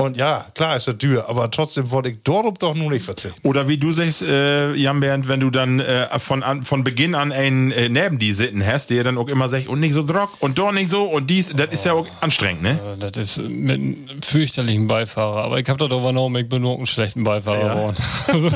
Und 0.00 0.16
ja, 0.16 0.46
klar 0.54 0.76
ist 0.76 0.88
das 0.88 0.96
dür, 0.98 1.28
aber 1.28 1.50
trotzdem 1.50 1.90
wollte 1.90 2.08
ich 2.10 2.22
darauf 2.24 2.58
doch 2.58 2.74
nur 2.74 2.90
nicht 2.90 3.04
verzichten. 3.04 3.38
Oder 3.46 3.68
wie 3.68 3.76
du 3.76 3.92
sagst, 3.92 4.22
äh, 4.22 4.72
Jan 4.74 5.00
Bernd, 5.00 5.28
wenn 5.28 5.40
du 5.40 5.50
dann 5.50 5.78
äh, 5.80 6.18
von, 6.18 6.42
an, 6.42 6.62
von 6.62 6.84
Beginn 6.84 7.14
an 7.14 7.32
einen 7.32 7.70
äh, 7.70 7.88
neben 7.88 8.18
die 8.18 8.32
sitten 8.32 8.64
hast, 8.66 8.90
der 8.90 9.04
dann 9.04 9.18
auch 9.18 9.28
immer 9.28 9.48
sagt, 9.48 9.66
und 9.68 9.80
nicht 9.80 9.92
so 9.92 10.02
drock 10.02 10.30
und 10.40 10.58
doch 10.58 10.72
nicht 10.72 10.90
so 10.90 11.04
und 11.04 11.28
dies, 11.28 11.52
das 11.54 11.68
ist 11.70 11.84
ja 11.84 11.92
auch 11.92 12.06
anstrengend, 12.20 12.62
ne? 12.62 12.80
Das 12.98 13.16
ist 13.16 13.42
mit 13.48 13.72
einem 13.72 13.96
fürchterlichen 14.22 14.86
Beifahrer. 14.86 15.44
Aber 15.44 15.58
ich 15.58 15.68
habe 15.68 15.78
darüber 15.88 16.12
noch, 16.12 16.30
ich 16.34 16.48
bin 16.48 16.62
nur 16.62 16.76
einen 16.76 16.86
schlechten 16.86 17.22
Beifahrer 17.24 17.60
Ja. 17.66 17.74
geworden. 17.74 17.96
Also, 18.28 18.50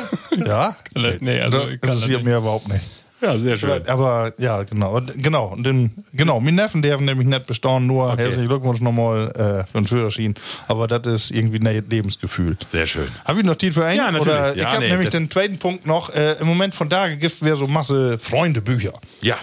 Ja? 0.47 0.76
nee, 1.20 1.40
also 1.40 1.59
das 1.64 1.72
ich 1.74 1.80
kann 1.80 1.90
das 1.95 2.09
nicht. 2.09 2.24
mir 2.24 2.38
überhaupt 2.38 2.68
nicht. 2.68 2.80
Ja, 3.21 3.39
sehr 3.39 3.57
Ja, 3.57 3.81
aber 3.87 4.33
ja, 4.39 4.62
genau. 4.65 4.97
Und, 4.97 5.23
genau. 5.23 5.47
Und 5.47 5.65
den, 5.65 5.91
genau, 6.12 6.41
mein 6.41 6.57
Neffen, 6.57 6.83
der 6.83 6.95
haben 6.95 7.05
nämlich 7.05 7.27
nicht 7.27 7.47
bestanden, 7.47 7.87
nur 7.87 8.17
herzlichen 8.17 8.49
Glückwunsch 8.49 8.81
nochmal 8.81 9.31
äh, 9.31 9.71
für 9.71 9.79
den 9.79 9.87
Führerschein. 9.87 10.35
Aber 10.69 10.87
das 10.87 11.07
ist 11.07 11.31
irgendwie 11.31 11.59
ein 11.59 11.85
Lebensgefühl. 11.89 12.57
Sehr 12.67 12.87
schön. 12.87 13.09
Habe 13.25 13.41
ich 13.41 13.47
noch 13.47 13.57
Titel 13.57 13.75
für 13.75 13.85
einen? 13.85 13.99
Ja, 13.99 14.11
natürlich. 14.11 14.29
Oder 14.29 14.55
ich 14.57 14.62
Ja, 14.62 14.73
habe 14.73 14.81
nee, 14.81 14.91
nämlich 14.91 15.09
den 15.11 15.31
zweiten 15.31 15.59
Punkt 15.59 15.87
noch. 15.87 16.11
Äh, 16.15 16.33
Im 16.41 16.47
Moment 16.47 16.75
von 16.75 16.89
Dagegift 16.89 17.43
wäre 17.43 17.57
so 17.57 17.67
Masse 17.67 18.19
Freundebücher. 18.19 18.93
Ja. 19.23 19.37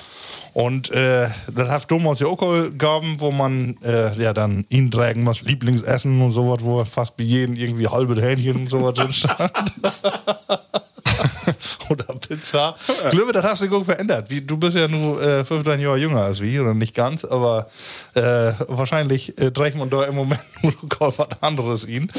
Und 0.54 0.92
äh, 0.92 1.30
das 1.56 1.70
hat 1.70 1.90
damals 1.90 2.20
ja 2.20 2.28
auch 2.28 2.38
gegeben, 2.38 3.16
wo 3.20 3.32
man 3.32 3.78
äh, 3.84 4.14
ja 4.22 4.34
dann 4.34 4.66
ihn 4.68 4.92
tragen 4.92 5.24
muss, 5.24 5.42
Lieblingsessen 5.44 6.22
und 6.22 6.32
sowas, 6.32 6.58
wo 6.62 6.84
fast 6.84 7.16
bei 7.16 7.24
jedem 7.24 7.56
irgendwie 7.56 7.88
halbe 7.88 8.22
Hähnchen 8.22 8.58
und 8.58 8.68
sowas 8.68 8.96
drin 8.96 9.14
stand. 9.14 9.74
oder 11.90 12.06
Pizza. 12.16 12.76
Ich 13.06 13.10
glaube, 13.12 13.32
das 13.34 13.44
hast 13.44 13.64
du 13.64 13.68
gut 13.70 13.86
verändert. 13.86 14.30
Wie, 14.30 14.42
du 14.42 14.58
bist 14.58 14.78
ja 14.78 14.88
nur 14.88 15.22
äh, 15.22 15.44
15 15.44 15.80
Jahre 15.80 15.98
jünger 15.98 16.22
als 16.24 16.42
wir, 16.42 16.62
oder 16.62 16.74
nicht 16.74 16.96
ganz, 16.96 17.26
aber 17.26 17.70
äh, 18.14 18.54
wahrscheinlich 18.68 19.38
äh, 19.38 19.52
trägt 19.52 19.78
man 19.78 19.90
da 19.90 20.04
im 20.06 20.16
Moment 20.16 20.42
nur 20.62 20.74
noch 21.00 21.18
was 21.18 21.28
anderes 21.42 21.88
ihn. 21.88 22.12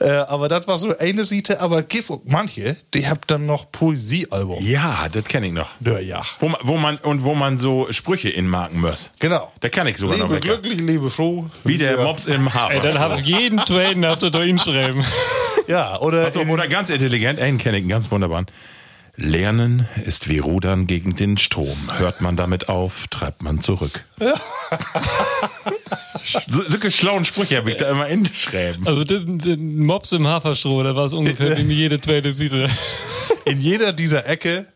Äh, 0.00 0.10
aber 0.10 0.48
das 0.48 0.66
war 0.68 0.78
so 0.78 0.96
eine 0.98 1.24
Seite, 1.24 1.60
aber 1.60 1.78
auch 1.78 2.20
manche, 2.24 2.76
die 2.92 3.08
habt 3.08 3.30
dann 3.30 3.46
noch 3.46 3.70
Poesiealbum. 3.70 4.58
Ja, 4.64 5.08
das 5.10 5.24
kenne 5.24 5.46
ich 5.46 5.52
noch. 5.52 5.68
Ja, 5.80 5.98
ja. 5.98 6.22
Wo 6.38 6.48
man, 6.48 6.60
wo 6.62 6.76
man, 6.76 6.98
und 6.98 7.24
wo 7.24 7.34
man 7.34 7.58
so 7.58 7.86
Sprüche 7.90 8.28
inmarken 8.30 8.80
muss. 8.80 9.10
Genau. 9.20 9.52
Da 9.60 9.68
kann 9.68 9.86
ich 9.86 9.96
sogar 9.96 10.16
Lebe 10.16 10.28
noch 10.28 10.34
weg. 10.34 10.42
glücklich, 10.42 10.80
lebe 10.80 11.10
froh. 11.10 11.46
Wie 11.64 11.78
der 11.78 11.96
Ja. 11.98 12.02
Mops 12.04 12.26
im 12.26 12.52
Hafer. 12.52 12.74
Ey, 12.74 12.80
dann 12.80 12.98
habe 12.98 13.20
ich 13.20 13.26
jeden 13.26 13.58
Traden 13.58 14.04
auf 14.04 14.18
der 14.18 14.30
da 14.30 14.40
hinschreiben. 14.40 15.04
Ja, 15.66 15.98
oder. 16.00 16.26
Achso, 16.26 16.40
oder 16.42 16.68
ganz 16.68 16.90
intelligent, 16.90 17.40
einen 17.40 17.58
kenne 17.58 17.78
ich, 17.78 17.88
ganz 17.88 18.06
wunderbaren. 18.24 18.46
Lernen 19.16 19.86
ist 20.04 20.28
wie 20.28 20.38
Rudern 20.38 20.88
gegen 20.88 21.14
den 21.14 21.36
Strom. 21.38 21.78
Hört 21.98 22.20
man 22.20 22.36
damit 22.36 22.68
auf, 22.68 23.06
treibt 23.08 23.42
man 23.42 23.60
zurück. 23.60 24.04
so, 26.48 26.62
solche 26.62 26.90
schlauen 26.90 27.24
Sprüche 27.24 27.58
habe 27.58 27.70
ich 27.70 27.76
da 27.76 27.88
immer 27.90 28.08
ingeschrieben. 28.08 28.84
Also 28.88 29.04
den, 29.04 29.38
den 29.38 29.78
Mops 29.86 30.10
im 30.10 30.26
Haferstroh, 30.26 30.82
da 30.82 30.96
war 30.96 31.04
es 31.04 31.12
ungefähr 31.12 31.56
wie 31.56 31.62
mir 31.62 31.74
jede 31.74 32.00
zweite 32.00 32.32
Seite. 32.32 32.68
in 33.44 33.60
jeder 33.60 33.92
dieser 33.92 34.26
Ecke. 34.26 34.66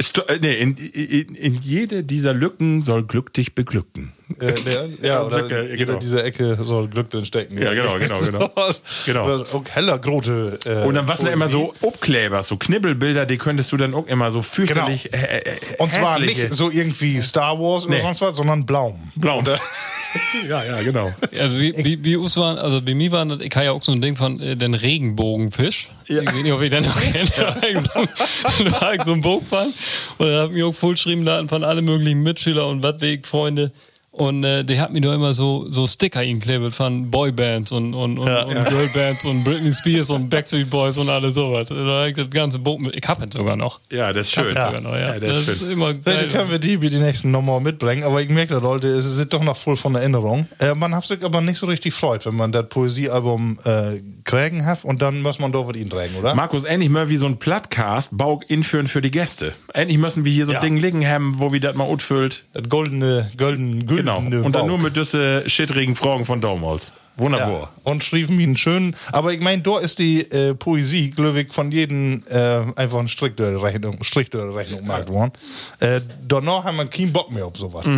Sto 0.00 0.22
äh, 0.22 0.40
nee, 0.40 0.54
in, 0.54 0.76
in, 0.76 1.36
in 1.36 1.60
jede 1.60 2.02
dieser 2.02 2.34
Lücken 2.34 2.82
soll 2.82 3.04
Glück 3.04 3.32
dich 3.34 3.54
beglücken. 3.54 4.12
Äh, 4.38 4.52
der, 4.62 4.88
ja, 5.02 5.22
oder 5.26 5.36
Zicke, 5.48 5.58
in 5.60 5.70
jeder 5.70 5.86
genau. 5.86 5.98
dieser 5.98 6.24
Ecke 6.24 6.58
soll 6.62 6.88
Glück 6.88 7.10
drin 7.10 7.24
stecken. 7.24 7.60
Ja, 7.60 7.74
genau, 7.74 7.98
genau, 7.98 8.18
genau. 8.24 8.50
So, 8.54 8.80
Genau. 9.06 9.38
das- 9.38 9.52
Auch 9.52 9.64
heller 9.70 9.98
Grote. 9.98 10.58
Äh, 10.64 10.86
Und 10.86 10.94
dann 10.94 11.08
was 11.08 11.20
denn 11.20 11.32
immer 11.32 11.46
Poesie. 11.46 11.70
so 11.80 11.86
Obkleber, 11.86 12.42
so 12.42 12.56
Knibbelbilder, 12.56 13.26
die 13.26 13.38
könntest 13.38 13.72
du 13.72 13.76
dann 13.76 13.94
auch 13.94 14.06
immer 14.06 14.30
so 14.30 14.42
fürchterlich. 14.42 15.12
Äh, 15.12 15.38
äh, 15.38 15.42
Und 15.78 15.92
zwar 15.92 16.18
nicht 16.18 16.52
so 16.52 16.70
irgendwie 16.70 17.20
Star 17.22 17.58
Wars 17.58 17.86
oder 17.86 17.96
Nee. 17.96 18.02
sonst 18.02 18.20
was, 18.20 18.36
sondern 18.36 18.66
Blaum. 18.66 19.12
Blau. 19.16 19.38
Oder? 19.40 19.58
ja, 20.48 20.64
ja, 20.64 20.82
genau. 20.82 21.12
Also 21.38 21.58
wie, 21.58 21.74
wie, 21.76 22.02
wie 22.04 22.16
us 22.16 22.36
waren, 22.36 22.58
also 22.58 22.80
bei 22.82 22.94
mir 22.94 23.10
war 23.12 23.24
das, 23.26 23.40
ich 23.40 23.54
habe 23.54 23.64
ja 23.66 23.72
auch 23.72 23.82
so 23.82 23.92
ein 23.92 24.00
Ding 24.00 24.16
von 24.16 24.40
äh, 24.40 24.56
den 24.56 24.74
Regenbogenfisch. 24.74 25.90
Ja. 26.08 26.22
Ich 26.22 26.26
weiß 26.28 26.34
nicht, 26.42 26.52
ob 26.52 26.62
ihr 26.62 26.70
den 26.70 26.84
noch 26.84 27.00
kennt. 27.00 27.32
Da 27.36 27.54
war 27.56 27.68
ich 27.68 27.78
so, 27.80 28.64
da 28.64 28.80
war 28.80 28.94
ich 28.94 29.02
so 29.02 29.12
ein 29.12 29.20
Bogenfan. 29.20 29.72
Und 30.18 30.28
da 30.28 30.42
hat 30.42 30.52
mir 30.52 30.66
auch 30.66 30.74
voll 30.74 30.92
geschrieben, 30.92 31.24
da 31.24 31.36
hatten 31.36 31.48
von 31.48 31.62
alle 31.64 31.82
möglichen 31.82 32.22
Mitschüler 32.22 32.66
und 32.66 32.82
was 32.82 32.96
Freunde. 33.24 33.70
Und 34.12 34.42
äh, 34.42 34.64
die 34.64 34.80
hat 34.80 34.92
mir 34.92 35.00
nur 35.00 35.14
immer 35.14 35.32
so, 35.32 35.66
so 35.70 35.86
Sticker 35.86 36.22
inklebt 36.22 36.74
von 36.74 37.10
Boybands 37.10 37.70
und, 37.70 37.94
und, 37.94 38.18
und, 38.18 38.26
Ja, 38.26 38.42
und 38.42 38.56
ja. 38.56 38.64
Girlbands 38.64 39.24
und 39.24 39.44
Britney 39.44 39.72
Spears 39.72 40.10
und 40.10 40.28
Backstreet 40.28 40.68
Boys 40.68 40.98
und 40.98 41.08
alles 41.08 41.34
sowas. 41.36 41.68
Das 41.68 42.30
ganze 42.30 42.58
Buch 42.58 42.78
mit. 42.80 42.96
Ich 42.96 43.08
hab 43.08 43.22
es 43.22 43.32
sogar 43.32 43.54
noch. 43.54 43.78
Ja, 43.90 44.12
das 44.12 44.26
ist 44.26 44.32
schön. 44.34 44.48
Sogar 44.48 44.80
noch, 44.80 44.94
ja. 44.94 45.14
Ja, 45.14 45.20
das 45.20 45.46
ist 45.46 45.60
schön. 45.60 45.70
immer 45.70 45.90
Vielleicht 45.90 46.04
geil. 46.04 46.28
können 46.28 46.50
wir 46.50 46.58
die 46.58 46.82
wie 46.82 46.90
die 46.90 46.98
nächsten 46.98 47.30
nochmal 47.30 47.60
mitbringen, 47.60 48.02
aber 48.02 48.20
ich 48.20 48.28
merke, 48.30 48.54
Leute, 48.54 48.88
es 48.88 49.06
ist 49.06 49.32
doch 49.32 49.44
noch 49.44 49.56
voll 49.56 49.76
von 49.76 49.94
Erinnerung. 49.94 50.46
Äh, 50.58 50.74
man 50.74 50.92
hat 50.94 51.04
sich 51.04 51.24
aber 51.24 51.40
nicht 51.40 51.58
so 51.58 51.66
richtig 51.66 51.94
freut, 51.94 52.26
wenn 52.26 52.34
man 52.34 52.50
das 52.50 52.68
Poesiealbum 52.68 53.60
äh, 53.64 54.00
kriegen 54.30 54.64
hat 54.66 54.84
und 54.84 55.02
dann 55.02 55.20
muss 55.22 55.38
man 55.38 55.52
doch 55.52 55.66
mit 55.66 55.76
ihnen 55.76 55.90
tragen, 55.90 56.14
oder? 56.16 56.34
Markus, 56.34 56.64
endlich 56.64 56.90
mal 56.90 57.08
wie 57.08 57.16
so 57.16 57.26
ein 57.26 57.38
Plattcast 57.38 58.16
Bau 58.16 58.40
inführen 58.48 58.86
für 58.86 59.00
die 59.00 59.10
Gäste. 59.10 59.52
Endlich 59.74 59.98
müssen 59.98 60.24
wir 60.24 60.32
hier 60.32 60.46
so 60.46 60.52
ein 60.52 60.54
Ja. 60.56 60.60
Ding 60.60 60.76
liegen 60.76 61.06
haben, 61.06 61.34
wo 61.38 61.52
wir 61.52 61.60
das 61.60 61.74
mal 61.74 61.88
utfüllt. 61.88 62.44
das 62.52 62.68
goldene, 62.68 63.28
golden, 63.36 63.86
Genau. 63.86 64.20
güldene 64.20 64.42
Und 64.42 64.54
dann 64.56 64.66
nur 64.66 64.78
mit 64.78 64.96
düsse 64.96 65.44
schittrigen 65.48 65.96
Fragen 65.96 66.24
von 66.24 66.40
Daumholz. 66.40 66.92
Wunderbar. 67.20 67.60
Ja, 67.60 67.70
und 67.92 68.02
schrieben 68.04 68.38
ihn 68.40 68.56
schön. 68.56 68.94
Aber 69.12 69.32
ich 69.32 69.40
meine, 69.40 69.62
da 69.62 69.78
ist 69.78 69.98
die 69.98 70.20
äh, 70.30 70.54
Poesie, 70.54 71.10
glaube 71.10 71.42
ich, 71.42 71.52
von 71.52 71.70
jedem 71.70 72.22
äh, 72.28 72.62
einfach 72.76 72.98
eine 72.98 73.08
Strichdörrrechnung 73.08 74.02
Strichdörrrechnung 74.02 74.80
gemacht 74.82 75.08
worden. 75.08 75.32
Äh, 75.80 76.00
danach 76.26 76.64
haben 76.64 76.76
wir 76.76 76.86
keinen 76.86 77.12
Bock 77.12 77.30
mehr 77.30 77.46
auf 77.46 77.56
sowas. 77.56 77.84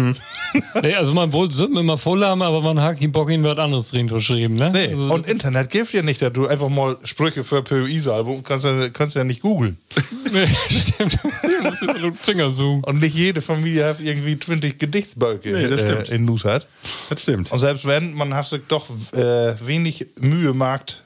Nee, 0.83 0.95
also 0.95 1.15
man 1.15 1.33
wollte 1.33 1.55
Süppen 1.55 1.79
immer 1.79 1.97
voll 1.97 2.23
haben, 2.23 2.43
aber 2.43 2.61
man 2.61 2.79
hat 2.79 3.01
keinen 3.01 3.11
Bock, 3.13 3.31
ihnen 3.31 3.43
was 3.43 3.57
anderes 3.57 3.89
drin 3.91 4.07
zu 4.09 4.21
schreiben, 4.21 4.53
ne? 4.55 4.71
Nee, 4.71 4.89
Also, 4.89 5.15
und 5.15 5.27
Internet 5.27 5.71
gibt 5.71 5.91
ja 5.95 6.03
nicht, 6.03 6.21
dass 6.21 6.33
du 6.35 6.47
einfach 6.47 6.69
mal 6.69 6.99
Sprüche 7.05 7.43
für 7.43 7.63
Poesie-Album 7.63 8.43
kannst, 8.43 8.67
ja- 8.67 8.91
kannst 8.91 9.17
ja 9.17 9.25
nicht 9.25 9.41
googeln. 9.41 9.79
nee, 10.33 10.47
stimmt. 10.69 11.19
Du 11.63 11.69
musst 11.69 11.83
über 11.83 11.95
den 11.95 12.15
Finger 12.15 12.53
zoomen. 12.53 12.83
Und 12.85 13.01
nicht 13.01 13.15
jede 13.15 13.41
Familie 13.41 13.87
hat 13.87 14.01
irgendwie 14.01 14.39
20 14.39 14.79
Gedichtsböcke 14.79 15.53
Nee, 15.53 15.69
das 15.69 15.83
stimmt. 15.85 16.11
äh, 16.11 16.15
in 16.17 16.25
Nus 16.27 16.45
hat. 16.45 16.67
Das 17.09 17.23
stimmt. 17.23 17.51
Und 17.53 17.59
selbst 17.61 17.87
wenn, 17.87 18.13
man 18.15 18.35
hat 18.35 18.47
sich 18.47 18.61
doch 18.69 18.87
äh, 19.13 19.67
wenig 19.67 20.07
Mühe 20.21 20.53
macht, 20.53 21.03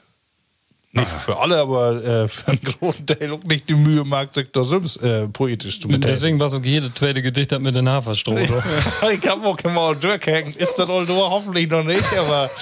nicht 0.93 1.11
für 1.11 1.37
alle, 1.37 1.59
aber 1.59 2.03
äh, 2.03 2.27
für 2.27 2.47
einen 2.47 2.61
großen 2.61 3.05
Teil 3.05 3.31
auch 3.31 3.43
nicht 3.43 3.69
die 3.69 3.75
Mühe 3.75 4.03
macht, 4.03 4.33
sich 4.33 4.47
da 4.51 4.63
selbst 4.63 5.03
äh, 5.03 5.27
poetisch 5.27 5.79
zu 5.79 5.87
betätigen. 5.87 6.13
Deswegen 6.13 6.39
war 6.39 6.49
so 6.49 6.59
jede 6.59 6.91
zweite 6.93 7.21
Gedicht 7.21 7.51
hat 7.51 7.61
mit 7.61 7.75
den 7.75 7.87
Haferstroh. 7.87 8.35
ich 9.13 9.27
hab 9.27 9.45
auch 9.45 9.61
mal 9.65 9.95
durchhängen. 9.95 10.55
Ist 10.55 10.75
das 10.75 10.89
all 10.89 11.05
durch? 11.05 11.29
Hoffentlich 11.29 11.69
noch 11.69 11.83
nicht, 11.83 12.05
aber 12.17 12.49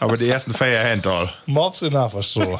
Aber 0.00 0.16
die 0.16 0.28
ersten 0.28 0.52
Feierhand 0.52 1.06
all. 1.06 1.30
Mops 1.46 1.82
in 1.82 1.96
Haferstroh. 1.96 2.58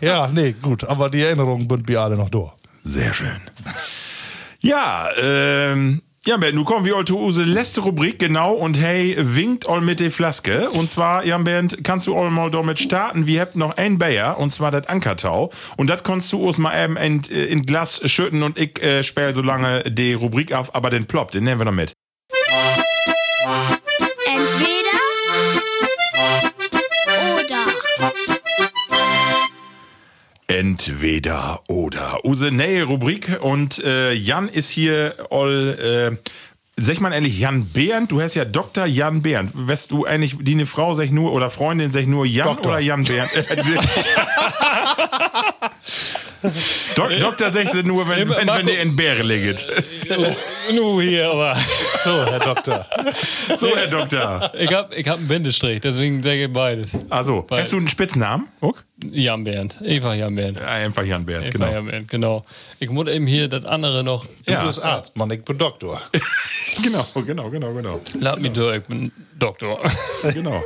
ja, 0.00 0.28
nee, 0.28 0.52
gut. 0.52 0.84
Aber 0.84 1.10
die 1.10 1.22
Erinnerungen 1.22 1.68
sind 1.68 1.88
wir 1.88 2.00
alle 2.00 2.16
noch 2.16 2.30
durch. 2.30 2.52
Sehr 2.82 3.12
schön. 3.12 3.40
Ja, 4.60 5.08
ähm, 5.20 6.02
ja, 6.26 6.38
Bernd, 6.38 6.54
nun 6.54 6.64
kommen 6.64 6.86
wir 6.86 6.96
all 6.96 7.04
zu 7.04 7.18
unsere 7.18 7.46
letzte 7.46 7.82
Rubrik, 7.82 8.18
genau, 8.18 8.54
und 8.54 8.80
hey, 8.80 9.14
winkt 9.18 9.68
all 9.68 9.82
mit 9.82 10.00
der 10.00 10.10
Flaske. 10.10 10.70
Und 10.70 10.88
zwar, 10.88 11.24
Jan 11.24 11.44
Bernd, 11.44 11.84
kannst 11.84 12.06
du 12.06 12.16
all 12.16 12.30
mal 12.30 12.50
damit 12.50 12.78
starten? 12.78 13.26
Wir 13.26 13.42
habt 13.42 13.56
noch 13.56 13.76
ein 13.76 13.98
Bayer, 13.98 14.38
und 14.38 14.50
zwar 14.50 14.70
das 14.70 14.86
Ankertau. 14.86 15.50
Und 15.76 15.88
das 15.88 16.02
kannst 16.02 16.32
du 16.32 16.42
uns 16.42 16.56
mal 16.56 16.82
eben 16.82 16.96
in, 16.96 17.20
in 17.24 17.66
Glas 17.66 18.00
schütten 18.10 18.42
und 18.42 18.58
ich 18.58 18.82
äh, 18.82 19.02
spiel 19.02 19.34
so 19.34 19.42
lange 19.42 19.82
die 19.90 20.14
Rubrik 20.14 20.52
auf, 20.52 20.74
aber 20.74 20.88
den 20.88 21.04
Plop, 21.04 21.30
den 21.30 21.44
nehmen 21.44 21.60
wir 21.60 21.66
noch 21.66 21.72
mit. 21.72 21.92
Entweder 30.54 31.62
oder. 31.68 32.24
Use 32.24 32.52
neue 32.52 32.84
Rubrik 32.84 33.40
und 33.40 33.82
äh, 33.82 34.12
Jan 34.12 34.48
ist 34.48 34.70
hier 34.70 35.16
all, 35.30 35.76
äh, 35.80 36.16
sag 36.76 37.00
mal 37.00 37.12
ehrlich, 37.12 37.40
Jan 37.40 37.72
Behrendt, 37.72 38.12
du 38.12 38.20
hast 38.20 38.36
ja 38.36 38.44
Dr. 38.44 38.86
Jan 38.86 39.20
Behrendt. 39.20 39.50
Weißt 39.54 39.90
du 39.90 40.04
eigentlich, 40.04 40.36
die 40.40 40.52
eine 40.52 40.66
Frau 40.66 40.94
sag 40.94 41.10
nur, 41.10 41.32
oder 41.32 41.50
Freundin 41.50 41.90
sag 41.90 42.06
nur 42.06 42.24
Jan 42.24 42.46
Doktor. 42.46 42.74
oder 42.74 42.80
Jan 42.80 43.02
Behrendt? 43.02 43.32
Dok 46.96 47.10
Doktor 47.20 47.50
sagst 47.50 47.74
du 47.74 47.82
nur, 47.82 48.06
wenn, 48.08 48.28
wenn, 48.28 48.46
wenn 48.46 48.66
der 48.66 48.80
in 48.82 48.94
Bäre 48.94 49.22
liegt. 49.22 49.66
Nu 50.74 51.00
hier, 51.00 51.30
aber. 51.30 51.54
So, 52.04 52.24
Herr 52.26 52.38
Doktor. 52.40 52.86
So, 53.56 53.74
Herr 53.76 53.86
Doktor. 53.88 54.50
Ich 54.58 54.72
hab, 54.72 54.94
ich 54.96 55.08
hab 55.08 55.18
einen 55.18 55.28
Bindestrich, 55.28 55.80
deswegen 55.80 56.20
denke 56.22 56.44
ich 56.44 56.52
beides. 56.52 56.96
Also, 57.10 57.44
Weil- 57.48 57.62
hast 57.62 57.72
du 57.72 57.76
einen 57.78 57.88
Spitznamen? 57.88 58.48
Guck. 58.60 58.84
Jan 59.10 59.44
Bernd. 59.44 59.80
Eva 59.82 60.14
Jan 60.14 60.34
Bernd. 60.34 60.60
Einfach 60.60 61.04
Jan 61.04 61.26
Eva 61.28 61.40
genau. 61.50 61.66
Jan 61.72 61.86
Bernd, 61.86 62.08
genau. 62.08 62.44
Ich 62.78 62.90
muss 62.90 63.08
eben 63.08 63.26
hier 63.26 63.48
das 63.48 63.64
andere 63.64 64.04
noch. 64.04 64.24
Du 64.46 64.52
Ja. 64.52 64.64
bist 64.64 64.82
Arzt, 64.82 65.16
Mann, 65.16 65.30
ich 65.30 65.44
bin 65.44 65.58
Doktor. 65.58 66.00
Genau, 66.82 67.06
genau, 67.24 67.50
genau, 67.50 67.72
genau. 67.72 68.00
Lad 68.18 68.40
mich 68.40 68.50
durch, 68.50 68.78
ich 68.78 68.82
bin 68.82 69.12
Doktor. 69.44 69.78
genau. 70.32 70.62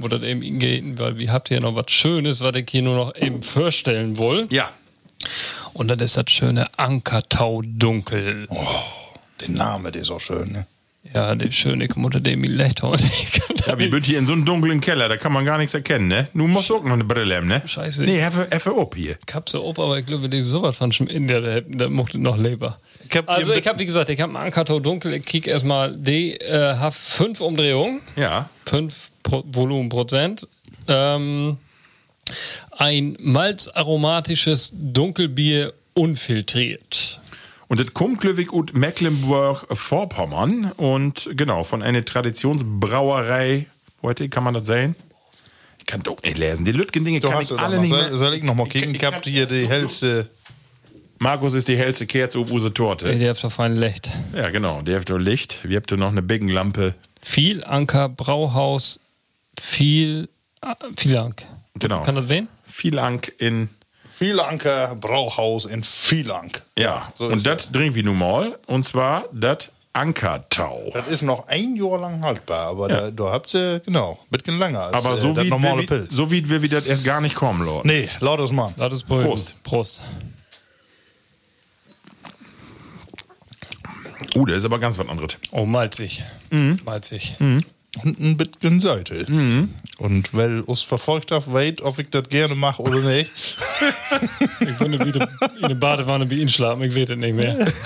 Muss 0.00 0.10
das 0.10 0.22
eben 0.22 0.42
hingehen, 0.42 0.98
weil 0.98 1.18
wir 1.18 1.30
habt 1.30 1.48
hier 1.48 1.60
noch 1.60 1.76
was 1.76 1.88
Schönes, 1.88 2.40
was 2.40 2.56
ich 2.56 2.68
hier 2.68 2.82
nur 2.82 2.96
noch 2.96 3.14
eben 3.14 3.44
vorstellen 3.44 4.18
will. 4.18 4.48
Ja. 4.50 4.70
Und 5.72 5.86
das 5.88 6.02
ist 6.02 6.16
das 6.16 6.24
schöne 6.28 6.66
Ankertau 6.76 7.62
Dunkel. 7.64 8.48
Der 9.40 9.50
Name, 9.50 9.92
der 9.92 10.02
ist 10.02 10.10
auch 10.10 10.20
schön, 10.20 10.50
ne? 10.50 10.66
Ja, 11.14 11.36
die 11.36 11.52
schöne 11.52 11.86
Mutter, 11.94 12.18
dem 12.18 12.42
ich 12.44 12.50
lecht 12.50 12.82
heute. 12.82 13.04
Ja, 13.66 13.78
wir 13.78 13.88
sind 13.88 14.04
hier 14.04 14.18
in 14.18 14.26
so 14.26 14.32
einem 14.32 14.44
dunklen 14.44 14.80
Keller, 14.80 15.08
da 15.08 15.16
kann 15.16 15.32
man 15.32 15.44
gar 15.44 15.56
nichts 15.56 15.72
erkennen, 15.74 16.08
ne? 16.08 16.26
Du 16.34 16.48
musst 16.48 16.72
auch 16.72 16.82
noch 16.82 16.94
eine 16.94 17.04
Brille 17.04 17.36
haben, 17.36 17.46
ne? 17.46 17.62
Scheiße. 17.64 18.02
Nee, 18.02 18.18
heffe 18.18 18.76
ob 18.76 18.96
hier. 18.96 19.16
Ich 19.28 19.32
hab 19.32 19.48
so 19.48 19.64
op, 19.64 19.78
aber 19.78 19.96
ich 19.96 20.06
glaube, 20.06 20.28
die 20.28 20.42
sowas 20.42 20.76
von 20.76 20.90
schon 20.90 21.06
in 21.06 21.28
der, 21.28 21.40
der, 21.40 21.60
der 21.60 21.88
mochte 21.88 22.18
noch 22.18 22.36
Leber. 22.36 22.80
Ich 23.08 23.16
hab 23.16 23.28
also 23.28 23.52
ich 23.52 23.66
habe, 23.66 23.78
wie 23.78 23.86
gesagt, 23.86 24.08
ich 24.08 24.20
habe 24.20 24.34
einen 24.36 24.46
Ankertau 24.46 24.80
dunkel. 24.80 25.12
Ich 25.14 25.24
kick 25.24 25.46
erstmal, 25.46 25.96
die 25.96 26.34
äh, 26.40 26.76
hat 26.76 26.94
fünf 26.94 27.40
Umdrehungen, 27.40 28.00
Ja. 28.16 28.48
fünf 28.64 29.10
Pro 29.22 29.44
Volumenprozent. 29.46 30.46
Ähm, 30.88 31.58
ein 32.76 33.16
malzaromatisches 33.20 34.72
Dunkelbier 34.74 35.72
unfiltriert. 35.94 37.20
Und 37.68 37.80
das 37.80 37.94
kommt 37.94 38.20
glücklich 38.20 38.52
aus 38.52 38.66
Mecklenburg-Vorpommern 38.72 40.72
und 40.76 41.28
genau, 41.34 41.64
von 41.64 41.82
einer 41.82 42.04
Traditionsbrauerei. 42.04 43.66
Heute 44.02 44.28
kann 44.28 44.44
man 44.44 44.54
das 44.54 44.66
sehen? 44.66 44.94
Ich 45.78 45.86
kann 45.86 46.02
doch 46.02 46.22
nicht 46.22 46.38
lesen. 46.38 46.64
Die 46.64 46.72
Lütgen-Dinge 46.72 47.20
kann 47.20 47.42
ich 47.42 47.48
du 47.48 47.56
alle 47.56 47.80
nicht 47.80 47.90
Soll, 47.90 48.08
mehr. 48.08 48.16
soll 48.16 48.34
ich 48.34 48.42
noch 48.42 48.54
mal 48.54 48.68
kicken? 48.68 48.94
Ich 48.94 49.04
hab 49.04 49.24
hier 49.24 49.46
die 49.46 49.68
hellste. 49.68 50.28
Markus 51.18 51.54
ist 51.54 51.68
die 51.68 51.76
hellste 51.76 52.06
Kerze 52.06 52.38
auf 52.38 52.50
unsere 52.50 52.74
Torte. 52.74 53.14
Der 53.16 53.30
hat 53.30 53.42
doch 53.42 53.52
fein 53.52 53.76
Licht. 53.76 54.10
Ja, 54.34 54.50
genau. 54.50 54.82
Der 54.82 55.00
hat 55.00 55.08
doch 55.08 55.18
Licht. 55.18 55.58
Wir 55.68 55.76
habt 55.78 55.90
noch 55.92 56.08
eine 56.08 56.22
Biggenlampe. 56.22 56.94
Viel 57.22 57.64
Anker 57.64 58.08
Brauhaus, 58.08 59.00
viel, 59.58 60.28
ah, 60.60 60.74
viel 60.96 61.16
Ank. 61.16 61.44
Genau. 61.78 62.02
Kann 62.02 62.14
das 62.14 62.28
wen? 62.28 62.48
Viel 62.66 62.98
Ank 62.98 63.32
in. 63.38 63.70
Vielanker 64.18 64.94
Brauhaus 64.94 65.66
in 65.66 65.84
Vielank. 65.84 66.62
Ja. 66.78 67.12
so 67.14 67.26
und 67.26 67.44
das 67.44 67.70
trinken 67.70 67.94
wir 67.94 68.02
nun 68.02 68.16
mal. 68.16 68.58
Und 68.66 68.84
zwar 68.84 69.24
das 69.30 69.70
Ankertau. 69.92 70.90
Das 70.94 71.08
ist 71.08 71.22
noch 71.22 71.48
ein 71.48 71.76
Jahr 71.76 71.98
lang 71.98 72.22
haltbar, 72.22 72.68
aber 72.68 72.88
da, 72.88 73.10
da 73.10 73.32
habt 73.32 73.52
ihr, 73.54 73.80
genau, 73.80 74.18
ein 74.30 74.38
bisschen 74.38 74.58
länger 74.58 74.80
als 74.80 75.04
Aber 75.04 75.14
äh, 75.14 75.20
so, 75.20 75.34
das 75.34 75.44
wie, 75.44 75.50
normale 75.50 75.80
wir, 75.82 75.86
Pilz. 75.86 76.14
so 76.14 76.30
wie 76.30 76.48
wir 76.48 76.62
wieder 76.62 76.84
erst 76.84 77.04
gar 77.04 77.20
nicht 77.20 77.34
kommen, 77.34 77.64
Lord. 77.66 77.84
Nee, 77.84 78.08
lautes 78.20 78.52
Mann. 78.52 78.72
Lass 78.76 78.94
es 78.94 79.02
prüfen. 79.04 79.26
Prost. 79.26 79.62
Prost. 79.64 80.00
Uh, 84.36 84.44
der 84.44 84.56
ist 84.56 84.64
aber 84.64 84.78
ganz 84.78 84.98
was 84.98 85.08
anderes. 85.08 85.38
Oh, 85.50 85.64
malzig. 85.64 86.22
Malzig. 86.84 87.34
Und 88.02 88.20
ein 88.20 88.36
bisschen 88.36 88.80
Seite. 88.80 89.26
Und 89.98 90.34
weil 90.34 90.60
uns 90.60 90.82
verfolgt 90.82 91.30
hat, 91.30 91.52
weit, 91.52 91.80
ob 91.82 91.98
ich 91.98 92.10
das 92.10 92.28
gerne 92.28 92.54
mache 92.54 92.82
oder 92.82 93.00
nicht. 93.00 93.30
Ich 94.60 94.78
bin 94.78 94.92
wieder 94.92 95.28
in 95.60 95.68
der 95.68 95.74
Badewanne 95.74 96.26
bei 96.26 96.36
Ihnen 96.36 96.48
schlafen, 96.48 96.82
ich 96.82 96.94
weiß 96.94 97.10
es 97.10 97.16
nicht 97.16 97.34
mehr. 97.34 97.66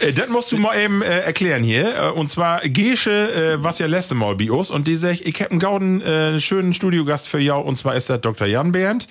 Äh, 0.00 0.12
das 0.12 0.28
musst 0.28 0.50
du 0.52 0.58
mal 0.58 0.76
eben 0.78 1.02
äh, 1.02 1.20
erklären 1.20 1.62
hier. 1.62 1.94
Äh, 1.96 2.08
Und 2.10 2.28
zwar 2.28 2.60
Gesche, 2.60 3.56
äh, 3.58 3.62
was 3.62 3.78
ja 3.78 3.86
letzte 3.86 4.14
Mal 4.14 4.34
bei 4.34 4.50
uns. 4.50 4.70
Und 4.70 4.86
die 4.88 4.96
sagt, 4.96 5.20
ich 5.20 5.40
hab 5.40 5.50
einen 5.50 5.60
gauden 5.60 6.00
äh, 6.02 6.40
schönen 6.40 6.72
Studiogast 6.74 7.28
für 7.28 7.38
jou. 7.38 7.60
Und 7.60 7.76
zwar 7.76 7.94
ist 7.94 8.10
das 8.10 8.20
Dr. 8.20 8.46
Jan 8.46 8.72
Bernd. 8.72 9.06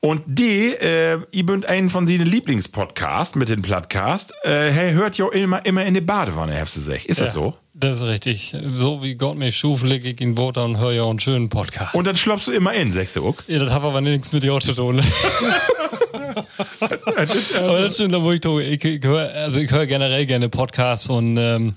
Und 0.00 0.22
die, 0.26 0.72
äh, 0.74 1.18
ihr 1.30 1.46
bünd 1.46 1.66
einen 1.66 1.90
von 1.90 2.06
seinen 2.06 2.26
Lieblingspodcasts 2.26 3.36
mit 3.36 3.48
dem 3.48 3.62
Podcast. 3.62 4.34
Äh, 4.42 4.70
hey, 4.70 4.92
hört 4.92 5.16
ja 5.16 5.28
immer, 5.30 5.64
immer 5.64 5.84
in 5.84 5.94
die 5.94 6.00
Badewanne, 6.00 6.58
hast 6.60 6.76
du 6.76 6.80
gesagt. 6.80 7.04
Ist 7.06 7.20
das 7.20 7.34
so? 7.34 7.54
Das 7.80 7.96
ist 7.96 8.02
richtig. 8.02 8.54
So 8.76 9.02
wie 9.02 9.14
Gott 9.14 9.38
mich 9.38 9.56
schuf, 9.56 9.82
leg 9.82 10.04
ich 10.04 10.20
in 10.20 10.34
Boot 10.34 10.58
und 10.58 10.76
höre 10.76 10.92
ja 10.92 11.06
einen 11.06 11.18
schönen 11.18 11.48
Podcast. 11.48 11.94
Und 11.94 12.06
dann 12.06 12.14
schlopfst 12.14 12.48
du 12.48 12.52
immer 12.52 12.74
in, 12.74 12.92
sagst 12.92 13.16
du 13.16 13.34
ja, 13.48 13.58
das 13.58 13.72
hat 13.72 13.82
aber 13.82 14.02
nichts 14.02 14.32
mit 14.32 14.42
dir 14.42 14.60
zu 14.60 14.74
tun. 14.74 15.00
aber 17.56 17.80
das 17.80 17.94
stimmt, 17.94 18.12
da 18.12 18.22
wo 18.22 18.32
ich. 18.32 18.44
Ich, 18.44 18.84
ich 18.84 19.02
höre 19.02 19.32
also 19.32 19.58
ich 19.58 19.70
hör 19.70 19.86
generell 19.86 20.26
gerne 20.26 20.50
Podcasts 20.50 21.08
und 21.08 21.38
ähm, 21.38 21.74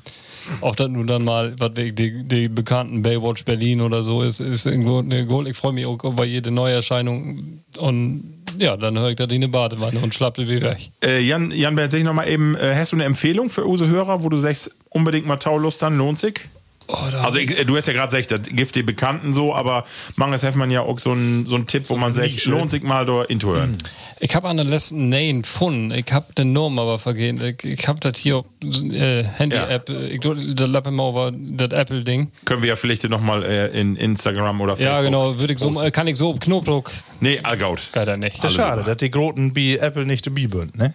Ob 0.62 0.76
das 0.76 0.90
nun 0.90 1.08
dann 1.08 1.24
mal, 1.24 1.54
was 1.58 1.74
die, 1.74 1.94
die 1.94 2.48
bekannten 2.48 3.02
Baywatch 3.02 3.46
Berlin 3.46 3.82
oder 3.82 4.04
so 4.04 4.22
ist, 4.22 4.40
ist 4.40 4.66
irgendwo 4.66 5.00
eine 5.00 5.26
Gold. 5.26 5.48
Ich 5.48 5.58
freue 5.58 5.74
mich 5.74 5.86
auch 5.86 6.04
über 6.04 6.26
jede 6.26 6.52
Neuerscheinung 6.52 7.62
und 7.78 8.34
ja, 8.58 8.78
dann 8.78 8.98
höre 9.00 9.10
ich 9.10 9.16
da 9.16 9.24
in 9.26 9.32
eine 9.32 9.48
Badewanne 9.48 10.00
und 10.00 10.14
schlappe 10.14 10.48
wie 10.48 10.62
weg. 10.62 10.92
Äh, 11.04 11.22
Jan, 11.22 11.52
Jan 11.52 11.76
Bert, 11.76 11.92
sag 11.92 12.00
ich 12.00 12.04
noch 12.04 12.14
mal 12.14 12.28
eben, 12.28 12.56
äh, 12.56 12.76
hast 12.76 12.92
du 12.92 12.96
eine 12.96 13.06
Empfehlung 13.06 13.50
für 13.50 13.66
unsere 13.66 13.90
Hörer, 13.90 14.24
wo 14.24 14.30
du 14.30 14.38
sagst, 14.38 14.72
unbedingt 14.90 15.26
mal 15.26 15.38
Taulust 15.38 15.82
dann, 15.82 15.98
lohnt 15.98 16.20
sich? 16.20 16.42
Also 16.88 17.38
ich, 17.38 17.60
äh, 17.60 17.66
du 17.66 17.78
hast 17.78 17.88
ja 17.88 17.94
gerade 17.94 18.16
gesagt, 18.16 18.32
das 18.32 18.56
gibt 18.56 18.76
die 18.76 18.84
Bekannten 18.84 19.34
so, 19.34 19.54
aber 19.54 19.86
manches 20.16 20.44
hat 20.44 20.56
man 20.56 20.72
ja 20.72 20.82
auch 20.82 21.00
so 21.00 21.12
einen 21.12 21.46
so 21.46 21.56
einen 21.56 21.68
Tipp, 21.68 21.90
wo 21.90 21.98
man 21.98 22.14
sagt, 22.14 22.46
lohnt 22.46 22.72
sich 22.72 22.84
mal 22.84 23.06
da 23.06 23.24
in 23.24 23.42
hören. 23.42 23.78
Ich 24.20 24.36
habe 24.36 24.48
an 24.48 24.58
der 24.58 24.66
letzten 24.66 25.10
Name 25.10 25.42
gefunden. 25.42 25.92
Ich 25.92 26.12
habe 26.12 26.34
den 26.34 26.54
Namen 26.54 26.80
aber 26.80 27.00
vergeben. 27.00 27.44
Ich, 27.44 27.64
ich 27.64 27.88
habe 27.88 28.00
das 28.00 28.18
hier 28.18 28.38
auf 28.38 28.46
äh, 28.64 29.24
Handy-App. 29.24 29.90
Ich 29.90 30.20
da 30.22 30.66
lappe 30.66 30.92
mal 30.92 31.10
über 31.10 31.32
das 31.34 31.78
Apple-Ding. 31.78 32.32
Können 32.46 32.62
wir 32.62 32.70
ja 32.70 32.76
vielleicht 32.76 33.08
noch 33.10 33.22
mal 33.22 33.44
äh, 33.44 33.68
in 33.80 33.96
Instagram 33.96 34.62
oder 34.62 34.78
Facebook. 34.78 34.96
Ja, 34.96 35.02
genau. 35.02 35.40
Würde 35.40 35.54
ich 35.54 35.60
so, 35.60 35.72
kann 35.92 36.08
ich 36.08 36.18
so 36.18 36.34
Knopfdruck. 36.34 36.92
Nee, 37.20 37.40
allgaut. 37.44 37.90
Geht 37.92 38.08
er 38.08 38.18
nicht. 38.18 38.44
Das 38.44 38.52
ist 38.52 38.58
schade, 38.58 38.84
dass 38.84 38.98
die 38.98 39.12
Groten 39.12 39.56
wie 39.56 39.78
Apple 39.78 40.06
nicht 40.06 40.26
dabei 40.26 40.48
bünd, 40.48 40.78
ne? 40.78 40.94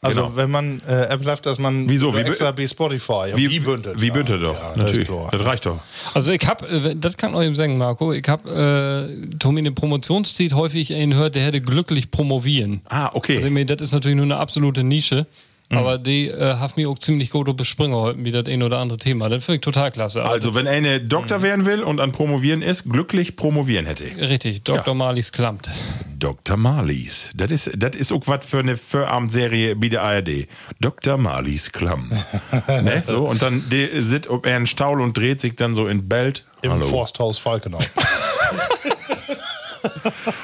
Also 0.00 0.22
Genau. 0.22 0.36
wenn 0.36 0.50
man 0.50 0.80
äh, 0.88 1.04
Apple 1.08 1.30
hat, 1.30 1.44
dass 1.44 1.58
man 1.58 1.88
Wieso? 1.88 2.10
so 2.10 2.16
Wie 2.16 2.20
extra 2.20 2.56
wie 2.56 2.68
Spotify, 2.68 3.32
Wie, 3.34 3.50
wie 3.50 3.58
bündelt. 3.60 4.00
Wie 4.00 4.06
ja. 4.08 4.12
bündelt 4.12 4.42
doch. 4.42 4.54
Ja, 4.54 4.68
das 4.68 4.76
Natürlich. 4.76 5.08
klar. 5.08 5.28
Das 5.32 5.44
reicht 5.44 5.66
doch. 5.66 5.78
Also 6.14 6.30
ich 6.30 6.46
habe, 6.46 6.66
äh, 6.68 6.94
das 6.96 7.16
kann 7.16 7.30
ich 7.30 7.36
euch 7.36 7.56
sagen, 7.56 7.76
Marco, 7.78 8.12
ich 8.12 8.28
habe 8.28 9.08
äh, 9.30 9.36
Tommy 9.38 9.60
eine 9.60 9.72
Promotionszeit 9.72 10.52
häufig 10.52 10.90
ihn 10.92 11.14
hört, 11.14 11.34
der 11.34 11.42
hätte 11.42 11.60
glücklich 11.60 12.10
promovieren. 12.10 12.80
Ah, 12.88 13.10
okay. 13.12 13.36
Also 13.36 13.48
ich 13.48 13.52
meine, 13.52 13.66
das 13.66 13.80
ist 13.88 13.92
natürlich 13.92 14.16
nur 14.16 14.24
eine 14.26 14.36
absolute 14.36 14.84
Nische. 14.84 15.26
Aber 15.70 15.98
die 15.98 16.28
äh, 16.28 16.54
hat 16.54 16.76
mich 16.78 16.86
auch 16.86 16.98
ziemlich 16.98 17.30
gut 17.30 17.54
bespringen 17.56 17.94
heute, 17.94 18.24
wie 18.24 18.30
das 18.30 18.46
ein 18.46 18.62
oder 18.62 18.78
andere 18.78 18.98
Thema. 18.98 19.28
Das 19.28 19.44
finde 19.44 19.56
ich 19.56 19.60
total 19.60 19.90
klasse. 19.90 20.24
Also, 20.24 20.54
wenn 20.54 20.66
eine 20.66 21.00
Doktor 21.00 21.42
werden 21.42 21.66
will 21.66 21.82
und 21.82 22.00
an 22.00 22.12
Promovieren 22.12 22.62
ist, 22.62 22.84
glücklich 22.90 23.36
promovieren 23.36 23.84
hätte. 23.84 24.04
Richtig, 24.04 24.62
Dr. 24.62 24.94
Marlies 24.94 25.30
klammt. 25.30 25.68
Dr. 26.18 26.56
Marlies. 26.56 27.32
Das 27.34 27.50
ist, 27.50 27.70
das 27.76 27.96
ist 27.96 28.12
auch 28.12 28.22
was 28.26 28.46
für 28.46 28.60
eine 28.60 28.78
Vorabendserie 28.78 29.76
bei 29.76 29.88
der 29.88 30.02
ARD. 30.02 30.48
Dr. 30.80 31.18
Marlies 31.18 31.70
Klamm. 31.70 32.12
ne? 32.66 33.02
So, 33.06 33.28
und 33.28 33.42
dann 33.42 33.62
die 33.70 33.88
sitzt 34.00 34.30
ob 34.30 34.46
er 34.46 34.56
einen 34.56 34.66
Staul 34.66 35.02
und 35.02 35.16
dreht 35.16 35.40
sich 35.42 35.54
dann 35.56 35.74
so 35.74 35.86
in 35.86 36.08
Belt. 36.08 36.46
Im 36.62 36.72
Hallo. 36.72 36.86
Forsthaus 36.86 37.38
Falkenau. 37.38 37.78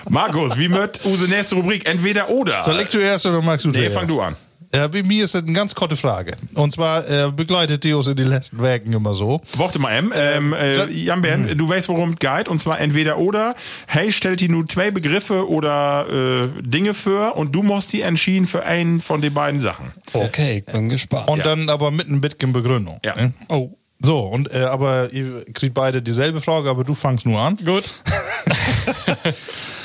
Markus, 0.09 0.57
wie 0.59 0.71
wird 0.71 1.05
unsere 1.05 1.31
nächste 1.31 1.57
Rubrik? 1.57 1.89
Entweder 1.89 2.29
oder. 2.29 2.63
Soll 2.63 2.81
ich 2.81 2.89
zuerst 2.91 3.27
oder 3.27 3.43
magst 3.43 3.65
du 3.65 3.71
nee, 3.71 3.91
fang 3.91 4.07
du 4.07 4.21
an. 4.21 4.37
Ja, 4.75 4.89
bei 4.89 5.05
mir 5.05 5.25
ist 5.25 5.35
das 5.35 5.45
eine 5.45 5.53
ganz 5.53 5.75
kurze 5.75 5.97
Frage. 5.97 6.37
Und 6.55 6.73
zwar 6.73 7.09
äh, 7.09 7.31
begleitet 7.31 7.85
die 7.85 7.93
uns 7.93 8.09
in 8.09 8.17
den 8.17 8.27
letzten 8.27 8.59
Wochen 8.59 8.93
immer 8.93 9.15
so. 9.15 9.41
Warte 9.57 9.79
mal, 9.79 9.93
M. 9.93 10.13
Ähm, 10.15 10.53
äh, 10.53 10.91
Jan 10.91 11.23
Bern, 11.23 11.57
du 11.57 11.69
weißt, 11.69 11.89
worum 11.89 12.11
es 12.11 12.17
geht. 12.19 12.49
Und 12.49 12.59
zwar 12.59 12.81
entweder 12.81 13.19
oder. 13.19 13.55
Hey, 13.87 14.11
stellt 14.11 14.41
die 14.41 14.49
nur 14.49 14.69
zwei 14.69 14.91
Begriffe 14.91 15.49
oder 15.49 16.07
äh, 16.11 16.49
Dinge 16.63 16.93
für 16.95 17.37
und 17.37 17.55
du 17.55 17.63
musst 17.63 17.93
die 17.93 18.01
entschieden 18.01 18.49
für 18.49 18.65
einen 18.65 19.01
von 19.01 19.21
den 19.21 19.33
beiden 19.33 19.61
Sachen. 19.61 19.93
Okay, 20.13 20.65
ich 20.67 20.73
bin 20.73 20.89
gespannt. 20.89 21.29
Und 21.29 21.45
dann 21.47 21.69
aber 21.69 21.93
mit 21.93 22.09
ein 22.09 22.21
bisschen 22.21 22.53
Begründung. 22.53 22.99
Ja. 23.05 23.15
ne? 23.15 23.33
oh, 23.49 23.71
So, 24.01 24.21
und 24.21 24.53
äh, 24.53 24.65
aber 24.65 25.13
ihr 25.13 25.45
kriegt 25.55 25.75
beide 25.75 26.03
dieselbe 26.03 26.41
Frage, 26.41 26.69
aber 26.69 26.83
du 26.83 26.95
fangst 26.95 27.27
nur 27.27 27.41
an. 27.41 27.57
gut. 27.65 27.91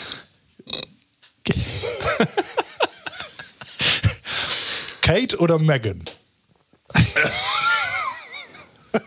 Kate 5.10 5.40
oder 5.40 5.58
Megan? 5.58 6.04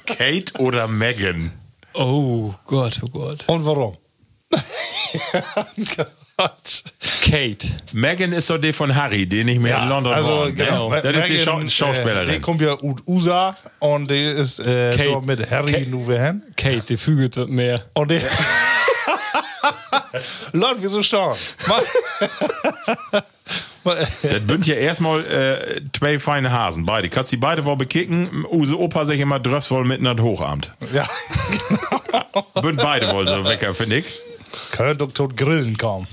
Kate 0.04 0.52
oder 0.58 0.88
Megan? 0.88 1.52
Oh 1.94 2.52
Gott, 2.66 2.98
oh 3.04 3.06
Gott. 3.06 3.44
Und 3.46 3.64
warum? 3.64 3.96
Kate. 7.20 7.68
Megan 7.92 8.32
ist 8.32 8.48
so 8.48 8.58
die 8.58 8.72
von 8.72 8.92
Harry, 8.92 9.26
die 9.26 9.44
nicht 9.44 9.60
mehr 9.60 9.80
in 9.80 9.90
London 9.90 10.12
also 10.12 10.38
wohnt. 10.38 10.56
genau. 10.56 10.92
Das 10.92 11.04
ist 11.04 11.28
die 11.28 11.38
Schau 11.38 11.58
Megan, 11.58 11.70
Schauspielerin. 11.70 12.30
Äh, 12.30 12.32
die 12.32 12.40
kommt 12.40 12.60
ja 12.60 12.72
aus 12.72 12.96
USA 13.06 13.56
und 13.78 14.10
die 14.10 14.24
ist 14.24 14.58
äh, 14.58 14.96
Kate. 14.96 15.04
dort 15.04 15.26
mit 15.26 15.48
Harry 15.52 15.70
Kate. 15.70 15.88
nur 15.88 16.18
hin. 16.18 16.42
Kate, 16.56 16.80
die 16.80 16.96
fügt 16.96 17.36
mehr. 17.48 17.80
Und 17.94 18.10
die 18.10 18.18
Leute, 20.52 20.82
wieso 20.82 21.00
stark? 21.04 21.36
Das 23.84 24.40
bünd 24.46 24.66
ja 24.66 24.74
erstmal 24.74 25.24
äh, 25.24 25.80
zwei 25.92 26.18
feine 26.18 26.52
Hasen, 26.52 26.86
beide. 26.86 27.08
Kannst 27.08 27.32
die 27.32 27.36
beide 27.36 27.64
wohl 27.64 27.76
bekicken. 27.76 28.44
Use 28.50 28.78
Opa 28.78 29.04
sich 29.06 29.20
immer 29.20 29.40
drösvoll 29.40 29.84
mitten 29.84 30.06
an 30.06 30.22
Hochamt. 30.22 30.72
ja. 30.92 31.08
Bünd 32.60 32.80
beide 32.82 33.10
wohl 33.12 33.26
so 33.26 33.44
wecker, 33.44 33.74
finde 33.74 33.96
ich. 33.98 34.20
Könnt 34.70 35.00
doch 35.00 35.12
tot 35.12 35.36
grillen 35.36 35.76
kaum. 35.76 36.06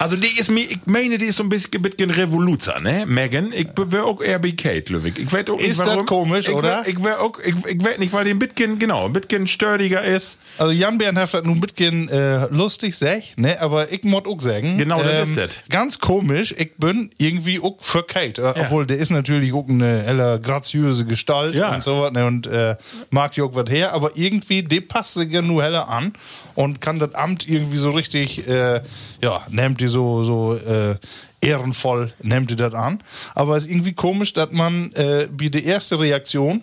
Also 0.00 0.16
die 0.16 0.38
ist 0.38 0.50
mir, 0.50 0.62
ich 0.62 0.78
meine, 0.86 1.18
die 1.18 1.26
ist 1.26 1.36
so 1.36 1.42
ein 1.42 1.50
bisschen, 1.50 1.82
bisschen 1.82 2.10
Revoluzer, 2.10 2.80
ne? 2.80 3.04
Megan, 3.06 3.52
ich 3.52 3.68
wäre 3.76 4.04
auch 4.04 4.22
eher 4.22 4.38
bei 4.38 4.52
Kate, 4.52 4.90
Ludwig. 4.94 5.18
Ich 5.18 5.30
weiß 5.30 5.46
auch 5.50 5.58
nicht, 5.58 5.68
Ist 5.68 5.80
das 5.80 6.06
komisch, 6.06 6.48
ich 6.48 6.54
oder? 6.54 6.68
Wär, 6.68 6.88
ich 6.88 7.04
wäre 7.04 7.20
auch, 7.20 7.38
ich, 7.44 7.54
ich 7.66 7.84
weiß 7.84 7.98
nicht, 7.98 8.10
weil 8.14 8.24
die 8.24 8.30
ein 8.30 8.38
bisschen, 8.38 8.78
genau, 8.78 9.04
ein 9.04 9.12
bisschen 9.12 9.46
sturdiger 9.46 10.02
ist. 10.02 10.38
Also 10.56 10.72
Jan 10.72 10.96
Bern 10.96 11.18
hat 11.18 11.34
nun 11.44 11.58
ein 11.58 11.60
bisschen 11.60 12.08
äh, 12.08 12.46
lustig, 12.46 12.96
sag, 12.96 13.36
ne? 13.36 13.60
Aber 13.60 13.92
ich 13.92 14.02
muss 14.02 14.24
auch 14.24 14.40
sagen. 14.40 14.78
Genau, 14.78 15.02
das 15.02 15.28
ist 15.28 15.36
das. 15.36 15.58
Ganz 15.68 15.98
komisch, 15.98 16.54
ich 16.56 16.76
bin 16.78 17.10
irgendwie 17.18 17.60
auch 17.60 17.76
für 17.80 18.02
Kate. 18.02 18.40
Äh, 18.40 18.60
Obwohl, 18.60 18.86
der 18.86 18.96
ist 18.96 19.10
natürlich 19.10 19.52
auch 19.52 19.68
eine 19.68 20.02
heller 20.02 20.38
graziöse 20.38 21.04
Gestalt 21.04 21.54
Ja. 21.54 21.74
und 21.74 21.84
so 21.84 22.00
was, 22.00 22.12
ne? 22.14 22.24
Und 22.24 22.46
äh, 22.46 22.74
mag 23.10 23.36
ja 23.36 23.44
auch 23.44 23.54
was 23.54 23.68
her, 23.68 23.92
aber 23.92 24.12
irgendwie, 24.14 24.62
der 24.62 24.80
passt 24.80 25.12
sich 25.12 25.30
ja 25.30 25.42
nur 25.42 25.62
heller 25.62 25.90
an 25.90 26.14
und 26.54 26.80
kann 26.80 26.98
das 26.98 27.14
Amt 27.14 27.46
irgendwie 27.46 27.76
so 27.76 27.90
richtig, 27.90 28.48
äh, 28.48 28.80
ja, 29.22 29.46
nimmt 29.50 29.80
die 29.80 29.88
so, 29.88 30.22
so, 30.22 30.54
äh, 30.54 30.96
ehrenvoll, 31.40 32.12
nimmt 32.22 32.50
die 32.50 32.56
das 32.56 32.74
an. 32.74 33.02
Aber 33.34 33.56
es 33.56 33.64
ist 33.64 33.70
irgendwie 33.70 33.92
komisch, 33.92 34.32
dass 34.32 34.50
man 34.50 34.92
äh, 34.92 35.28
wie 35.30 35.50
die 35.50 35.64
erste 35.64 35.98
Reaktion 35.98 36.62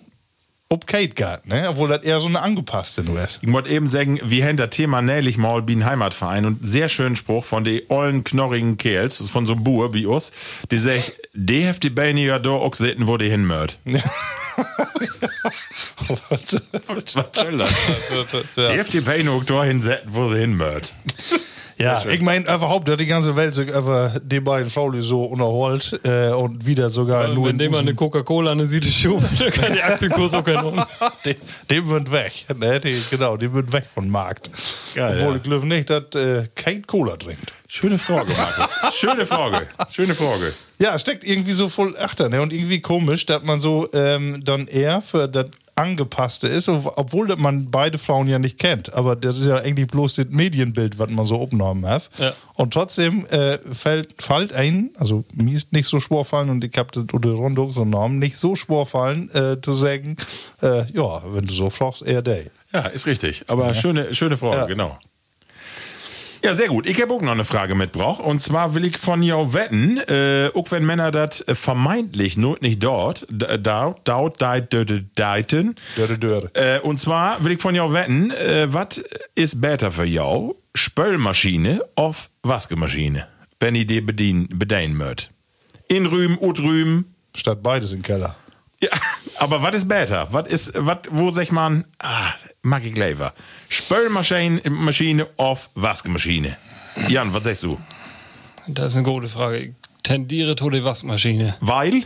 ob 0.70 0.86
Kate 0.86 1.14
geht, 1.14 1.46
ne? 1.46 1.66
Obwohl 1.70 1.88
das 1.88 2.04
eher 2.04 2.20
so 2.20 2.26
eine 2.26 2.42
angepasste 2.42 3.02
nur 3.02 3.18
ist. 3.22 3.38
Ich 3.42 3.50
wollte 3.50 3.70
eben 3.70 3.88
sagen, 3.88 4.20
wir 4.22 4.46
haben 4.46 4.58
das 4.58 4.68
Thema 4.70 5.00
nährlich 5.00 5.38
mal 5.38 5.66
wie 5.66 5.76
ein 5.76 5.86
Heimatverein 5.86 6.44
und 6.44 6.58
sehr 6.62 6.90
schönen 6.90 7.16
Spruch 7.16 7.44
von 7.44 7.64
den 7.64 7.80
ollen, 7.88 8.22
knorrigen 8.22 8.76
Kerls, 8.76 9.16
von 9.16 9.46
so 9.46 9.56
Bur 9.56 9.94
wie 9.94 10.04
uns, 10.04 10.30
die 10.70 10.76
sagt, 10.76 11.14
die 11.32 11.62
heft 11.62 11.84
die 11.84 11.90
Beine 11.90 12.20
ja 12.20 12.38
da 12.38 12.50
auch 12.50 12.74
sitten, 12.74 13.06
wo 13.06 13.16
die 13.16 13.30
hinmört. 13.30 13.78
Was 16.08 17.32
soll 17.32 17.56
das? 17.56 17.72
Die 18.56 18.60
heft 18.60 18.92
die 18.92 19.00
Beine 19.00 19.30
auch 19.30 19.44
da 19.44 19.64
hinsetzen, 19.64 20.12
wo 20.12 20.28
sie 20.28 20.40
hinmört. 20.40 20.92
ja 21.78 22.04
ich 22.04 22.20
meine 22.20 22.44
überhaupt, 22.44 22.88
dass 22.88 22.96
die 22.96 23.06
ganze 23.06 23.36
Welt 23.36 23.54
sich 23.54 23.68
über 23.68 24.12
die 24.22 24.40
beiden 24.40 24.70
Frauen 24.70 25.00
so 25.02 25.24
unterholt 25.24 26.00
äh, 26.04 26.30
und 26.30 26.66
wieder 26.66 26.90
sogar 26.90 27.28
nur 27.28 27.48
Wenn 27.48 27.58
dem 27.58 27.72
mal 27.72 27.78
eine 27.78 27.94
Coca-Cola 27.94 28.52
eine 28.52 28.66
Siete 28.66 28.88
Schuhe, 28.88 29.22
dann 29.38 29.50
kann 29.50 29.72
die 29.72 29.82
Aktienkurs 29.82 30.34
auch 30.34 30.44
keinen 30.44 30.64
um. 30.64 30.84
die, 31.24 31.36
die 31.70 31.86
wird 31.88 32.10
weg. 32.10 32.32
Ne? 32.56 32.80
Die, 32.80 33.00
genau, 33.10 33.36
die 33.36 33.52
wird 33.52 33.72
weg 33.72 33.84
vom 33.92 34.08
Markt. 34.08 34.50
Geil, 34.94 35.16
Obwohl 35.16 35.30
ja. 35.30 35.36
ich 35.36 35.42
glaube 35.42 35.66
nicht, 35.66 35.90
dass 35.90 36.14
äh, 36.14 36.48
Kate 36.54 36.82
Cola 36.82 37.16
trinkt. 37.16 37.52
Schöne 37.68 37.98
Frage, 37.98 38.32
Markus. 38.32 38.94
Schöne 38.98 39.26
Frage. 39.26 39.66
Schöne 39.90 40.14
Frage. 40.14 40.54
Ja, 40.78 40.98
steckt 40.98 41.24
irgendwie 41.24 41.52
so 41.52 41.68
voll 41.68 41.96
achter, 41.98 42.28
ne? 42.28 42.40
Und 42.40 42.52
irgendwie 42.52 42.80
komisch, 42.80 43.26
dass 43.26 43.42
man 43.42 43.60
so 43.60 43.88
ähm, 43.92 44.42
dann 44.44 44.68
eher 44.68 45.02
für 45.02 45.28
das 45.28 45.46
Angepasste 45.78 46.48
ist, 46.48 46.68
ob- 46.68 46.92
obwohl 46.96 47.34
man 47.36 47.70
beide 47.70 47.98
Frauen 47.98 48.28
ja 48.28 48.38
nicht 48.38 48.58
kennt. 48.58 48.92
Aber 48.94 49.16
das 49.16 49.38
ist 49.38 49.46
ja 49.46 49.56
eigentlich 49.56 49.86
bloß 49.88 50.16
das 50.16 50.26
Medienbild, 50.30 50.98
was 50.98 51.08
man 51.10 51.24
so 51.24 51.36
aufgenommen 51.36 51.86
hat. 51.86 52.10
Ja. 52.18 52.32
Und 52.54 52.72
trotzdem 52.74 53.24
äh, 53.26 53.58
fällt, 53.72 54.20
fällt 54.20 54.52
ein, 54.52 54.90
also 54.98 55.24
mir 55.34 55.56
ist 55.56 55.72
nicht 55.72 55.86
so 55.88 56.00
schwer 56.00 56.24
fallen 56.24 56.50
und 56.50 56.64
ich 56.64 56.76
habe 56.76 56.90
das 56.92 57.04
unter 57.12 57.30
Rundung 57.30 57.72
so 57.72 57.84
Namen, 57.84 58.18
nicht 58.18 58.36
so 58.36 58.56
schwer 58.56 58.84
fallen, 58.86 59.30
äh, 59.34 59.60
zu 59.62 59.72
sagen, 59.74 60.16
äh, 60.62 60.90
ja, 60.92 61.22
wenn 61.32 61.46
du 61.46 61.54
so 61.54 61.70
fragst, 61.70 62.02
eher 62.02 62.22
der. 62.22 62.42
Ja, 62.72 62.80
ist 62.88 63.06
richtig. 63.06 63.44
Aber 63.46 63.72
schöne, 63.74 64.12
schöne 64.12 64.36
Frage, 64.36 64.56
Ja. 64.56 64.66
genau. 64.66 64.98
Ja, 66.42 66.54
sehr 66.54 66.68
gut. 66.68 66.88
Ich 66.88 67.00
habe 67.02 67.12
auch 67.12 67.20
noch 67.20 67.32
eine 67.32 67.44
Frage 67.44 67.74
mitgebracht. 67.74 68.20
Und 68.20 68.40
zwar 68.40 68.74
will 68.74 68.84
ich 68.84 68.96
von 68.96 69.22
jou 69.22 69.52
wetten, 69.54 69.98
äh, 69.98 70.50
auch 70.54 70.70
wenn 70.70 70.86
Männer 70.86 71.10
das 71.10 71.40
äh, 71.42 71.54
vermeintlich 71.54 72.36
not 72.36 72.62
nicht 72.62 72.82
dort, 72.82 73.26
d- 73.28 73.58
daut, 73.58 74.00
daut, 74.04 74.40
deit, 74.40 74.72
döt, 74.72 75.06
deiten. 75.16 75.74
Äh, 76.54 76.78
und 76.80 76.98
zwar 77.00 77.42
will 77.44 77.52
ich 77.52 77.60
von 77.60 77.74
jou 77.74 77.92
wetten, 77.92 78.30
äh, 78.30 78.72
was 78.72 79.02
ist 79.34 79.60
besser 79.60 79.90
für 79.90 80.04
jou? 80.04 80.54
Spölmaschine 80.74 81.82
auf 81.96 82.30
Waschmaschine, 82.44 83.26
wenn 83.58 83.74
ihr 83.74 83.84
die 83.86 84.00
bedienen, 84.00 84.48
bedienen 84.48 84.96
mögt. 84.96 85.30
In 85.88 86.06
Rühm, 86.06 86.38
ut 86.40 86.60
Rühm. 86.60 87.06
Statt 87.34 87.62
beides 87.62 87.92
im 87.92 88.02
Keller. 88.02 88.36
Ja, 88.80 88.90
aber 89.38 89.62
was 89.62 89.74
ist 89.74 89.88
besser? 89.88 90.28
Was 90.30 90.48
ist, 90.48 90.72
was, 90.74 90.98
wo 91.10 91.30
sag 91.32 91.50
man, 91.50 91.84
ah, 91.98 92.32
mag 92.62 92.84
ich 92.84 92.94
lieber. 92.94 93.34
Spülmaschine 93.68 94.60
Maschine 94.70 95.26
auf 95.36 95.70
Waschmaschine. 95.74 96.56
Jan, 97.08 97.32
was 97.34 97.44
sagst 97.44 97.64
du? 97.64 97.78
Das 98.68 98.92
ist 98.92 98.96
eine 98.96 99.04
gute 99.04 99.28
Frage. 99.28 99.58
Ich 99.58 99.70
tendiere 100.02 100.54
zu 100.54 100.70
der 100.70 100.84
Waschmaschine. 100.84 101.56
Weil? 101.60 102.02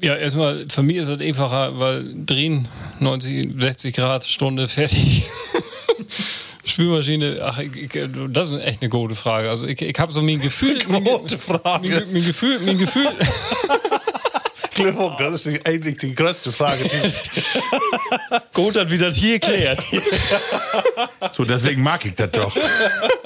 Ja, 0.00 0.14
erstmal, 0.14 0.66
für 0.68 0.84
mich 0.84 0.98
ist 0.98 1.08
es 1.08 1.20
einfacher, 1.20 1.78
weil 1.80 2.04
drehen 2.24 2.68
90, 3.00 3.54
60 3.58 3.94
Grad 3.96 4.24
Stunde 4.24 4.68
fertig. 4.68 5.24
Spülmaschine, 6.64 7.40
ach, 7.42 7.58
ich, 7.58 7.94
ich, 7.94 8.08
das 8.28 8.50
ist 8.50 8.60
echt 8.62 8.82
eine 8.82 8.90
gute 8.90 9.14
Frage. 9.14 9.50
Also 9.50 9.66
ich, 9.66 9.80
ich 9.80 9.98
habe 9.98 10.12
so 10.12 10.22
mein 10.22 10.40
Gefühl, 10.40 10.78
Gute 10.84 11.38
Frage. 11.38 11.88
mein, 11.88 12.12
mein 12.12 12.24
Gefühl, 12.24 12.60
mein 12.64 12.78
Gefühl, 12.78 13.08
Glückwunsch, 14.82 15.16
das 15.18 15.46
ist 15.46 15.66
eigentlich 15.66 15.98
die 15.98 16.14
größte 16.14 16.52
Frage. 16.52 16.84
Die 16.84 17.12
gut, 18.54 18.76
dass 18.76 18.90
wir 18.90 18.98
das 18.98 19.16
hier 19.16 19.38
klärt. 19.38 19.78
So, 21.32 21.44
deswegen 21.44 21.82
mag 21.82 22.04
ich 22.04 22.14
das 22.14 22.30
doch. 22.32 22.56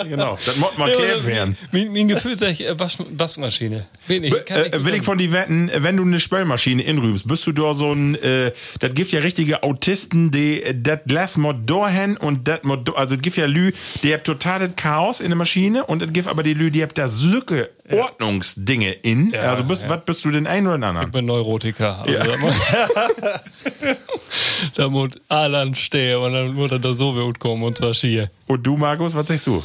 genau, 0.03 0.39
das 0.45 0.57
muss 0.57 0.77
mal 0.77 0.91
klärt 0.91 1.25
werden. 1.27 1.57
Mein, 1.71 1.93
mein 1.93 2.09
Gefühl 2.09 2.39
sagt, 2.39 2.61
äh, 2.61 2.79
Wasch, 2.79 2.99
Waschmaschine. 3.17 3.87
Bin 4.07 4.25
ich, 4.25 4.45
kann 4.45 4.65
Äh, 4.65 4.85
will 4.85 4.95
ich 4.95 5.03
von 5.03 5.19
die 5.19 5.33
wetten, 5.33 5.71
wenn 5.75 5.97
du 5.97 6.03
eine 6.03 6.21
Spellmaschine 6.21 6.83
inrübst, 6.83 7.27
bist 7.27 7.47
du 7.47 7.53
da 7.53 7.75
so 7.75 7.93
ein, 7.93 8.15
äh, 8.17 8.53
das 8.81 8.95
gibt 8.95 9.13
ja 9.13 9.21
richtige 9.21 9.63
Autisten, 9.63 10.31
die 10.31 10.63
äh, 10.63 10.75
das 10.77 11.01
Glas 11.07 11.37
mod 11.37 11.57
dorhen 11.67 12.17
und 12.17 12.49
das 12.49 12.63
mod 12.63 12.95
also 12.97 13.15
es 13.15 13.23
gibt 13.23 13.37
ja 13.37 13.47
Lü, 13.47 13.73
die 14.03 14.13
habt 14.13 14.25
totales 14.25 14.71
Chaos 14.77 15.21
in 15.21 15.29
der 15.29 15.37
Maschine 15.37 15.85
und 15.85 16.03
es 16.03 16.13
gibt 16.13 16.29
aber 16.29 16.43
die 16.43 16.55
Lü, 16.55 16.71
die 16.71 16.83
habt 16.83 16.99
da 16.99 17.09
Sücke 17.09 17.71
Ordnungsdinge 17.93 18.93
in. 18.93 19.35
also 19.37 19.65
bist, 19.65 19.89
was 19.89 20.05
bist 20.05 20.25
du 20.25 20.31
denn 20.31 20.47
ein 20.47 20.67
oder 20.67 20.79
den 20.79 20.85
anderen? 20.85 21.09
Ich 21.09 21.13
bin 21.13 21.27
Neurotiker. 21.27 22.03
Also 22.03 22.31
da 22.31 22.37
muss, 22.39 22.55
da 24.75 24.89
muss 24.89 25.11
Alan 25.29 25.75
stehen 25.75 26.19
und 26.19 26.33
dann 26.33 26.55
muss 26.55 26.71
er 26.71 26.79
da 26.79 26.95
so 26.95 27.13
gut 27.13 27.39
kommen 27.39 27.63
und 27.63 27.77
zwar 27.77 27.95
schier. 27.95 28.31
Und 28.47 28.67
du, 28.67 28.77
Markus, 28.77 29.15
was 29.15 29.29
sagst 29.29 29.47
du? 29.47 29.63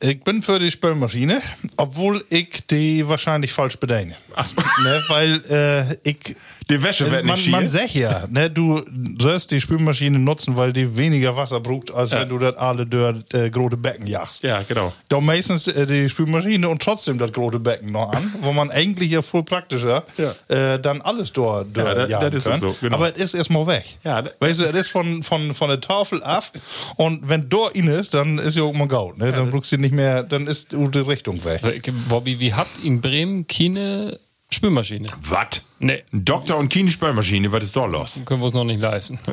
ich 0.00 0.22
bin 0.22 0.42
für 0.42 0.58
die 0.58 0.70
Spülmaschine, 0.70 1.40
obwohl 1.76 2.24
ich 2.28 2.66
die 2.66 3.06
wahrscheinlich 3.08 3.52
falsch 3.52 3.78
bediene. 3.78 4.16
Ach 4.34 4.44
so. 4.44 4.56
Ne, 4.82 5.02
weil 5.08 5.42
äh, 5.50 6.10
ich. 6.10 6.36
Die 6.68 6.82
Wäsche 6.82 7.08
wird 7.12 7.24
man, 7.24 7.36
nicht 7.36 7.48
man 7.50 7.60
schier. 7.62 7.68
sagt 7.68 7.94
ja, 7.94 8.24
ne, 8.28 8.50
du 8.50 8.82
sollst 9.20 9.52
die 9.52 9.60
Spülmaschine 9.60 10.18
nutzen, 10.18 10.56
weil 10.56 10.72
die 10.72 10.96
weniger 10.96 11.36
Wasser 11.36 11.60
braucht, 11.60 11.94
als 11.94 12.10
wenn 12.10 12.28
du 12.28 12.38
das 12.38 12.56
alle 12.56 12.84
durch 12.84 13.16
äh, 13.32 13.48
große 13.50 13.76
Becken 13.76 14.06
jagst. 14.08 14.42
Ja, 14.42 14.62
genau. 14.66 14.92
Da 15.08 15.20
meistens 15.20 15.68
äh, 15.68 15.86
die 15.86 16.08
Spülmaschine 16.08 16.68
und 16.68 16.82
trotzdem 16.82 17.18
das 17.18 17.30
große 17.32 17.60
Becken 17.60 17.92
noch 17.92 18.10
an, 18.12 18.32
wo 18.40 18.52
man 18.52 18.70
eigentlich 18.72 19.10
ja 19.12 19.22
voll 19.22 19.44
praktischer 19.44 20.02
äh, 20.48 20.78
dann 20.80 21.00
alles 21.02 21.32
dort 21.32 21.76
durch 21.76 21.86
Ja, 21.86 21.94
das- 21.94 22.10
jagen 22.10 22.26
das 22.32 22.34
ist 22.34 22.44
kann. 22.50 22.60
so, 22.60 22.76
genau. 22.80 22.96
Aber 22.96 23.14
es 23.16 23.22
ist 23.22 23.34
erstmal 23.34 23.66
weg. 23.68 23.98
Ja, 24.02 24.24
weißt 24.40 24.60
du, 24.60 24.64
es 24.64 24.74
ist 24.74 24.88
von, 24.88 25.22
von, 25.22 25.54
von 25.54 25.68
der 25.68 25.80
Tafel 25.80 26.20
ab 26.24 26.50
und 26.96 27.28
wenn 27.28 27.48
dort 27.48 27.76
in 27.76 27.86
ist, 27.86 28.12
dann 28.14 28.38
ist 28.38 28.56
ja 28.56 28.64
auch 28.64 28.72
mal 28.74 28.88
gaut. 28.88 29.18
Ne? 29.18 29.30
Dann 29.30 29.50
brauchst 29.50 29.70
du 29.70 29.76
nicht 29.78 29.94
mehr, 29.94 30.24
dann 30.24 30.48
ist 30.48 30.72
die 30.72 30.98
Richtung 30.98 31.44
weg. 31.44 31.60
Bobby, 32.08 32.40
wie 32.40 32.52
hat 32.54 32.66
in 32.82 33.00
Bremen 33.00 33.46
keine 33.46 34.18
Spülmaschine? 34.56 35.06
Was? 35.22 35.62
Nee. 35.78 36.02
Ein 36.12 36.24
Doktor 36.24 36.56
und 36.56 36.72
keine 36.72 36.90
Spellmaschine, 36.90 37.52
was 37.52 37.64
ist 37.64 37.76
da 37.76 37.84
los? 37.84 38.20
Können 38.24 38.40
wir 38.40 38.46
uns 38.46 38.54
noch 38.54 38.64
nicht 38.64 38.80
leisten. 38.80 39.18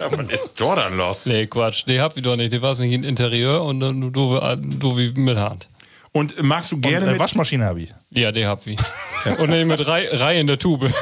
Ja, 0.00 0.10
was 0.10 0.26
ist 0.26 0.50
da 0.56 0.74
dann 0.74 0.96
los? 0.96 1.24
nee, 1.24 1.46
Quatsch. 1.46 1.84
Die 1.86 2.00
hab 2.00 2.16
ich 2.16 2.22
doch 2.22 2.34
nicht. 2.36 2.52
Die 2.52 2.60
war 2.60 2.76
nicht 2.78 2.92
in 2.92 3.04
Interieur 3.04 3.62
und 3.62 3.78
dann 3.78 4.00
du, 4.00 4.10
du, 4.10 4.40
du 4.56 4.98
wie 4.98 5.12
mit 5.12 5.36
Hand. 5.36 5.68
Und 6.10 6.42
magst 6.42 6.72
du 6.72 6.80
gerne 6.80 7.06
Und, 7.06 7.12
mit, 7.12 7.20
Waschmaschine 7.20 7.64
habe 7.64 7.82
ich. 7.82 7.94
Ja, 8.10 8.32
die 8.32 8.44
hab 8.44 8.66
ich. 8.66 8.78
Und 9.38 9.50
dann 9.50 9.66
mit 9.66 9.86
Rei 9.86 10.08
Reihe 10.12 10.40
in 10.40 10.46
der 10.46 10.58
Tube. 10.58 10.92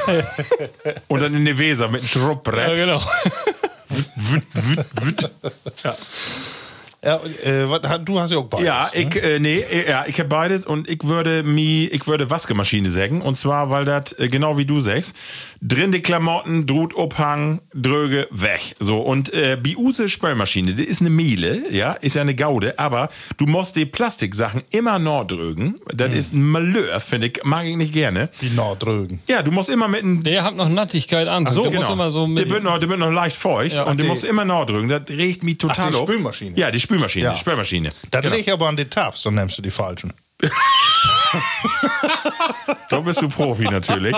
und 1.07 1.21
dann 1.21 1.35
in 1.35 1.43
der 1.43 1.57
Weser 1.57 1.87
mit 1.87 2.01
einem 2.01 2.09
ja, 2.09 2.19
Schrubbbrett? 2.21 2.75
genau. 2.75 3.01
Ja, 5.83 5.95
äh, 7.03 7.69
was, 7.69 7.83
hat- 7.89 8.07
du 8.07 8.19
hast 8.19 8.31
ja 8.31 8.37
auch 8.37 8.45
beides. 8.45 8.65
Ja, 8.67 8.89
ich, 8.93 9.15
äh, 9.15 9.39
nee, 9.39 9.57
äh, 9.59 9.89
ja, 9.89 10.05
ich 10.07 10.17
habe 10.19 10.29
beides 10.29 10.65
und 10.65 10.89
ich 10.89 11.03
würde 11.03 11.43
mi, 11.43 11.85
ich 11.85 12.07
würde 12.07 12.29
Waschmaschine 12.29 12.89
sagen. 12.89 13.21
Und 13.21 13.35
zwar, 13.35 13.69
weil 13.69 13.85
das, 13.85 14.13
äh, 14.19 14.29
genau 14.29 14.57
wie 14.57 14.65
du 14.65 14.79
sagst, 14.79 15.15
drin 15.61 15.91
die 15.91 16.01
Klamotten, 16.01 16.65
Drut, 16.65 16.95
Obhang, 16.95 17.61
Dröge, 17.73 18.27
weg. 18.31 18.75
So, 18.79 18.99
und 18.99 19.33
äh, 19.33 19.57
Biuse 19.61 20.09
Spülmaschine, 20.09 20.73
die 20.73 20.83
ist 20.83 21.01
eine 21.01 21.09
Miele, 21.09 21.63
ja, 21.71 21.93
ist 21.93 22.15
ja 22.15 22.21
eine 22.21 22.35
Gaude, 22.35 22.77
aber 22.79 23.09
du 23.37 23.45
musst 23.45 23.75
die 23.75 23.85
Plastiksachen 23.85 24.61
immer 24.71 24.99
noch 24.99 25.25
drögen. 25.25 25.79
Das 25.93 26.09
Hm. 26.09 26.17
ist 26.17 26.33
ein 26.33 26.43
Malheur, 26.49 26.99
finde 26.99 27.27
ich, 27.27 27.41
mag 27.43 27.65
ich 27.65 27.75
nicht 27.75 27.93
gerne. 27.93 28.29
Die 28.41 28.49
Nordrögen. 28.49 29.21
Ja, 29.27 29.41
du 29.41 29.51
musst 29.51 29.69
immer 29.69 29.87
mit 29.87 30.03
einem 30.03 30.23
Der 30.23 30.43
hat 30.43 30.55
noch 30.55 30.69
Nattigkeit 30.69 31.27
an. 31.27 31.45
so, 31.47 31.63
der 31.63 31.71
genau. 31.71 31.81
muss 31.83 31.91
immer 31.91 32.11
so 32.11 32.25
der 32.25 32.27
mit. 32.27 32.49
wird 32.49 32.63
noch, 32.63 32.77
der 32.79 32.89
wird 32.89 32.99
noch 32.99 33.11
leicht 33.11 33.35
feucht 33.35 33.73
Ja, 33.75 33.83
und 33.83 33.97
du 33.97 34.03
die- 34.03 34.09
musst 34.09 34.23
immer 34.23 34.45
nachdrücken. 34.45 34.89
Das 34.89 35.01
regt 35.09 35.43
mich 35.43 35.57
total 35.57 35.91
die 35.91 35.97
auf. 35.97 36.03
Spülmaschine. 36.03 36.57
Ja, 36.57 36.69
die 36.71 36.79
Spülmaschine, 36.79 36.92
Ja. 37.23 37.33
die 37.33 37.39
Spülmaschine. 37.39 37.89
Das 38.11 38.21
Genau. 38.21 38.35
liegt 38.35 38.49
aber 38.49 38.67
an 38.67 38.75
den 38.77 38.89
Tabs, 38.89 39.23
dann 39.23 39.35
nimmst 39.35 39.57
du 39.57 39.61
die 39.61 39.71
falschen. 39.71 40.13
Da 42.89 42.99
bist 42.99 43.21
du 43.21 43.29
Profi 43.29 43.63
natürlich. 43.63 44.15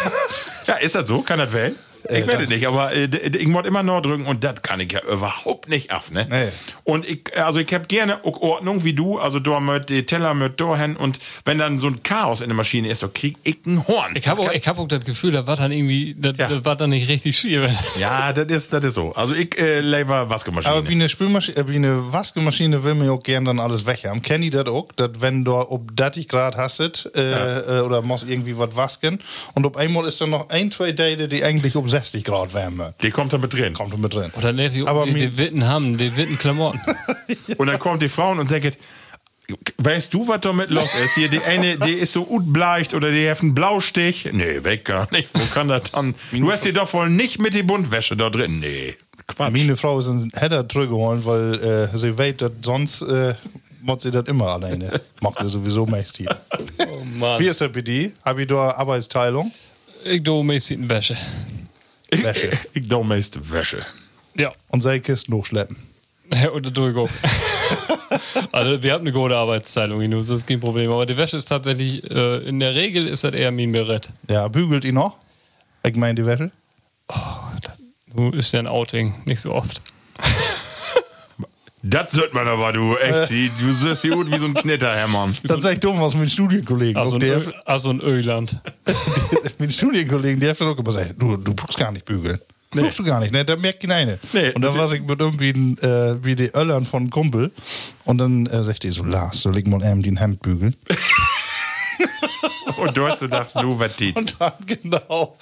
ja, 0.66 0.74
ist 0.76 0.94
das 0.94 1.08
so? 1.08 1.20
Kann 1.22 1.38
das 1.40 1.52
wählen? 1.52 1.74
Ich 2.18 2.26
werde 2.26 2.46
nicht, 2.46 2.66
aber 2.66 2.92
äh, 2.94 3.04
ich 3.06 3.46
muss 3.48 3.66
immer 3.66 3.82
noch 3.82 4.00
drücken 4.02 4.26
und 4.26 4.44
das 4.44 4.62
kann 4.62 4.80
ich 4.80 4.92
ja 4.92 5.00
überhaupt 5.10 5.68
nicht 5.68 5.90
af, 5.92 6.10
ne? 6.10 6.26
Nee. 6.30 6.48
Und 6.84 7.08
ich, 7.08 7.36
also 7.36 7.58
ich 7.58 7.72
habe 7.72 7.86
gerne 7.86 8.24
auch 8.24 8.40
Ordnung 8.40 8.84
wie 8.84 8.92
du, 8.92 9.18
also 9.18 9.38
da 9.38 9.60
mit 9.60 9.88
die 9.88 10.04
Teller 10.06 10.34
mit 10.34 10.60
da 10.60 10.76
hin 10.76 10.96
und 10.96 11.18
wenn 11.44 11.58
dann 11.58 11.78
so 11.78 11.86
ein 11.88 12.02
Chaos 12.02 12.40
in 12.40 12.48
der 12.48 12.56
Maschine 12.56 12.88
ist, 12.88 13.02
dann 13.02 13.12
krieg 13.12 13.36
ich 13.42 13.64
ein 13.66 13.86
Horn. 13.86 14.14
Ich 14.16 14.28
habe 14.28 14.42
auch, 14.42 14.52
ich 14.52 14.66
hab 14.68 14.78
auch 14.78 14.88
das 14.88 15.04
Gefühl, 15.04 15.32
da 15.32 15.46
war 15.46 15.56
dann 15.56 15.72
irgendwie, 15.72 16.14
das, 16.18 16.34
Ja. 16.38 16.48
das 16.48 16.64
war 16.64 16.76
dann 16.76 16.90
nicht 16.90 17.08
richtig 17.08 17.36
schier. 17.38 17.70
ja, 17.98 18.32
das 18.32 18.46
ist, 18.46 18.72
das 18.72 18.84
ist 18.84 18.94
so. 18.94 19.12
Also 19.14 19.34
ich 19.34 19.58
äh, 19.58 19.80
lever 19.80 20.28
Waschmaschine. 20.30 20.74
Aber 20.74 20.88
wie 20.88 20.92
eine 20.92 21.08
Spülmaschine, 21.08 21.56
äh, 21.58 21.68
wie 21.68 21.76
eine 21.76 22.12
Waschmaschine 22.12 22.82
will 22.84 22.96
ja 23.04 23.12
auch 23.12 23.22
gern 23.22 23.44
dann 23.44 23.58
alles 23.60 23.86
weg 23.86 24.04
haben. 24.06 24.22
Kennt 24.22 24.44
ihr 24.44 24.50
das 24.50 24.66
auch? 24.66 24.88
Dass 24.96 25.10
wenn 25.20 25.44
du 25.44 25.52
ob 25.54 25.96
30 25.96 26.28
Grad 26.28 26.56
hast 26.56 26.80
äh, 26.80 27.78
äh, 27.78 27.80
oder 27.82 28.02
musst 28.02 28.28
irgendwie 28.28 28.56
was 28.58 28.74
waschen 28.76 29.18
und 29.54 29.66
auf 29.66 29.76
einmal 29.76 30.06
ist 30.06 30.20
dann 30.20 30.30
noch 30.30 30.48
ein, 30.50 30.70
zwei 30.70 30.92
Tage, 30.92 31.28
die 31.28 31.44
eigentlich 31.44 31.76
um 31.76 31.86
60 32.02 32.24
Grad 32.24 32.54
wärmen. 32.54 32.94
Die 33.02 33.10
kommt 33.10 33.32
da 33.32 33.38
mit 33.38 33.52
drin. 33.52 33.74
Kommt 33.74 33.92
da 33.92 33.96
mit 33.96 34.12
drin. 34.12 34.32
Oder 34.36 34.52
ne, 34.52 34.72
wie 34.74 34.86
Aber 34.86 35.06
die, 35.06 35.14
die 35.14 35.38
Witten 35.38 35.66
haben, 35.66 35.96
die 35.96 36.16
Witten 36.16 36.36
Klamotten. 36.38 36.80
Und 37.58 37.66
dann 37.66 37.78
kommt 37.78 38.02
die 38.02 38.08
Frauen 38.08 38.38
und 38.38 38.48
sagt, 38.48 38.78
weißt 39.78 40.12
du, 40.12 40.26
was 40.26 40.40
damit 40.40 40.70
los 40.70 40.94
ist? 40.94 41.14
Hier, 41.14 41.28
die 41.28 41.40
eine, 41.40 41.78
die 41.78 41.92
ist 41.92 42.12
so 42.12 42.26
utbleicht 42.28 42.94
oder 42.94 43.10
die 43.10 43.28
hat 43.28 43.40
einen 43.40 43.54
Blaustich. 43.54 44.28
Nee, 44.32 44.64
weg 44.64 44.84
gar 44.84 45.10
nicht. 45.12 45.28
Wo 45.32 45.44
kann 45.52 45.68
das 45.68 45.92
dann? 45.92 46.14
Du 46.32 46.50
hast 46.50 46.64
die 46.64 46.72
doch 46.72 46.92
wohl 46.92 47.08
nicht 47.08 47.38
mit 47.38 47.54
die 47.54 47.62
Buntwäsche 47.62 48.16
da 48.16 48.30
drin. 48.30 48.60
Nee, 48.60 48.96
Quatsch. 49.26 49.52
Meine 49.52 49.76
Frau 49.76 49.98
ist 49.98 50.08
ein 50.08 50.30
Header 50.34 50.68
zurückgeholt, 50.68 51.24
weil 51.24 51.88
äh, 51.92 51.96
sie 51.96 52.16
weiß, 52.16 52.36
dass 52.38 52.52
sonst 52.62 53.02
äh, 53.02 53.34
macht 53.82 54.00
sie 54.00 54.10
das 54.10 54.26
immer 54.26 54.48
alleine. 54.48 55.00
Macht 55.20 55.40
sie 55.40 55.48
sowieso 55.48 55.86
meist 55.86 56.16
hier. 56.16 56.40
Oh 56.78 57.04
Mann. 57.04 57.38
Wie 57.40 57.46
ist 57.46 57.60
das 57.60 57.70
bei 57.70 57.82
dir? 57.82 58.12
Habe 58.24 58.42
ich 58.42 58.48
da 58.48 58.70
Arbeitsteilung? 58.70 59.50
Ich 60.04 60.22
do 60.22 60.42
mäßig 60.42 60.78
Wäsche. 60.88 61.16
Wäsche. 62.20 62.50
Ich 62.74 62.88
do 62.88 63.02
meist 63.02 63.38
Wäsche. 63.52 63.84
Ja. 64.34 64.52
Und 64.68 64.82
seine 64.82 65.00
Kisten 65.00 65.34
hochschleppen. 65.34 65.76
Oder 66.54 66.70
durchgehen. 66.70 67.08
also 68.52 68.82
wir 68.82 68.92
haben 68.92 69.02
eine 69.02 69.12
gute 69.12 69.36
Arbeitsteilung, 69.36 70.00
Inus, 70.00 70.28
das 70.28 70.40
ist 70.40 70.46
kein 70.46 70.60
Problem. 70.60 70.90
Aber 70.90 71.04
die 71.04 71.16
Wäsche 71.16 71.36
ist 71.36 71.46
tatsächlich, 71.46 72.10
äh, 72.10 72.38
in 72.48 72.58
der 72.58 72.74
Regel 72.74 73.06
ist 73.06 73.24
das 73.24 73.34
eher 73.34 73.52
mein 73.52 73.72
Berett. 73.72 74.08
Ja, 74.28 74.48
bügelt 74.48 74.84
ihn 74.84 74.94
noch? 74.94 75.16
Ich 75.84 75.94
meine 75.96 76.14
die 76.14 76.24
Wäsche. 76.24 76.50
Du 78.14 78.30
ist 78.30 78.52
ja 78.52 78.60
ein 78.60 78.66
Outing, 78.66 79.14
nicht 79.24 79.40
so 79.40 79.52
oft. 79.52 79.82
Das 81.84 82.12
sollte 82.12 82.34
man 82.34 82.46
aber, 82.46 82.72
du, 82.72 82.96
echt. 82.96 83.30
die- 83.30 83.50
Du 83.60 83.72
siehst 83.74 84.02
hier 84.02 84.12
gut 84.14 84.30
wie 84.30 84.38
so 84.38 84.46
ein 84.46 84.54
Knitterhämmern. 84.54 85.36
Das 85.42 85.62
sag 85.62 85.72
ich 85.74 85.80
dumm 85.80 86.00
was 86.00 86.14
mit 86.14 86.30
Studienkollegen. 86.30 86.96
Also 86.96 87.18
Ö 87.20 87.40
also 87.64 87.90
ein 87.90 88.00
Öland. 88.00 88.56
mit 89.58 89.72
Studienkollegen, 89.72 90.38
der 90.40 90.50
hat 90.50 90.60
dann 90.60 90.68
auch 90.68 90.74
immer 90.76 90.84
gesagt, 90.84 91.14
du, 91.18 91.36
du 91.36 91.54
brauchst 91.54 91.76
gar 91.78 91.90
nicht 91.90 92.04
bügeln. 92.04 92.38
Nee. 92.74 92.82
Brauchst 92.82 93.00
du 93.00 93.04
gar 93.04 93.20
nicht, 93.20 93.32
ne? 93.32 93.44
Da 93.44 93.56
merkt 93.56 93.80
keiner 93.80 93.96
eine. 93.96 94.18
Nee. 94.32 94.52
Und 94.52 94.62
dann 94.62 94.74
war 94.76 94.90
ich 94.92 95.02
mit 95.02 95.20
irgendwie 95.20 95.50
ein, 95.50 95.76
äh, 95.78 96.24
wie 96.24 96.34
die 96.36 96.54
Öllern 96.54 96.86
von 96.86 97.10
Kumpel. 97.10 97.50
Und 98.04 98.16
dann 98.18 98.46
äh, 98.46 98.62
sagt 98.62 98.84
die 98.84 98.88
so, 98.90 99.04
Lars, 99.04 99.42
soll 99.42 99.58
ich 99.58 99.66
mal 99.66 99.84
eben 99.84 100.02
den 100.02 100.16
Hemd 100.16 100.40
bügeln? 100.40 100.74
Und 102.78 102.96
du 102.96 103.06
hast 103.06 103.20
gedacht, 103.20 103.50
du, 103.60 103.78
was 103.78 103.94
die. 103.96 104.12
Und 104.12 104.36
dann 104.40 104.52
genau. 104.66 105.36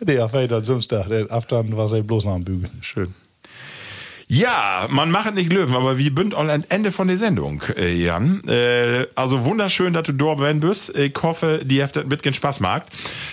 Der 0.00 0.28
fällt 0.28 0.50
dann 0.52 0.62
Samstag. 0.64 1.08
Der 1.08 1.30
Aftan 1.32 1.74
war 1.76 1.88
sie 1.88 2.02
bloß 2.02 2.24
nach 2.26 2.34
dem 2.34 2.44
Bügeln. 2.44 2.78
Schön. 2.82 3.14
Ja, 4.28 4.88
man 4.90 5.12
macht 5.12 5.32
nicht 5.36 5.52
Löwen, 5.52 5.76
aber 5.76 5.98
wir 5.98 6.10
sind 6.16 6.34
all 6.34 6.50
Ende 6.68 6.90
von 6.90 7.06
der 7.06 7.16
Sendung, 7.16 7.62
äh, 7.76 7.94
Jan. 7.94 8.42
Äh, 8.48 9.06
also 9.14 9.44
wunderschön, 9.44 9.92
dass 9.92 10.02
du 10.02 10.14
da 10.14 10.34
bist. 10.34 10.96
Ich 10.96 11.14
hoffe, 11.22 11.60
die 11.62 11.80
habt 11.80 11.94
das 11.94 12.06
mitgehen 12.06 12.34
Spaß 12.34 12.58
macht. 12.58 12.86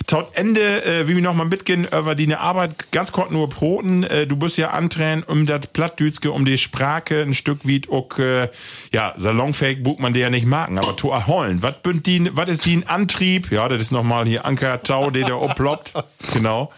Taut 0.06 0.28
Ende, 0.34 0.84
äh, 0.84 1.08
wie 1.08 1.16
wir 1.16 1.22
noch 1.22 1.34
mal 1.34 1.46
mitgehen 1.46 1.84
über 1.86 2.14
die 2.14 2.32
Arbeit, 2.32 2.92
ganz 2.92 3.10
kurz 3.10 3.32
nur 3.32 3.48
Broten. 3.48 4.04
Äh, 4.04 4.28
du 4.28 4.36
bist 4.36 4.56
ja 4.56 4.70
antränen 4.70 5.24
um 5.24 5.46
das 5.46 5.66
Plattdütske, 5.66 6.30
um 6.30 6.44
die 6.44 6.58
Sprache, 6.58 7.22
ein 7.22 7.34
Stück 7.34 7.60
wie 7.64 7.82
auch, 7.90 8.16
äh, 8.20 8.48
ja, 8.92 9.14
salonfähig 9.16 9.82
bucht 9.82 9.98
man 9.98 10.12
der 10.12 10.22
ja 10.22 10.30
nicht 10.30 10.46
machen, 10.46 10.78
aber 10.78 10.94
to 10.94 11.10
erholen. 11.10 11.60
Was 11.60 11.82
bünd 11.82 12.06
die, 12.06 12.30
was 12.36 12.48
ist 12.48 12.66
die 12.66 12.76
ein 12.76 12.86
Antrieb? 12.86 13.50
Ja, 13.50 13.68
das 13.68 13.82
ist 13.82 13.90
nochmal 13.90 14.26
hier 14.26 14.44
Anker 14.44 14.80
Tau, 14.84 15.10
der 15.10 15.26
da 15.26 15.34
oploppt. 15.34 15.94
Genau. 16.32 16.72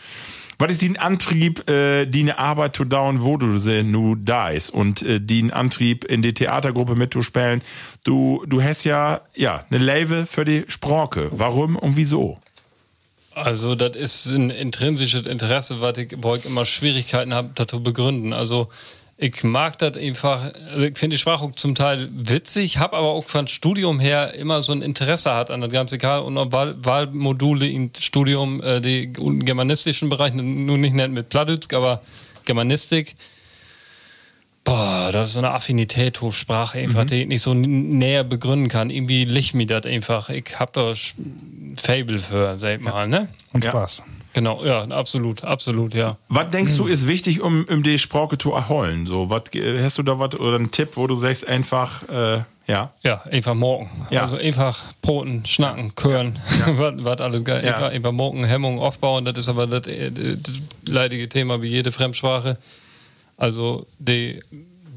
Was 0.58 0.72
ist 0.72 0.82
die 0.82 0.98
Antrieb, 0.98 1.68
äh, 1.68 2.06
die 2.06 2.20
eine 2.20 2.38
Arbeit 2.38 2.76
zu 2.76 2.84
dauern, 2.84 3.22
wo 3.22 3.36
du 3.36 3.58
sie 3.58 3.82
nu 3.82 4.16
ist 4.54 4.70
und 4.70 5.02
äh, 5.02 5.20
die 5.20 5.52
Antrieb 5.52 6.04
in 6.04 6.22
die 6.22 6.32
Theatergruppe 6.32 6.94
mitzuspielen? 6.94 7.60
Du, 8.04 8.42
du 8.46 8.62
hast 8.62 8.84
ja, 8.84 9.20
ja, 9.34 9.66
eine 9.68 9.84
Leve 9.84 10.24
für 10.24 10.46
die 10.46 10.64
Sprache. 10.68 11.28
Warum 11.30 11.76
und 11.76 11.96
wieso? 11.96 12.38
Also, 13.34 13.74
das 13.74 13.96
ist 13.96 14.26
ein 14.32 14.48
intrinsisches 14.48 15.26
Interesse, 15.26 15.82
was 15.82 15.98
ich, 15.98 16.16
wo 16.22 16.36
ich 16.36 16.46
immer 16.46 16.64
Schwierigkeiten 16.64 17.34
habe, 17.34 17.50
das 17.54 17.66
zu 17.66 17.82
begründen. 17.82 18.32
Also, 18.32 18.70
ich 19.18 19.44
mag 19.44 19.78
das 19.78 19.96
einfach, 19.96 20.52
also 20.72 20.84
ich 20.84 20.98
finde 20.98 21.14
die 21.14 21.20
Sprache 21.20 21.44
auch 21.44 21.52
zum 21.52 21.74
Teil 21.74 22.08
witzig, 22.12 22.78
habe 22.78 22.96
aber 22.96 23.08
auch 23.08 23.24
von 23.24 23.48
Studium 23.48 23.98
her 23.98 24.34
immer 24.34 24.62
so 24.62 24.72
ein 24.72 24.82
Interesse 24.82 25.32
hat 25.34 25.50
an 25.50 25.62
das 25.62 25.70
ganze 25.70 25.94
Egal 25.94 26.20
und 26.20 26.36
auch 26.36 26.52
Wahl, 26.52 26.76
Wahlmodule 26.84 27.66
im 27.66 27.90
Studium, 27.98 28.62
äh, 28.62 28.80
die 28.80 29.10
germanistischen 29.12 30.10
Bereich, 30.10 30.34
nun 30.34 30.80
nicht 30.80 30.94
nennt 30.94 31.14
mit 31.14 31.30
Plattdeutsch, 31.30 31.72
aber 31.72 32.02
Germanistik. 32.44 33.16
Boah, 34.64 35.10
das 35.12 35.28
ist 35.28 35.34
so 35.34 35.38
eine 35.38 35.52
Affinität 35.52 36.16
zur 36.16 36.32
Sprache, 36.32 36.80
einfach, 36.80 37.04
die 37.04 37.22
ich 37.22 37.28
nicht 37.28 37.40
so 37.40 37.54
näher 37.54 38.24
begründen 38.24 38.68
kann. 38.68 38.90
Irgendwie 38.90 39.24
liegt 39.24 39.54
mir 39.54 39.66
das 39.66 39.86
einfach. 39.86 40.28
Ich 40.28 40.58
hab 40.58 40.72
da 40.72 40.92
Fable 41.76 42.18
für, 42.18 42.58
sag 42.58 42.78
ich 42.78 42.80
mal, 42.80 43.06
ne? 43.06 43.28
Und 43.52 43.64
Ja. 43.64 43.86
Genau, 44.36 44.62
ja, 44.66 44.82
absolut, 44.90 45.42
absolut, 45.44 45.94
ja. 45.94 46.18
Was 46.28 46.50
denkst 46.50 46.72
Hm. 46.72 46.78
du 46.78 46.86
ist 46.88 47.08
wichtig, 47.08 47.40
um, 47.40 47.64
um 47.70 47.82
die 47.82 47.98
Sprache 47.98 48.36
zu 48.36 48.52
erholen? 48.52 49.06
So, 49.06 49.30
was 49.30 49.44
äh, 49.54 49.82
hast 49.82 49.96
du 49.96 50.02
da 50.02 50.18
was 50.18 50.38
oder 50.38 50.56
einen 50.56 50.70
Tipp, 50.70 50.90
wo 50.96 51.06
du 51.06 51.14
sagst 51.14 51.48
einfach, 51.48 52.06
äh, 52.10 52.42
ja, 52.66 52.92
Ja, 53.02 53.22
einfach 53.32 53.54
morgen. 53.54 53.88
Ja. 54.10 54.20
Also 54.20 54.36
einfach 54.36 54.92
Broten, 55.00 55.46
Schnacken, 55.46 55.94
Kören, 55.94 56.38
was, 56.66 56.94
was 56.98 57.20
alles 57.22 57.46
geil. 57.46 57.64
Ja. 57.64 57.76
Einfach, 57.76 57.90
einfach 57.92 58.12
morgen, 58.12 58.44
Hemmung 58.44 58.78
aufbauen, 58.78 59.24
das 59.24 59.38
ist 59.38 59.48
aber 59.48 59.66
das, 59.66 59.86
äh, 59.86 60.10
das 60.10 60.60
leidige 60.86 61.30
Thema 61.30 61.62
wie 61.62 61.68
jede 61.68 61.90
Fremdsprache. 61.90 62.58
Also, 63.38 63.86
die 63.98 64.40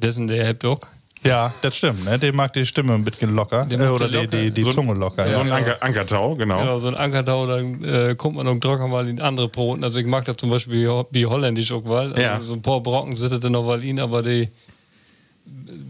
wissen, 0.02 0.28
der 0.28 0.53
auch. 0.66 0.80
Ja, 1.23 1.53
das 1.61 1.75
stimmt. 1.77 2.05
Ne? 2.05 2.17
Der 2.17 2.33
mag 2.33 2.53
die 2.53 2.65
Stimme 2.65 2.93
ein 2.93 3.03
bisschen 3.03 3.35
locker. 3.35 3.65
Der 3.65 3.79
Äh, 3.79 3.87
oder 3.89 4.07
die 4.07 4.11
die, 4.13 4.17
locker. 4.21 4.37
die, 4.37 4.51
die 4.51 4.63
So- 4.63 4.71
Zunge 4.71 4.93
locker. 4.93 5.25
so 5.29 5.39
ja. 5.39 5.45
ein 5.45 5.51
Anker, 5.51 5.77
Ankertau, 5.83 6.35
genau. 6.35 6.59
Genau, 6.59 6.79
so 6.79 6.87
ein 6.87 6.95
Ankerdau, 6.95 7.45
dann 7.45 7.83
äh, 7.83 8.15
kommt 8.15 8.37
man 8.37 8.45
noch 8.45 8.57
trocken 8.59 8.89
mal 8.89 9.07
in 9.07 9.19
andere 9.19 9.49
Broten. 9.49 9.83
Also 9.83 9.99
ich 9.99 10.05
mag 10.05 10.23
das 10.25 10.37
zum 10.37 10.49
Beispiel 10.49 10.87
wie, 10.87 11.03
wie 11.11 11.25
holländisch 11.25 11.71
auch, 11.73 11.83
weil 11.85 12.09
also 12.11 12.21
Ja. 12.21 12.39
so 12.43 12.53
ein 12.53 12.61
paar 12.61 12.79
Brocken 12.81 13.15
sitzen 13.17 13.51
noch 13.51 13.63
mal 13.65 13.83
in, 13.83 13.99
aber 13.99 14.23
die 14.23 14.47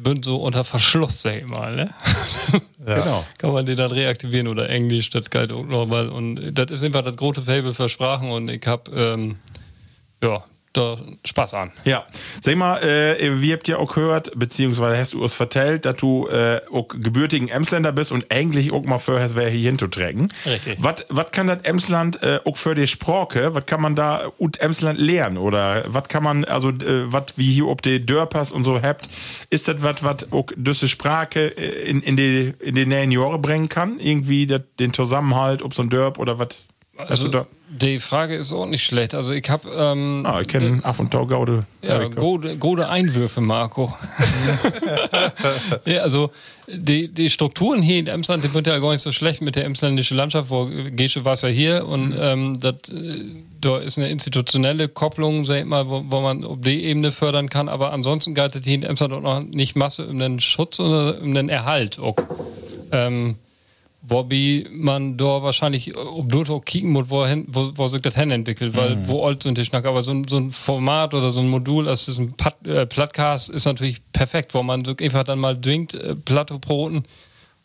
sind 0.05 0.25
so 0.25 0.37
unter 0.37 0.63
Verschluss, 0.63 1.21
sag 1.21 1.35
ich 1.37 1.47
mal, 1.47 1.75
ne? 1.75 1.89
Genau. 2.85 3.23
Kann 3.37 3.51
man 3.51 3.65
die 3.65 3.75
dann 3.75 3.91
reaktivieren 3.91 4.47
oder 4.47 4.67
Englisch, 4.69 5.09
das 5.11 5.29
geht 5.29 5.51
auch 5.51 5.63
noch 5.65 5.85
mal. 5.85 6.07
Und 6.09 6.53
das 6.57 6.71
ist 6.71 6.83
einfach 6.83 7.03
das 7.03 7.15
große 7.17 7.41
Fable 7.43 7.73
für 7.73 7.87
Sprachen 7.89 8.31
und 8.31 8.49
ich 8.49 8.65
hab, 8.65 8.89
ähm, 8.95 9.35
ja, 10.23 10.43
da 10.79 10.97
Spaß 11.25 11.53
an. 11.53 11.71
Ja, 11.83 12.05
sag 12.41 12.55
mal, 12.55 12.77
äh, 12.81 13.41
wir 13.41 13.53
habt 13.53 13.67
ja 13.67 13.77
auch 13.77 13.93
gehört, 13.93 14.31
beziehungsweise 14.35 14.97
hast 14.97 15.13
du 15.13 15.23
uns 15.23 15.35
vertellt, 15.35 15.85
dass 15.85 15.97
du 15.97 16.27
äh, 16.27 16.61
auch 16.71 16.87
gebürtigen 16.87 17.49
Emsländer 17.49 17.91
bist 17.91 18.11
und 18.11 18.31
eigentlich 18.31 18.71
auch 18.71 18.83
mal 18.83 18.97
für 18.97 19.19
hast, 19.19 19.35
wer 19.35 19.49
hier 19.49 19.69
hinzuträgen. 19.69 20.31
Richtig. 20.45 20.77
Was 20.81 21.31
kann 21.31 21.47
das 21.47 21.59
Emsland 21.63 22.21
äh, 22.23 22.39
auch 22.45 22.57
für 22.57 22.75
die 22.75 22.87
Sprache, 22.87 23.53
was 23.53 23.65
kann 23.65 23.81
man 23.81 23.95
da 23.95 24.31
ut 24.39 24.57
Emsland 24.57 24.99
lernen 24.99 25.37
oder 25.37 25.83
was 25.87 26.07
kann 26.07 26.23
man, 26.23 26.45
also 26.45 26.69
äh, 26.69 27.11
was 27.11 27.33
wie 27.35 27.53
hier 27.53 27.67
ob 27.67 27.81
die 27.81 28.05
Dörpers 28.05 28.51
und 28.51 28.63
so 28.63 28.81
habt, 28.81 29.09
ist 29.49 29.67
das 29.67 29.83
was, 29.83 30.03
was 30.03 30.31
auch 30.31 30.47
diese 30.55 30.87
Sprache 30.87 31.57
äh, 31.57 31.89
in, 31.89 32.01
in 32.01 32.17
die 32.17 32.53
in 32.59 32.75
die 32.75 32.85
nähen 32.85 33.11
Jahre 33.11 33.39
bringen 33.39 33.69
kann? 33.69 33.99
Irgendwie 33.99 34.47
dat, 34.47 34.63
den 34.79 34.93
Zusammenhalt, 34.93 35.61
ob 35.61 35.73
so 35.73 35.83
ein 35.83 35.89
Dörp 35.89 36.19
oder 36.19 36.39
was? 36.39 36.65
Also 37.07 37.27
da? 37.29 37.47
die 37.69 37.99
Frage 37.99 38.35
ist 38.35 38.51
auch 38.51 38.65
nicht 38.65 38.83
schlecht. 38.83 39.13
Also 39.13 39.31
ich 39.31 39.49
hab, 39.49 39.65
ähm, 39.65 40.25
Ah, 40.25 40.41
ich 40.41 40.47
kenne 40.47 40.83
Af 40.83 40.99
und 40.99 41.11
Tau 41.11 41.25
Gaude. 41.25 41.65
Ja, 41.81 42.07
gute, 42.07 42.57
gute 42.57 42.89
Einwürfe, 42.89 43.41
Marco. 43.41 43.95
ja, 45.85 45.99
also 45.99 46.31
die, 46.67 47.07
die 47.07 47.29
Strukturen 47.29 47.81
hier 47.81 47.99
in 47.99 48.07
Emsland, 48.07 48.43
die 48.43 48.49
sind 48.49 48.67
ja 48.67 48.77
gar 48.79 48.91
nicht 48.91 49.01
so 49.01 49.11
schlecht 49.11 49.41
mit 49.41 49.55
der 49.55 49.65
emsländischen 49.65 50.17
Landschaft, 50.17 50.49
wo 50.49 50.67
Gesche 50.91 51.23
war 51.25 51.33
es 51.33 51.41
ja 51.41 51.49
hier 51.49 51.87
und 51.87 52.13
ähm, 52.19 52.59
das, 52.59 52.73
äh, 52.89 53.23
da 53.61 53.77
ist 53.77 53.97
eine 53.97 54.09
institutionelle 54.09 54.87
Kopplung, 54.87 55.45
sag 55.45 55.59
ich 55.59 55.65
mal, 55.65 55.87
wo, 55.87 56.03
wo 56.07 56.21
man 56.21 56.43
auf 56.43 56.57
die 56.59 56.83
Ebene 56.83 57.11
fördern 57.11 57.49
kann, 57.49 57.69
aber 57.69 57.93
ansonsten 57.93 58.33
galt 58.33 58.55
es 58.55 58.65
hier 58.65 58.75
in 58.75 58.83
Emsland 58.83 59.13
auch 59.13 59.21
noch 59.21 59.41
nicht 59.41 59.75
Masse 59.75 60.07
um 60.07 60.19
den 60.19 60.39
Schutz 60.39 60.79
oder 60.79 61.21
um 61.21 61.33
den 61.33 61.49
Erhalt 61.49 61.99
auch. 61.99 62.17
Ähm, 62.91 63.35
wobei 64.01 64.65
man 64.71 65.17
da 65.17 65.43
wahrscheinlich 65.43 65.95
ob 65.97 66.29
dort 66.29 66.49
auch 66.49 66.63
kicken 66.63 66.91
muss, 66.91 67.09
wo, 67.09 67.25
hin, 67.25 67.45
wo, 67.47 67.69
wo 67.75 67.87
sich 67.87 68.01
das 68.01 68.15
hin 68.15 68.31
entwickelt, 68.31 68.75
weil 68.75 69.07
wo 69.07 69.25
alt 69.25 69.43
sind 69.43 69.57
die 69.57 69.65
Schnack, 69.65 69.85
aber 69.85 70.01
so 70.01 70.11
ein, 70.11 70.27
so 70.27 70.37
ein 70.37 70.51
Format 70.51 71.13
oder 71.13 71.31
so 71.31 71.41
ein 71.41 71.49
Modul, 71.49 71.87
also 71.87 72.11
ist 72.11 72.17
ein 72.17 72.33
Pat, 72.33 72.55
äh, 72.65 72.85
Plattcast, 72.85 73.49
ist 73.49 73.65
natürlich 73.65 74.01
perfekt, 74.11 74.53
wo 74.53 74.63
man 74.63 74.85
so 74.85 74.95
einfach 74.99 75.23
dann 75.23 75.39
mal 75.39 75.57
dwingt, 75.57 75.93
äh, 75.93 76.15
Plattobroten 76.15 77.03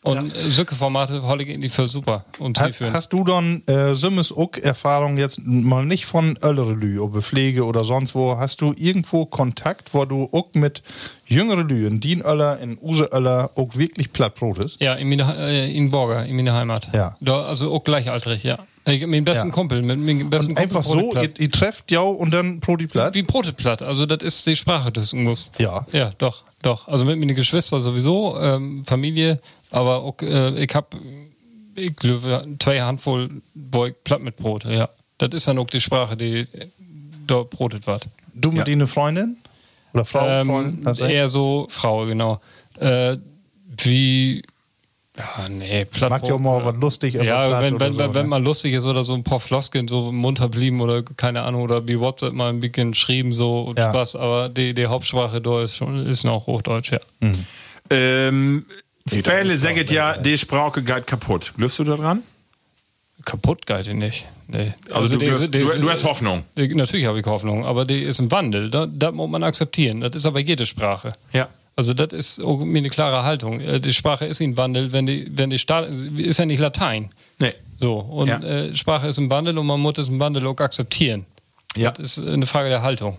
und 0.05 0.35
äh, 0.35 0.39
solche 0.49 0.75
Formate 0.75 1.21
hol 1.23 1.41
ich 1.41 1.49
in 1.49 1.61
die 1.61 1.69
für 1.69 1.87
super 1.87 2.25
und 2.39 2.59
Ha, 2.59 2.69
hast 2.93 3.13
du 3.13 3.23
dann 3.23 3.63
äh, 3.67 3.95
Simmes 3.95 4.31
auch 4.31 4.51
Erfahrung 4.61 5.17
jetzt 5.17 5.39
mal 5.45 5.85
nicht 5.85 6.05
von 6.05 6.37
ältere 6.41 6.73
Lü, 6.73 6.99
ob 6.99 7.21
Pflege 7.23 7.65
oder 7.65 7.83
sonst 7.83 8.15
wo, 8.15 8.37
hast 8.37 8.61
du 8.61 8.73
irgendwo 8.77 9.25
Kontakt, 9.25 9.93
wo 9.93 10.05
du 10.05 10.29
auch 10.31 10.47
mit 10.53 10.83
jüngere 11.27 11.63
Lü 11.63 11.87
in 11.87 11.99
Dien 11.99 12.21
Öller, 12.21 12.59
in 12.59 12.77
Use 12.81 13.09
Öller 13.11 13.51
auch 13.55 13.75
wirklich 13.75 14.13
Plattbrot 14.13 14.59
ist? 14.59 14.81
Ja, 14.81 14.93
in, 14.93 15.09
meine, 15.09 15.35
äh, 15.37 15.71
in 15.75 15.91
Borger, 15.91 16.25
in 16.25 16.35
meiner 16.35 16.53
Heimat. 16.53 16.89
Ja. 16.93 17.15
Da, 17.19 17.45
also 17.45 17.73
auch 17.73 17.83
gleichaltrig, 17.83 18.43
ja. 18.43 18.59
Ich 18.87 19.05
meinen 19.07 19.25
besten 19.25 19.47
Ja. 19.47 19.53
Kumpel, 19.53 19.81
mit 19.81 19.97
meinem 19.97 20.29
besten 20.29 20.51
Und 20.51 20.57
Kumpel 20.57 20.77
einfach 20.77 20.83
so, 20.83 21.13
ihr, 21.15 21.39
ihr 21.39 21.51
trefft 21.51 21.91
ja 21.91 22.01
und 22.01 22.31
dann 22.31 22.59
Brot 22.59 22.87
platt? 22.87 23.15
Wie 23.15 23.23
Brotplatt, 23.23 23.81
also 23.81 24.05
das 24.05 24.21
ist 24.21 24.45
die 24.45 24.55
Sprache 24.55 24.91
des 24.91 25.13
muss. 25.13 25.49
Ja. 25.57 25.87
Ja, 25.91 26.11
doch, 26.19 26.43
doch. 26.61 26.87
Also 26.87 27.03
mit 27.05 27.17
meinen 27.17 27.35
Geschwistern 27.35 27.81
sowieso, 27.81 28.39
ähm, 28.39 28.85
Familie, 28.85 29.39
aber 29.75 30.01
auch, 30.03 30.15
äh, 30.21 30.63
ich 30.63 30.73
hab, 30.73 30.95
ich 31.75 31.95
glaube, 31.95 32.45
zwei 32.59 32.81
Handvoll 32.81 33.29
Boy 33.53 33.93
platt 34.03 34.21
mit 34.21 34.37
Brot, 34.37 34.63
ja. 34.65 34.89
Das 35.17 35.29
ist 35.33 35.47
dann 35.47 35.57
auch 35.59 35.67
die 35.67 35.79
Sprache, 35.81 36.17
die 36.17 36.47
da 37.27 37.43
brotet 37.43 37.87
wird. 37.87 38.07
Du 38.33 38.49
mit 38.51 38.67
Ja. 38.67 38.73
eine 38.73 38.87
Freundin? 38.87 39.37
Oder 39.93 40.05
Frau? 40.05 40.27
Ähm, 40.27 40.47
Freundin? 40.47 40.93
Du- 40.93 41.03
eher 41.03 41.27
so 41.29 41.67
Frau, 41.69 42.05
genau. 42.05 42.41
Äh, 42.79 43.17
wie, 43.83 44.43
ja, 45.17 45.49
nee, 45.49 45.85
Plattbrot. 45.85 46.09
Mag 46.21 46.27
ja 46.27 46.35
auch 46.35 46.39
mal 46.39 46.65
was 46.65 46.75
lustig 46.75 47.13
Ja, 47.13 47.47
platt 47.47 47.63
wenn, 47.63 47.75
oder 47.75 47.85
wenn, 47.85 47.93
so, 47.93 47.99
wenn, 47.99 48.13
wenn 48.13 48.21
ne? 48.23 48.27
man 48.29 48.43
lustig 48.43 48.73
ist 48.73 48.85
oder 48.85 49.03
so 49.05 49.13
ein 49.13 49.23
paar 49.23 49.39
Floskeln 49.39 49.87
so 49.87 50.11
munter 50.11 50.49
blieben 50.49 50.81
oder 50.81 51.01
keine 51.03 51.43
Ahnung 51.43 51.61
oder 51.61 51.87
wie 51.87 51.97
WhatsApp 51.99 52.33
mal 52.33 52.49
ein 52.49 52.59
bisschen 52.59 52.93
schrieben 52.93 53.33
so 53.33 53.61
und 53.61 53.79
Ja. 53.79 53.89
Spaß, 53.89 54.17
aber 54.17 54.49
die, 54.49 54.73
die 54.73 54.87
Hauptsprache 54.87 55.39
da 55.41 55.63
ist 55.63 55.77
schon 55.77 56.05
ist 56.05 56.25
noch 56.25 56.47
Hochdeutsch, 56.47 56.91
ja. 56.91 56.99
Ähm, 57.89 58.65
Fälle 59.07 59.57
sagt 59.57 59.91
ja, 59.91 60.17
die 60.17 60.37
Sprache 60.37 60.81
geht 60.81 61.05
kaputt. 61.07 61.53
Glaubst 61.57 61.77
du 61.79 61.83
da 61.83 61.95
dran? 61.95 62.23
Kaputt 63.23 63.65
geht 63.65 63.85
die 63.87 63.93
nicht. 63.93 64.25
Nee. 64.47 64.73
Also, 64.91 65.17
die 65.17 65.25
du, 65.25 65.31
glaubst, 65.31 65.53
die 65.53 65.59
du, 65.59 65.69
ist- 65.69 65.77
du 65.81 65.89
hast 65.89 66.03
Hoffnung. 66.03 66.43
die, 66.57 66.73
natürlich 66.75 67.05
habe 67.05 67.19
ich 67.19 67.25
Hoffnung, 67.25 67.65
aber 67.65 67.85
die 67.85 68.01
ist 68.01 68.19
im 68.19 68.31
Wandel. 68.31 68.69
Das, 68.69 68.87
das 68.91 69.13
muss 69.13 69.29
man 69.29 69.43
akzeptieren. 69.43 70.01
Das 70.01 70.15
ist 70.15 70.25
aber 70.25 70.39
jede 70.39 70.65
Sprache. 70.65 71.13
Ja. 71.33 71.49
Also 71.75 71.93
das 71.93 72.13
ist 72.13 72.39
eine 72.43 72.89
klare 72.89 73.23
Haltung. 73.23 73.59
Äh, 73.61 73.79
Die 73.79 73.93
Sprache 73.93 74.25
ist 74.25 74.41
in 74.41 74.55
Wandel, 74.57 74.91
wenn 74.91 75.05
die, 75.05 75.27
wenn 75.35 75.49
die 75.49 75.59
Staat 75.59 75.89
ist 76.17 76.39
ja 76.39 76.45
nicht 76.45 76.59
Latein. 76.59 77.09
Nee. 77.39 77.53
So, 77.75 77.97
und 77.97 78.27
Ja. 78.29 78.39
äh, 78.39 78.73
Sprache 78.75 79.07
ist 79.07 79.17
im 79.17 79.29
Wandel 79.29 79.57
und 79.57 79.65
man 79.67 79.79
muss 79.81 79.97
es 79.97 80.07
im 80.07 80.19
Wandel 80.19 80.45
auch 80.47 80.57
akzeptieren. 80.57 81.25
Ja. 81.75 81.91
Das 81.91 82.17
ist 82.17 82.27
eine 82.27 82.45
Frage 82.45 82.69
der 82.69 82.81
Haltung. 82.81 83.17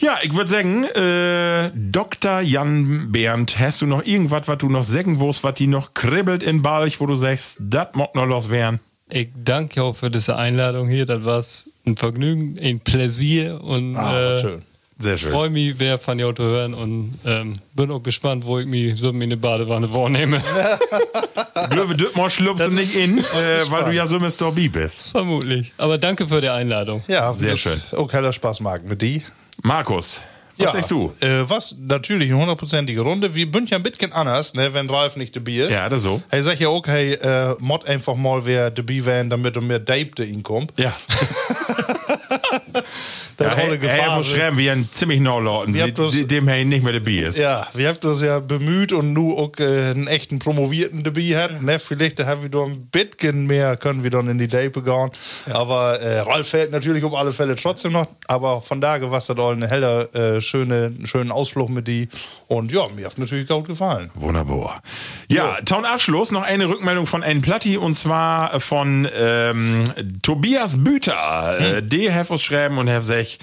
Ja, 0.00 0.16
ich 0.22 0.32
würde 0.32 0.48
sagen, 0.48 0.84
äh, 0.84 1.72
Dr. 1.74 2.40
Jan 2.40 3.10
Bernd, 3.10 3.58
hast 3.58 3.82
du 3.82 3.86
noch 3.86 4.04
irgendwas, 4.06 4.46
was 4.46 4.58
du 4.58 4.68
noch 4.68 4.84
sagen 4.84 5.18
willst, 5.18 5.42
was 5.42 5.54
die 5.54 5.66
noch 5.66 5.92
kribbelt 5.92 6.44
in 6.44 6.62
Balch, 6.62 7.00
wo 7.00 7.06
du 7.06 7.16
sagst, 7.16 7.56
das 7.60 7.88
mag 7.94 8.14
noch 8.14 8.26
los 8.26 8.48
werden? 8.48 8.78
Ich 9.10 9.28
danke 9.42 9.82
auch 9.82 9.96
für 9.96 10.10
diese 10.10 10.36
Einladung 10.36 10.88
hier. 10.88 11.06
Das 11.06 11.24
war 11.24 11.42
ein 11.86 11.96
Vergnügen, 11.96 12.58
ein 12.62 12.80
Pläsier 12.80 13.62
und 13.62 13.96
Ah, 13.96 14.36
äh, 14.36 14.40
schön. 14.40 14.62
Sehr 15.00 15.16
schön. 15.16 15.30
freue 15.30 15.48
mich, 15.50 15.74
wer 15.78 15.96
von 15.98 16.18
dir 16.18 16.34
zu 16.34 16.42
hören 16.42 16.74
und 16.74 17.18
ähm, 17.24 17.60
bin 17.74 17.90
auch 17.92 18.02
gespannt, 18.02 18.44
wo 18.44 18.58
ich 18.58 18.66
mich 18.66 18.96
so 18.98 19.10
in 19.10 19.22
eine 19.22 19.36
Badewanne 19.36 19.88
vornehme. 19.88 20.42
Glöwe 21.70 21.94
Düttmar 21.96 22.28
schlupfst 22.30 22.66
du 22.66 22.70
nicht 22.72 22.96
in, 22.96 23.18
äh, 23.18 23.22
weil 23.70 23.84
du 23.84 23.92
ja 23.94 24.08
so 24.08 24.18
Mr. 24.18 24.50
B 24.52 24.66
bist. 24.68 25.10
Vermutlich. 25.10 25.72
Aber 25.78 25.98
danke 25.98 26.26
für 26.26 26.40
die 26.40 26.48
Einladung. 26.48 27.02
Ja, 27.06 27.32
Sehr 27.32 27.52
das 27.52 27.60
schön. 27.60 27.80
Auch 27.92 28.12
heller 28.12 28.32
Spaß 28.32 28.58
mag 28.60 28.84
mit 28.88 29.00
die. 29.00 29.22
Markus, 29.62 30.20
was 30.66 30.72
sagst 30.72 30.90
du? 30.90 31.12
Äh, 31.20 31.48
was? 31.48 31.76
Natürlich 31.78 32.30
eine 32.30 32.40
hundertprozentige 32.40 33.00
Runde. 33.00 33.34
Ja 33.34 33.76
ein 33.76 33.82
bisschen 33.82 34.12
anders, 34.12 34.54
ne, 34.54 34.72
wenn 34.74 34.88
Ralf 34.90 35.16
nicht 35.16 35.34
dabei 35.36 35.52
ist. 35.52 35.70
Ja, 35.70 35.88
das 35.88 36.02
so. 36.02 36.22
Hey, 36.28 36.42
sag 36.42 36.58
ja 36.60 36.68
hey, 36.88 37.12
äh, 37.14 37.54
mod 37.58 37.86
einfach 37.86 38.14
mal 38.14 38.44
wer 38.44 38.70
dabei 38.70 39.04
werden, 39.04 39.30
damit 39.30 39.56
er 39.56 39.62
mehr 39.62 39.78
Date 39.78 40.18
ihn 40.20 40.42
kommt. 40.42 40.72
Ja. 40.78 40.92
Der 43.38 43.48
ja 43.48 43.54
hey, 43.54 43.78
Gefahr. 43.78 44.18
wo 44.18 44.22
schreiben 44.24 44.58
wir 44.58 44.72
ein 44.72 44.88
ziemlich 44.90 45.20
Norlauten, 45.20 45.72
dem 45.72 46.48
hey 46.48 46.64
nicht 46.64 46.82
mehr 46.82 46.92
dabei 46.92 47.12
ist. 47.12 47.38
Ja, 47.38 47.68
wir 47.72 47.88
haben 47.88 47.98
das 48.00 48.20
ja 48.20 48.40
bemüht 48.40 48.92
und 48.92 49.12
nu 49.12 49.36
auch 49.36 49.52
äh, 49.60 49.90
einen 49.90 50.08
echten 50.08 50.40
Promovierten 50.40 51.04
dabei 51.04 51.36
hat. 51.36 51.62
Ne? 51.62 51.78
Vielleicht 51.78 52.18
haben 52.24 52.42
wir 52.42 52.48
da 52.48 52.64
ein 52.64 52.86
bisschen 52.86 53.46
mehr, 53.46 53.76
können 53.76 54.02
wir 54.02 54.10
dann 54.10 54.28
in 54.28 54.38
die 54.38 54.48
Date 54.48 54.74
gehen. 54.74 55.10
Aber 55.50 56.00
äh, 56.00 56.20
Ralf 56.20 56.48
fällt 56.48 56.72
natürlich 56.72 57.04
um 57.04 57.14
alle 57.14 57.32
Fälle 57.32 57.54
trotzdem 57.54 57.92
noch. 57.92 58.08
Aber 58.26 58.60
von 58.60 58.80
es 58.82 59.26
dann 59.26 59.38
auch 59.38 59.52
eine 59.52 59.68
helle, 59.68 60.12
äh, 60.14 60.40
schöne, 60.40 60.92
schönen 61.04 61.30
Ausflug 61.30 61.68
mit 61.70 61.86
die. 61.86 62.08
Und 62.48 62.72
ja, 62.72 62.88
mir 62.88 63.06
hat 63.06 63.18
natürlich 63.18 63.46
gut 63.46 63.66
gefallen. 63.66 64.10
Wunderbar. 64.14 64.82
Ja, 65.28 65.58
Town 65.64 65.84
Abschluss 65.84 66.32
noch 66.32 66.42
eine 66.42 66.68
Rückmeldung 66.68 67.06
von 67.06 67.22
N 67.22 67.40
Platti 67.40 67.76
und 67.76 67.94
zwar 67.94 68.58
von 68.60 69.08
ähm, 69.16 69.84
Tobias 70.22 70.82
Büter. 70.82 71.58
Äh, 71.60 71.82
die 71.82 72.12
have 72.12 72.32
uns 72.32 72.42
schreiben 72.42 72.78
und 72.78 72.88
have 72.88 73.04
sich 73.28 73.38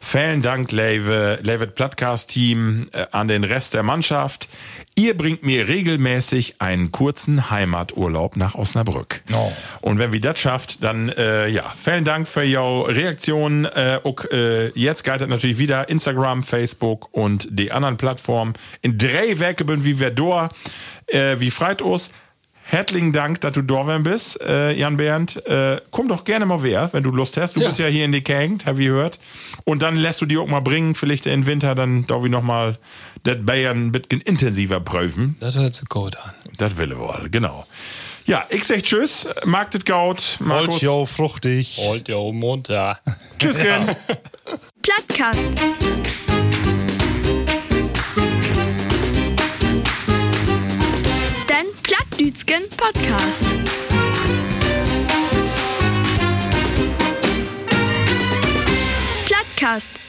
vielen 0.00 0.42
Dank, 0.42 0.72
Leve, 0.72 1.38
Levet 1.42 1.74
Plattcast 1.74 2.30
Team, 2.30 2.88
äh, 2.92 3.06
an 3.12 3.28
den 3.28 3.44
Rest 3.44 3.74
der 3.74 3.82
Mannschaft. 3.82 4.48
Ihr 4.96 5.16
bringt 5.16 5.44
mir 5.44 5.68
regelmäßig 5.68 6.56
einen 6.58 6.90
kurzen 6.90 7.50
Heimaturlaub 7.50 8.36
nach 8.36 8.54
Osnabrück. 8.54 9.22
Oh. 9.32 9.52
Und 9.80 9.98
wenn 9.98 10.12
wir 10.12 10.20
das 10.20 10.40
schafft, 10.40 10.82
dann 10.82 11.10
äh, 11.10 11.48
ja, 11.48 11.72
vielen 11.82 12.04
Dank 12.04 12.28
für 12.28 12.40
eure 12.40 12.94
Reaktion. 12.94 13.66
Äh, 13.66 14.00
auch, 14.02 14.24
äh, 14.32 14.68
jetzt 14.70 15.04
geht 15.04 15.26
natürlich 15.26 15.58
wieder 15.58 15.88
Instagram, 15.88 16.42
Facebook 16.42 17.08
und 17.12 17.48
die 17.50 17.70
anderen 17.72 17.96
Plattformen. 17.96 18.54
In 18.82 18.98
drei 18.98 19.38
Werke 19.38 19.64
bin 19.64 19.84
wie 19.84 20.00
wir 20.00 20.10
da, 20.10 20.48
äh, 21.06 21.36
wie 21.38 21.50
freit 21.50 21.82
uns. 21.82 22.10
Herzlichen 22.72 23.12
Dank, 23.12 23.40
dass 23.40 23.52
du 23.54 23.62
da 23.62 23.82
bist, 23.98 24.40
äh, 24.42 24.70
Jan 24.74 24.96
Bernd. 24.96 25.44
Äh, 25.44 25.80
komm 25.90 26.06
doch 26.06 26.22
gerne 26.22 26.46
mal 26.46 26.62
wer, 26.62 26.88
wenn 26.92 27.02
du 27.02 27.10
Lust 27.10 27.36
hast. 27.36 27.56
Du 27.56 27.60
Ja. 27.60 27.66
bist 27.66 27.80
ja 27.80 27.86
hier 27.88 28.04
in 28.04 28.12
die 28.12 28.22
Gegend, 28.22 28.64
hab 28.64 28.78
ich 28.78 28.86
gehört. 28.86 29.18
Und 29.64 29.82
dann 29.82 29.96
lässt 29.96 30.20
du 30.20 30.26
die 30.26 30.38
auch 30.38 30.46
mal 30.46 30.60
bringen, 30.60 30.94
vielleicht 30.94 31.26
im 31.26 31.46
Winter, 31.46 31.74
dann 31.74 32.06
darf 32.06 32.24
ich 32.24 32.30
noch 32.30 32.44
mal 32.44 32.78
das 33.24 33.38
Bayern 33.44 33.86
ein 33.88 33.92
bisschen 33.92 34.20
intensiver 34.20 34.78
prüfen. 34.78 35.36
Das 35.40 35.56
hört 35.56 35.74
sich 35.74 35.88
gut 35.88 36.16
an. 36.18 36.30
Das 36.58 36.76
will 36.76 36.92
er 36.92 36.98
wohl, 37.00 37.28
genau. 37.28 37.66
Ja, 38.26 38.44
ich 38.50 38.62
sag 38.64 38.84
Tschüss, 38.84 39.28
Marktet 39.44 39.84
Gaut, 39.84 40.36
Markus. 40.38 40.74
Holt 40.74 40.82
jo 40.82 41.06
fruchtig. 41.06 41.76
Holt 41.80 42.08
um 42.10 42.38
munter. 42.38 43.00
Tschüss, 43.40 43.58
Ken. 43.58 43.96
Plattkast. 44.82 45.40
Dütschen 52.20 52.64
Podcast. 52.76 53.44
Plattcast 59.24 59.99